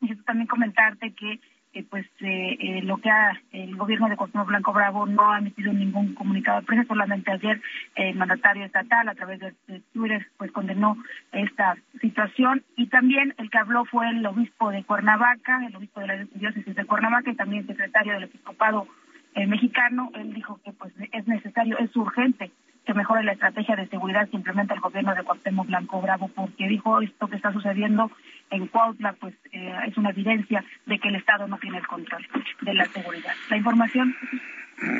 Y 0.00 0.14
también 0.16 0.46
comentarte 0.46 1.12
que 1.12 1.40
eh, 1.74 1.84
pues 1.88 2.06
eh, 2.20 2.80
lo 2.82 2.98
que 2.98 3.10
ha 3.10 3.32
el 3.52 3.76
gobierno 3.76 4.08
de 4.08 4.16
Cuauhtémoc 4.16 4.48
Blanco 4.48 4.72
Bravo 4.72 5.06
no 5.06 5.32
ha 5.32 5.38
emitido 5.38 5.72
ningún 5.72 6.14
comunicado 6.14 6.60
de 6.60 6.66
prensa, 6.66 6.86
solamente 6.86 7.30
ayer 7.30 7.60
el 7.96 8.16
mandatario 8.16 8.64
estatal 8.64 9.08
a 9.08 9.14
través 9.14 9.40
de, 9.40 9.54
Twitter 9.92 10.26
pues 10.36 10.52
condenó 10.52 10.96
esta 11.32 11.76
situación. 12.00 12.62
Y 12.76 12.86
también 12.86 13.34
el 13.38 13.50
que 13.50 13.58
habló 13.58 13.84
fue 13.84 14.08
el 14.08 14.24
obispo 14.24 14.70
de 14.70 14.84
Cuernavaca, 14.84 15.66
el 15.66 15.76
obispo 15.76 16.00
de 16.00 16.06
la 16.06 16.24
diócesis 16.34 16.74
de 16.74 16.84
Cuernavaca 16.84 17.30
y 17.30 17.36
también 17.36 17.66
secretario 17.66 18.14
del 18.14 18.24
episcopado 18.24 18.86
el 19.34 19.48
mexicano, 19.48 20.10
él 20.14 20.32
dijo 20.32 20.60
que 20.64 20.72
pues 20.72 20.92
es 21.12 21.26
necesario, 21.26 21.76
es 21.78 21.94
urgente 21.96 22.52
que 22.84 22.94
mejore 22.94 23.24
la 23.24 23.32
estrategia 23.32 23.76
de 23.76 23.88
seguridad 23.88 24.28
que 24.28 24.36
implementa 24.36 24.74
el 24.74 24.80
gobierno 24.80 25.14
de 25.14 25.22
Cuauhtémoc 25.22 25.66
Blanco 25.66 26.00
Bravo, 26.00 26.28
porque 26.28 26.68
dijo 26.68 27.00
esto 27.00 27.28
que 27.28 27.36
está 27.36 27.52
sucediendo 27.52 28.10
en 28.50 28.66
Cuautla, 28.66 29.14
pues 29.14 29.34
eh, 29.52 29.74
es 29.86 29.96
una 29.96 30.10
evidencia 30.10 30.64
de 30.86 30.98
que 30.98 31.08
el 31.08 31.16
Estado 31.16 31.46
no 31.46 31.58
tiene 31.58 31.78
el 31.78 31.86
control 31.86 32.26
de 32.60 32.74
la 32.74 32.84
seguridad. 32.86 33.34
La 33.48 33.56
información. 33.56 34.14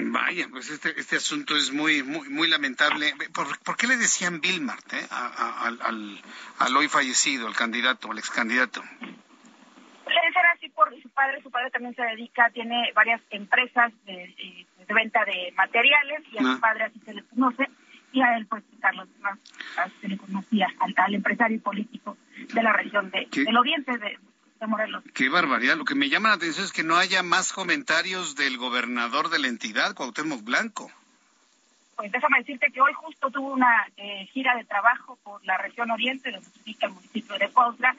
Vaya, 0.04 0.46
pues 0.50 0.70
este, 0.70 0.98
este 0.98 1.16
asunto 1.16 1.56
es 1.56 1.72
muy 1.72 2.02
muy 2.02 2.28
muy 2.28 2.48
lamentable. 2.48 3.12
¿Por, 3.32 3.76
qué 3.76 3.88
le 3.88 3.96
decían 3.96 4.40
Bill 4.40 4.62
eh, 4.92 5.06
al, 5.10 5.80
al, 5.82 6.20
al 6.58 6.76
hoy 6.76 6.88
fallecido, 6.88 7.48
al 7.48 7.56
candidato, 7.56 8.10
al 8.10 8.18
ex 8.18 8.30
candidato? 8.30 8.82
Era 10.16 10.50
así 10.52 10.68
por 10.68 10.90
su 11.00 11.08
padre. 11.10 11.42
Su 11.42 11.50
padre 11.50 11.70
también 11.70 11.94
se 11.94 12.02
dedica, 12.02 12.50
tiene 12.50 12.92
varias 12.94 13.20
empresas 13.30 13.92
de, 14.04 14.24
eh, 14.24 14.66
venta 14.88 15.24
de 15.24 15.52
materiales 15.56 16.22
y 16.32 16.38
a 16.38 16.42
su 16.42 16.48
ah. 16.48 16.58
padre 16.60 16.84
así 16.84 17.00
se 17.04 17.14
le 17.14 17.24
conoce. 17.24 17.68
Y 18.12 18.22
a 18.22 18.36
él, 18.36 18.46
pues, 18.46 18.62
Carlos, 18.80 19.08
más 19.20 19.38
se 20.00 20.08
le 20.08 20.16
conocía 20.16 20.68
al, 20.96 21.14
empresario 21.14 21.60
político 21.60 22.16
de 22.52 22.62
la 22.62 22.72
región 22.72 23.10
de, 23.10 23.26
del 23.30 23.56
oriente 23.56 23.98
de, 23.98 24.18
Morelos. 24.66 25.04
Qué 25.12 25.28
barbaridad. 25.28 25.76
Lo 25.76 25.84
que 25.84 25.94
me 25.94 26.08
llama 26.08 26.30
la 26.30 26.36
atención 26.36 26.64
es 26.64 26.72
que 26.72 26.84
no 26.84 26.96
haya 26.96 27.22
más 27.22 27.52
comentarios 27.52 28.34
del 28.34 28.56
gobernador 28.56 29.28
de 29.28 29.38
la 29.38 29.48
entidad, 29.48 29.94
Cuauhtémoc 29.94 30.42
Blanco. 30.42 30.90
Pues 31.96 32.10
déjame 32.10 32.38
decirte 32.38 32.70
que 32.72 32.80
hoy 32.80 32.92
justo 32.94 33.30
tuvo 33.30 33.52
una 33.52 33.86
eh, 33.98 34.26
gira 34.32 34.56
de 34.56 34.64
trabajo 34.64 35.18
por 35.22 35.44
la 35.44 35.58
región 35.58 35.90
oriente, 35.90 36.30
donde 36.30 36.46
se 36.46 36.86
el 36.86 36.92
municipio 36.92 37.36
de 37.36 37.50
Cuautla, 37.50 37.94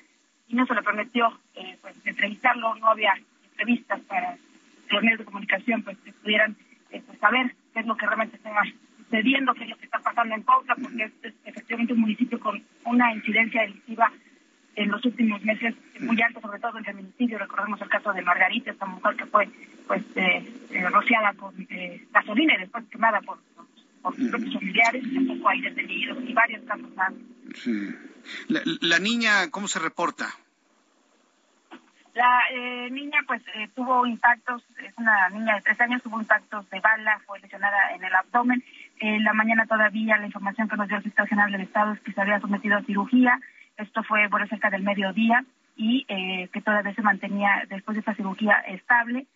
y 0.47 0.55
no 0.55 0.65
se 0.65 0.75
le 0.75 0.83
permitió 0.83 1.39
eh, 1.55 1.77
pues, 1.81 1.95
entrevistarlo, 2.05 2.75
no 2.75 2.89
había 2.89 3.13
entrevistas 3.51 3.99
para 4.01 4.37
los 4.89 5.03
medios 5.03 5.19
de 5.19 5.25
comunicación 5.25 5.83
pues 5.83 5.97
que 5.99 6.13
pudieran 6.13 6.55
eh, 6.91 7.01
pues, 7.05 7.19
saber 7.19 7.55
qué 7.73 7.79
es 7.79 7.85
lo 7.85 7.97
que 7.97 8.05
realmente 8.05 8.37
está 8.37 8.51
sucediendo, 8.97 9.53
qué 9.53 9.63
es 9.63 9.69
lo 9.69 9.77
que 9.77 9.85
está 9.85 9.99
pasando 9.99 10.35
en 10.35 10.43
Cuautla, 10.43 10.75
porque 10.75 11.03
es, 11.03 11.33
efectivamente 11.45 11.93
un 11.93 12.01
municipio 12.01 12.39
con 12.39 12.61
una 12.85 13.13
incidencia 13.13 13.61
delictiva 13.61 14.11
en 14.75 14.91
los 14.91 15.03
últimos 15.05 15.41
meses 15.43 15.73
muy 16.01 16.21
alta, 16.21 16.41
sobre 16.41 16.59
todo 16.59 16.77
en 16.77 16.83
feminicidio. 16.83 17.37
Recordemos 17.37 17.81
el 17.81 17.89
caso 17.89 18.11
de 18.11 18.21
Margarita, 18.21 18.71
esta 18.71 18.85
mujer 18.85 19.15
que 19.15 19.25
fue 19.25 19.47
pues 19.87 20.03
eh, 20.15 20.43
rociada 20.91 21.33
con 21.33 21.55
gasolina 22.11 22.55
y 22.55 22.59
después 22.59 22.83
quemada 22.91 23.21
por, 23.21 23.37
por 24.05 24.15
sus 24.15 24.29
propios 24.29 24.53
familiares, 24.53 25.03
tampoco 25.15 25.49
hay 25.49 25.61
detenidos 25.61 26.17
y 26.27 26.33
varios 26.33 26.63
casos 26.65 26.95
más. 26.95 27.11
Sí. 27.55 27.89
La, 28.81 28.99
niña, 28.99 29.49
¿cómo 29.49 29.67
se 29.67 29.79
reporta? 29.79 30.27
La 32.13 32.41
eh, 32.53 32.89
niña, 32.91 33.19
pues, 33.25 33.41
eh, 33.55 33.67
tuvo 33.75 34.05
impactos, 34.05 34.63
es 34.77 34.93
una 34.97 35.29
niña 35.29 35.55
de 35.55 35.61
tres 35.61 35.81
años, 35.81 36.03
tuvo 36.03 36.21
impactos 36.21 36.69
de 36.69 36.79
bala, 36.79 37.19
fue 37.25 37.39
lesionada 37.39 37.95
en 37.95 38.03
el 38.03 38.13
abdomen. 38.13 38.63
En 38.99 39.23
la 39.23 39.33
mañana 39.33 39.65
todavía 39.65 40.17
la 40.17 40.27
información 40.27 40.69
que 40.69 40.77
nos 40.77 40.87
dio 40.87 40.97
el 40.97 41.03
Fiscal 41.03 41.27
General 41.27 41.51
del 41.51 41.61
Estado 41.61 41.93
es 41.93 41.99
que 42.01 42.13
se 42.13 42.21
había 42.21 42.39
sometido 42.39 42.77
a 42.77 42.83
cirugía. 42.83 43.39
Esto 43.75 44.03
fue 44.03 44.29
por 44.29 44.47
cerca 44.47 44.69
del 44.69 44.83
mediodía 44.83 45.43
y 45.75 46.05
eh, 46.07 46.49
que 46.53 46.61
todavía 46.61 46.93
se 46.93 47.01
mantenía 47.01 47.65
después 47.69 47.95
de 47.95 47.99
esta 47.99 48.15
cirugía 48.15 48.59
estable. 48.67 49.27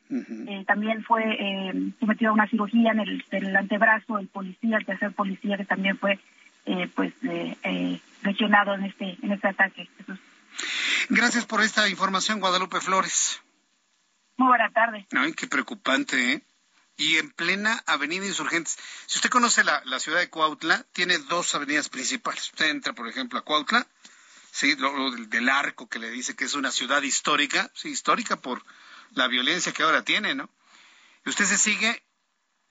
también 0.65 1.03
fue 1.03 1.73
sometido 1.99 2.31
a 2.31 2.33
una 2.33 2.47
cirugía 2.47 2.91
en 2.91 2.99
el, 2.99 3.55
antebrazo 3.55 4.19
el 4.19 4.27
policía, 4.27 4.77
el 4.77 4.85
tercer 4.85 5.11
policía 5.11 5.57
que 5.57 5.65
también 5.65 5.97
fue 5.97 6.19
pues 6.95 7.13
lesionado 8.23 8.75
en 8.75 8.85
este, 8.85 9.17
en 9.21 9.31
este 9.31 9.47
ataque. 9.47 9.89
Gracias 11.09 11.45
por 11.45 11.61
esta 11.61 11.89
información, 11.89 12.39
Guadalupe 12.39 12.79
Flores. 12.81 13.41
Muy 14.37 14.47
buena 14.47 14.69
tarde. 14.71 15.07
Ay, 15.11 15.33
qué 15.33 15.47
preocupante, 15.47 16.33
¿eh? 16.33 16.41
Y 16.97 17.17
en 17.17 17.31
plena 17.31 17.81
Avenida 17.87 18.25
Insurgentes. 18.25 18.77
Si 19.05 19.17
usted 19.17 19.29
conoce 19.29 19.63
la, 19.63 19.81
la 19.85 19.99
ciudad 19.99 20.19
de 20.19 20.29
Cuautla, 20.29 20.85
tiene 20.93 21.17
dos 21.17 21.55
avenidas 21.55 21.89
principales. 21.89 22.43
Usted 22.43 22.69
entra, 22.69 22.93
por 22.93 23.07
ejemplo, 23.07 23.39
a 23.39 23.43
Cuautla, 23.43 23.87
sí, 24.51 24.75
lo, 24.75 25.11
del, 25.11 25.49
arco 25.49 25.87
que 25.87 25.99
le 25.99 26.09
dice 26.09 26.35
que 26.35 26.45
es 26.45 26.53
una 26.53 26.71
ciudad 26.71 27.01
histórica, 27.01 27.71
sí, 27.73 27.89
histórica 27.89 28.41
por 28.41 28.63
la 29.11 29.27
violencia 29.27 29.71
que 29.71 29.83
ahora 29.83 30.03
tiene, 30.03 30.35
¿no? 30.35 30.49
Y 31.25 31.29
usted 31.29 31.45
se 31.45 31.57
sigue 31.57 32.03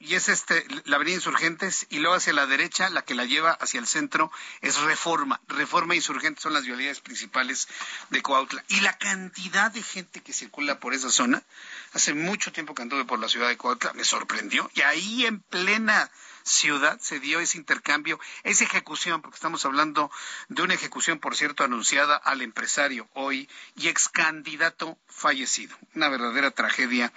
y 0.00 0.14
es 0.14 0.28
este 0.28 0.66
la 0.84 0.96
avenida 0.96 1.16
Insurgentes 1.16 1.86
y 1.90 1.98
luego 1.98 2.16
hacia 2.16 2.32
la 2.32 2.46
derecha 2.46 2.88
la 2.90 3.02
que 3.02 3.14
la 3.14 3.24
lleva 3.24 3.50
hacia 3.50 3.80
el 3.80 3.86
centro 3.86 4.30
es 4.60 4.76
Reforma. 4.80 5.40
Reforma 5.48 5.94
e 5.94 5.96
Insurgentes 5.96 6.42
son 6.42 6.52
las 6.52 6.64
vialidades 6.64 7.00
principales 7.00 7.68
de 8.10 8.22
Coautla 8.22 8.64
y 8.68 8.80
la 8.80 8.96
cantidad 8.96 9.70
de 9.70 9.82
gente 9.82 10.20
que 10.20 10.32
circula 10.32 10.78
por 10.78 10.94
esa 10.94 11.10
zona 11.10 11.42
hace 11.92 12.14
mucho 12.14 12.52
tiempo 12.52 12.74
que 12.74 12.82
anduve 12.82 13.04
por 13.04 13.18
la 13.18 13.28
ciudad 13.28 13.48
de 13.48 13.56
Cuautla, 13.56 13.92
me 13.94 14.04
sorprendió. 14.04 14.70
Y 14.74 14.82
ahí 14.82 15.26
en 15.26 15.40
plena 15.40 16.10
ciudad 16.42 16.98
se 17.00 17.20
dio 17.20 17.40
ese 17.40 17.58
intercambio, 17.58 18.18
esa 18.42 18.64
ejecución, 18.64 19.20
porque 19.20 19.36
estamos 19.36 19.64
hablando 19.64 20.10
de 20.48 20.62
una 20.62 20.74
ejecución, 20.74 21.18
por 21.18 21.36
cierto, 21.36 21.64
anunciada 21.64 22.16
al 22.16 22.42
empresario 22.42 23.08
hoy 23.14 23.48
y 23.76 23.88
ex 23.88 24.08
candidato 24.08 24.98
fallecido. 25.06 25.76
Una 25.94 26.08
verdadera 26.08 26.50
tragedia 26.50 27.12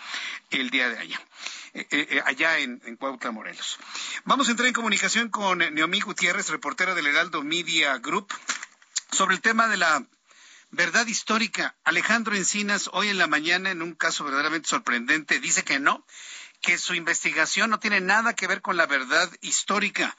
el 0.50 0.70
día 0.70 0.90
de 0.90 1.00
allá. 1.00 1.22
Eh, 1.74 1.88
eh, 1.90 2.08
eh, 2.10 2.22
allá 2.26 2.58
en, 2.60 2.82
en, 2.86 2.98
Cuautla, 2.98 3.32
Morelos. 3.32 3.80
Vamos 4.26 4.48
a 4.48 4.52
entrar 4.52 4.68
en 4.68 4.74
comunicación 4.74 5.30
con 5.30 5.60
Neomí 5.60 6.02
Gutiérrez, 6.02 6.50
reportera 6.50 6.96
del 6.96 7.08
Heraldo 7.08 7.44
Media 7.44 7.98
Group, 7.98 8.34
sobre 9.12 9.36
el 9.36 9.42
tema 9.42 9.70
de 9.70 9.78
la 9.78 10.06
verdad 10.72 11.08
histórica. 11.08 11.76
Alejandro 11.86 12.36
Encinas, 12.36 12.90
hoy 12.92 13.08
en 13.08 13.18
la 13.18 13.28
mañana, 13.28 13.72
en 13.72 13.82
un 13.82 13.94
caso 13.94 14.26
verdaderamente 14.26 14.68
sorprendente, 14.68 15.40
dice 15.40 15.64
que 15.64 15.80
no, 15.80 16.06
que 16.62 16.78
su 16.78 16.94
investigación 16.94 17.70
no 17.70 17.80
tiene 17.80 18.02
nada 18.02 18.34
que 18.34 18.48
ver 18.48 18.62
con 18.62 18.76
la 18.76 18.86
verdad 18.86 19.30
histórica. 19.40 20.18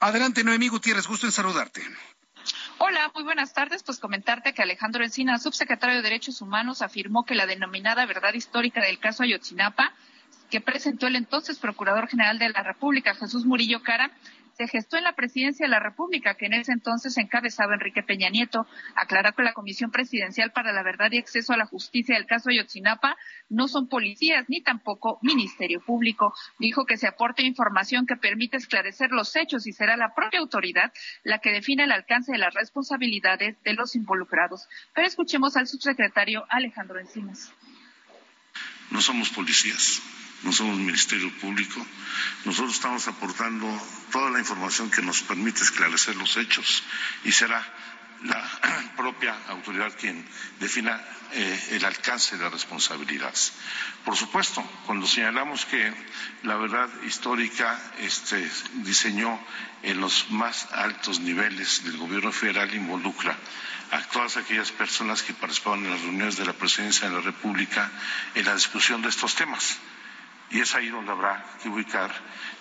Adelante, 0.00 0.42
Noemí 0.42 0.68
Gutiérrez, 0.68 1.06
gusto 1.06 1.26
en 1.26 1.32
saludarte. 1.32 1.82
Hola, 2.78 3.10
muy 3.14 3.24
buenas 3.24 3.52
tardes. 3.52 3.82
Pues 3.82 4.00
comentarte 4.00 4.54
que 4.54 4.62
Alejandro 4.62 5.04
Encinas, 5.04 5.42
subsecretario 5.42 5.96
de 5.96 6.02
Derechos 6.02 6.40
Humanos, 6.40 6.80
afirmó 6.80 7.24
que 7.24 7.34
la 7.34 7.46
denominada 7.46 8.06
verdad 8.06 8.32
histórica 8.34 8.80
del 8.80 8.98
caso 8.98 9.22
Ayotzinapa, 9.22 9.94
que 10.52 10.60
presentó 10.60 11.06
el 11.06 11.16
entonces 11.16 11.58
Procurador 11.58 12.08
General 12.08 12.38
de 12.38 12.50
la 12.50 12.62
República, 12.62 13.14
Jesús 13.14 13.46
Murillo 13.46 13.82
Cara, 13.82 14.10
se 14.52 14.68
gestó 14.68 14.98
en 14.98 15.04
la 15.04 15.14
presidencia 15.14 15.64
de 15.64 15.70
la 15.70 15.80
República, 15.80 16.34
que 16.34 16.44
en 16.44 16.52
ese 16.52 16.72
entonces 16.72 17.16
encabezaba 17.16 17.72
Enrique 17.72 18.02
Peña 18.02 18.28
Nieto. 18.28 18.66
Aclaró 18.94 19.32
que 19.32 19.44
la 19.44 19.54
Comisión 19.54 19.90
Presidencial 19.90 20.52
para 20.52 20.74
la 20.74 20.82
Verdad 20.82 21.10
y 21.10 21.16
Acceso 21.16 21.54
a 21.54 21.56
la 21.56 21.64
Justicia 21.64 22.16
del 22.16 22.26
caso 22.26 22.50
Ayotzinapa 22.50 23.16
no 23.48 23.66
son 23.66 23.88
policías 23.88 24.44
ni 24.48 24.60
tampoco 24.60 25.18
Ministerio 25.22 25.80
Público. 25.80 26.34
Dijo 26.58 26.84
que 26.84 26.98
se 26.98 27.08
aporte 27.08 27.44
información 27.44 28.04
que 28.04 28.16
permite 28.16 28.58
esclarecer 28.58 29.10
los 29.10 29.34
hechos 29.34 29.66
y 29.66 29.72
será 29.72 29.96
la 29.96 30.14
propia 30.14 30.40
autoridad 30.40 30.92
la 31.24 31.38
que 31.38 31.50
define 31.50 31.84
el 31.84 31.92
alcance 31.92 32.30
de 32.30 32.38
las 32.38 32.52
responsabilidades 32.52 33.56
de 33.62 33.72
los 33.72 33.96
involucrados. 33.96 34.68
Pero 34.94 35.06
escuchemos 35.06 35.56
al 35.56 35.66
subsecretario 35.66 36.44
Alejandro 36.50 37.00
Encinas. 37.00 37.50
No 38.90 39.00
somos 39.00 39.30
policías 39.30 40.02
no 40.42 40.52
somos 40.52 40.78
Ministerio 40.78 41.30
Público. 41.38 41.84
Nosotros 42.44 42.74
estamos 42.74 43.06
aportando 43.08 43.66
toda 44.10 44.30
la 44.30 44.38
información 44.38 44.90
que 44.90 45.02
nos 45.02 45.22
permite 45.22 45.62
esclarecer 45.62 46.16
los 46.16 46.36
hechos 46.36 46.82
y 47.24 47.32
será 47.32 47.64
la 48.24 48.42
propia 48.96 49.36
autoridad 49.48 49.92
quien 49.98 50.24
defina 50.60 51.00
eh, 51.32 51.68
el 51.72 51.84
alcance 51.84 52.36
de 52.36 52.42
las 52.44 52.52
responsabilidades. 52.52 53.52
Por 54.04 54.16
supuesto, 54.16 54.62
cuando 54.86 55.06
señalamos 55.06 55.64
que 55.64 55.92
la 56.42 56.56
verdad 56.56 56.88
histórica 57.04 57.78
este, 58.00 58.48
diseñó 58.84 59.38
en 59.82 60.00
los 60.00 60.30
más 60.30 60.68
altos 60.72 61.20
niveles 61.20 61.84
del 61.84 61.96
gobierno 61.96 62.32
federal 62.32 62.74
involucra 62.74 63.36
a 63.90 64.02
todas 64.08 64.36
aquellas 64.36 64.72
personas 64.72 65.22
que 65.22 65.34
participaban 65.34 65.84
en 65.84 65.90
las 65.90 66.00
reuniones 66.00 66.36
de 66.36 66.46
la 66.46 66.52
presidencia 66.52 67.08
de 67.08 67.14
la 67.14 67.20
República 67.20 67.90
en 68.34 68.44
la 68.44 68.54
discusión 68.54 69.02
de 69.02 69.08
estos 69.08 69.34
temas 69.34 69.78
y 70.52 70.60
es 70.60 70.74
ahí 70.74 70.88
donde 70.88 71.10
habrá 71.10 71.44
que 71.62 71.68
ubicar 71.68 72.12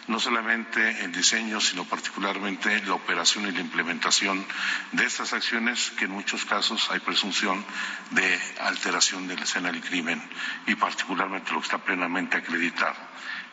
no 0.08 0.20
solamente 0.20 1.04
el 1.04 1.12
diseño, 1.12 1.60
sino 1.60 1.86
particularmente 1.86 2.82
la 2.86 2.94
operación 2.94 3.48
y 3.48 3.52
la 3.52 3.60
implementación 3.60 4.46
de 4.94 5.06
estas 5.06 5.34
acciones, 5.34 5.92
que 5.98 6.06
en 6.06 6.12
muchos 6.12 6.46
casos 6.46 6.90
hay 6.90 7.00
presunción 7.00 7.64
de 8.12 8.42
alteración 8.62 9.28
de 9.28 9.36
la 9.36 9.44
escena 9.44 9.72
del 9.72 9.82
crimen 9.82 10.22
y 10.68 10.76
particularmente 10.76 11.52
lo 11.52 11.60
que 11.60 11.66
está 11.66 11.78
plenamente 11.78 12.38
acreditado 12.38 12.96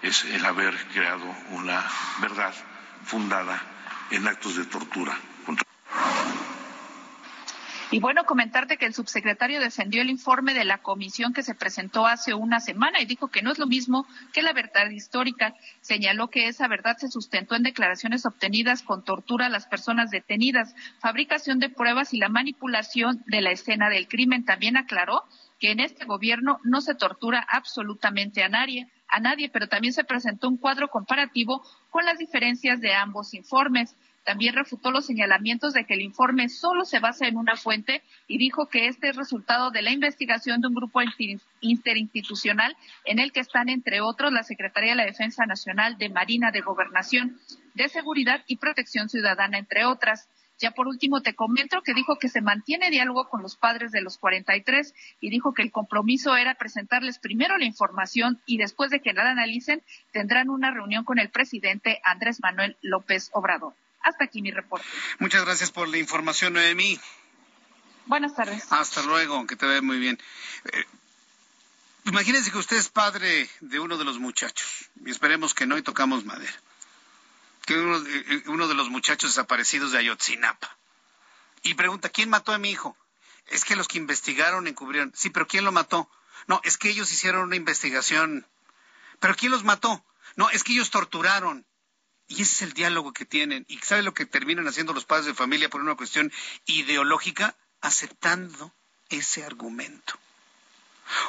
es 0.03 0.25
el 0.25 0.45
haber 0.45 0.77
creado 0.89 1.25
una 1.51 1.85
verdad 2.21 2.55
fundada 3.05 3.61
en 4.11 4.27
actos 4.27 4.57
de 4.57 4.65
tortura. 4.67 5.19
Y 7.91 8.01
bueno, 8.01 8.25
comentarte 8.25 8.77
que 8.77 8.85
el 8.85 8.93
subsecretario 8.93 9.61
defendió 9.61 10.03
el 10.03 10.11
informe 10.11 10.53
de 10.53 10.67
la 10.67 10.79
comisión 10.79 11.33
que 11.33 11.43
se 11.43 11.55
presentó 11.55 12.07
hace 12.07 12.35
una 12.35 12.61
semana 12.61 13.01
y 13.01 13.07
dijo 13.07 13.29
que 13.29 13.41
no 13.41 13.51
es 13.51 13.59
lo 13.59 13.67
mismo 13.67 14.07
que 14.35 14.43
la 14.43 14.53
verdad 14.53 14.91
histórica. 14.91 15.55
Señaló 15.81 16.29
que 16.29 16.49
esa 16.49 16.69
verdad 16.69 16.99
se 16.99 17.09
sustentó 17.09 17.55
en 17.55 17.63
declaraciones 17.63 18.27
obtenidas 18.27 18.83
con 18.83 19.05
tortura 19.05 19.47
a 19.47 19.51
las 19.51 19.67
personas 19.67 20.11
detenidas, 20.11 20.75
fabricación 21.01 21.61
de 21.61 21.71
pruebas 21.71 22.13
y 22.13 22.19
la 22.19 22.29
manipulación 22.29 23.23
de 23.27 23.41
la 23.41 23.53
escena 23.53 23.89
del 23.89 24.07
crimen. 24.07 24.45
También 24.45 24.77
aclaró 24.77 25.25
que 25.59 25.71
en 25.71 25.81
este 25.81 26.05
gobierno 26.05 26.59
no 26.65 26.83
se 26.83 26.95
tortura 26.95 27.45
absolutamente 27.49 28.43
a 28.43 28.51
nadie, 28.51 28.87
a 29.09 29.19
nadie, 29.19 29.49
pero 29.49 29.67
también 29.67 29.95
se 29.95 30.05
presentó 30.05 30.49
un 30.49 30.59
cuadro 30.59 30.89
comparativo 30.89 31.63
con 31.89 32.05
las 32.05 32.19
diferencias 32.19 32.81
de 32.81 32.93
ambos 32.93 33.33
informes. 33.33 33.97
También 34.29 34.55
refutó 34.55 34.91
los 34.91 35.07
señalamientos 35.07 35.73
de 35.73 35.87
que 35.87 35.95
el 35.95 36.03
informe 36.03 36.51
solo 36.51 36.85
se 36.85 36.99
basa 36.99 37.27
en 37.27 37.39
una 37.39 37.57
fuente 37.57 38.03
y 38.27 38.37
dijo 38.37 38.69
que 38.69 38.87
este 38.87 39.09
es 39.09 39.17
resultado 39.17 39.71
de 39.71 39.81
la 39.81 39.91
investigación 39.91 40.61
de 40.61 40.69
un 40.69 40.75
grupo 40.75 41.01
interinstitucional 41.63 42.77
en 43.07 43.21
el 43.21 43.33
que 43.33 43.41
están, 43.41 43.71
entre 43.71 44.03
otros, 44.03 44.31
la 44.31 44.43
Secretaría 44.43 44.91
de 44.91 44.97
la 44.97 45.07
Defensa 45.07 45.47
Nacional, 45.47 45.97
de 45.97 46.11
Marina, 46.11 46.51
de 46.51 46.61
Gobernación, 46.61 47.41
de 47.73 47.89
Seguridad 47.89 48.45
y 48.47 48.59
Protección 48.59 49.09
Ciudadana, 49.09 49.57
entre 49.57 49.87
otras. 49.87 50.29
Ya 50.59 50.73
por 50.73 50.89
último 50.89 51.23
te 51.23 51.35
comento 51.35 51.81
que 51.81 51.95
dijo 51.95 52.19
que 52.19 52.29
se 52.29 52.43
mantiene 52.43 52.91
diálogo 52.91 53.31
con 53.31 53.41
los 53.41 53.57
padres 53.57 53.93
de 53.93 54.03
los 54.03 54.19
43 54.19 54.95
y 55.21 55.31
dijo 55.31 55.55
que 55.55 55.63
el 55.63 55.73
compromiso 55.73 56.37
era 56.37 56.57
presentarles 56.57 57.19
primero 57.19 57.57
la 57.57 57.65
información 57.65 58.43
y 58.45 58.59
después 58.59 58.91
de 58.91 59.01
que 59.01 59.15
la 59.15 59.31
analicen 59.31 59.83
tendrán 60.13 60.51
una 60.51 60.71
reunión 60.71 61.07
con 61.07 61.19
el 61.19 61.31
presidente 61.31 62.03
Andrés 62.05 62.41
Manuel 62.43 62.77
López 62.83 63.31
Obrador. 63.33 63.73
Hasta 64.09 64.25
aquí 64.25 64.41
mi 64.41 64.51
reporte. 64.51 64.87
Muchas 65.19 65.45
gracias 65.45 65.71
por 65.71 65.87
la 65.87 65.99
información, 65.99 66.55
Noemí. 66.55 66.99
Buenas 68.07 68.35
tardes. 68.35 68.65
Hasta 68.71 69.03
luego, 69.03 69.47
que 69.47 69.55
te 69.55 69.67
vea 69.67 69.83
muy 69.83 69.99
bien. 69.99 70.19
Eh, 70.73 70.85
imagínense 72.07 72.51
que 72.51 72.57
usted 72.57 72.79
es 72.79 72.89
padre 72.89 73.51
de 73.61 73.79
uno 73.79 73.99
de 73.99 74.05
los 74.05 74.19
muchachos, 74.19 74.89
y 75.05 75.11
esperemos 75.11 75.53
que 75.53 75.67
no, 75.67 75.77
y 75.77 75.83
tocamos 75.83 76.25
madera. 76.25 76.55
Que 77.67 77.75
uno, 77.75 77.99
eh, 77.99 78.45
uno 78.47 78.67
de 78.67 78.75
los 78.75 78.89
muchachos 78.89 79.31
desaparecidos 79.31 79.93
de 79.93 79.99
Ayotzinapa. 79.99 80.75
Y 81.63 81.75
pregunta, 81.75 82.09
¿quién 82.09 82.31
mató 82.31 82.53
a 82.53 82.59
mi 82.59 82.71
hijo? 82.71 82.97
Es 83.49 83.67
que 83.67 83.77
los 83.77 83.89
que 83.89 83.99
investigaron 83.99 84.67
encubrieron. 84.69 85.13
Sí, 85.15 85.29
pero 85.29 85.47
¿quién 85.47 85.65
lo 85.65 85.73
mató? 85.73 86.11
No, 86.47 86.63
es 86.65 86.79
que 86.79 86.89
ellos 86.89 87.13
hicieron 87.13 87.43
una 87.43 87.57
investigación. 87.57 88.47
¿Pero 89.21 89.35
quién 89.37 89.53
los 89.53 89.65
mató? 89.65 90.03
No, 90.37 90.49
es 90.49 90.65
que 90.65 90.73
ellos 90.73 90.89
torturaron. 90.91 91.67
Y 92.29 92.43
ese 92.43 92.43
es 92.43 92.63
el 92.63 92.73
diálogo 92.75 93.15
que 93.15 93.25
tienen. 93.25 93.65
¿Y 93.69 93.79
sabe 93.79 94.03
lo 94.03 94.13
que 94.13 94.27
terminan 94.27 94.69
haciendo 94.69 94.93
los 94.93 95.07
padres 95.07 95.27
de 95.27 95.35
familia 95.35 95.71
por 95.71 95.81
una 95.81 95.97
cuestión 95.97 96.31
ideológica? 96.67 97.57
Aceptando 97.81 98.75
ese 99.09 99.45
argumento. 99.45 100.19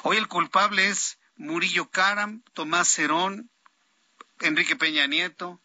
Hoy 0.04 0.18
el 0.18 0.28
culpable 0.28 0.90
es 0.90 1.18
Murillo 1.38 1.90
Caram, 1.90 2.44
Tomás 2.54 2.90
Cerón, 2.90 3.50
Enrique 4.42 4.76
Peña 4.76 5.08
Nieto. 5.08 5.62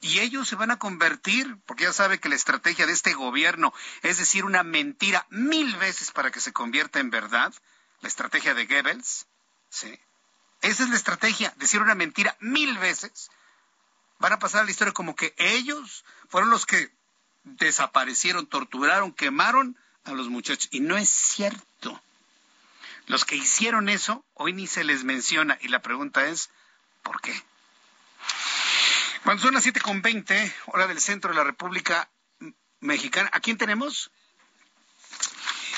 Y 0.00 0.20
ellos 0.20 0.46
se 0.46 0.54
van 0.54 0.70
a 0.70 0.78
convertir, 0.78 1.56
porque 1.66 1.82
ya 1.82 1.92
sabe 1.92 2.20
que 2.20 2.28
la 2.28 2.36
estrategia 2.36 2.86
de 2.86 2.92
este 2.92 3.14
gobierno 3.14 3.74
es 4.02 4.18
decir 4.18 4.44
una 4.44 4.62
mentira 4.62 5.26
mil 5.30 5.74
veces 5.76 6.12
para 6.12 6.30
que 6.30 6.38
se 6.38 6.52
convierta 6.52 7.00
en 7.00 7.10
verdad, 7.10 7.52
la 8.00 8.08
estrategia 8.08 8.54
de 8.54 8.66
Goebbels, 8.66 9.26
¿sí? 9.68 9.98
Esa 10.60 10.84
es 10.84 10.90
la 10.90 10.96
estrategia, 10.96 11.52
decir 11.56 11.82
una 11.82 11.96
mentira 11.96 12.36
mil 12.38 12.78
veces 12.78 13.30
van 14.18 14.32
a 14.32 14.38
pasar 14.38 14.62
a 14.62 14.64
la 14.64 14.70
historia 14.70 14.92
como 14.92 15.14
que 15.14 15.34
ellos 15.38 16.04
fueron 16.28 16.50
los 16.50 16.66
que 16.66 16.90
desaparecieron, 17.44 18.46
torturaron, 18.46 19.12
quemaron 19.12 19.76
a 20.04 20.12
los 20.12 20.28
muchachos. 20.28 20.68
Y 20.70 20.80
no 20.80 20.96
es 20.96 21.08
cierto. 21.08 22.02
Los 23.06 23.24
que 23.24 23.36
hicieron 23.36 23.88
eso 23.88 24.24
hoy 24.34 24.52
ni 24.52 24.66
se 24.66 24.84
les 24.84 25.04
menciona. 25.04 25.58
Y 25.60 25.68
la 25.68 25.80
pregunta 25.80 26.26
es, 26.26 26.50
¿por 27.02 27.20
qué? 27.20 27.42
Cuando 29.24 29.42
son 29.42 29.54
las 29.54 29.66
7.20, 29.66 30.54
hora 30.66 30.86
del 30.86 31.00
centro 31.00 31.30
de 31.30 31.36
la 31.36 31.44
República 31.44 32.10
Mexicana, 32.80 33.30
¿a 33.32 33.40
quién 33.40 33.56
tenemos? 33.56 34.10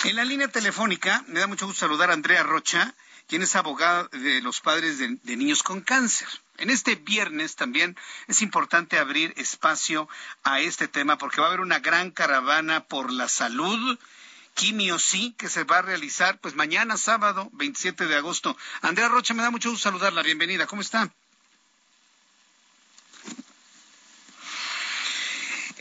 En 0.04 0.16
la 0.16 0.24
línea 0.24 0.48
telefónica, 0.48 1.24
me 1.28 1.40
da 1.40 1.46
mucho 1.46 1.66
gusto 1.66 1.80
saludar 1.80 2.10
a 2.10 2.14
Andrea 2.14 2.42
Rocha, 2.42 2.94
quien 3.26 3.42
es 3.42 3.54
abogada 3.54 4.08
de 4.12 4.40
los 4.40 4.60
padres 4.60 4.98
de, 4.98 5.18
de 5.22 5.36
niños 5.36 5.62
con 5.62 5.82
cáncer. 5.82 6.28
En 6.60 6.68
este 6.68 6.94
viernes 6.94 7.56
también 7.56 7.96
es 8.28 8.42
importante 8.42 8.98
abrir 8.98 9.32
espacio 9.38 10.10
a 10.42 10.60
este 10.60 10.88
tema 10.88 11.16
porque 11.16 11.40
va 11.40 11.46
a 11.46 11.48
haber 11.48 11.60
una 11.60 11.78
gran 11.78 12.10
caravana 12.10 12.84
por 12.84 13.10
la 13.10 13.28
salud. 13.28 13.98
Quimio 14.52 14.98
sí, 14.98 15.34
que 15.38 15.48
se 15.48 15.64
va 15.64 15.78
a 15.78 15.82
realizar 15.82 16.38
pues 16.38 16.54
mañana 16.54 16.98
sábado 16.98 17.48
27 17.54 18.06
de 18.06 18.16
agosto. 18.16 18.58
Andrea 18.82 19.08
Rocha, 19.08 19.32
me 19.32 19.42
da 19.42 19.50
mucho 19.50 19.70
gusto 19.70 19.84
saludarla. 19.84 20.22
Bienvenida. 20.22 20.66
¿Cómo 20.66 20.82
está? 20.82 21.10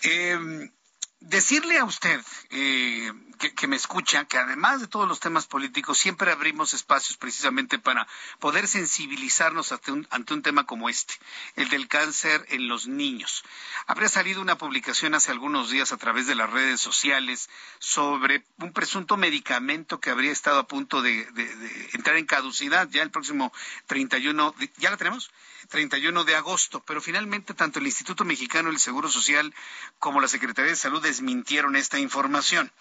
Eh, 0.04 0.72
decirle 1.22 1.78
a 1.78 1.86
usted 1.86 2.22
eh, 2.50 3.12
que, 3.56 3.68
me 3.68 3.76
escucha 3.76 4.26
que 4.26 4.38
además 4.38 4.82
de 4.82 4.88
todos 4.88 5.08
los 5.08 5.20
temas 5.20 5.48
políticos, 5.48 5.98
siempre 5.98 6.32
abrimos 6.32 6.74
espacios 6.74 7.18
precisamente 7.18 7.80
para 7.80 8.08
poder 8.40 8.68
sensibilizarnos 8.68 9.72
ante 9.72 9.92
un, 9.92 10.08
ante 10.12 10.34
un 10.34 10.42
tema 10.42 10.66
como 10.66 10.90
este, 10.90 11.14
el 11.56 11.70
del 11.70 11.88
cáncer 11.88 12.46
en 12.50 12.68
los 12.68 12.88
niños. 12.88 13.44
Habría 13.88 14.10
salido 14.10 14.42
una 14.42 14.58
publicación 14.58 15.14
hace 15.14 15.32
algunos 15.32 15.70
días 15.70 15.92
a 15.92 15.98
través 15.98 16.28
de 16.28 16.36
las 16.36 16.50
redes 16.50 16.82
sociales 16.82 17.50
sobre 17.80 18.44
un 18.58 18.74
presunto 18.74 19.18
medicamento 19.18 20.00
que 20.00 20.10
habría 20.10 20.32
estado 20.32 20.60
a 20.60 20.68
punto 20.68 21.02
de, 21.02 21.26
de 21.32 21.90
entrar 21.94 22.18
en 22.18 22.26
caducidad 22.26 22.90
ya 22.90 23.04
el 23.04 23.12
próximo 23.12 23.54
31, 23.88 24.56
¿ya 24.78 24.92
la 24.92 24.98
tenemos? 24.98 25.32
31 25.68 26.24
de 26.24 26.36
agosto, 26.36 26.84
pero 26.86 27.02
finalmente 27.02 27.54
tanto 27.54 27.80
el 27.80 27.86
Instituto 27.86 28.26
Mexicano 28.26 28.70
del 28.70 28.80
Seguro 28.80 29.10
Social 29.10 29.54
como 30.00 30.22
la 30.22 30.28
Secretaría 30.28 30.72
de 30.72 30.78
Salud 30.78 31.06
desmintieron 31.10 31.76
esta 31.76 31.98
información. 32.00 32.72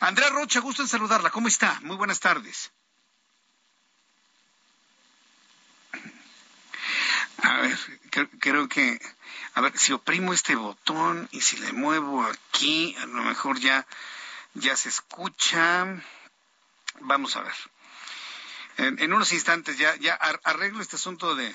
Andrea 0.00 0.30
Rocha, 0.30 0.60
gusto 0.60 0.82
en 0.82 0.88
saludarla. 0.88 1.30
¿Cómo 1.30 1.48
está? 1.48 1.78
Muy 1.82 1.96
buenas 1.96 2.20
tardes. 2.20 2.72
A 7.42 7.60
ver, 7.60 7.78
creo, 8.40 8.68
que, 8.68 9.00
a 9.54 9.60
ver, 9.60 9.78
si 9.78 9.92
oprimo 9.92 10.32
este 10.32 10.56
botón 10.56 11.28
y 11.30 11.40
si 11.40 11.56
le 11.58 11.72
muevo 11.72 12.24
aquí, 12.24 12.96
a 12.98 13.06
lo 13.06 13.22
mejor 13.22 13.60
ya, 13.60 13.86
ya 14.54 14.76
se 14.76 14.88
escucha. 14.88 15.86
Vamos 17.00 17.36
a 17.36 17.42
ver. 17.42 17.54
En, 18.78 19.12
unos 19.12 19.32
instantes 19.32 19.76
ya, 19.76 19.96
ya 19.96 20.14
arreglo 20.14 20.80
este 20.80 20.94
asunto 20.94 21.34
de, 21.34 21.52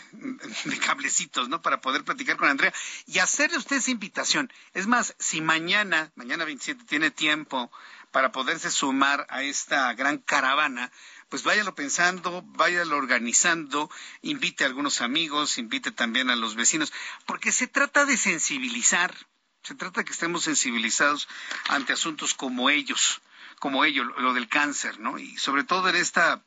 cablecitos, 0.86 1.48
¿no? 1.48 1.62
Para 1.62 1.80
poder 1.80 2.04
platicar 2.04 2.36
con 2.36 2.50
Andrea 2.50 2.74
y 3.06 3.20
hacerle 3.20 3.58
usted 3.58 3.78
esa 3.78 3.92
invitación. 3.92 4.52
Es 4.74 4.88
más, 4.88 5.16
si 5.20 5.40
mañana, 5.40 6.12
mañana 6.16 6.44
27, 6.44 6.84
tiene 6.84 7.12
tiempo 7.12 7.72
para 8.12 8.34
poderse 8.34 8.70
sumar 8.70 9.26
a 9.30 9.42
esta 9.42 9.94
gran 9.94 10.18
caravana, 10.18 10.92
pues 11.30 11.44
váyalo 11.44 11.74
pensando, 11.76 12.44
váyalo 12.46 12.98
organizando, 12.98 13.90
invite 14.22 14.66
a 14.66 14.68
algunos 14.68 15.00
amigos, 15.00 15.58
invite 15.58 15.94
también 15.94 16.30
a 16.30 16.36
los 16.36 16.56
vecinos, 16.56 16.92
porque 17.26 17.54
se 17.54 17.68
trata 17.68 18.06
de 18.06 18.18
sensibilizar, 18.18 19.16
se 19.64 19.76
trata 19.76 20.02
de 20.02 20.06
que 20.06 20.12
estemos 20.12 20.44
sensibilizados 20.44 21.30
ante 21.70 21.94
asuntos 21.94 22.34
como 22.34 22.70
ellos, 22.70 23.22
como 23.60 23.86
ellos, 23.86 24.06
lo 24.18 24.34
del 24.34 24.50
cáncer, 24.50 25.00
¿no? 25.00 25.18
Y 25.18 25.38
sobre 25.38 25.64
todo 25.64 25.88
en 25.88 25.96
esta 25.96 26.44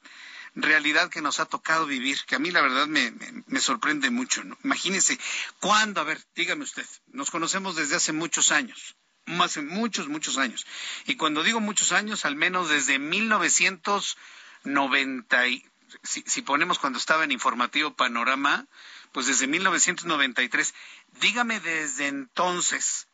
realidad 0.56 1.10
que 1.10 1.22
nos 1.22 1.38
ha 1.38 1.46
tocado 1.46 1.86
vivir, 1.86 2.18
que 2.26 2.34
a 2.34 2.38
mí 2.38 2.50
la 2.50 2.62
verdad 2.62 2.86
me, 2.86 3.12
me, 3.46 3.60
sorprende 3.60 4.10
mucho. 4.10 4.42
¿no? 4.42 4.58
Imagínese, 4.64 5.18
¿cuándo? 5.60 6.00
A 6.00 6.04
ver, 6.04 6.20
dígame 6.34 6.64
usted, 6.64 6.86
nos 7.08 7.30
conocemos 7.30 7.76
desde 7.76 7.96
hace 7.96 8.12
muchos 8.12 8.50
años 8.50 8.96
hace 9.42 9.60
muchos, 9.60 10.08
muchos 10.08 10.38
años. 10.38 10.64
Y 11.06 11.16
cuando 11.16 11.42
digo 11.42 11.58
muchos 11.60 11.90
años, 11.92 12.24
al 12.24 12.36
menos 12.36 12.68
desde 12.68 13.00
1990, 13.00 15.48
y, 15.48 15.66
si, 16.02 16.22
si 16.26 16.42
ponemos 16.42 16.78
cuando 16.78 16.98
estaba 16.98 17.24
en 17.24 17.32
Informativo 17.32 17.94
Panorama, 17.94 18.66
pues 19.12 19.26
desde 19.26 19.46
1993. 19.46 20.74
Dígame 21.20 21.60
desde 21.60 22.08
entonces, 22.08 23.05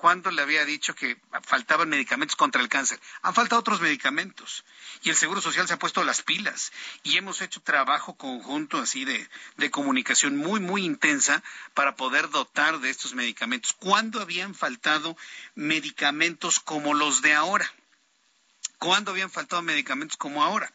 ¿Cuándo 0.00 0.30
le 0.30 0.40
había 0.40 0.64
dicho 0.64 0.94
que 0.94 1.18
faltaban 1.42 1.90
medicamentos 1.90 2.34
contra 2.34 2.62
el 2.62 2.70
cáncer? 2.70 2.98
Han 3.20 3.34
faltado 3.34 3.60
otros 3.60 3.82
medicamentos 3.82 4.64
y 5.02 5.10
el 5.10 5.16
Seguro 5.16 5.42
Social 5.42 5.68
se 5.68 5.74
ha 5.74 5.78
puesto 5.78 6.02
las 6.04 6.22
pilas 6.22 6.72
y 7.02 7.18
hemos 7.18 7.42
hecho 7.42 7.60
trabajo 7.60 8.14
conjunto 8.14 8.78
así 8.78 9.04
de, 9.04 9.28
de 9.58 9.70
comunicación 9.70 10.38
muy, 10.38 10.58
muy 10.58 10.86
intensa 10.86 11.42
para 11.74 11.96
poder 11.96 12.30
dotar 12.30 12.80
de 12.80 12.88
estos 12.88 13.12
medicamentos. 13.12 13.74
¿Cuándo 13.74 14.22
habían 14.22 14.54
faltado 14.54 15.18
medicamentos 15.54 16.60
como 16.60 16.94
los 16.94 17.20
de 17.20 17.34
ahora? 17.34 17.70
¿Cuándo 18.80 19.10
habían 19.10 19.28
faltado 19.28 19.60
medicamentos 19.60 20.16
como 20.16 20.42
ahora? 20.42 20.72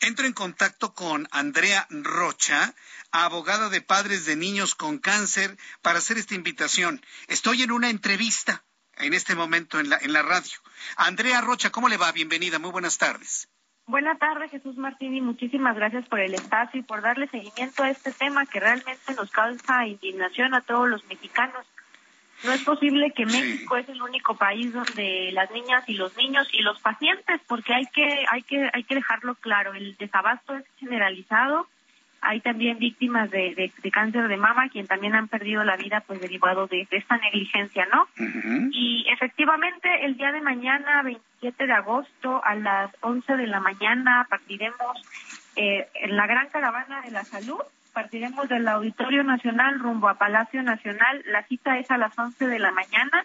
Entro 0.00 0.24
en 0.24 0.32
contacto 0.32 0.94
con 0.94 1.26
Andrea 1.32 1.84
Rocha, 1.90 2.76
abogada 3.10 3.68
de 3.68 3.82
padres 3.82 4.24
de 4.24 4.36
niños 4.36 4.76
con 4.76 4.98
cáncer, 4.98 5.58
para 5.82 5.98
hacer 5.98 6.16
esta 6.16 6.36
invitación. 6.36 7.04
Estoy 7.26 7.64
en 7.64 7.72
una 7.72 7.90
entrevista 7.90 8.62
en 8.98 9.14
este 9.14 9.34
momento 9.34 9.80
en 9.80 9.90
la, 9.90 9.98
en 10.00 10.12
la 10.12 10.22
radio. 10.22 10.58
Andrea 10.96 11.40
Rocha, 11.40 11.70
¿cómo 11.70 11.88
le 11.88 11.96
va? 11.96 12.12
Bienvenida, 12.12 12.60
muy 12.60 12.70
buenas 12.70 12.98
tardes. 12.98 13.48
Buenas 13.84 14.20
tardes, 14.20 14.52
Jesús 14.52 14.76
Martín, 14.76 15.16
y 15.16 15.20
muchísimas 15.20 15.74
gracias 15.74 16.06
por 16.08 16.20
el 16.20 16.34
espacio 16.34 16.78
y 16.78 16.84
por 16.84 17.02
darle 17.02 17.26
seguimiento 17.30 17.82
a 17.82 17.90
este 17.90 18.12
tema 18.12 18.46
que 18.46 18.60
realmente 18.60 19.12
nos 19.16 19.28
causa 19.32 19.88
indignación 19.88 20.54
a 20.54 20.60
todos 20.60 20.88
los 20.88 21.04
mexicanos. 21.06 21.66
No 22.44 22.52
es 22.52 22.62
posible 22.64 23.12
que 23.12 23.26
México 23.26 23.76
es 23.76 23.88
el 23.88 24.00
único 24.00 24.34
país 24.34 24.72
donde 24.72 25.30
las 25.32 25.50
niñas 25.50 25.86
y 25.88 25.94
los 25.94 26.16
niños 26.16 26.48
y 26.52 26.62
los 26.62 26.80
pacientes, 26.80 27.40
porque 27.46 27.74
hay 27.74 27.86
que 27.86 28.24
hay 28.30 28.42
que 28.42 28.70
hay 28.72 28.84
que 28.84 28.94
dejarlo 28.94 29.34
claro, 29.34 29.74
el 29.74 29.96
desabasto 29.96 30.54
es 30.54 30.64
generalizado. 30.78 31.66
Hay 32.22 32.40
también 32.40 32.78
víctimas 32.78 33.30
de, 33.30 33.54
de, 33.54 33.90
cáncer 33.90 34.28
de 34.28 34.36
mama, 34.36 34.68
quien 34.68 34.86
también 34.86 35.14
han 35.14 35.28
perdido 35.28 35.64
la 35.64 35.78
vida 35.78 36.02
pues 36.06 36.20
derivado 36.20 36.66
de, 36.66 36.86
esta 36.90 37.16
negligencia, 37.16 37.88
¿no? 37.90 38.08
Y 38.72 39.06
efectivamente 39.08 40.04
el 40.04 40.18
día 40.18 40.30
de 40.30 40.42
mañana, 40.42 41.02
27 41.02 41.66
de 41.66 41.72
agosto, 41.72 42.42
a 42.44 42.54
las 42.56 42.90
11 43.00 43.38
de 43.38 43.46
la 43.46 43.60
mañana, 43.60 44.26
partiremos 44.28 44.98
eh, 45.56 45.88
en 45.94 46.14
la 46.14 46.26
gran 46.26 46.50
caravana 46.50 47.00
de 47.00 47.10
la 47.10 47.24
salud 47.24 47.62
partiremos 47.90 48.48
del 48.48 48.66
Auditorio 48.68 49.22
Nacional 49.24 49.78
rumbo 49.78 50.08
a 50.08 50.14
Palacio 50.14 50.62
Nacional. 50.62 51.22
La 51.26 51.42
cita 51.44 51.78
es 51.78 51.90
a 51.90 51.98
las 51.98 52.18
11 52.18 52.46
de 52.46 52.58
la 52.58 52.72
mañana. 52.72 53.24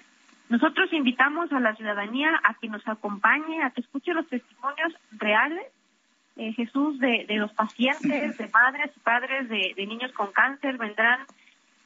Nosotros 0.50 0.94
invitamos 0.94 1.52
a 1.52 1.60
la 1.60 1.76
ciudadanía 1.76 2.30
a 2.44 2.54
que 2.56 2.68
nos 2.68 2.88
acompañe, 2.88 3.64
a 3.64 3.72
que 3.72 3.82
escuche 3.82 4.14
los 4.14 4.28
testimonios 4.28 4.94
reales, 5.12 5.66
eh, 6.38 6.54
Jesús, 6.54 7.00
de, 7.00 7.26
de, 7.28 7.36
los 7.38 7.52
pacientes, 7.54 8.38
de 8.38 8.48
madres 8.50 8.92
y 8.96 9.00
padres 9.00 9.50
de, 9.50 9.74
niños 9.88 10.12
con 10.12 10.32
cáncer. 10.32 10.78
Vendrán 10.78 11.22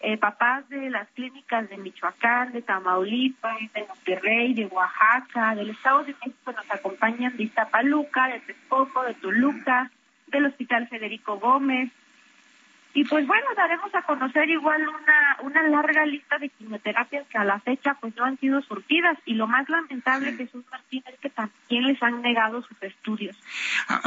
eh, 0.01 0.17
papás 0.17 0.67
de 0.69 0.89
las 0.89 1.07
clínicas 1.09 1.69
de 1.69 1.77
Michoacán, 1.77 2.51
de 2.51 2.61
Tamaulipas, 2.61 3.59
de 3.73 3.85
Monterrey, 3.87 4.53
de 4.53 4.65
Oaxaca, 4.65 5.55
del 5.55 5.69
Estado 5.69 6.03
de 6.03 6.15
México. 6.25 6.51
Nos 6.51 6.71
acompañan 6.71 7.37
de 7.37 7.43
Iztapaluca, 7.43 8.27
de 8.27 8.39
Texcoco, 8.39 9.03
de 9.03 9.13
Toluca, 9.15 9.91
del 10.27 10.47
Hospital 10.47 10.87
Federico 10.87 11.37
Gómez, 11.39 11.91
y 12.93 13.03
pues 13.05 13.25
bueno, 13.27 13.45
daremos 13.55 13.93
a 13.93 14.01
conocer 14.01 14.49
igual 14.49 14.81
una, 14.87 15.37
una 15.43 15.63
larga 15.63 16.05
lista 16.05 16.39
de 16.39 16.49
quimioterapias 16.49 17.27
que 17.27 17.37
a 17.37 17.43
la 17.43 17.59
fecha 17.59 17.95
pues 18.01 18.15
no 18.15 18.25
han 18.25 18.39
sido 18.39 18.61
surtidas. 18.63 19.17
Y 19.25 19.35
lo 19.35 19.45
más 19.45 19.69
lamentable, 19.69 20.33
Jesús 20.33 20.65
Martín, 20.71 21.03
es 21.05 21.19
que 21.19 21.29
también 21.29 21.83
les 21.83 22.01
han 22.01 22.21
negado 22.21 22.63
sus 22.63 22.81
estudios. 22.81 23.37
A, 23.87 24.01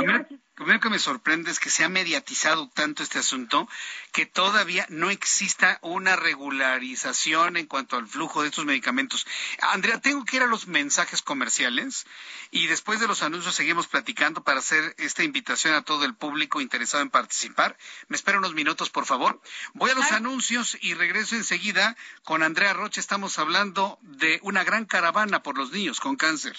lo 0.56 0.80
que 0.80 0.90
me 0.90 0.98
sorprende 0.98 1.50
es 1.50 1.58
que 1.58 1.70
se 1.70 1.82
ha 1.82 1.88
mediatizado 1.88 2.68
tanto 2.68 3.02
este 3.02 3.18
asunto 3.18 3.68
que 4.12 4.26
todavía 4.26 4.86
no 4.90 5.10
exista 5.10 5.78
una 5.80 6.14
regularización 6.14 7.56
en 7.56 7.66
cuanto 7.66 7.96
al 7.96 8.06
flujo 8.06 8.42
de 8.42 8.48
estos 8.48 8.66
medicamentos. 8.66 9.26
Andrea, 9.60 10.00
tengo 10.00 10.24
que 10.24 10.36
ir 10.36 10.42
a 10.42 10.46
los 10.46 10.66
mensajes 10.66 11.22
comerciales 11.22 12.06
y 12.50 12.66
después 12.66 13.00
de 13.00 13.08
los 13.08 13.22
anuncios 13.22 13.54
seguimos 13.54 13.86
platicando 13.86 14.44
para 14.44 14.58
hacer 14.58 14.94
esta 14.98 15.22
invitación 15.22 15.74
a 15.74 15.82
todo 15.82 16.04
el 16.04 16.14
público 16.14 16.60
interesado 16.60 17.02
en 17.02 17.10
participar. 17.10 17.78
Me 18.08 18.16
espero 18.16 18.38
unos 18.38 18.54
minutos, 18.54 18.90
por 18.90 19.06
favor. 19.06 19.40
Voy 19.72 19.90
a 19.90 19.94
los 19.94 20.12
anuncios 20.12 20.76
y 20.82 20.92
regreso 20.92 21.34
enseguida 21.34 21.96
con 22.24 22.42
Andrea 22.42 22.74
Rocha. 22.74 23.00
Estamos 23.00 23.38
hablando 23.38 23.98
de 24.02 24.38
una 24.42 24.64
gran 24.64 24.84
caravana 24.84 25.42
por 25.42 25.56
los 25.56 25.72
niños 25.72 25.98
con 25.98 26.16
cáncer. 26.16 26.56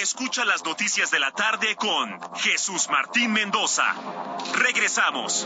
Escucha 0.00 0.44
las 0.44 0.64
noticias 0.64 1.10
de 1.10 1.20
la 1.20 1.30
tarde 1.32 1.76
con 1.76 2.18
Jesús 2.36 2.88
Martín 2.88 3.32
Mendoza. 3.32 3.84
Regresamos. 4.54 5.44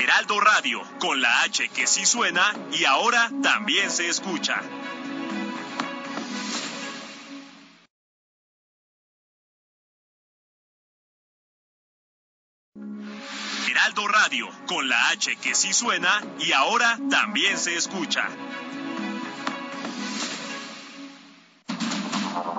Heraldo 0.00 0.40
Radio, 0.40 0.82
con 0.98 1.20
la 1.20 1.42
H 1.42 1.68
que 1.68 1.86
sí 1.86 2.06
suena 2.06 2.54
y 2.72 2.84
ahora 2.84 3.30
también 3.42 3.90
se 3.90 4.08
escucha. 4.08 4.60
Heraldo 13.70 14.08
Radio, 14.08 14.48
con 14.66 14.88
la 14.88 15.10
H 15.10 15.36
que 15.36 15.54
sí 15.54 15.72
suena 15.72 16.22
y 16.40 16.52
ahora 16.52 16.98
también 17.10 17.58
se 17.58 17.76
escucha. 17.76 18.28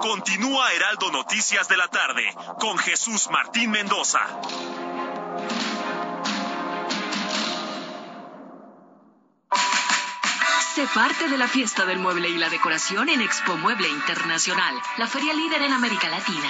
Continúa 0.02 0.74
Heraldo 0.74 1.12
Noticias 1.12 1.68
de 1.68 1.78
la 1.78 1.88
tarde 1.88 2.24
con 2.60 2.76
Jesús 2.80 3.30
Martín 3.30 3.70
Mendoza. 3.70 4.20
Sé 10.74 10.88
parte 10.96 11.30
de 11.30 11.38
la 11.38 11.48
fiesta 11.48 11.86
del 11.86 12.00
mueble 12.00 12.30
y 12.30 12.38
la 12.38 12.50
decoración 12.50 13.10
en 13.10 13.22
Expo 13.22 13.56
Mueble 13.58 13.90
Internacional, 13.90 14.74
la 14.98 15.06
feria 15.06 15.34
líder 15.34 15.62
en 15.62 15.74
América 15.74 16.10
Latina. 16.10 16.50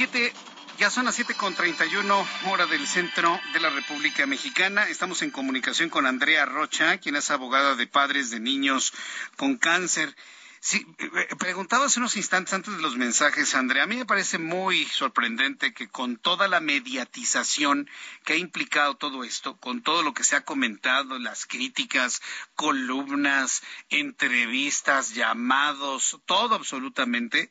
Las 0.00 0.32
ya 0.78 0.90
son 0.90 1.04
las 1.04 1.14
siete 1.14 1.34
con 1.34 1.54
treinta 1.54 1.84
y 1.84 1.94
uno 1.96 2.26
hora 2.46 2.64
del 2.64 2.86
centro 2.86 3.38
de 3.52 3.60
la 3.60 3.68
República 3.68 4.24
Mexicana. 4.24 4.88
Estamos 4.88 5.20
en 5.20 5.30
comunicación 5.30 5.90
con 5.90 6.06
Andrea 6.06 6.46
Rocha, 6.46 6.96
quien 6.96 7.14
es 7.16 7.30
abogada 7.30 7.74
de 7.74 7.86
padres 7.86 8.30
de 8.30 8.40
niños 8.40 8.94
con 9.36 9.58
cáncer. 9.58 10.16
Sí, 10.60 10.86
eh, 10.98 11.36
preguntaba 11.38 11.84
hace 11.84 12.00
unos 12.00 12.16
instantes 12.16 12.54
antes 12.54 12.74
de 12.74 12.80
los 12.80 12.96
mensajes, 12.96 13.54
Andrea, 13.54 13.82
a 13.82 13.86
mí 13.86 13.96
me 13.96 14.06
parece 14.06 14.38
muy 14.38 14.86
sorprendente 14.86 15.74
que 15.74 15.88
con 15.88 16.16
toda 16.16 16.48
la 16.48 16.60
mediatización 16.60 17.90
que 18.24 18.32
ha 18.32 18.36
implicado 18.36 18.94
todo 18.94 19.24
esto, 19.24 19.58
con 19.58 19.82
todo 19.82 20.02
lo 20.02 20.14
que 20.14 20.24
se 20.24 20.36
ha 20.36 20.44
comentado, 20.44 21.18
las 21.18 21.44
críticas, 21.44 22.22
columnas, 22.54 23.62
entrevistas, 23.90 25.12
llamados, 25.12 26.18
todo 26.24 26.54
absolutamente, 26.54 27.50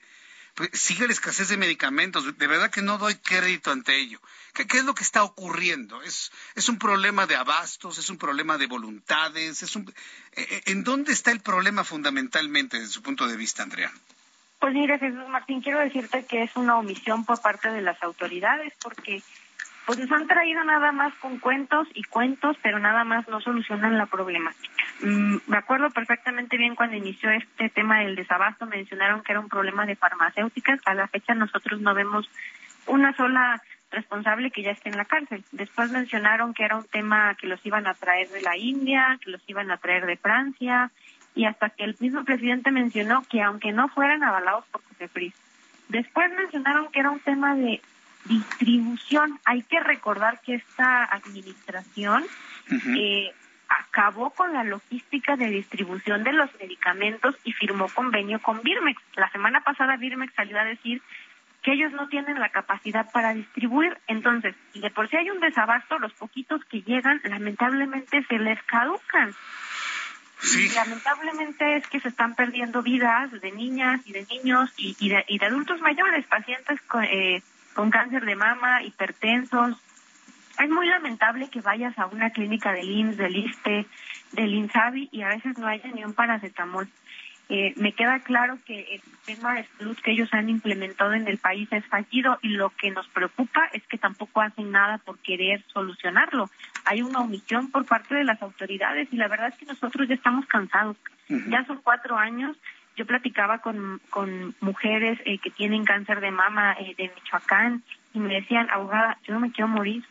pues, 0.55 0.69
sigue 0.73 1.07
la 1.07 1.13
escasez 1.13 1.49
de 1.49 1.57
medicamentos. 1.57 2.37
De 2.37 2.47
verdad 2.47 2.69
que 2.69 2.81
no 2.81 2.97
doy 2.97 3.15
crédito 3.15 3.71
ante 3.71 3.95
ello. 3.95 4.19
¿Qué, 4.53 4.65
es 4.77 4.85
lo 4.85 4.93
que 4.93 5.03
está 5.03 5.23
ocurriendo? 5.23 6.01
¿Es, 6.01 6.31
¿Es 6.55 6.69
un 6.69 6.77
problema 6.77 7.25
de 7.25 7.35
abastos? 7.35 7.97
¿Es 7.97 8.09
un 8.09 8.17
problema 8.17 8.57
de 8.57 8.67
voluntades? 8.67 9.63
¿Es 9.63 9.75
un... 9.75 9.89
Eh, 10.33 10.47
eh, 10.49 10.61
¿En 10.67 10.83
dónde 10.83 11.13
está 11.13 11.31
el 11.31 11.39
problema 11.39 11.83
fundamentalmente 11.83 12.79
desde 12.79 12.91
su 12.91 13.01
punto 13.01 13.27
de 13.27 13.37
vista, 13.37 13.63
Andrea? 13.63 13.91
Pues 14.59 14.73
mira, 14.73 14.99
Jesús 14.99 15.27
Martín, 15.29 15.61
quiero 15.61 15.79
decirte 15.79 16.25
que 16.25 16.43
es 16.43 16.55
una 16.55 16.77
omisión 16.77 17.25
por 17.25 17.41
parte 17.41 17.71
de 17.71 17.81
las 17.81 18.01
autoridades 18.03 18.73
porque 18.81 19.23
pues 19.85 19.97
nos 19.97 20.11
han 20.11 20.27
traído 20.27 20.63
nada 20.63 20.91
más 20.91 21.13
con 21.15 21.39
cuentos 21.39 21.87
y 21.95 22.03
cuentos, 22.03 22.55
pero 22.61 22.77
nada 22.77 23.03
más 23.03 23.27
no 23.27 23.41
solucionan 23.41 23.97
la 23.97 24.05
problemática. 24.05 24.83
Mm, 25.01 25.37
me 25.47 25.57
acuerdo 25.57 25.89
perfectamente 25.89 26.57
bien 26.57 26.75
cuando 26.75 26.95
inició 26.95 27.31
este 27.31 27.69
tema 27.69 27.99
del 27.99 28.15
desabasto, 28.15 28.65
mencionaron 28.65 29.23
que 29.23 29.31
era 29.31 29.39
un 29.39 29.49
problema 29.49 29.85
de 29.85 29.95
farmacéuticas. 29.95 30.79
A 30.85 30.93
la 30.93 31.07
fecha 31.07 31.33
nosotros 31.33 31.81
no 31.81 31.93
vemos 31.93 32.29
una 32.87 33.15
sola 33.15 33.61
responsable 33.91 34.51
que 34.51 34.63
ya 34.63 34.71
esté 34.71 34.89
en 34.89 34.97
la 34.97 35.05
cárcel. 35.05 35.43
Después 35.51 35.91
mencionaron 35.91 36.53
que 36.53 36.63
era 36.63 36.77
un 36.77 36.85
tema 36.85 37.35
que 37.35 37.47
los 37.47 37.63
iban 37.65 37.87
a 37.87 37.93
traer 37.93 38.29
de 38.29 38.41
la 38.41 38.57
India, 38.57 39.19
que 39.23 39.31
los 39.31 39.41
iban 39.47 39.69
a 39.71 39.77
traer 39.77 40.05
de 40.05 40.17
Francia, 40.17 40.91
y 41.35 41.45
hasta 41.45 41.69
que 41.69 41.83
el 41.83 41.95
mismo 41.99 42.23
presidente 42.23 42.71
mencionó 42.71 43.23
que 43.29 43.41
aunque 43.41 43.71
no 43.71 43.87
fueran 43.89 44.23
avalados 44.23 44.65
por 44.71 44.81
COFEPRIS. 44.83 45.33
Después 45.89 46.31
mencionaron 46.35 46.91
que 46.91 46.99
era 46.99 47.09
un 47.09 47.19
tema 47.19 47.55
de 47.55 47.81
distribución. 48.25 49.39
Hay 49.45 49.63
que 49.63 49.79
recordar 49.79 50.41
que 50.41 50.55
esta 50.55 51.03
administración 51.03 52.23
eh, 52.97 53.33
acabó 53.79 54.31
con 54.31 54.53
la 54.53 54.63
logística 54.63 55.35
de 55.35 55.47
distribución 55.47 56.23
de 56.23 56.33
los 56.33 56.49
medicamentos 56.59 57.35
y 57.43 57.53
firmó 57.53 57.87
convenio 57.87 58.41
con 58.41 58.61
Birmex. 58.61 59.01
La 59.15 59.29
semana 59.31 59.61
pasada 59.61 59.97
Birmex 59.97 60.33
salió 60.33 60.59
a 60.59 60.65
decir 60.65 61.01
que 61.61 61.73
ellos 61.73 61.91
no 61.91 62.07
tienen 62.07 62.39
la 62.39 62.49
capacidad 62.49 63.11
para 63.11 63.33
distribuir. 63.33 63.97
Entonces, 64.07 64.55
de 64.73 64.89
por 64.89 65.09
si 65.09 65.17
hay 65.17 65.29
un 65.29 65.39
desabasto, 65.39 65.99
los 65.99 66.13
poquitos 66.13 66.63
que 66.65 66.81
llegan, 66.81 67.21
lamentablemente 67.23 68.23
se 68.27 68.39
les 68.39 68.61
caducan. 68.63 69.33
Y 70.43 70.69
lamentablemente 70.69 71.75
es 71.75 71.87
que 71.87 71.99
se 71.99 72.07
están 72.07 72.33
perdiendo 72.33 72.81
vidas 72.81 73.31
de 73.31 73.51
niñas 73.51 74.01
y 74.05 74.11
de 74.11 74.25
niños 74.25 74.71
y, 74.75 75.09
de, 75.09 75.23
y 75.27 75.37
de, 75.37 75.45
adultos 75.45 75.79
mayores, 75.81 76.25
pacientes 76.25 76.81
con, 76.81 77.03
eh, 77.03 77.43
con 77.75 77.91
cáncer 77.91 78.25
de 78.25 78.35
mama, 78.35 78.81
hipertensos. 78.81 79.77
Es 80.59 80.69
muy 80.69 80.87
lamentable 80.87 81.49
que 81.49 81.61
vayas 81.61 81.97
a 81.97 82.07
una 82.07 82.29
clínica 82.31 82.71
del 82.73 82.89
IMSS, 82.89 83.17
del 83.17 83.35
ISTE, 83.35 83.85
del 84.33 84.53
INSABI 84.53 85.09
y 85.11 85.21
a 85.21 85.29
veces 85.29 85.57
no 85.57 85.67
haya 85.67 85.89
ni 85.91 86.03
un 86.03 86.13
paracetamol. 86.13 86.87
Eh, 87.49 87.73
me 87.75 87.91
queda 87.91 88.19
claro 88.19 88.57
que 88.65 88.95
el 88.95 89.01
sistema 89.01 89.55
de 89.55 89.65
salud 89.77 89.97
que 90.01 90.11
ellos 90.11 90.29
han 90.31 90.49
implementado 90.49 91.13
en 91.13 91.27
el 91.27 91.37
país 91.37 91.67
es 91.71 91.85
fallido 91.87 92.39
y 92.41 92.49
lo 92.49 92.69
que 92.69 92.91
nos 92.91 93.07
preocupa 93.09 93.69
es 93.73 93.85
que 93.87 93.97
tampoco 93.97 94.39
hacen 94.41 94.71
nada 94.71 94.99
por 94.99 95.19
querer 95.19 95.61
solucionarlo. 95.73 96.49
Hay 96.85 97.01
una 97.01 97.19
omisión 97.19 97.69
por 97.69 97.85
parte 97.85 98.15
de 98.15 98.23
las 98.23 98.41
autoridades 98.41 99.09
y 99.11 99.17
la 99.17 99.27
verdad 99.27 99.49
es 99.49 99.55
que 99.55 99.65
nosotros 99.65 100.07
ya 100.07 100.15
estamos 100.15 100.45
cansados. 100.45 100.95
Ya 101.27 101.65
son 101.65 101.81
cuatro 101.83 102.17
años 102.17 102.57
yo 102.97 103.05
platicaba 103.05 103.59
con, 103.59 104.01
con 104.09 104.53
mujeres 104.59 105.19
eh, 105.25 105.37
que 105.39 105.49
tienen 105.49 105.85
cáncer 105.85 106.19
de 106.19 106.31
mama 106.31 106.75
eh, 106.79 106.93
de 106.97 107.11
Michoacán 107.15 107.83
y 108.13 108.19
me 108.19 108.35
decían, 108.35 108.69
abogada, 108.69 109.17
yo 109.23 109.33
no 109.33 109.39
me 109.39 109.51
quiero 109.51 109.69
morir. 109.69 110.03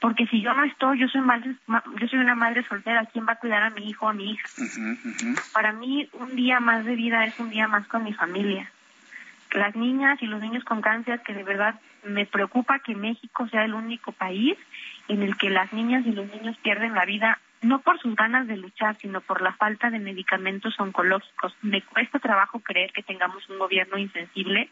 Porque 0.00 0.26
si 0.26 0.40
yo 0.40 0.54
no 0.54 0.64
estoy, 0.64 0.98
yo 0.98 1.08
soy 1.08 1.20
madre, 1.22 1.54
yo 2.00 2.08
soy 2.08 2.20
una 2.20 2.34
madre 2.34 2.64
soltera, 2.68 3.06
¿quién 3.06 3.26
va 3.26 3.32
a 3.32 3.38
cuidar 3.38 3.64
a 3.64 3.70
mi 3.70 3.88
hijo 3.88 4.06
o 4.06 4.08
a 4.08 4.12
mi 4.12 4.32
hija? 4.32 4.48
Para 5.52 5.72
mí, 5.72 6.08
un 6.12 6.36
día 6.36 6.60
más 6.60 6.84
de 6.84 6.94
vida 6.94 7.24
es 7.24 7.38
un 7.40 7.50
día 7.50 7.66
más 7.66 7.86
con 7.88 8.04
mi 8.04 8.12
familia. 8.12 8.70
Las 9.52 9.74
niñas 9.74 10.22
y 10.22 10.26
los 10.26 10.40
niños 10.40 10.62
con 10.64 10.82
cáncer, 10.82 11.22
que 11.22 11.34
de 11.34 11.42
verdad 11.42 11.80
me 12.04 12.26
preocupa 12.26 12.78
que 12.78 12.94
México 12.94 13.48
sea 13.48 13.64
el 13.64 13.74
único 13.74 14.12
país 14.12 14.56
en 15.08 15.22
el 15.22 15.36
que 15.36 15.50
las 15.50 15.72
niñas 15.72 16.06
y 16.06 16.12
los 16.12 16.28
niños 16.28 16.56
pierden 16.58 16.94
la 16.94 17.04
vida 17.04 17.38
no 17.60 17.80
por 17.80 17.98
sus 17.98 18.14
ganas 18.14 18.46
de 18.46 18.56
luchar, 18.56 18.96
sino 18.98 19.20
por 19.20 19.42
la 19.42 19.52
falta 19.52 19.90
de 19.90 19.98
medicamentos 19.98 20.78
oncológicos. 20.78 21.54
Me 21.62 21.82
cuesta 21.82 22.18
trabajo 22.18 22.60
creer 22.60 22.92
que 22.92 23.02
tengamos 23.02 23.48
un 23.48 23.58
gobierno 23.58 23.98
insensible, 23.98 24.70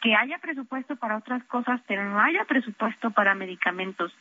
que 0.00 0.14
haya 0.14 0.38
presupuesto 0.38 0.96
para 0.96 1.16
otras 1.16 1.44
cosas, 1.44 1.80
pero 1.86 2.04
no 2.04 2.20
haya 2.20 2.44
presupuesto 2.44 3.10
para 3.10 3.34
medicamentos. 3.34 4.12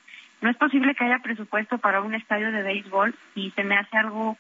No 0.41 0.49
es 0.49 0.57
posible 0.57 0.93
que 0.95 1.05
haya 1.05 1.19
presupuesto 1.19 1.77
para 1.77 2.01
un 2.01 2.13
estadio 2.13 2.51
de 2.51 2.63
béisbol 2.63 3.15
y 3.35 3.51
se 3.51 3.63
me 3.63 3.77
hace 3.77 3.97
algo 3.97 4.37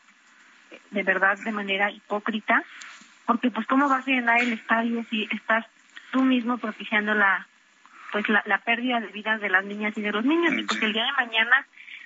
de 0.91 1.03
verdad 1.03 1.37
de 1.43 1.51
manera 1.51 1.91
hipócrita, 1.91 2.63
porque 3.25 3.51
pues 3.51 3.65
cómo 3.67 3.89
vas 3.89 4.07
a 4.07 4.11
llenar 4.11 4.41
el 4.41 4.53
estadio 4.53 5.03
si 5.09 5.27
estás 5.31 5.65
tú 6.11 6.23
mismo 6.23 6.57
propiciando 6.57 7.13
la 7.13 7.47
pues 8.11 8.27
la, 8.29 8.41
la 8.45 8.59
pérdida 8.59 9.01
de 9.01 9.07
vidas 9.07 9.41
de 9.41 9.49
las 9.49 9.65
niñas 9.65 9.97
y 9.97 10.01
de 10.01 10.11
los 10.11 10.23
niños, 10.23 10.53
y 10.53 10.63
pues 10.63 10.81
el 10.81 10.93
día 10.93 11.03
de 11.03 11.25
mañana 11.25 11.65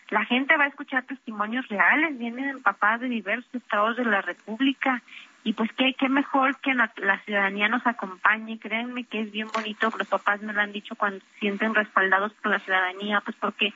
la 0.09 0.25
gente 0.25 0.57
va 0.57 0.65
a 0.65 0.67
escuchar 0.67 1.03
testimonios 1.03 1.67
reales, 1.67 2.17
vienen 2.17 2.61
papás 2.61 2.99
de 2.99 3.07
diversos 3.07 3.53
estados 3.53 3.97
de 3.97 4.05
la 4.05 4.21
República 4.21 5.01
y 5.43 5.53
pues 5.53 5.71
qué, 5.73 5.95
qué 5.97 6.07
mejor 6.07 6.57
que 6.57 6.73
la, 6.73 6.91
ciudadanía 7.25 7.67
nos 7.67 7.85
acompañe, 7.87 8.59
créanme 8.59 9.05
que 9.05 9.21
es 9.21 9.31
bien 9.31 9.47
bonito, 9.53 9.91
los 9.97 10.07
papás 10.07 10.41
me 10.41 10.53
lo 10.53 10.61
han 10.61 10.71
dicho 10.71 10.95
cuando 10.95 11.19
se 11.19 11.39
sienten 11.39 11.73
respaldados 11.73 12.33
por 12.33 12.51
la 12.51 12.59
ciudadanía, 12.59 13.21
pues 13.21 13.35
porque 13.39 13.73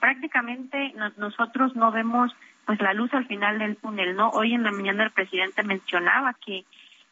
prácticamente 0.00 0.94
nosotros 1.16 1.74
no 1.74 1.90
vemos 1.90 2.34
pues 2.66 2.80
la 2.80 2.92
luz 2.92 3.12
al 3.14 3.26
final 3.26 3.58
del 3.58 3.76
túnel, 3.76 4.14
¿no? 4.14 4.28
Hoy 4.30 4.54
en 4.54 4.62
la 4.62 4.70
mañana 4.70 5.04
el 5.04 5.10
presidente 5.10 5.62
mencionaba 5.62 6.34
que 6.34 6.64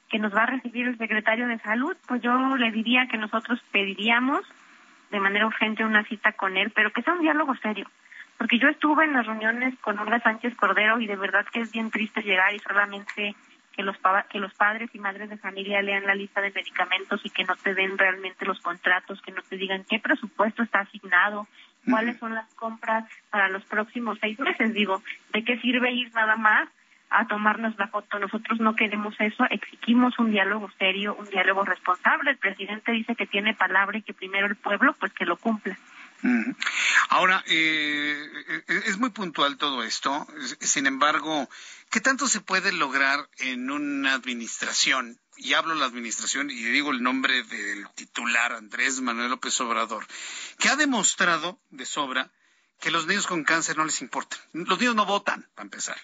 que 0.09 0.21
nos 0.21 0.33
va 0.33 0.45
a 0.45 0.47
recibir 0.47 0.87
el 0.87 0.97
secretario 0.99 1.49
de 1.49 1.59
salud, 1.59 1.97
pues 2.07 2.23
yo 2.23 2.57
le 2.57 2.71
diría 2.71 3.09
que 3.09 3.19
nosotros 3.19 3.61
pediríamos 3.73 4.43
de 5.11 5.19
manera 5.19 5.49
urgente 5.49 5.85
una 5.85 6.05
cita 6.05 6.31
con 6.31 6.57
él, 6.57 6.71
pero 6.71 6.93
que 6.93 7.03
sea 7.03 7.15
un 7.15 7.23
diálogo 7.23 7.57
serio 7.57 7.91
porque 8.39 8.59
yo 8.59 8.69
estuve 8.69 9.05
en 9.05 9.15
las 9.15 9.27
reuniones 9.27 9.75
con 9.81 9.99
Olga 9.99 10.21
Sánchez 10.21 10.55
Cordero 10.57 11.01
y 11.01 11.07
de 11.07 11.17
verdad 11.17 11.47
que 11.53 11.61
es 11.61 11.73
bien 11.73 11.91
triste 11.91 12.23
llegar 12.23 12.55
y 12.55 12.59
solamente 12.59 13.35
que 13.77 13.83
los 13.83 13.97
que 14.31 14.39
los 14.39 14.55
padres 14.55 14.91
y 14.95 14.99
madres 14.99 15.29
de 15.29 15.37
familia 15.37 15.83
lean 15.83 16.07
la 16.07 16.15
lista 16.15 16.41
de 16.41 16.51
medicamentos 16.51 17.21
y 17.25 17.31
que 17.31 17.45
no 17.45 17.55
te 17.57 17.75
den 17.75 17.99
realmente 17.99 18.47
los 18.47 18.61
contratos, 18.61 19.21
que 19.21 19.33
no 19.33 19.43
te 19.43 19.57
digan 19.57 19.85
qué 19.85 19.99
presupuesto 19.99 20.63
está 20.63 20.81
asignado, 20.81 21.47
cuáles 21.89 22.19
son 22.19 22.35
las 22.35 22.53
compras 22.55 23.05
para 23.31 23.49
los 23.49 23.65
próximos 23.67 24.19
seis 24.21 24.39
meses. 24.41 24.73
Digo, 24.73 25.03
¿de 25.33 25.45
qué 25.45 25.59
sirve 25.61 25.93
ir 25.93 26.13
nada 26.15 26.37
más 26.37 26.69
a 27.11 27.27
tomarnos 27.27 27.77
la 27.79 27.89
foto? 27.89 28.19
Nosotros 28.19 28.61
no 28.61 28.75
queremos 28.75 29.15
eso, 29.19 29.45
exigimos 29.51 30.19
un 30.19 30.31
diálogo 30.31 30.71
serio, 30.79 31.15
un 31.15 31.27
diálogo 31.27 31.65
responsable. 31.65 32.31
El 32.31 32.39
presidente 32.39 32.93
dice 32.93 33.15
que 33.15 33.27
tiene 33.27 33.55
palabra 33.55 33.99
y 33.99 34.03
que 34.03 34.15
primero 34.15 34.47
el 34.47 34.57
pueblo, 34.57 34.95
pues 34.99 35.13
que 35.13 35.27
lo 35.27 35.37
cumpla. 35.37 35.77
Ahora, 37.09 37.45
eh, 37.47 38.65
es 38.87 38.99
muy 38.99 39.11
puntual 39.11 39.57
todo 39.57 39.83
esto. 39.83 40.27
Sin 40.61 40.87
embargo, 40.87 41.49
¿qué 41.91 42.01
tanto 42.01 42.29
se 42.29 42.41
puede 42.41 42.73
lograr 42.73 43.29
en 43.39 43.71
una 43.71 44.15
administración? 44.15 45.21
Y 45.37 45.53
hablo 45.53 45.75
de 45.75 45.81
la 45.81 45.87
administración 45.87 46.51
y 46.51 46.63
digo 46.63 46.91
el 46.91 47.03
nombre 47.03 47.43
del 47.43 47.89
titular, 47.95 48.53
Andrés 48.53 49.01
Manuel 49.01 49.31
López 49.31 49.61
Obrador, 49.61 50.07
que 50.59 50.69
ha 50.69 50.77
demostrado 50.77 51.61
de 51.71 51.85
sobra 51.85 52.31
que 52.81 52.91
los 52.91 53.07
niños 53.07 53.27
con 53.27 53.45
cáncer 53.45 53.77
no 53.77 53.85
les 53.85 54.01
importan. 54.01 54.39
Los 54.53 54.79
niños 54.79 54.95
no 54.95 55.07
votan, 55.07 55.49
para 55.55 55.65
empezar. 55.65 56.01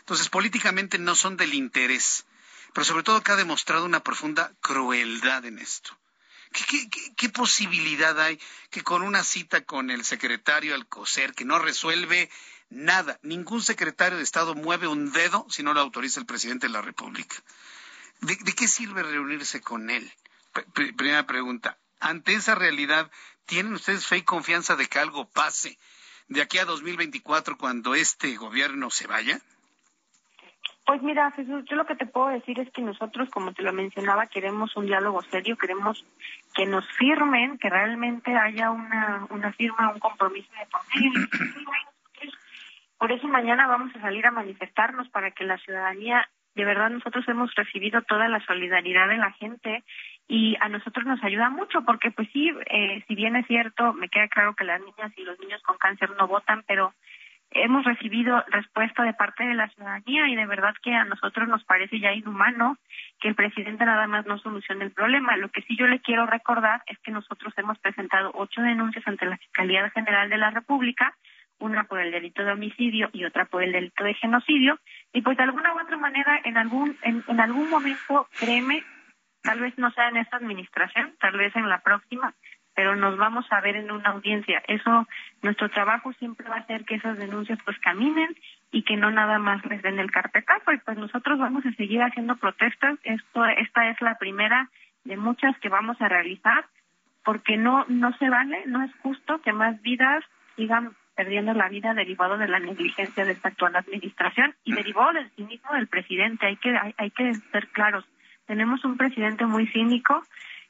Entonces, 0.00 0.28
políticamente 0.28 0.98
no 0.98 1.14
son 1.14 1.36
del 1.36 1.54
interés. 1.54 2.26
Pero 2.74 2.84
sobre 2.84 3.04
todo 3.04 3.22
que 3.22 3.32
ha 3.32 3.36
demostrado 3.36 3.84
una 3.84 4.02
profunda 4.02 4.52
crueldad 4.60 5.44
en 5.44 5.58
esto. 5.58 5.96
¿Qué, 7.16 7.28
posibilidad 7.30 8.20
hay 8.20 8.40
que 8.70 8.82
con 8.82 9.02
una 9.02 9.24
cita 9.24 9.64
con 9.64 9.90
el 9.90 10.04
secretario 10.04 10.76
Alcocer, 10.76 11.34
que 11.34 11.44
no 11.44 11.58
resuelve 11.58 12.30
nada, 12.70 13.18
ningún 13.22 13.60
secretario 13.60 14.18
de 14.18 14.24
Estado 14.24 14.54
mueve 14.54 14.86
un 14.86 15.10
dedo 15.10 15.46
si 15.50 15.64
no 15.64 15.74
lo 15.74 15.80
autoriza 15.80 16.20
el 16.20 16.26
presidente 16.26 16.68
de 16.68 16.72
la 16.72 16.80
República? 16.80 17.34
¿De, 18.20 18.36
qué 18.36 18.68
sirve 18.68 19.02
reunirse 19.02 19.60
con 19.60 19.90
él? 19.90 20.12
primera 20.72 21.26
pregunta. 21.26 21.76
Ante 21.98 22.34
esa 22.34 22.54
realidad, 22.54 23.10
¿tienen 23.46 23.74
ustedes 23.74 24.06
fe 24.06 24.18
y 24.18 24.22
confianza 24.22 24.76
de 24.76 24.86
que 24.86 25.00
algo 25.00 25.28
pase 25.28 25.76
de 26.28 26.40
aquí 26.40 26.58
a 26.58 26.64
2024 26.64 27.58
cuando 27.58 27.96
este 27.96 28.36
gobierno 28.36 28.90
se 28.90 29.08
vaya? 29.08 29.42
Pues 30.86 31.02
mira, 31.02 31.30
Jesús, 31.30 31.64
yo 31.64 31.76
lo 31.76 31.86
que 31.86 31.96
te 31.96 32.04
puedo 32.04 32.28
decir 32.28 32.60
es 32.60 32.70
que 32.70 32.82
nosotros, 32.82 33.30
como 33.30 33.52
te 33.54 33.62
lo 33.62 33.72
mencionaba, 33.72 34.26
queremos 34.26 34.76
un 34.76 34.86
diálogo 34.86 35.22
serio, 35.22 35.56
queremos 35.56 36.04
que 36.54 36.66
nos 36.66 36.86
firmen, 36.92 37.56
que 37.58 37.70
realmente 37.70 38.36
haya 38.36 38.70
una, 38.70 39.26
una 39.30 39.50
firma, 39.52 39.92
un 39.92 39.98
compromiso 39.98 40.50
de 40.52 40.66
por 40.66 40.80
Por 42.98 43.12
eso 43.12 43.28
mañana 43.28 43.66
vamos 43.66 43.94
a 43.96 44.00
salir 44.00 44.26
a 44.26 44.30
manifestarnos 44.30 45.08
para 45.08 45.30
que 45.30 45.44
la 45.44 45.58
ciudadanía, 45.58 46.28
de 46.54 46.64
verdad 46.64 46.90
nosotros 46.90 47.26
hemos 47.28 47.54
recibido 47.54 48.02
toda 48.02 48.28
la 48.28 48.40
solidaridad 48.46 49.08
de 49.08 49.18
la 49.18 49.32
gente 49.32 49.84
y 50.28 50.56
a 50.60 50.68
nosotros 50.68 51.04
nos 51.04 51.22
ayuda 51.24 51.50
mucho 51.50 51.82
porque 51.84 52.10
pues 52.10 52.28
sí, 52.32 52.50
eh, 52.70 53.04
si 53.08 53.14
bien 53.14 53.36
es 53.36 53.46
cierto, 53.46 53.92
me 53.94 54.08
queda 54.08 54.28
claro 54.28 54.54
que 54.54 54.64
las 54.64 54.80
niñas 54.80 55.12
y 55.16 55.22
los 55.22 55.38
niños 55.40 55.62
con 55.62 55.76
cáncer 55.76 56.10
no 56.10 56.28
votan, 56.28 56.62
pero 56.66 56.94
hemos 57.54 57.84
recibido 57.84 58.44
respuesta 58.48 59.02
de 59.02 59.14
parte 59.14 59.44
de 59.44 59.54
la 59.54 59.68
ciudadanía 59.68 60.28
y 60.28 60.36
de 60.36 60.46
verdad 60.46 60.74
que 60.82 60.94
a 60.94 61.04
nosotros 61.04 61.48
nos 61.48 61.64
parece 61.64 62.00
ya 62.00 62.12
inhumano 62.12 62.76
que 63.20 63.28
el 63.28 63.34
presidente 63.34 63.84
nada 63.84 64.06
más 64.06 64.26
no 64.26 64.38
solucione 64.38 64.84
el 64.84 64.92
problema. 64.92 65.36
Lo 65.36 65.48
que 65.48 65.62
sí 65.62 65.76
yo 65.76 65.86
le 65.86 66.00
quiero 66.00 66.26
recordar 66.26 66.82
es 66.86 66.98
que 66.98 67.12
nosotros 67.12 67.54
hemos 67.56 67.78
presentado 67.78 68.32
ocho 68.34 68.60
denuncias 68.60 69.06
ante 69.06 69.26
la 69.26 69.38
Fiscalía 69.38 69.88
General 69.90 70.28
de 70.28 70.38
la 70.38 70.50
República, 70.50 71.14
una 71.58 71.84
por 71.84 72.00
el 72.00 72.10
delito 72.10 72.44
de 72.44 72.52
homicidio 72.52 73.08
y 73.12 73.24
otra 73.24 73.44
por 73.46 73.62
el 73.62 73.72
delito 73.72 74.04
de 74.04 74.14
genocidio, 74.14 74.78
y 75.12 75.22
pues 75.22 75.36
de 75.36 75.44
alguna 75.44 75.72
u 75.74 75.80
otra 75.80 75.96
manera 75.96 76.40
en 76.44 76.58
algún 76.58 76.96
en, 77.02 77.22
en 77.28 77.40
algún 77.40 77.70
momento, 77.70 78.28
créeme, 78.38 78.82
tal 79.42 79.60
vez 79.60 79.78
no 79.78 79.90
sea 79.92 80.08
en 80.08 80.16
esta 80.16 80.38
administración, 80.38 81.14
tal 81.20 81.36
vez 81.36 81.54
en 81.54 81.68
la 81.68 81.80
próxima, 81.80 82.34
pero 82.74 82.96
nos 82.96 83.16
vamos 83.16 83.46
a 83.50 83.60
ver 83.60 83.76
en 83.76 83.90
una 83.90 84.10
audiencia. 84.10 84.62
Eso, 84.66 85.06
nuestro 85.42 85.68
trabajo 85.70 86.12
siempre 86.14 86.48
va 86.48 86.56
a 86.56 86.66
ser 86.66 86.84
que 86.84 86.96
esas 86.96 87.16
denuncias 87.18 87.58
pues 87.64 87.78
caminen 87.78 88.36
y 88.72 88.82
que 88.82 88.96
no 88.96 89.10
nada 89.10 89.38
más 89.38 89.64
les 89.66 89.80
den 89.82 89.98
el 89.98 90.10
carpetazo. 90.10 90.72
Y 90.72 90.78
pues 90.78 90.98
nosotros 90.98 91.38
vamos 91.38 91.64
a 91.64 91.72
seguir 91.72 92.02
haciendo 92.02 92.36
protestas. 92.36 92.98
Esto, 93.04 93.44
esta 93.44 93.88
es 93.90 94.00
la 94.00 94.18
primera 94.18 94.68
de 95.04 95.16
muchas 95.16 95.56
que 95.58 95.68
vamos 95.68 96.00
a 96.00 96.08
realizar 96.08 96.66
porque 97.24 97.56
no, 97.56 97.84
no 97.88 98.12
se 98.18 98.28
vale, 98.28 98.64
no 98.66 98.82
es 98.82 98.90
justo 99.02 99.40
que 99.40 99.52
más 99.52 99.80
vidas 99.80 100.24
sigan 100.56 100.92
perdiendo 101.14 101.54
la 101.54 101.68
vida 101.68 101.94
derivado 101.94 102.36
de 102.36 102.48
la 102.48 102.58
negligencia 102.58 103.24
de 103.24 103.32
esta 103.32 103.48
actual 103.48 103.76
administración 103.76 104.54
y 104.64 104.74
derivado 104.74 105.12
del 105.12 105.30
cinismo 105.30 105.72
del 105.72 105.86
presidente. 105.86 106.46
Hay 106.46 106.56
que, 106.56 106.76
hay, 106.76 106.94
hay 106.98 107.10
que 107.10 107.34
ser 107.34 107.68
claros. 107.68 108.04
Tenemos 108.46 108.84
un 108.84 108.96
presidente 108.96 109.46
muy 109.46 109.66
cínico 109.68 110.22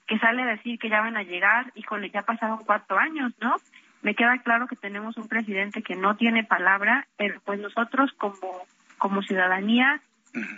que 0.06 0.18
sale 0.18 0.42
a 0.42 0.46
decir 0.46 0.78
que 0.78 0.88
ya 0.88 1.00
van 1.00 1.16
a 1.16 1.22
llegar, 1.22 1.72
híjole, 1.74 2.10
ya 2.10 2.22
pasaron 2.22 2.64
cuatro 2.64 2.98
años, 2.98 3.32
¿no? 3.40 3.56
Me 4.02 4.14
queda 4.14 4.38
claro 4.38 4.66
que 4.66 4.76
tenemos 4.76 5.16
un 5.16 5.28
presidente 5.28 5.82
que 5.82 5.96
no 5.96 6.16
tiene 6.16 6.44
palabra, 6.44 7.06
pero 7.16 7.40
pues 7.44 7.58
nosotros 7.58 8.12
como, 8.18 8.66
como 8.98 9.22
ciudadanía 9.22 10.00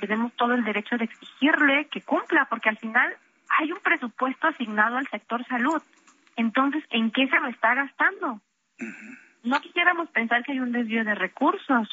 tenemos 0.00 0.32
todo 0.34 0.54
el 0.54 0.64
derecho 0.64 0.96
de 0.96 1.04
exigirle 1.04 1.86
que 1.88 2.00
cumpla, 2.00 2.46
porque 2.46 2.70
al 2.70 2.78
final 2.78 3.14
hay 3.60 3.70
un 3.70 3.78
presupuesto 3.80 4.48
asignado 4.48 4.96
al 4.96 5.08
sector 5.08 5.46
salud. 5.46 5.82
Entonces, 6.36 6.82
¿en 6.90 7.10
qué 7.10 7.28
se 7.28 7.38
lo 7.38 7.48
está 7.48 7.74
gastando? 7.74 8.40
No 9.44 9.60
quisiéramos 9.60 10.10
pensar 10.10 10.42
que 10.42 10.52
hay 10.52 10.60
un 10.60 10.72
desvío 10.72 11.04
de 11.04 11.14
recursos, 11.14 11.88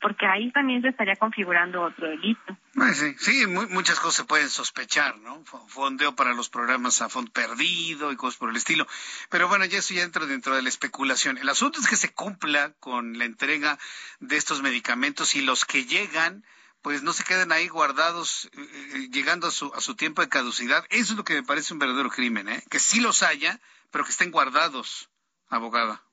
porque 0.00 0.26
ahí 0.26 0.50
también 0.52 0.82
se 0.82 0.88
estaría 0.88 1.16
configurando 1.16 1.82
otro 1.82 2.08
delito. 2.08 2.56
sí, 2.94 3.14
sí 3.18 3.46
muchas 3.46 4.00
cosas 4.00 4.14
se 4.14 4.24
pueden 4.24 4.48
sospechar, 4.48 5.18
¿no? 5.18 5.44
Fondeo 5.44 6.14
para 6.14 6.34
los 6.34 6.48
programas 6.48 7.02
a 7.02 7.08
fondo 7.08 7.30
perdido 7.32 8.12
y 8.12 8.16
cosas 8.16 8.38
por 8.38 8.50
el 8.50 8.56
estilo. 8.56 8.86
Pero 9.30 9.48
bueno, 9.48 9.64
ya 9.64 9.78
eso 9.78 9.94
ya 9.94 10.02
entra 10.02 10.26
dentro 10.26 10.54
de 10.54 10.62
la 10.62 10.68
especulación. 10.68 11.38
El 11.38 11.48
asunto 11.48 11.80
es 11.80 11.88
que 11.88 11.96
se 11.96 12.12
cumpla 12.12 12.72
con 12.80 13.18
la 13.18 13.24
entrega 13.24 13.78
de 14.20 14.36
estos 14.36 14.62
medicamentos 14.62 15.34
y 15.34 15.42
los 15.42 15.64
que 15.64 15.84
llegan 15.84 16.44
pues 16.82 17.02
no 17.02 17.12
se 17.12 17.24
queden 17.24 17.52
ahí 17.52 17.68
guardados 17.68 18.48
eh, 18.52 18.60
eh, 18.60 19.08
llegando 19.10 19.48
a 19.48 19.50
su, 19.50 19.72
a 19.74 19.80
su 19.80 19.96
tiempo 19.96 20.22
de 20.22 20.28
caducidad. 20.28 20.84
Eso 20.90 21.12
es 21.12 21.16
lo 21.18 21.24
que 21.24 21.34
me 21.34 21.42
parece 21.42 21.72
un 21.72 21.80
verdadero 21.80 22.08
crimen, 22.08 22.48
¿eh? 22.48 22.62
Que 22.70 22.78
sí 22.78 23.00
los 23.00 23.22
haya, 23.22 23.60
pero 23.90 24.04
que 24.04 24.10
estén 24.10 24.30
guardados, 24.30 25.10
abogada. 25.48 26.07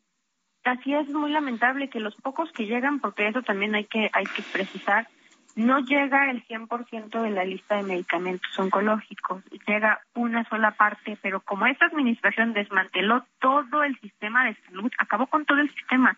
Así 0.65 0.95
es 0.95 1.07
muy 1.09 1.31
lamentable 1.31 1.89
que 1.89 1.99
los 1.99 2.15
pocos 2.15 2.51
que 2.51 2.65
llegan, 2.65 2.99
porque 2.99 3.27
eso 3.27 3.43
también 3.43 3.75
hay 3.75 3.85
que 3.85 4.09
hay 4.11 4.25
que 4.25 4.41
precisar, 4.41 5.07
no 5.55 5.79
llega 5.79 6.31
el 6.31 6.43
100% 6.47 7.21
de 7.21 7.29
la 7.29 7.45
lista 7.45 7.75
de 7.75 7.83
medicamentos 7.83 8.49
oncológicos, 8.57 9.43
llega 9.67 10.01
una 10.15 10.43
sola 10.49 10.71
parte, 10.71 11.19
pero 11.21 11.39
como 11.41 11.67
esta 11.67 11.85
administración 11.85 12.53
desmanteló 12.53 13.25
todo 13.39 13.83
el 13.83 13.95
sistema 13.99 14.45
de 14.45 14.55
salud, 14.65 14.91
acabó 14.97 15.27
con 15.27 15.45
todo 15.45 15.59
el 15.59 15.71
sistema. 15.71 16.17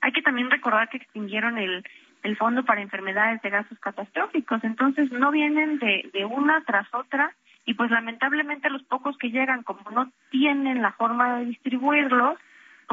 Hay 0.00 0.12
que 0.12 0.22
también 0.22 0.52
recordar 0.52 0.88
que 0.88 0.98
extinguieron 0.98 1.58
el, 1.58 1.84
el 2.22 2.36
fondo 2.36 2.64
para 2.64 2.82
enfermedades 2.82 3.42
de 3.42 3.50
gases 3.50 3.78
catastróficos, 3.80 4.62
entonces 4.62 5.10
no 5.10 5.32
vienen 5.32 5.80
de, 5.80 6.08
de 6.12 6.24
una 6.24 6.62
tras 6.64 6.86
otra 6.94 7.34
y 7.66 7.74
pues 7.74 7.90
lamentablemente 7.90 8.70
los 8.70 8.84
pocos 8.84 9.18
que 9.18 9.30
llegan, 9.30 9.64
como 9.64 9.90
no 9.90 10.12
tienen 10.30 10.80
la 10.80 10.92
forma 10.92 11.38
de 11.38 11.46
distribuirlos, 11.46 12.38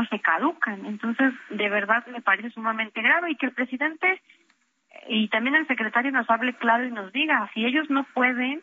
se 0.06 0.20
caducan. 0.20 0.86
Entonces, 0.86 1.34
de 1.50 1.70
verdad 1.70 2.06
me 2.08 2.22
parece 2.22 2.52
sumamente 2.52 3.02
grave 3.02 3.32
y 3.32 3.36
que 3.36 3.48
el 3.48 3.54
presidente 3.54 4.22
y 5.08 5.28
también 5.30 5.56
el 5.56 5.68
secretario 5.68 6.12
nos 6.12 6.30
hable 6.30 6.54
claro 6.56 6.86
y 6.86 6.92
nos 6.92 7.12
diga, 7.14 7.50
si 7.54 7.66
ellos 7.66 7.90
no 7.90 8.04
pueden, 8.14 8.62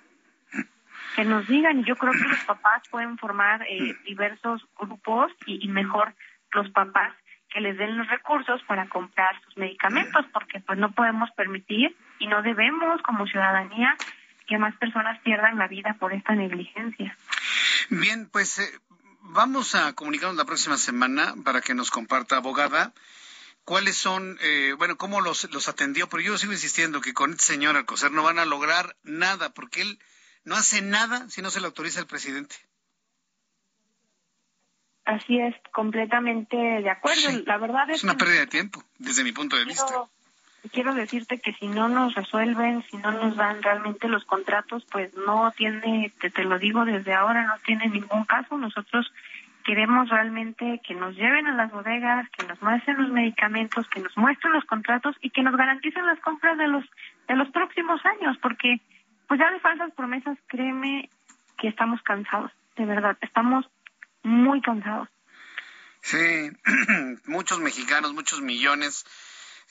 que 1.16 1.24
nos 1.24 1.46
digan. 1.46 1.80
Y 1.80 1.84
yo 1.84 1.96
creo 1.96 2.12
que 2.12 2.28
los 2.28 2.44
papás 2.44 2.82
pueden 2.90 3.18
formar 3.18 3.62
eh, 3.68 3.94
diversos 4.04 4.66
grupos 4.78 5.32
y, 5.46 5.66
mejor 5.68 6.14
los 6.52 6.70
papás 6.70 7.12
que 7.50 7.60
les 7.60 7.76
den 7.78 7.96
los 7.96 8.08
recursos 8.08 8.62
para 8.64 8.88
comprar 8.88 9.40
sus 9.42 9.56
medicamentos, 9.56 10.26
porque 10.32 10.60
pues 10.60 10.78
no 10.78 10.90
podemos 10.92 11.30
permitir 11.32 11.96
y 12.18 12.26
no 12.26 12.42
debemos 12.42 13.00
como 13.02 13.26
ciudadanía 13.26 13.96
que 14.46 14.58
más 14.58 14.74
personas 14.76 15.20
pierdan 15.20 15.58
la 15.58 15.68
vida 15.68 15.96
por 15.98 16.12
esta 16.12 16.34
negligencia. 16.34 17.16
Bien, 17.90 18.28
pues 18.30 18.58
eh, 18.58 18.78
vamos 19.24 19.74
a 19.74 19.92
comunicarnos 19.94 20.36
la 20.36 20.44
próxima 20.44 20.76
semana 20.76 21.34
para 21.44 21.60
que 21.60 21.74
nos 21.74 21.90
comparta, 21.90 22.36
abogada, 22.36 22.92
cuáles 23.64 23.96
son, 23.96 24.38
eh, 24.40 24.74
bueno, 24.78 24.96
cómo 24.96 25.20
los, 25.20 25.50
los 25.52 25.68
atendió, 25.68 26.08
pero 26.08 26.22
yo 26.22 26.38
sigo 26.38 26.52
insistiendo 26.52 27.00
que 27.00 27.14
con 27.14 27.32
este 27.32 27.44
señor 27.44 27.76
Alcocer 27.76 28.12
no 28.12 28.22
van 28.22 28.38
a 28.38 28.44
lograr 28.44 28.96
nada, 29.02 29.50
porque 29.50 29.82
él 29.82 29.98
no 30.44 30.54
hace 30.54 30.82
nada 30.82 31.28
si 31.30 31.42
no 31.42 31.50
se 31.50 31.60
le 31.60 31.66
autoriza 31.66 32.00
el 32.00 32.06
presidente. 32.06 32.56
Así 35.06 35.38
es, 35.38 35.54
completamente 35.72 36.56
de 36.56 36.90
acuerdo. 36.90 37.42
La 37.46 37.58
verdad 37.58 37.90
es, 37.90 37.98
es 37.98 38.04
una 38.04 38.16
pérdida 38.16 38.40
de 38.40 38.46
tiempo, 38.46 38.82
desde 38.98 39.24
mi 39.24 39.32
punto 39.32 39.56
de 39.56 39.64
vista 39.64 40.08
quiero 40.72 40.94
decirte 40.94 41.38
que 41.38 41.52
si 41.54 41.68
no 41.68 41.88
nos 41.88 42.14
resuelven, 42.14 42.82
si 42.90 42.96
no 42.98 43.12
nos 43.12 43.36
dan 43.36 43.62
realmente 43.62 44.08
los 44.08 44.24
contratos, 44.24 44.84
pues 44.90 45.14
no 45.14 45.52
tiene, 45.56 46.12
te, 46.20 46.30
te 46.30 46.44
lo 46.44 46.58
digo 46.58 46.84
desde 46.84 47.14
ahora, 47.14 47.46
no 47.46 47.54
tiene 47.64 47.88
ningún 47.88 48.24
caso. 48.24 48.56
Nosotros 48.56 49.12
queremos 49.64 50.08
realmente 50.08 50.80
que 50.86 50.94
nos 50.94 51.16
lleven 51.16 51.46
a 51.46 51.54
las 51.54 51.70
bodegas, 51.70 52.28
que 52.30 52.46
nos 52.46 52.60
muestren 52.62 53.00
los 53.00 53.10
medicamentos, 53.10 53.88
que 53.88 54.00
nos 54.00 54.16
muestren 54.16 54.52
los 54.52 54.64
contratos 54.64 55.16
y 55.20 55.30
que 55.30 55.42
nos 55.42 55.56
garanticen 55.56 56.06
las 56.06 56.20
compras 56.20 56.56
de 56.58 56.68
los 56.68 56.84
de 57.28 57.36
los 57.36 57.48
próximos 57.50 58.00
años, 58.04 58.36
porque 58.42 58.80
pues 59.26 59.40
ya 59.40 59.50
de 59.50 59.60
falsas 59.60 59.92
promesas, 59.94 60.36
créeme 60.46 61.08
que 61.58 61.68
estamos 61.68 62.02
cansados, 62.02 62.50
de 62.76 62.84
verdad, 62.84 63.16
estamos 63.22 63.64
muy 64.22 64.60
cansados. 64.60 65.08
Sí, 66.02 66.50
muchos 67.26 67.60
mexicanos, 67.60 68.12
muchos 68.12 68.42
millones 68.42 69.06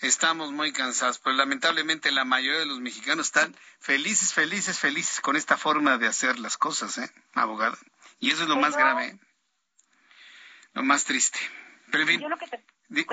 estamos 0.02 0.52
muy 0.52 0.72
cansados, 0.74 1.20
pero 1.20 1.36
lamentablemente 1.36 2.12
la 2.12 2.26
mayoría 2.26 2.60
de 2.60 2.66
los 2.66 2.80
mexicanos 2.80 3.28
están 3.28 3.56
felices, 3.80 4.34
felices, 4.34 4.80
felices 4.80 5.22
con 5.22 5.36
esta 5.36 5.58
forma 5.58 5.98
de 5.98 6.08
hacer 6.08 6.40
las 6.40 6.58
cosas, 6.58 6.98
¿eh, 6.98 7.10
abogada? 7.34 7.78
Y 8.20 8.32
eso 8.32 8.44
es 8.44 8.50
lo 8.50 8.58
más 8.58 8.76
grave. 8.76 9.20
Lo 10.74 10.84
más 10.84 11.06
triste. 11.06 11.40
Pero 11.92 12.10
Yo 12.12 12.30
lo 12.30 12.38
que 12.38 12.48
te, 12.48 12.64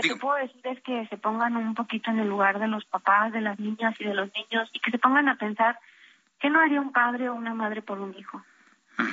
te 0.03 0.17
puedo 0.17 0.37
decir 0.37 0.67
es 0.67 0.81
que 0.83 1.07
se 1.09 1.19
pongan 1.19 1.57
un 1.57 1.75
poquito 1.75 2.11
en 2.11 2.19
el 2.19 2.29
lugar 2.29 2.59
de 2.59 2.69
los 2.69 2.85
papás, 2.87 3.33
de 3.33 3.41
las 3.41 3.59
niñas 3.59 3.95
y 3.99 4.05
de 4.05 4.15
los 4.15 4.31
niños 4.35 4.71
y 4.73 4.81
que 4.81 4.91
se 4.91 4.99
pongan 4.99 5.29
a 5.29 5.37
pensar 5.37 5.79
qué 6.39 6.49
no 6.49 6.61
haría 6.61 6.81
un 6.81 6.93
padre 6.93 7.29
o 7.29 7.35
una 7.35 7.55
madre 7.55 7.83
por 7.83 8.01
un 8.01 8.17
hijo. 8.17 8.43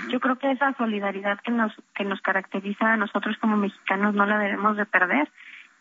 Yo 0.09 0.19
creo 0.19 0.37
que 0.37 0.51
esa 0.51 0.73
solidaridad 0.73 1.39
que 1.41 1.51
nos 1.51 1.71
que 1.95 2.03
nos 2.03 2.21
caracteriza 2.21 2.93
a 2.93 2.97
nosotros 2.97 3.37
como 3.39 3.57
mexicanos 3.57 4.15
no 4.15 4.25
la 4.25 4.37
debemos 4.37 4.75
de 4.75 4.85
perder. 4.85 5.31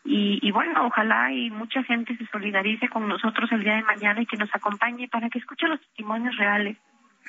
Y, 0.06 0.38
y, 0.40 0.50
bueno, 0.52 0.86
ojalá 0.86 1.32
y 1.32 1.50
mucha 1.50 1.82
gente 1.82 2.16
se 2.16 2.26
solidarice 2.26 2.88
con 2.88 3.08
nosotros 3.08 3.50
el 3.52 3.64
día 3.64 3.74
de 3.74 3.82
mañana 3.82 4.22
y 4.22 4.26
que 4.26 4.36
nos 4.36 4.54
acompañe 4.54 5.08
para 5.08 5.28
que 5.28 5.38
escuche 5.38 5.66
los 5.66 5.80
testimonios 5.80 6.36
reales. 6.36 6.76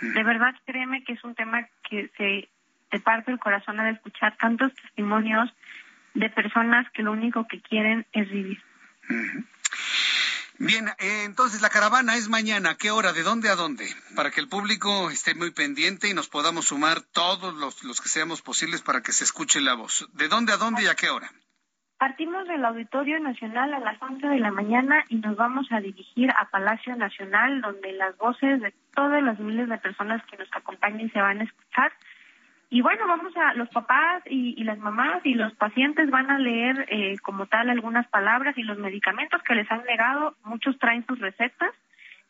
De 0.02 0.24
verdad, 0.24 0.54
créeme 0.66 1.04
que 1.04 1.14
es 1.14 1.24
un 1.24 1.34
tema 1.34 1.68
que 1.90 2.12
se 2.18 2.50
te 2.90 3.00
parte 3.00 3.32
el 3.32 3.40
corazón 3.40 3.80
al 3.80 3.96
escuchar 3.96 4.38
tantos 4.38 4.74
testimonios 4.76 5.50
de 6.14 6.30
personas 6.30 6.90
que 6.92 7.04
lo 7.04 7.12
único 7.12 7.48
que 7.48 7.62
quieren 7.62 8.06
es 8.12 8.30
vivir. 8.30 8.62
Bien, 10.60 10.88
eh, 11.00 11.24
entonces 11.26 11.62
la 11.62 11.70
caravana 11.70 12.16
es 12.16 12.30
mañana. 12.30 12.76
¿Qué 12.76 12.90
hora? 12.90 13.14
¿De 13.14 13.24
dónde 13.24 13.50
a 13.50 13.56
dónde? 13.56 13.88
Para 14.16 14.32
que 14.32 14.40
el 14.40 14.48
público 14.48 15.12
esté 15.12 15.36
muy 15.36 15.52
pendiente 15.52 16.10
y 16.10 16.14
nos 16.14 16.30
podamos 16.30 16.66
sumar 16.66 17.02
todos 17.02 17.54
los, 17.56 17.84
los 17.84 18.02
que 18.02 18.10
seamos 18.10 18.42
posibles 18.42 18.82
para 18.82 19.02
que 19.02 19.12
se 19.12 19.24
escuche 19.24 19.62
la 19.62 19.76
voz. 19.76 20.08
¿De 20.14 20.28
dónde 20.28 20.54
a 20.54 20.58
dónde 20.58 20.84
y 20.84 20.88
a 20.88 20.96
qué 20.96 21.10
hora? 21.10 21.32
Partimos 21.98 22.48
del 22.48 22.64
Auditorio 22.64 23.20
Nacional 23.20 23.74
a 23.74 23.80
las 23.80 24.00
11 24.00 24.28
de 24.28 24.38
la 24.38 24.52
mañana 24.52 25.04
y 25.10 25.16
nos 25.16 25.36
vamos 25.36 25.72
a 25.72 25.80
dirigir 25.80 26.30
a 26.30 26.46
Palacio 26.52 26.96
Nacional, 26.96 27.60
donde 27.62 27.92
las 27.94 28.16
voces 28.18 28.62
de 28.62 28.72
todas 28.94 29.24
las 29.24 29.40
miles 29.40 29.68
de 29.68 29.80
personas 29.80 30.24
que 30.28 30.38
nos 30.38 30.48
acompañen 30.54 31.12
se 31.12 31.20
van 31.20 31.42
a 31.42 31.46
escuchar. 31.46 31.92
Y 32.70 32.82
bueno, 32.82 33.08
vamos 33.08 33.36
a, 33.36 33.56
los 33.56 33.70
papás 33.70 34.22
y, 34.28 34.64
las 34.64 34.78
mamás 34.78 35.26
y 35.26 35.34
los 35.34 35.54
pacientes 35.54 36.12
van 36.12 36.30
a 36.30 36.38
leer 36.38 36.86
eh, 36.90 37.18
como 37.24 37.48
tal 37.48 37.72
algunas 37.72 38.08
palabras 38.10 38.56
y 38.60 38.64
los 38.64 38.78
medicamentos 38.78 39.42
que 39.42 39.56
les 39.56 39.72
han 39.72 39.84
negado. 39.86 40.36
Muchos 40.44 40.78
traen 40.78 41.04
sus 41.08 41.18
recetas, 41.18 41.74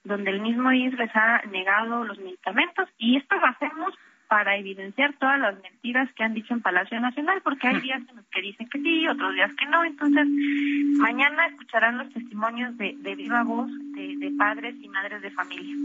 donde 0.06 0.31
el 0.31 0.39
mismo 0.39 0.72
IS 0.72 0.94
les 0.94 1.14
ha 1.14 1.41
negado 1.52 2.06
los 2.06 2.18
medicamentos. 2.19 2.88
Y 2.98 3.18
esto 3.18 3.35
lo 3.35 3.48
hacemos 3.48 3.94
para 4.27 4.57
evidenciar 4.57 5.13
todas 5.19 5.39
las 5.39 5.61
mentiras 5.61 6.09
que 6.13 6.23
han 6.23 6.33
dicho 6.33 6.53
en 6.53 6.61
Palacio 6.61 6.99
Nacional, 6.99 7.41
porque 7.43 7.67
hay 7.67 7.79
días 7.79 8.01
en 8.09 8.17
los 8.17 8.25
que 8.25 8.41
dicen 8.41 8.69
que 8.69 8.79
sí, 8.79 9.07
otros 9.07 9.33
días 9.33 9.51
que 9.55 9.65
no. 9.65 9.83
Entonces, 9.83 10.27
mañana 10.97 11.47
escucharán 11.47 11.97
los 11.97 12.11
testimonios 12.13 12.77
de, 12.77 12.93
viva 13.15 13.43
voz 13.43 13.69
de, 13.69 14.31
padres 14.37 14.75
y 14.81 14.89
madres 14.89 15.21
de 15.21 15.31
familia. 15.31 15.75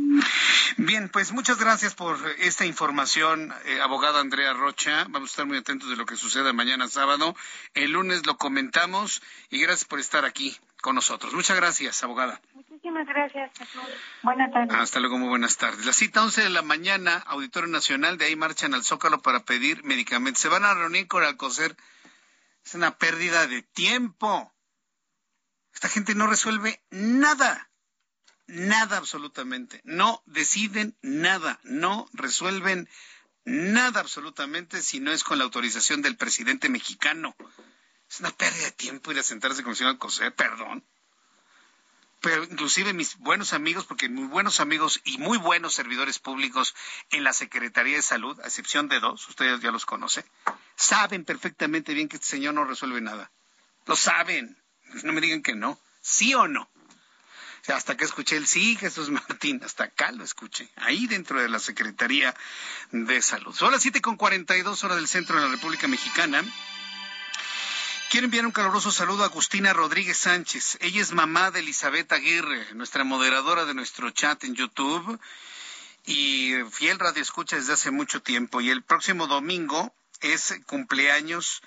Bien, 0.77 1.09
pues 1.09 1.32
muchas 1.32 1.59
gracias 1.59 1.94
por 1.94 2.16
esta 2.39 2.66
información, 2.66 3.52
eh, 3.66 3.81
abogada 3.81 4.20
Andrea 4.20 4.52
Rocha. 4.52 5.05
Vamos 5.09 5.31
a 5.31 5.32
estar 5.32 5.47
muy 5.47 5.59
atentos 5.59 5.89
de 5.89 5.97
lo 5.97 6.05
que 6.05 6.16
suceda 6.16 6.52
mañana 6.52 6.89
sábado. 6.89 7.35
El 7.74 7.93
lunes 7.93 8.27
lo 8.27 8.36
comentamos 8.36 9.23
y 9.51 9.60
gracias 9.60 9.85
por 9.85 10.01
estar 10.01 10.24
aquí 10.24 10.56
con 10.81 10.97
nosotros. 10.97 11.32
Muchas 11.32 11.56
gracias, 11.56 12.02
abogada. 12.02 12.40
Muchísimas 12.83 13.07
gracias. 13.07 13.53
Buenas 14.23 14.53
tardes. 14.53 14.75
Hasta 14.77 14.99
luego, 14.99 15.17
muy 15.17 15.29
buenas 15.29 15.57
tardes. 15.57 15.87
La 15.87 15.93
cita 15.93 16.21
11 16.21 16.43
de 16.43 16.51
la 16.51 16.63
mañana, 16.63 17.23
Auditorio 17.27 17.69
Nacional, 17.69 18.19
de 18.19 18.25
ahí 18.25 18.35
marchan 18.35 18.75
al 18.75 18.83
Zócalo 18.83 19.23
para 19.23 19.45
pedir 19.45 19.85
medicamentos. 19.85 20.43
Se 20.43 20.49
van 20.49 20.65
a 20.65 20.75
reunir 20.75 21.07
con 21.07 21.23
Alcocer. 21.23 21.77
Es 22.65 22.75
una 22.75 22.99
pérdida 22.99 23.47
de 23.47 23.63
tiempo. 23.63 24.53
Esta 25.73 25.89
gente 25.89 26.17
no 26.17 26.27
resuelve 26.27 26.83
nada. 26.91 27.71
Nada 28.49 28.97
absolutamente. 28.97 29.81
No 29.85 30.21
deciden 30.27 30.97
nada. 31.03 31.61
No 31.63 32.09
resuelven 32.13 32.89
nada 33.45 34.01
absolutamente 34.01 34.83
si 34.83 34.99
no 34.99 35.13
es 35.13 35.23
con 35.23 35.39
la 35.39 35.45
autorización 35.45 36.03
del 36.03 36.17
presidente 36.17 36.69
mexicano. 36.69 37.37
Es 38.11 38.19
una 38.19 38.33
pérdida 38.33 38.65
de 38.65 38.73
tiempo 38.73 39.13
ir 39.13 39.21
a 39.21 39.23
sentarse 39.23 39.63
con 39.63 39.71
el 39.71 39.77
señor 39.77 39.93
Alcocer, 39.93 40.35
perdón 40.35 40.85
pero 42.23 42.44
inclusive 42.44 42.93
mis 42.93 43.19
buenos 43.19 43.53
amigos, 43.53 43.85
porque 43.85 44.09
muy 44.09 44.28
buenos 44.28 44.61
amigos 44.61 45.01
y 45.05 45.19
muy 45.19 45.39
buenos 45.39 45.74
servidores 45.74 46.19
públicos 46.19 46.74
en 47.11 47.24
la 47.24 47.32
Secretaría 47.32 47.97
de 47.97 48.03
Salud, 48.03 48.40
a 48.40 48.47
excepción 48.47 48.89
de 48.89 49.01
dos, 49.01 49.28
ustedes 49.28 49.61
ya 49.61 49.73
los 49.73 49.85
conocen, 49.85 50.24
saben 50.77 51.24
perfectamente 51.24 51.93
bien 51.94 52.09
que 52.09 52.16
este 52.16 52.28
señor 52.28 52.55
no 52.55 52.65
resuelve 52.65 53.01
nada. 53.01 53.31
Lo 53.86 53.97
saben. 53.97 54.57
No 55.03 55.12
me 55.12 55.20
digan 55.20 55.43
que 55.43 55.55
no. 55.55 55.78
¿Sí 56.01 56.35
o 56.35 56.47
no? 56.47 56.70
Hasta 57.69 57.97
que 57.97 58.05
escuché 58.05 58.36
el 58.36 58.47
sí, 58.47 58.77
Jesús 58.77 59.09
Martín, 59.11 59.61
hasta 59.65 59.85
acá 59.85 60.11
lo 60.11 60.24
escuché, 60.24 60.69
ahí 60.77 61.07
dentro 61.07 61.40
de 61.40 61.49
la 61.49 61.61
Secretaría 61.61 62.35
de 62.90 63.23
Salud. 63.23 63.55
Son 63.55 63.70
las 63.70 63.82
siete 63.82 64.01
con 64.01 64.16
cuarenta 64.16 64.57
y 64.57 64.62
dos 64.62 64.82
horas 64.82 64.97
del 64.97 65.07
centro 65.07 65.36
de 65.36 65.47
la 65.47 65.51
República 65.53 65.86
Mexicana. 65.86 66.44
Quiero 68.13 68.27
enviar 68.27 68.45
un 68.45 68.53
caluroso 68.53 68.93
saludo 68.93 69.23
a 69.23 69.29
Agustina 69.29 69.73
Rodríguez 69.73 70.19
Sánchez. 70.19 70.77
Ella 70.83 71.01
es 71.01 71.13
mamá 71.13 71.51
de 71.51 71.61
Elizabeth 71.61 72.13
Aguirre, 72.13 72.75
nuestra 72.75 73.05
moderadora 73.05 73.65
de 73.65 73.73
nuestro 73.73 74.11
chat 74.11 74.45
en 74.45 74.55
YouTube 74.55 75.19
y 76.05 76.53
fiel 76.71 76.99
radio 76.99 77.23
escucha 77.23 77.57
desde 77.57 77.73
hace 77.73 77.91
mucho 77.91 78.21
tiempo. 78.21 78.61
Y 78.61 78.69
el 78.69 78.83
próximo 78.83 79.29
domingo 79.29 79.95
es 80.21 80.55
cumpleaños 80.67 81.63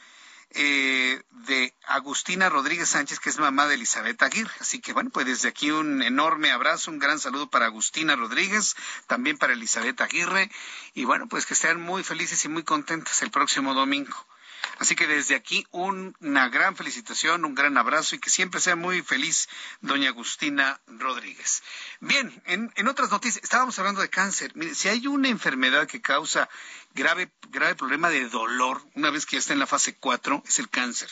eh, 0.51 1.19
de 1.31 1.73
Agustina 1.87 2.47
Rodríguez 2.47 2.89
Sánchez, 2.89 3.19
que 3.19 3.31
es 3.31 3.39
mamá 3.39 3.65
de 3.65 3.73
Elizabeth 3.73 4.21
Aguirre. 4.21 4.53
Así 4.59 4.79
que 4.79 4.93
bueno, 4.93 5.09
pues 5.09 5.25
desde 5.25 5.49
aquí 5.49 5.71
un 5.71 6.03
enorme 6.03 6.51
abrazo, 6.51 6.91
un 6.91 6.99
gran 6.99 7.17
saludo 7.19 7.49
para 7.49 7.65
Agustina 7.65 8.15
Rodríguez, 8.15 8.75
también 9.07 9.39
para 9.39 9.53
Elizabeth 9.53 9.99
Aguirre. 9.99 10.51
Y 10.93 11.05
bueno, 11.05 11.27
pues 11.27 11.47
que 11.47 11.55
estén 11.55 11.81
muy 11.81 12.03
felices 12.03 12.45
y 12.45 12.49
muy 12.49 12.61
contentas 12.61 13.23
el 13.23 13.31
próximo 13.31 13.73
domingo. 13.73 14.27
Así 14.77 14.95
que 14.95 15.07
desde 15.07 15.35
aquí 15.35 15.65
una 15.71 16.49
gran 16.49 16.75
felicitación, 16.75 17.45
un 17.45 17.55
gran 17.55 17.77
abrazo 17.77 18.15
y 18.15 18.19
que 18.19 18.29
siempre 18.29 18.59
sea 18.59 18.75
muy 18.75 19.01
feliz 19.01 19.47
doña 19.81 20.09
Agustina 20.09 20.81
Rodríguez. 20.87 21.63
Bien, 22.01 22.41
en, 22.45 22.87
otras 22.87 23.09
noticias, 23.09 23.43
estábamos 23.43 23.79
hablando 23.79 24.01
de 24.01 24.09
cáncer. 24.09 24.51
Mire, 24.55 24.75
si 24.75 24.89
hay 24.89 25.07
una 25.07 25.29
enfermedad 25.29 25.87
que 25.87 26.01
causa 26.01 26.49
grave, 26.93 27.31
grave 27.49 27.75
problema 27.75 28.09
de 28.09 28.27
dolor, 28.27 28.81
una 28.95 29.11
vez 29.11 29.25
que 29.25 29.37
ya 29.37 29.39
está 29.39 29.53
en 29.53 29.59
la 29.59 29.67
fase 29.67 29.95
4, 29.95 30.43
es 30.45 30.59
el 30.59 30.69
cáncer. 30.69 31.09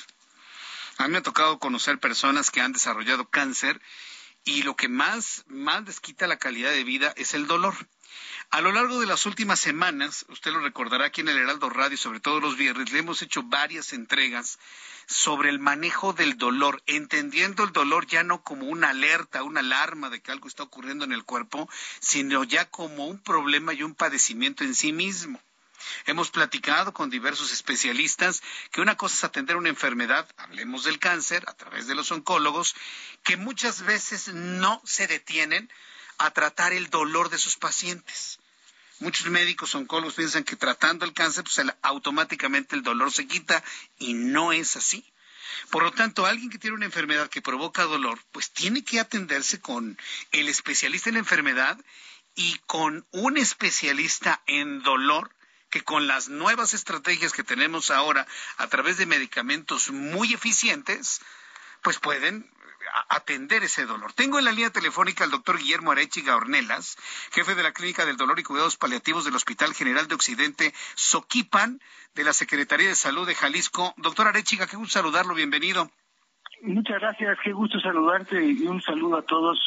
A 0.98 1.04
mí 1.04 1.14
me 1.14 1.20
ha 1.20 1.24
tocado 1.24 1.58
conocer 1.58 2.00
personas 2.00 2.52
que 2.52 2.62
han 2.62 2.74
desarrollado 2.74 3.30
cáncer 3.30 3.82
y 4.44 4.64
lo 4.64 4.76
que 4.76 4.90
más, 4.90 5.46
más 5.48 5.84
les 5.86 6.02
quita 6.02 6.28
la 6.28 6.38
calidad 6.38 6.72
de 6.72 6.84
vida 6.84 7.14
es 7.16 7.34
el 7.34 7.48
dolor. 7.48 7.74
A 8.54 8.62
lo 8.62 8.72
largo 8.72 9.00
de 9.00 9.08
las 9.08 9.26
últimas 9.26 9.60
semanas, 9.60 10.28
usted 10.30 10.52
lo 10.52 10.60
recordará 10.60 11.06
aquí 11.06 11.22
en 11.22 11.30
el 11.30 11.40
Heraldo 11.40 11.72
Radio, 11.72 11.98
sobre 11.98 12.20
todo 12.20 12.40
los 12.40 12.56
viernes, 12.56 12.92
le 12.92 13.00
hemos 13.00 13.24
hecho 13.24 13.42
varias 13.42 13.94
entregas 13.94 14.60
sobre 15.08 15.50
el 15.50 15.58
manejo 15.58 16.14
del 16.14 16.38
dolor, 16.38 16.84
entendiendo 16.86 17.64
el 17.64 17.72
dolor 17.72 18.06
ya 18.06 18.22
no 18.22 18.44
como 18.44 18.68
una 18.68 18.90
alerta, 18.90 19.42
una 19.42 19.62
alarma 19.62 20.12
de 20.12 20.22
que 20.22 20.32
algo 20.32 20.48
está 20.48 20.62
ocurriendo 20.62 21.04
en 21.04 21.14
el 21.14 21.24
cuerpo, 21.24 21.68
sino 22.00 22.44
ya 22.44 22.70
como 22.70 23.08
un 23.08 23.18
problema 23.18 23.74
y 23.74 23.82
un 23.82 23.96
padecimiento 23.96 24.64
en 24.64 24.76
sí 24.76 24.94
mismo. 24.94 25.42
Hemos 26.06 26.30
platicado 26.30 26.94
con 26.94 27.10
diversos 27.10 27.52
especialistas 27.52 28.44
que 28.70 28.82
una 28.82 28.96
cosa 28.96 29.16
es 29.16 29.24
atender 29.24 29.56
una 29.56 29.70
enfermedad, 29.70 30.30
hablemos 30.38 30.84
del 30.84 31.00
cáncer, 31.00 31.44
a 31.48 31.56
través 31.56 31.88
de 31.88 31.96
los 31.96 32.12
oncólogos, 32.12 32.76
que 33.24 33.36
muchas 33.36 33.82
veces 33.82 34.28
no 34.28 34.80
se 34.86 35.08
detienen 35.08 35.72
a 36.20 36.30
tratar 36.30 36.72
el 36.72 36.92
dolor 36.92 37.32
de 37.32 37.40
sus 37.40 37.58
pacientes. 37.58 38.38
Muchos 39.04 39.30
médicos 39.30 39.76
oncólogos 39.76 40.14
piensan 40.14 40.46
que 40.46 40.56
tratando 40.56 41.04
el 41.04 41.12
cáncer, 41.12 41.44
pues 41.44 41.60
automáticamente 41.82 42.78
el 42.78 42.84
dolor 42.84 43.12
se 43.12 43.28
quita 43.28 43.62
y 44.00 44.14
no 44.14 44.54
es 44.54 44.78
así. 44.78 45.06
Por 45.70 45.84
lo 45.84 45.92
tanto, 45.92 46.26
alguien 46.26 46.50
que 46.50 46.58
tiene 46.58 46.78
una 46.78 46.86
enfermedad 46.86 47.30
que 47.30 47.42
provoca 47.42 47.84
dolor, 47.84 48.18
pues 48.32 48.52
tiene 48.52 48.82
que 48.86 49.02
atenderse 49.02 49.60
con 49.60 49.98
el 50.32 50.48
especialista 50.48 51.10
en 51.10 51.16
la 51.16 51.20
enfermedad 51.20 51.78
y 52.34 52.60
con 52.66 53.06
un 53.12 53.38
especialista 53.38 54.42
en 54.48 54.82
dolor 54.84 55.36
que 55.70 55.84
con 55.84 56.08
las 56.08 56.30
nuevas 56.30 56.74
estrategias 56.74 57.34
que 57.34 57.44
tenemos 57.44 57.92
ahora 57.92 58.26
a 58.56 58.68
través 58.68 58.96
de 58.96 59.06
medicamentos 59.06 59.92
muy 59.92 60.34
eficientes, 60.34 61.20
pues 61.82 62.00
pueden 62.00 62.50
atender 63.10 63.64
ese 63.64 63.86
dolor. 63.86 64.14
Tengo 64.14 64.40
en 64.40 64.46
la 64.46 64.52
línea 64.52 64.70
telefónica 64.70 65.24
al 65.24 65.32
doctor 65.32 65.58
Guillermo 65.58 65.92
Arechiga 65.92 66.36
Ornelas, 66.36 66.98
jefe 67.32 67.56
de 67.56 67.64
la 67.64 67.72
Clínica 67.72 68.06
del 68.06 68.18
Dolor 68.18 68.40
y 68.40 68.44
Cuidados 68.44 68.78
Paliativos 68.78 69.26
del 69.26 69.36
Hospital 69.36 69.74
General 69.74 70.08
de 70.08 70.16
Occidente, 70.16 70.74
Soquipan, 70.96 71.80
de 72.16 72.24
la 72.24 72.34
Secretaría 72.34 72.88
de 72.88 72.96
Salud 72.96 73.28
de 73.28 73.36
Jalisco. 73.36 73.94
Doctor 73.98 74.28
Arechiga, 74.28 74.68
qué 74.68 74.78
gusto 74.78 74.94
saludarlo, 74.94 75.34
bienvenido. 75.34 75.90
Muchas 76.62 77.00
gracias, 77.02 77.38
qué 77.44 77.52
gusto 77.52 77.80
saludarte 77.80 78.42
y 78.42 78.66
un 78.68 78.82
saludo 78.82 79.18
a 79.18 79.22
todos 79.24 79.60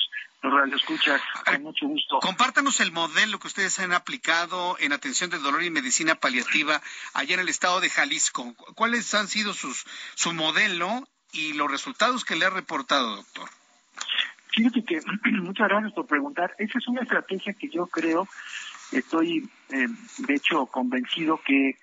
los 0.42 0.52
radioescuchas, 0.52 1.20
con 1.44 1.62
mucho 1.62 1.86
gusto. 1.86 2.20
Compártanos 2.20 2.80
el 2.80 2.92
modelo 2.92 3.38
que 3.38 3.48
ustedes 3.48 3.78
han 3.80 3.92
aplicado 3.92 4.76
en 4.80 4.92
atención 4.92 5.28
del 5.28 5.42
dolor 5.42 5.62
y 5.62 5.70
medicina 5.70 6.14
paliativa 6.14 6.80
allá 7.12 7.34
en 7.34 7.40
el 7.40 7.48
estado 7.48 7.80
de 7.80 7.90
Jalisco. 7.90 8.54
¿Cuáles 8.74 9.12
han 9.14 9.28
sido 9.28 9.52
sus, 9.52 9.84
su 10.14 10.32
modelo 10.32 11.06
y 11.36 11.52
los 11.52 11.70
resultados 11.70 12.24
que 12.24 12.36
le 12.36 12.46
ha 12.46 12.50
reportado, 12.50 13.16
doctor. 13.16 13.48
Fíjate 14.48 14.84
que 14.84 15.00
muchas 15.42 15.68
gracias 15.68 15.92
por 15.92 16.06
preguntar. 16.06 16.54
Esa 16.58 16.78
es 16.78 16.88
una 16.88 17.02
estrategia 17.02 17.52
que 17.52 17.68
yo 17.68 17.86
creo, 17.86 18.26
estoy 18.92 19.48
eh, 19.70 19.86
de 20.18 20.34
hecho 20.34 20.66
convencido 20.66 21.40
que 21.44 21.76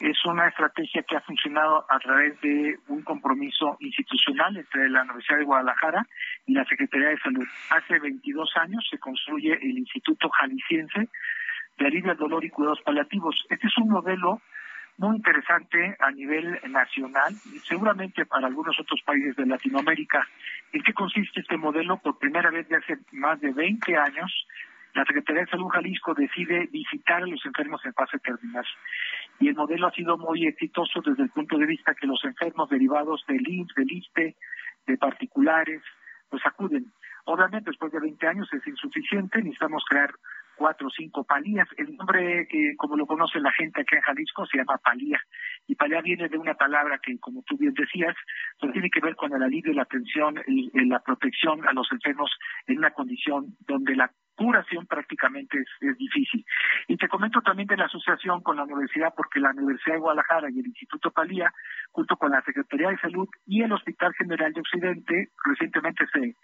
es 0.00 0.24
una 0.26 0.46
estrategia 0.46 1.02
que 1.02 1.16
ha 1.16 1.20
funcionado 1.22 1.84
a 1.88 1.98
través 1.98 2.40
de 2.40 2.78
un 2.86 3.02
compromiso 3.02 3.76
institucional 3.80 4.56
entre 4.56 4.88
la 4.90 5.02
Universidad 5.02 5.38
de 5.38 5.44
Guadalajara 5.44 6.06
y 6.46 6.52
la 6.52 6.64
Secretaría 6.66 7.08
de 7.08 7.18
Salud. 7.18 7.46
Hace 7.70 7.98
22 7.98 8.48
años 8.58 8.86
se 8.88 8.98
construye 8.98 9.54
el 9.54 9.78
Instituto 9.78 10.28
Jalisciense 10.28 11.08
de 11.78 11.86
Alivio 11.86 12.12
al 12.12 12.16
Dolor 12.16 12.44
y 12.44 12.50
Cuidados 12.50 12.80
Paliativos. 12.82 13.44
Este 13.50 13.66
es 13.66 13.78
un 13.78 13.88
modelo 13.88 14.40
muy 14.98 15.16
interesante 15.16 15.96
a 16.00 16.10
nivel 16.10 16.58
nacional 16.70 17.32
y 17.54 17.58
seguramente 17.60 18.26
para 18.26 18.48
algunos 18.48 18.78
otros 18.78 19.00
países 19.06 19.36
de 19.36 19.46
Latinoamérica. 19.46 20.26
¿En 20.72 20.82
qué 20.82 20.92
consiste 20.92 21.40
este 21.40 21.56
modelo? 21.56 21.98
Por 21.98 22.18
primera 22.18 22.50
vez 22.50 22.68
de 22.68 22.76
hace 22.76 22.98
más 23.12 23.40
de 23.40 23.52
20 23.52 23.96
años, 23.96 24.46
la 24.94 25.04
Secretaría 25.04 25.42
de 25.42 25.50
Salud 25.50 25.68
Jalisco 25.68 26.14
decide 26.14 26.66
visitar 26.72 27.22
a 27.22 27.26
los 27.26 27.44
enfermos 27.46 27.80
en 27.84 27.94
fase 27.94 28.18
terminal. 28.18 28.64
Y 29.38 29.48
el 29.48 29.54
modelo 29.54 29.86
ha 29.86 29.92
sido 29.92 30.18
muy 30.18 30.46
exitoso 30.46 31.00
desde 31.00 31.22
el 31.22 31.30
punto 31.30 31.56
de 31.56 31.66
vista 31.66 31.94
que 31.94 32.06
los 32.06 32.22
enfermos 32.24 32.68
derivados 32.68 33.24
del 33.28 33.48
IMSS, 33.48 33.74
del 33.76 33.92
ISTE, 33.92 34.36
de 34.86 34.96
particulares, 34.98 35.82
pues 36.28 36.44
acuden. 36.44 36.92
Obviamente, 37.24 37.70
después 37.70 37.92
de 37.92 38.00
20 38.00 38.26
años 38.26 38.48
es 38.52 38.66
insuficiente, 38.66 39.38
necesitamos 39.38 39.84
crear 39.88 40.10
cuatro 40.58 40.88
o 40.88 40.90
cinco 40.90 41.24
palías. 41.24 41.68
El 41.76 41.96
nombre 41.96 42.46
que, 42.50 42.74
como 42.76 42.96
lo 42.96 43.06
conoce 43.06 43.40
la 43.40 43.52
gente 43.52 43.80
aquí 43.80 43.94
en 43.94 44.02
Jalisco, 44.02 44.46
se 44.46 44.58
llama 44.58 44.78
palía. 44.78 45.20
Y 45.66 45.74
palía 45.74 46.02
viene 46.02 46.28
de 46.28 46.36
una 46.36 46.54
palabra 46.54 46.98
que, 46.98 47.18
como 47.20 47.42
tú 47.44 47.56
bien 47.56 47.74
decías, 47.74 48.14
pues 48.60 48.72
tiene 48.72 48.90
que 48.90 49.00
ver 49.00 49.14
con 49.16 49.32
el 49.32 49.42
alivio, 49.42 49.72
la 49.72 49.82
atención, 49.82 50.34
y 50.46 50.70
la 50.86 51.00
protección 51.00 51.66
a 51.66 51.72
los 51.72 51.90
enfermos 51.92 52.30
en 52.66 52.78
una 52.78 52.90
condición 52.90 53.56
donde 53.66 53.94
la 53.94 54.10
curación 54.38 54.86
prácticamente 54.86 55.58
es, 55.58 55.98
difícil. 55.98 56.44
Y 56.86 56.96
te 56.96 57.08
comento 57.08 57.40
también 57.40 57.66
de 57.66 57.76
la 57.76 57.86
asociación 57.86 58.40
con 58.40 58.56
la 58.56 58.62
universidad, 58.62 59.12
porque 59.16 59.40
la 59.40 59.50
Universidad 59.50 59.96
de 59.96 60.00
Guadalajara 60.00 60.48
y 60.48 60.60
el 60.60 60.66
Instituto 60.66 61.10
Palía, 61.10 61.52
junto 61.90 62.16
con 62.16 62.30
la 62.30 62.40
Secretaría 62.42 62.90
de 62.90 62.98
Salud 62.98 63.28
y 63.46 63.62
el 63.62 63.72
Hospital 63.72 64.14
General 64.14 64.52
de 64.52 64.60
Occidente, 64.60 65.28
recientemente 65.44 66.06
se, 66.12 66.36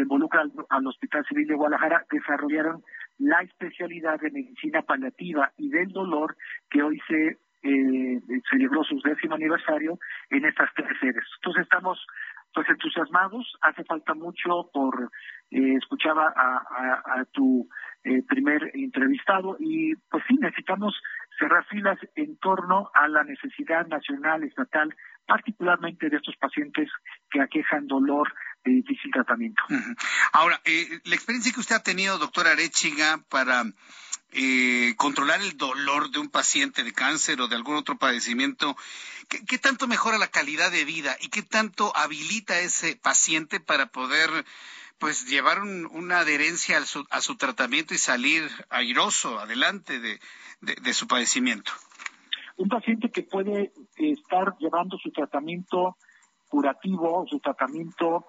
involucra 0.00 0.44
al 0.70 0.86
Hospital 0.86 1.26
Civil 1.26 1.46
de 1.46 1.54
Guadalajara, 1.54 2.04
desarrollaron 2.10 2.82
la 3.18 3.42
especialidad 3.42 4.20
de 4.20 4.30
medicina 4.30 4.82
paliativa 4.82 5.52
y 5.56 5.68
del 5.68 5.88
dolor 5.88 6.36
que 6.70 6.82
hoy 6.82 7.00
se 7.08 7.38
eh, 7.62 8.20
celebró 8.50 8.82
su 8.82 9.00
décimo 9.02 9.36
aniversario 9.36 9.98
en 10.30 10.44
estas 10.44 10.70
tres 10.74 10.98
sedes. 11.00 11.24
Entonces 11.36 11.62
estamos 11.62 12.04
pues 12.52 12.68
entusiasmados, 12.68 13.50
hace 13.62 13.84
falta 13.84 14.14
mucho 14.14 14.68
por, 14.72 15.10
eh, 15.50 15.74
escuchaba 15.76 16.32
a, 16.36 17.24
tu 17.32 17.68
eh, 18.04 18.22
primer 18.28 18.70
entrevistado 18.74 19.56
y 19.58 19.94
pues 20.10 20.22
sí, 20.28 20.36
necesitamos 20.38 20.94
cerrar 21.38 21.64
filas 21.66 21.98
en 22.14 22.36
torno 22.38 22.90
a 22.94 23.08
la 23.08 23.24
necesidad 23.24 23.86
nacional, 23.86 24.42
estatal, 24.42 24.94
particularmente 25.26 26.10
de 26.10 26.16
estos 26.16 26.36
pacientes 26.36 26.90
que 27.30 27.40
aquejan 27.40 27.86
dolor 27.86 28.32
de 28.64 28.72
difícil 28.72 29.10
tratamiento. 29.10 29.62
Ahora, 30.32 30.60
eh, 30.64 31.00
la 31.04 31.14
experiencia 31.14 31.52
que 31.52 31.60
usted 31.60 31.76
ha 31.76 31.82
tenido, 31.82 32.18
doctora 32.18 32.52
Arechiga, 32.52 33.22
para 33.28 33.64
eh, 34.32 34.94
controlar 34.96 35.40
el 35.42 35.56
dolor 35.56 36.10
de 36.10 36.18
un 36.18 36.28
paciente 36.28 36.84
de 36.84 36.92
cáncer 36.92 37.40
o 37.40 37.48
de 37.48 37.56
algún 37.56 37.76
otro 37.76 37.98
padecimiento, 37.98 38.76
¿qué, 39.28 39.58
tanto 39.58 39.86
mejora 39.86 40.18
la 40.18 40.28
calidad 40.28 40.70
de 40.70 40.84
vida 40.84 41.16
y 41.20 41.28
qué 41.28 41.42
tanto 41.42 41.94
habilita 41.96 42.54
a 42.54 42.60
ese 42.60 42.96
paciente 42.96 43.60
para 43.60 43.86
poder 43.86 44.30
pues 44.98 45.26
llevar 45.26 45.62
una 45.62 46.20
adherencia 46.20 46.78
a 46.78 46.86
su, 46.86 47.04
a 47.10 47.20
su, 47.20 47.36
tratamiento 47.36 47.92
y 47.92 47.98
salir 47.98 48.48
airoso 48.70 49.40
adelante 49.40 49.98
de, 49.98 50.20
de 50.60 50.94
su 50.94 51.08
padecimiento? 51.08 51.72
Un 52.56 52.68
paciente 52.68 53.10
que 53.10 53.24
puede 53.24 53.72
estar 53.96 54.56
llevando 54.60 54.96
su 54.98 55.10
tratamiento 55.10 55.96
curativo, 56.52 57.26
su 57.28 57.40
tratamiento 57.40 58.26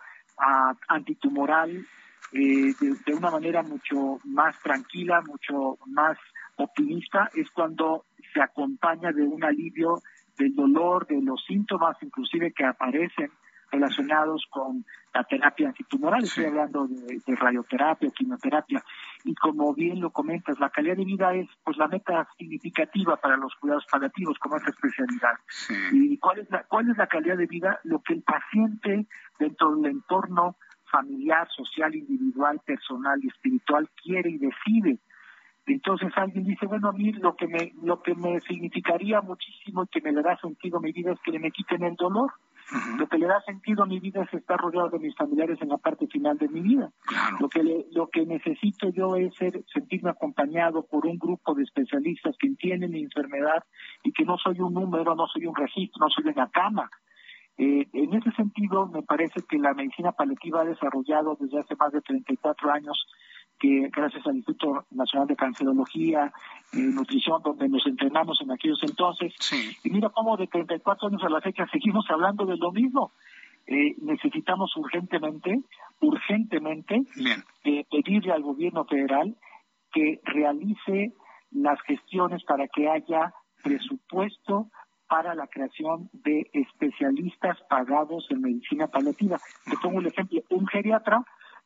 antitumoral 0.88 1.86
eh, 2.32 2.74
de, 3.06 3.14
una 3.14 3.30
manera 3.30 3.62
mucho 3.62 4.20
más 4.24 4.60
tranquila, 4.62 5.22
mucho 5.22 5.78
más 5.86 6.18
optimista, 6.56 7.30
es 7.36 7.50
cuando 7.52 8.06
se 8.34 8.42
acompaña 8.42 9.12
de 9.12 9.22
un 9.22 9.44
alivio 9.44 10.02
del 10.38 10.56
dolor, 10.56 11.06
de 11.06 11.22
los 11.22 11.44
síntomas 11.46 11.96
inclusive 12.02 12.52
que 12.52 12.66
aparecen 12.66 13.30
relacionados 13.74 14.46
con 14.50 14.86
la 15.14 15.24
terapia 15.24 15.68
antitumoral, 15.70 16.24
estoy 16.24 16.46
hablando 16.46 16.88
de, 16.88 17.36
radioterapia, 17.36 18.10
quimioterapia, 18.12 18.84
y 19.24 19.34
como 19.36 19.74
bien 19.74 20.00
lo 20.00 20.12
comentas, 20.12 20.60
la 20.60 20.70
calidad 20.70 20.96
de 20.96 21.06
vida 21.06 21.34
es 21.34 21.48
pues 21.64 21.78
la 21.78 21.88
meta 21.88 22.28
significativa 22.38 23.18
para 23.18 23.36
los 23.38 23.54
cuidados 23.56 23.86
paliativos 23.92 24.38
como 24.40 24.58
esta 24.58 24.70
especialidad. 24.70 25.34
¿Y 25.92 26.18
cuál 26.18 26.40
es, 26.40 26.50
la, 26.52 26.64
cuál 26.64 26.90
es 26.90 26.98
la 26.98 27.08
calidad 27.08 27.38
de 27.38 27.48
vida? 27.48 27.80
Lo 27.84 28.02
que 28.02 28.14
el 28.14 28.24
paciente 28.24 29.08
dentro 29.40 29.76
del 29.76 29.92
entorno 29.92 30.58
familiar, 30.92 31.48
social, 31.50 31.96
individual, 31.96 32.62
personal 32.64 33.20
y 33.24 33.28
espiritual 33.28 33.90
quiere 34.04 34.30
y 34.30 34.38
decide. 34.38 35.00
Entonces 35.66 36.12
alguien 36.16 36.44
dice, 36.44 36.66
bueno, 36.66 36.90
a 36.90 36.92
mí 36.92 37.12
lo 37.14 37.36
que 37.36 37.48
me, 37.48 37.74
lo 37.82 38.02
que 38.02 38.14
me 38.14 38.40
significaría 38.42 39.22
muchísimo 39.22 39.84
y 39.84 39.88
que 39.88 40.02
me 40.02 40.12
le 40.12 40.22
da 40.22 40.38
sentido 40.38 40.78
a 40.78 40.82
mi 40.82 40.92
vida 40.92 41.14
es 41.14 41.20
que 41.24 41.40
me 41.40 41.52
quiten 41.52 41.84
el 41.84 41.96
dolor. 41.96 42.32
Lo 42.98 43.08
que 43.08 43.18
le 43.18 43.28
da 43.28 43.42
sentido 43.42 43.84
a 43.84 43.86
mi 43.86 44.00
vida 44.00 44.24
es 44.24 44.34
estar 44.34 44.60
rodeado 44.60 44.90
de 44.90 45.00
mis 45.00 45.16
familiares 45.16 45.62
en 45.62 45.70
la 45.70 45.78
parte 45.78 46.08
final 46.08 46.38
de 46.38 46.48
mi 46.48 46.62
vida. 46.62 46.92
Lo 47.40 47.50
que 47.50 47.86
lo 47.92 48.08
que 48.08 48.26
necesito 48.26 48.90
yo 48.90 49.16
es 49.16 49.34
ser, 49.36 49.64
sentirme 49.72 50.10
acompañado 50.10 50.86
por 50.86 51.06
un 51.06 51.18
grupo 51.18 51.54
de 51.54 51.64
especialistas 51.64 52.36
que 52.40 52.48
entienden 52.48 52.92
mi 52.92 53.04
enfermedad 53.04 53.64
y 54.04 54.12
que 54.12 54.26
no 54.26 54.38
soy 54.38 54.60
un 54.60 54.74
número, 54.74 55.16
no 55.16 55.28
soy 55.28 55.46
un 55.46 55.56
registro, 55.56 56.06
no 56.06 56.10
soy 56.10 56.26
una 56.28 56.50
cama. 56.50 56.90
Eh, 57.58 57.88
en 57.94 58.14
ese 58.14 58.32
sentido, 58.32 58.88
me 58.88 59.04
parece 59.04 59.42
que 59.48 59.60
la 59.60 59.74
medicina 59.74 60.12
paliativa 60.12 60.62
ha 60.62 60.66
desarrollado 60.66 61.38
desde 61.40 61.60
hace 61.60 61.76
más 61.76 61.92
de 61.92 62.02
34 62.02 62.72
años 62.72 63.06
que 63.60 63.90
gracias 63.92 64.26
al 64.28 64.36
Instituto 64.36 64.86
Nacional 64.92 65.28
de 65.28 65.36
Cancerología, 65.36 66.32
eh, 66.74 66.78
Nutrición, 66.78 67.42
donde 67.44 67.70
nos 67.70 67.86
entrenamos 67.86 68.40
en 68.42 68.52
aquellos 68.52 68.82
entonces. 68.84 69.34
Y 69.84 69.90
mira 69.90 70.10
cómo 70.10 70.36
de 70.38 70.48
34 70.48 71.08
años 71.08 71.24
a 71.24 71.30
la 71.30 71.42
fecha 71.42 71.68
seguimos 71.72 72.06
hablando 72.10 72.46
de 72.46 72.58
lo 72.58 72.72
mismo. 72.72 73.12
Eh, 73.66 73.96
necesitamos 74.02 74.76
urgentemente, 74.76 75.62
urgentemente, 76.02 77.04
eh, 77.64 77.86
pedirle 77.90 78.34
al 78.34 78.42
gobierno 78.42 78.84
federal 78.84 79.38
que 79.94 80.20
realice 80.26 81.14
las 81.52 81.80
gestiones 81.84 82.44
para 82.44 82.68
que 82.68 82.90
haya 82.90 83.34
presupuesto 83.64 84.68
para 85.08 85.36
la 85.36 85.48
creación 85.48 86.10
de 86.12 86.50
especialistas 86.54 87.58
pagados 87.70 88.26
en 88.32 88.42
medicina 88.42 88.88
paliativa. 88.88 89.38
Te 89.66 89.78
pongo 89.78 90.00
el 90.00 90.08
ejemplo, 90.08 90.42
un 90.50 90.68
geriatra 90.68 91.24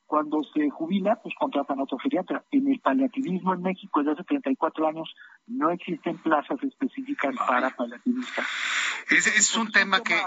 cuando 0.08 0.42
se 0.54 0.70
jubila, 0.70 1.18
pues 1.22 1.36
contratan 1.36 1.80
otro 1.82 1.98
geriatra. 2.00 2.44
En 2.52 2.68
el 2.68 2.80
paliativismo 2.80 3.54
en 3.54 3.62
México 3.62 4.00
desde 4.00 4.14
hace 4.14 4.24
34 4.24 4.88
años 4.88 5.14
no 5.48 5.70
existen 5.70 6.18
plazas 6.18 6.64
específicas 6.64 7.36
para 7.48 7.70
paliativistas. 7.72 8.48
Es, 9.10 9.28
es 9.28 9.56
un, 9.56 9.72
tema, 9.72 10.02
que, 10.02 10.22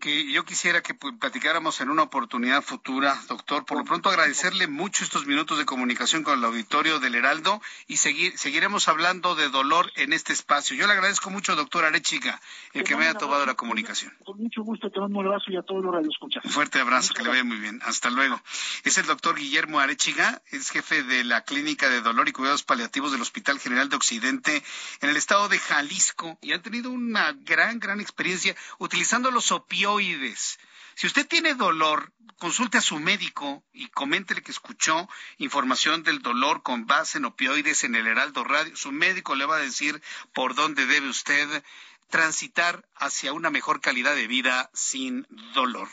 que 0.00 0.30
yo 0.30 0.44
quisiera 0.44 0.82
que 0.82 0.94
platicáramos 0.94 1.80
en 1.80 1.90
una 1.90 2.02
oportunidad 2.02 2.62
futura, 2.62 3.20
doctor. 3.28 3.64
Por 3.64 3.78
lo 3.78 3.84
pronto 3.84 4.08
agradecerle 4.08 4.66
mucho 4.66 5.04
estos 5.04 5.26
minutos 5.26 5.58
de 5.58 5.64
comunicación 5.64 6.22
con 6.22 6.38
el 6.38 6.44
auditorio 6.44 7.00
del 7.00 7.14
Heraldo 7.14 7.60
y 7.86 7.96
seguir, 7.96 8.36
seguiremos 8.38 8.88
hablando 8.88 9.34
de 9.34 9.48
dolor 9.48 9.90
en 9.96 10.12
este 10.12 10.32
espacio. 10.32 10.76
Yo 10.76 10.86
le 10.86 10.92
agradezco 10.92 11.30
mucho, 11.30 11.56
doctor 11.56 11.84
Arechiga, 11.84 12.40
el 12.72 12.84
que 12.84 12.96
me 12.96 13.04
haya 13.04 13.14
tomado 13.14 13.44
la 13.46 13.54
comunicación. 13.54 14.12
Con 14.24 14.38
mucho 14.38 14.62
gusto, 14.62 14.90
te 14.90 15.00
mando 15.00 15.18
un 15.18 15.26
abrazo 15.26 15.50
y 15.50 15.56
a 15.56 15.62
todos 15.62 15.84
los 15.84 15.94
radioescuchas. 15.94 16.44
Un 16.44 16.50
fuerte 16.50 16.80
abrazo, 16.80 17.14
que 17.14 17.22
le 17.22 17.30
vaya 17.30 17.44
muy 17.44 17.58
bien. 17.58 17.80
Hasta 17.84 18.10
luego. 18.10 18.40
Es 18.84 18.98
el 18.98 19.06
doctor 19.06 19.36
Guillermo 19.36 19.80
Arechiga, 19.80 20.42
es 20.50 20.70
jefe 20.70 21.02
de 21.02 21.24
la 21.24 21.42
Clínica 21.44 21.88
de 21.88 22.00
Dolor 22.00 22.28
y 22.28 22.32
Cuidados 22.32 22.62
Paliativos 22.62 23.12
del 23.12 23.22
Hospital 23.22 23.58
General 23.58 23.88
de 23.88 23.96
Occidente 23.96 24.62
en 25.00 25.10
el 25.10 25.16
estado 25.16 25.48
de 25.48 25.58
Jalisco 25.58 26.38
y 26.42 26.52
han 26.52 26.62
tenido 26.62 26.90
una 26.90 27.32
gran, 27.32 27.78
gran 27.86 28.00
experiencia 28.00 28.56
utilizando 28.78 29.30
los 29.30 29.52
opioides. 29.52 30.58
Si 30.96 31.06
usted 31.06 31.26
tiene 31.26 31.54
dolor, 31.54 32.12
consulte 32.38 32.78
a 32.78 32.80
su 32.80 32.98
médico 32.98 33.62
y 33.72 33.88
coméntele 33.88 34.42
que 34.42 34.50
escuchó 34.50 35.08
información 35.38 36.02
del 36.02 36.20
dolor 36.20 36.62
con 36.62 36.86
base 36.86 37.18
en 37.18 37.26
opioides 37.26 37.84
en 37.84 37.94
el 37.94 38.06
Heraldo 38.06 38.44
Radio. 38.44 38.74
Su 38.76 38.92
médico 38.92 39.34
le 39.34 39.46
va 39.46 39.56
a 39.56 39.60
decir 39.60 40.02
por 40.32 40.54
dónde 40.54 40.86
debe 40.86 41.08
usted 41.08 41.62
transitar 42.08 42.88
hacia 42.96 43.32
una 43.32 43.50
mejor 43.50 43.80
calidad 43.80 44.14
de 44.14 44.26
vida 44.26 44.70
sin 44.72 45.26
dolor. 45.54 45.88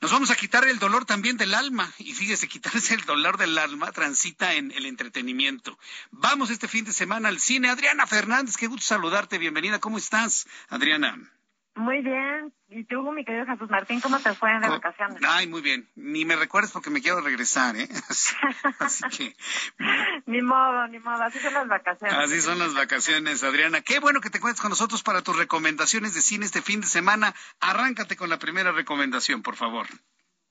Nos 0.00 0.12
vamos 0.12 0.30
a 0.30 0.36
quitar 0.36 0.66
el 0.66 0.78
dolor 0.78 1.04
también 1.04 1.36
del 1.36 1.54
alma. 1.54 1.92
Y 1.98 2.14
fíjese, 2.14 2.48
quitarse 2.48 2.94
el 2.94 3.04
dolor 3.04 3.36
del 3.36 3.58
alma 3.58 3.92
transita 3.92 4.54
en 4.54 4.72
el 4.72 4.86
entretenimiento. 4.86 5.78
Vamos 6.10 6.48
este 6.48 6.68
fin 6.68 6.86
de 6.86 6.92
semana 6.92 7.28
al 7.28 7.38
cine. 7.38 7.68
Adriana 7.68 8.06
Fernández, 8.06 8.56
qué 8.56 8.66
gusto 8.66 8.86
saludarte. 8.86 9.36
Bienvenida. 9.36 9.78
¿Cómo 9.78 9.98
estás, 9.98 10.46
Adriana? 10.68 11.30
Muy 11.74 12.02
bien. 12.02 12.52
¿Y 12.68 12.84
tú, 12.84 13.02
mi 13.12 13.24
querido 13.24 13.46
Jesús 13.46 13.70
Martín, 13.70 14.00
cómo 14.00 14.18
te 14.18 14.34
fue 14.34 14.52
de 14.58 14.68
vacaciones? 14.68 15.20
Ay, 15.26 15.46
muy 15.46 15.60
bien. 15.60 15.88
Ni 15.94 16.24
me 16.24 16.36
recuerdes 16.36 16.72
porque 16.72 16.90
me 16.90 17.00
quiero 17.00 17.20
regresar, 17.20 17.76
¿eh? 17.76 17.88
Así, 18.78 19.04
que... 19.08 19.36
ni 20.26 20.42
modo, 20.42 20.86
ni 20.88 20.98
modo. 20.98 21.22
Así 21.22 21.38
son 21.38 21.54
las 21.54 21.68
vacaciones. 21.68 22.16
Así 22.16 22.40
son 22.40 22.58
las 22.58 22.74
vacaciones, 22.74 23.42
Adriana. 23.42 23.80
Qué 23.80 23.98
bueno 23.98 24.20
que 24.20 24.30
te 24.30 24.40
cuentes 24.40 24.60
con 24.60 24.70
nosotros 24.70 25.02
para 25.02 25.22
tus 25.22 25.36
recomendaciones 25.36 26.14
de 26.14 26.20
cine 26.20 26.46
este 26.46 26.62
fin 26.62 26.80
de 26.80 26.86
semana. 26.86 27.34
Arráncate 27.60 28.16
con 28.16 28.30
la 28.30 28.38
primera 28.38 28.72
recomendación, 28.72 29.42
por 29.42 29.56
favor. 29.56 29.86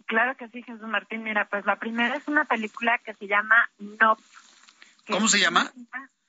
Claro 0.05 0.35
que 0.37 0.47
sí, 0.49 0.63
Jesús 0.63 0.87
Martín. 0.87 1.23
Mira, 1.23 1.47
pues 1.49 1.65
la 1.65 1.77
primera 1.77 2.15
es 2.15 2.27
una 2.27 2.45
película 2.45 2.97
que 3.05 3.13
se 3.13 3.27
llama 3.27 3.69
Nope. 3.77 4.23
¿Cómo 5.07 5.27
se 5.27 5.39
llama? 5.39 5.71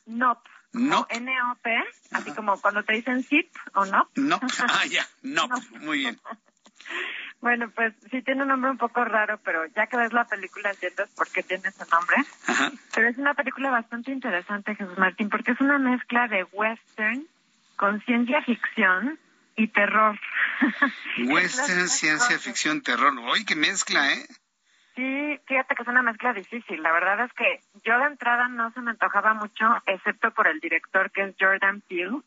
Nope. 0.06 0.48
No. 0.72 1.06
N-O-P, 1.10 1.70
así 2.12 2.30
como 2.32 2.60
cuando 2.60 2.82
te 2.84 2.94
dicen 2.94 3.24
zip 3.24 3.50
o 3.74 3.84
no. 3.86 4.08
No, 4.14 4.38
ah, 4.68 4.86
ya, 4.86 5.06
no, 5.22 5.48
muy 5.80 5.98
bien. 5.98 6.20
Bueno, 7.40 7.70
pues 7.70 7.94
sí 8.10 8.20
tiene 8.20 8.42
un 8.42 8.48
nombre 8.48 8.70
un 8.70 8.76
poco 8.76 9.02
raro, 9.02 9.40
pero 9.42 9.64
ya 9.74 9.86
que 9.86 9.96
ves 9.96 10.12
la 10.12 10.26
película 10.26 10.70
entiendes 10.70 11.08
por 11.16 11.26
qué 11.28 11.42
tiene 11.42 11.68
ese 11.68 11.84
nombre. 11.90 12.16
Ajá. 12.46 12.70
Pero 12.94 13.08
es 13.08 13.16
una 13.16 13.32
película 13.32 13.70
bastante 13.70 14.12
interesante, 14.12 14.74
Jesús 14.74 14.98
Martín, 14.98 15.30
porque 15.30 15.52
es 15.52 15.60
una 15.60 15.78
mezcla 15.78 16.28
de 16.28 16.44
western 16.52 17.26
con 17.76 17.98
ciencia 18.02 18.42
ficción 18.42 19.18
y 19.56 19.68
terror. 19.68 20.18
Western, 21.28 21.88
ciencia 21.88 22.38
ficción, 22.38 22.82
terror. 22.82 23.14
Uy, 23.18 23.44
qué 23.46 23.56
mezcla, 23.56 24.12
¿eh? 24.12 24.26
Sí, 24.94 25.40
fíjate 25.46 25.74
que 25.74 25.82
es 25.82 25.88
una 25.88 26.02
mezcla 26.02 26.32
difícil. 26.32 26.82
La 26.82 26.92
verdad 26.92 27.24
es 27.24 27.32
que 27.34 27.60
yo 27.84 27.98
de 27.98 28.06
entrada 28.06 28.48
no 28.48 28.72
se 28.72 28.80
me 28.80 28.90
antojaba 28.90 29.34
mucho, 29.34 29.64
excepto 29.86 30.30
por 30.32 30.48
el 30.48 30.60
director 30.60 31.10
que 31.10 31.22
es 31.22 31.34
Jordan 31.38 31.80
Peele, 31.88 32.18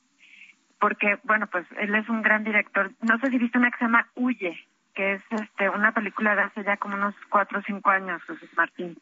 porque, 0.79 1.19
bueno, 1.23 1.47
pues 1.47 1.65
él 1.77 1.93
es 1.95 2.07
un 2.09 2.21
gran 2.21 2.43
director. 2.43 2.91
No 3.01 3.17
sé 3.19 3.29
si 3.29 3.37
viste 3.37 3.57
una 3.57 3.71
que 3.71 3.77
se 3.79 3.85
llama 3.85 4.07
Huye, 4.15 4.65
que 4.93 5.13
es 5.13 5.23
este 5.31 5.69
una 5.69 5.91
película 5.91 6.35
de 6.35 6.43
hace 6.43 6.63
ya 6.63 6.77
como 6.77 6.95
unos 6.95 7.15
cuatro 7.29 7.59
o 7.59 7.63
cinco 7.63 7.89
años, 7.89 8.21
Jesús 8.23 8.49
Martín, 8.55 8.97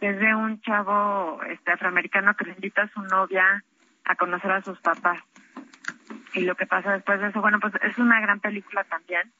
que 0.00 0.10
es 0.10 0.18
de 0.18 0.34
un 0.34 0.60
chavo 0.60 1.40
este 1.44 1.72
afroamericano 1.72 2.34
que 2.34 2.44
le 2.44 2.52
invita 2.52 2.82
a 2.82 2.88
su 2.88 3.00
novia 3.02 3.64
a 4.04 4.14
conocer 4.16 4.50
a 4.50 4.62
sus 4.62 4.78
papás. 4.80 5.18
Y 6.34 6.40
lo 6.40 6.54
que 6.54 6.66
pasa 6.66 6.92
después 6.92 7.20
de 7.20 7.28
eso, 7.28 7.40
bueno, 7.40 7.58
pues 7.60 7.74
es 7.82 7.96
una 7.98 8.20
gran 8.20 8.40
película 8.40 8.84
también 8.84 9.32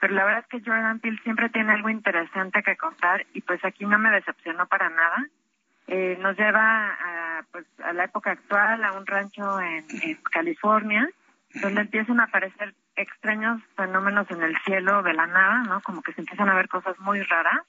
pero 0.00 0.14
la 0.14 0.24
verdad 0.24 0.40
es 0.40 0.46
que 0.46 0.68
Jordan 0.68 0.98
Peele 0.98 1.20
siempre 1.22 1.50
tiene 1.50 1.72
algo 1.72 1.90
interesante 1.90 2.62
que 2.62 2.76
contar 2.76 3.26
y 3.34 3.42
pues 3.42 3.62
aquí 3.64 3.84
no 3.84 3.98
me 3.98 4.10
decepcionó 4.10 4.66
para 4.66 4.88
nada. 4.88 5.26
Eh, 5.86 6.16
nos 6.20 6.36
lleva 6.38 6.86
a, 6.86 7.44
pues, 7.52 7.66
a 7.84 7.92
la 7.92 8.04
época 8.04 8.30
actual, 8.30 8.82
a 8.82 8.92
un 8.92 9.06
rancho 9.06 9.60
en, 9.60 9.84
California, 10.32 11.08
donde 11.54 11.82
empiezan 11.82 12.20
a 12.20 12.24
aparecer 12.24 12.74
extraños 12.96 13.60
fenómenos 13.76 14.30
en 14.30 14.42
el 14.42 14.56
cielo 14.64 15.02
de 15.02 15.14
la 15.14 15.26
nada, 15.26 15.62
¿no? 15.64 15.80
Como 15.82 16.02
que 16.02 16.12
se 16.12 16.20
empiezan 16.20 16.48
a 16.48 16.54
ver 16.54 16.68
cosas 16.68 16.98
muy 17.00 17.20
raras. 17.22 17.60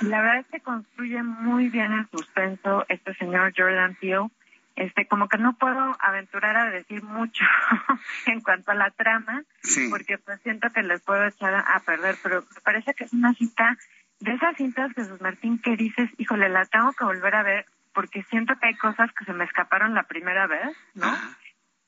Y 0.00 0.06
la 0.06 0.20
verdad 0.20 0.38
es 0.40 0.46
que 0.48 0.60
construye 0.60 1.22
muy 1.22 1.68
bien 1.68 1.92
el 1.92 2.08
suspenso 2.10 2.84
este 2.88 3.14
señor 3.14 3.52
Jordan 3.56 3.96
Peele 4.00 4.28
este 4.76 5.06
como 5.06 5.28
que 5.28 5.38
no 5.38 5.54
puedo 5.54 5.96
aventurar 6.00 6.56
a 6.56 6.70
decir 6.70 7.02
mucho 7.02 7.44
en 8.26 8.40
cuanto 8.42 8.70
a 8.70 8.74
la 8.74 8.90
trama 8.90 9.42
porque 9.90 10.18
pues 10.18 10.40
siento 10.42 10.68
que 10.70 10.82
les 10.82 11.02
puedo 11.02 11.24
echar 11.24 11.54
a 11.54 11.80
perder 11.80 12.16
pero 12.22 12.42
me 12.42 12.60
parece 12.62 12.94
que 12.94 13.04
es 13.04 13.12
una 13.12 13.32
cinta 13.34 13.76
de 14.20 14.32
esas 14.32 14.56
cintas 14.56 14.92
Jesús 14.92 15.20
Martín 15.20 15.60
que 15.60 15.76
dices 15.76 16.10
híjole 16.18 16.48
la 16.50 16.66
tengo 16.66 16.92
que 16.92 17.04
volver 17.04 17.34
a 17.34 17.42
ver 17.42 17.66
porque 17.94 18.22
siento 18.24 18.54
que 18.58 18.68
hay 18.68 18.76
cosas 18.76 19.10
que 19.18 19.24
se 19.24 19.32
me 19.32 19.44
escaparon 19.44 19.94
la 19.94 20.04
primera 20.04 20.46
vez 20.46 20.76
no 20.94 21.12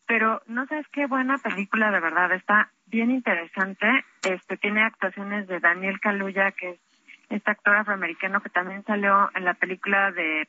pero 0.06 0.40
no 0.46 0.66
sabes 0.66 0.86
qué 0.90 1.06
buena 1.06 1.36
película 1.36 1.90
de 1.90 2.00
verdad 2.00 2.32
está 2.32 2.72
bien 2.86 3.10
interesante 3.10 3.86
este 4.22 4.56
tiene 4.56 4.82
actuaciones 4.82 5.46
de 5.46 5.60
Daniel 5.60 6.00
Kaluuya 6.00 6.52
que 6.52 6.70
es 6.70 6.80
este 7.28 7.50
actor 7.50 7.76
afroamericano 7.76 8.40
que 8.40 8.48
también 8.48 8.82
salió 8.84 9.30
en 9.34 9.44
la 9.44 9.52
película 9.52 10.10
de 10.12 10.48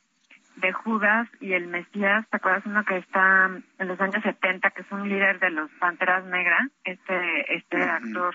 de 0.60 0.72
Judas 0.72 1.28
y 1.40 1.52
el 1.52 1.66
Mesías, 1.66 2.26
¿te 2.30 2.36
acuerdas 2.36 2.66
uno 2.66 2.84
que 2.84 2.98
está 2.98 3.50
en 3.78 3.88
los 3.88 4.00
años 4.00 4.22
70, 4.22 4.70
que 4.70 4.82
es 4.82 4.92
un 4.92 5.08
líder 5.08 5.38
de 5.40 5.50
los 5.50 5.70
Panteras 5.78 6.24
Negras, 6.24 6.68
este 6.84 7.56
este 7.56 7.82
actor, 7.82 8.34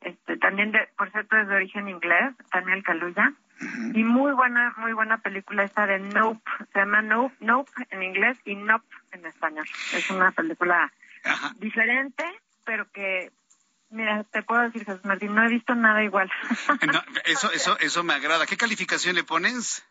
este 0.00 0.36
también 0.38 0.72
de, 0.72 0.88
por 0.96 1.10
cierto 1.10 1.36
es 1.36 1.48
de 1.48 1.54
origen 1.54 1.88
inglés, 1.88 2.34
Daniel 2.52 2.82
Kaluuya, 2.82 3.32
y 3.94 4.04
muy 4.04 4.32
buena 4.32 4.74
muy 4.78 4.92
buena 4.92 5.18
película 5.18 5.64
esta 5.64 5.86
de 5.86 5.98
Nope, 5.98 6.40
se 6.72 6.78
llama 6.78 7.02
Nope, 7.02 7.34
Nope 7.40 7.70
en 7.90 8.02
inglés 8.02 8.38
y 8.44 8.54
Nope 8.54 8.86
en 9.12 9.26
español. 9.26 9.66
Es 9.94 10.10
una 10.10 10.30
película 10.32 10.92
diferente, 11.58 12.24
pero 12.64 12.90
que 12.90 13.30
Mira, 13.90 14.22
te 14.24 14.42
puedo 14.42 14.60
decir, 14.62 14.84
Jesús 14.84 15.04
Martín, 15.04 15.34
no 15.34 15.42
he 15.42 15.48
visto 15.48 15.74
nada 15.74 16.02
igual. 16.04 16.30
eso, 17.24 17.50
eso, 17.52 17.78
eso 17.78 18.04
me 18.04 18.12
agrada. 18.12 18.44
¿Qué 18.44 18.58
calificación 18.58 19.14
le 19.14 19.24
pones? 19.24 19.82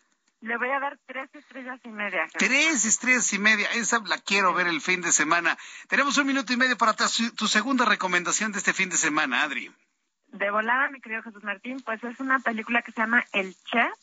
Le 0.42 0.56
voy 0.58 0.70
a 0.70 0.80
dar 0.80 1.00
tres 1.08 1.34
estrellas 1.34 1.80
y 1.84 1.90
media. 1.90 2.28
Tres 2.38 2.86
estrellas 2.86 3.34
y 3.34 3.40
media. 3.40 3.68
Esa 3.74 4.00
la 4.06 4.20
quiero 4.20 4.54
ver 4.54 4.68
el 4.68 4.82
fin 4.82 5.02
de 5.02 5.12
semana. 5.12 5.58
Tenemos 5.90 6.18
un 6.18 6.28
minuto 6.28 6.54
y 6.54 6.58
medio 6.58 6.78
para 6.78 6.94
tu, 6.94 7.48
segunda 7.48 7.86
recomendación 7.86 8.52
de 8.52 8.60
este 8.60 8.74
fin 8.74 8.90
de 8.90 8.98
semana, 8.98 9.42
Adri. 9.42 9.72
De 10.28 10.52
volada, 10.52 10.90
mi 10.90 11.02
querido 11.02 11.24
Jesús 11.24 11.44
Martín, 11.44 11.82
pues 11.84 12.04
es 12.04 12.20
una 12.20 12.40
película 12.40 12.84
que 12.84 12.92
se 12.92 13.02
llama 13.02 13.24
El 13.32 13.56
Chef, 13.66 13.94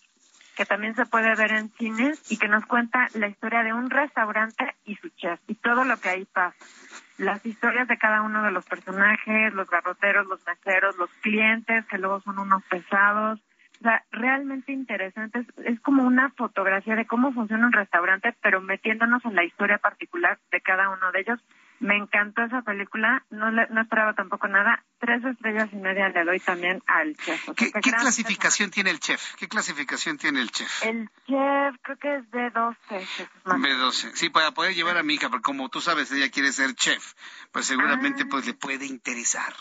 que 0.57 0.67
también 0.67 0.97
se 0.97 1.07
puede 1.07 1.37
ver 1.37 1.53
en 1.53 1.71
cines 1.75 2.21
y 2.31 2.37
que 2.37 2.49
nos 2.49 2.67
cuenta 2.67 3.07
la 3.15 3.29
historia 3.29 3.63
de 3.63 3.73
un 3.73 3.91
restaurante 3.91 4.75
y 4.85 4.97
su 4.97 5.11
chef 5.11 5.39
y 5.47 5.55
todo 5.55 5.85
lo 5.85 5.99
que 5.99 6.09
ahí 6.09 6.25
pasa. 6.25 6.57
Las 7.19 7.45
historias 7.47 7.87
de 7.87 7.99
cada 7.99 8.23
uno 8.23 8.43
de 8.43 8.51
los 8.51 8.65
personajes, 8.65 9.55
los 9.55 9.69
garroteros, 9.71 10.27
los 10.27 10.45
meseros, 10.45 10.97
los 10.97 11.11
clientes, 11.23 11.85
que 11.87 11.99
luego 11.99 12.21
son 12.21 12.39
unos 12.39 12.65
pesados, 12.65 13.41
sea, 13.85 14.05
realmente 14.11 14.73
interesante. 14.73 15.47
Es, 15.65 15.81
como 15.81 16.05
una 16.05 16.31
fotografía 16.31 16.97
de 16.97 17.07
cómo 17.07 17.33
funciona 17.33 17.67
un 17.67 17.73
restaurante, 17.73 18.35
pero 18.43 18.61
metiéndonos 18.61 19.25
en 19.25 19.35
la 19.35 19.45
historia 19.45 19.79
particular 19.79 20.39
de 20.51 20.61
cada 20.61 20.89
uno 20.91 21.13
de 21.13 21.21
ellos. 21.21 21.41
Me 21.81 21.97
encantó 21.97 22.43
esa 22.43 22.63
película, 22.63 23.25
no, 23.31 23.51
no 23.51 23.81
esperaba 23.83 24.15
tampoco 24.15 24.49
nada. 24.49 24.83
Tres 25.01 25.23
estrellas 25.25 25.69
y 25.73 25.77
media 25.77 26.09
le 26.09 26.25
doy 26.25 26.41
también 26.41 26.83
al 26.87 27.15
chef. 27.17 27.51
¿Qué, 27.57 27.73
clasificación 27.73 28.71
tiene 28.71 28.91
el 28.91 29.01
chef? 29.01 29.35
¿Qué 29.35 29.49
clasificación 29.49 30.17
tiene 30.17 30.41
el 30.41 30.51
chef? 30.51 30.83
El 30.85 31.11
chef 31.27 31.77
creo 31.83 31.99
que 31.99 32.17
es 32.17 32.31
de 32.31 32.51
12. 32.51 32.79
De 33.61 33.75
12. 33.75 34.17
Sí, 34.17 34.31
para 34.31 34.53
poder 34.53 34.75
llevar 34.75 34.97
a 34.97 35.03
mi 35.03 35.15
hija, 35.15 35.29
porque 35.29 35.43
como 35.43 35.69
tú 35.69 35.81
sabes, 35.81 36.11
ella 36.13 36.31
quiere 36.31 36.53
ser 36.53 36.75
chef, 36.75 37.15
pues 37.53 37.67
seguramente 37.67 38.23
ah. 38.23 38.27
pues 38.31 38.47
le 38.47 38.55
puede 38.55 38.87
interesar 38.87 39.53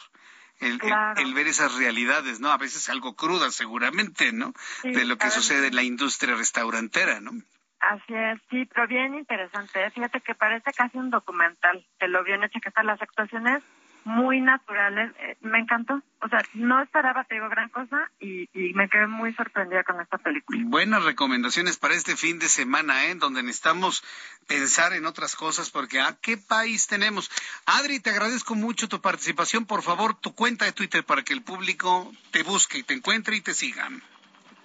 el, 0.65 1.34
ver 1.34 1.48
esas 1.48 1.76
realidades, 1.76 2.40
¿no? 2.40 2.52
A 2.52 2.57
veces 2.57 2.90
algo 2.90 3.15
crudas 3.15 3.56
seguramente, 3.56 4.31
¿no? 4.31 4.53
de 4.84 5.06
lo 5.06 5.18
que 5.18 5.30
sucede 5.30 5.68
en 5.68 5.76
la 5.76 5.84
industria 5.84 6.35
restaurantera, 6.35 7.19
¿no? 7.19 7.31
Así 7.80 8.14
es, 8.14 8.40
sí, 8.49 8.65
pero 8.73 8.88
bien 8.88 9.14
interesante. 9.14 9.84
¿eh? 9.84 9.91
Fíjate 9.91 10.22
que 10.22 10.35
parece 10.35 10.72
casi 10.72 10.98
un 10.98 11.10
documental 11.10 11.85
de 11.99 12.07
lo 12.07 12.23
bien 12.23 12.41
hecho 12.44 12.60
que 12.61 12.69
están 12.69 12.88
las 12.88 13.02
actuaciones 13.02 13.61
muy 14.06 14.42
naturales. 14.42 15.12
Eh, 15.20 15.38
me 15.42 15.60
encantó. 15.60 16.02
O 16.22 16.30
sea, 16.30 16.42
no 16.54 16.82
esperaba, 16.82 17.24
te 17.26 17.36
digo, 17.36 17.50
gran 17.50 17.70
cosa 17.70 18.10
y, 18.20 18.48
me 18.74 18.88
quedé 18.90 19.08
muy 19.08 19.34
sorprendida 19.34 19.84
con 19.84 20.00
esta 20.00 20.18
película. 20.18 20.60
Buenas 20.66 21.04
recomendaciones 21.04 21.78
para 21.78 21.96
este 21.96 22.16
fin 22.16 22.40
de 22.40 22.48
semana, 22.48 23.08
¿eh? 23.08 23.16
Donde 23.16 23.44
necesitamos 23.44 24.04
pensar 24.48 24.94
en 24.94 25.06
otras 25.06 25.36
cosas 25.36 25.70
porque 25.70 26.00
¿a 26.00 26.16
qué 26.22 26.38
país 26.38 26.88
tenemos? 26.88 27.30
Adri, 27.66 28.00
te 28.00 28.10
agradezco 28.10 28.56
mucho 28.56 28.88
tu 28.88 29.02
participación. 29.02 29.66
Por 29.66 29.84
favor, 29.84 30.16
tu 30.16 30.34
cuenta 30.34 30.66
de 30.66 30.72
Twitter 30.72 31.04
para 31.04 31.24
que 31.24 31.34
el 31.34 31.42
público 31.42 32.12
te 32.32 32.44
busque 32.44 32.80
y 32.80 32.84
te 32.84 32.94
encuentre 32.94 33.36
y 33.36 33.42
te 33.42 33.54
siga. 33.54 33.90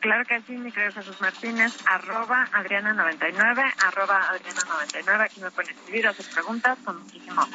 Claro 0.00 0.24
que 0.26 0.40
sí, 0.42 0.52
mi 0.52 0.70
querido 0.70 0.92
Jesús 0.92 1.20
Martínez, 1.20 1.72
arroba 1.86 2.48
Adriana99, 2.52 3.74
arroba 3.84 4.30
Adriana99, 4.32 5.20
aquí 5.24 5.40
me 5.40 5.50
pueden 5.50 5.74
escribir, 5.74 6.06
hacer 6.06 6.26
preguntas 6.32 6.78
con 6.84 7.02
muchísimo 7.02 7.48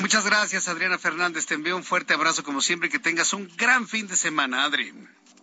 Muchas 0.00 0.24
gracias, 0.24 0.68
Adriana 0.68 0.98
Fernández, 0.98 1.46
te 1.46 1.54
envío 1.54 1.76
un 1.76 1.82
fuerte 1.82 2.14
abrazo 2.14 2.44
como 2.44 2.60
siempre 2.60 2.88
y 2.88 2.92
que 2.92 3.00
tengas 3.00 3.32
un 3.32 3.50
gran 3.56 3.88
fin 3.88 4.06
de 4.06 4.16
semana, 4.16 4.64
Adri. 4.64 4.92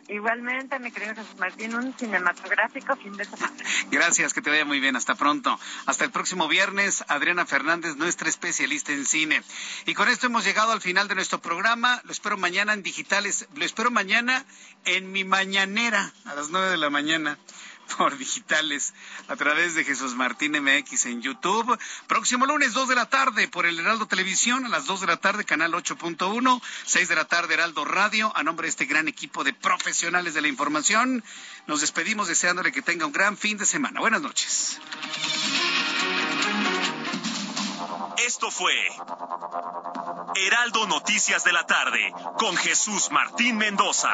Igualmente, 0.07 0.77
mi 0.79 0.91
querido 0.91 1.15
Jesús 1.15 1.35
Martín, 1.39 1.73
un 1.73 1.93
cinematográfico 1.97 2.95
fin 2.95 3.13
de 3.17 3.25
semana. 3.25 3.55
Gracias, 3.89 4.33
que 4.33 4.41
te 4.41 4.51
vaya 4.51 4.63
muy 4.63 4.79
bien. 4.79 4.95
Hasta 4.95 5.15
pronto. 5.15 5.59
Hasta 5.87 6.05
el 6.05 6.11
próximo 6.11 6.47
viernes, 6.47 7.03
Adriana 7.07 7.45
Fernández, 7.45 7.95
nuestra 7.95 8.29
especialista 8.29 8.91
en 8.91 9.05
cine. 9.05 9.41
Y 9.85 9.95
con 9.95 10.07
esto 10.07 10.27
hemos 10.27 10.45
llegado 10.45 10.71
al 10.71 10.81
final 10.81 11.07
de 11.07 11.15
nuestro 11.15 11.41
programa. 11.41 12.01
Lo 12.03 12.11
espero 12.11 12.37
mañana 12.37 12.73
en 12.73 12.83
digitales. 12.83 13.47
Lo 13.55 13.65
espero 13.65 13.89
mañana 13.89 14.45
en 14.85 15.11
mi 15.11 15.23
mañanera 15.23 16.13
a 16.25 16.35
las 16.35 16.49
nueve 16.49 16.69
de 16.69 16.77
la 16.77 16.91
mañana 16.91 17.39
por 17.97 18.17
digitales 18.17 18.93
a 19.27 19.35
través 19.35 19.75
de 19.75 19.83
Jesús 19.83 20.15
Martín 20.15 20.53
MX 20.53 21.05
en 21.07 21.21
YouTube. 21.21 21.77
Próximo 22.07 22.45
lunes, 22.45 22.73
2 22.73 22.89
de 22.89 22.95
la 22.95 23.09
tarde, 23.09 23.47
por 23.47 23.65
el 23.65 23.79
Heraldo 23.79 24.07
Televisión, 24.07 24.65
a 24.65 24.69
las 24.69 24.85
2 24.85 25.01
de 25.01 25.07
la 25.07 25.17
tarde, 25.17 25.45
canal 25.45 25.73
8.1, 25.73 26.61
6 26.85 27.09
de 27.09 27.15
la 27.15 27.25
tarde, 27.25 27.53
Heraldo 27.53 27.85
Radio. 27.85 28.31
A 28.35 28.43
nombre 28.43 28.65
de 28.65 28.69
este 28.69 28.85
gran 28.85 29.07
equipo 29.07 29.43
de 29.43 29.53
profesionales 29.53 30.33
de 30.33 30.41
la 30.41 30.47
información, 30.47 31.23
nos 31.67 31.81
despedimos 31.81 32.27
deseándole 32.27 32.71
que 32.71 32.81
tenga 32.81 33.05
un 33.05 33.11
gran 33.11 33.37
fin 33.37 33.57
de 33.57 33.65
semana. 33.65 33.99
Buenas 33.99 34.21
noches. 34.21 34.79
Esto 38.25 38.49
fue 38.49 38.73
Heraldo 40.35 40.87
Noticias 40.87 41.43
de 41.43 41.53
la 41.53 41.65
tarde 41.65 42.13
con 42.37 42.55
Jesús 42.55 43.11
Martín 43.11 43.57
Mendoza. 43.57 44.13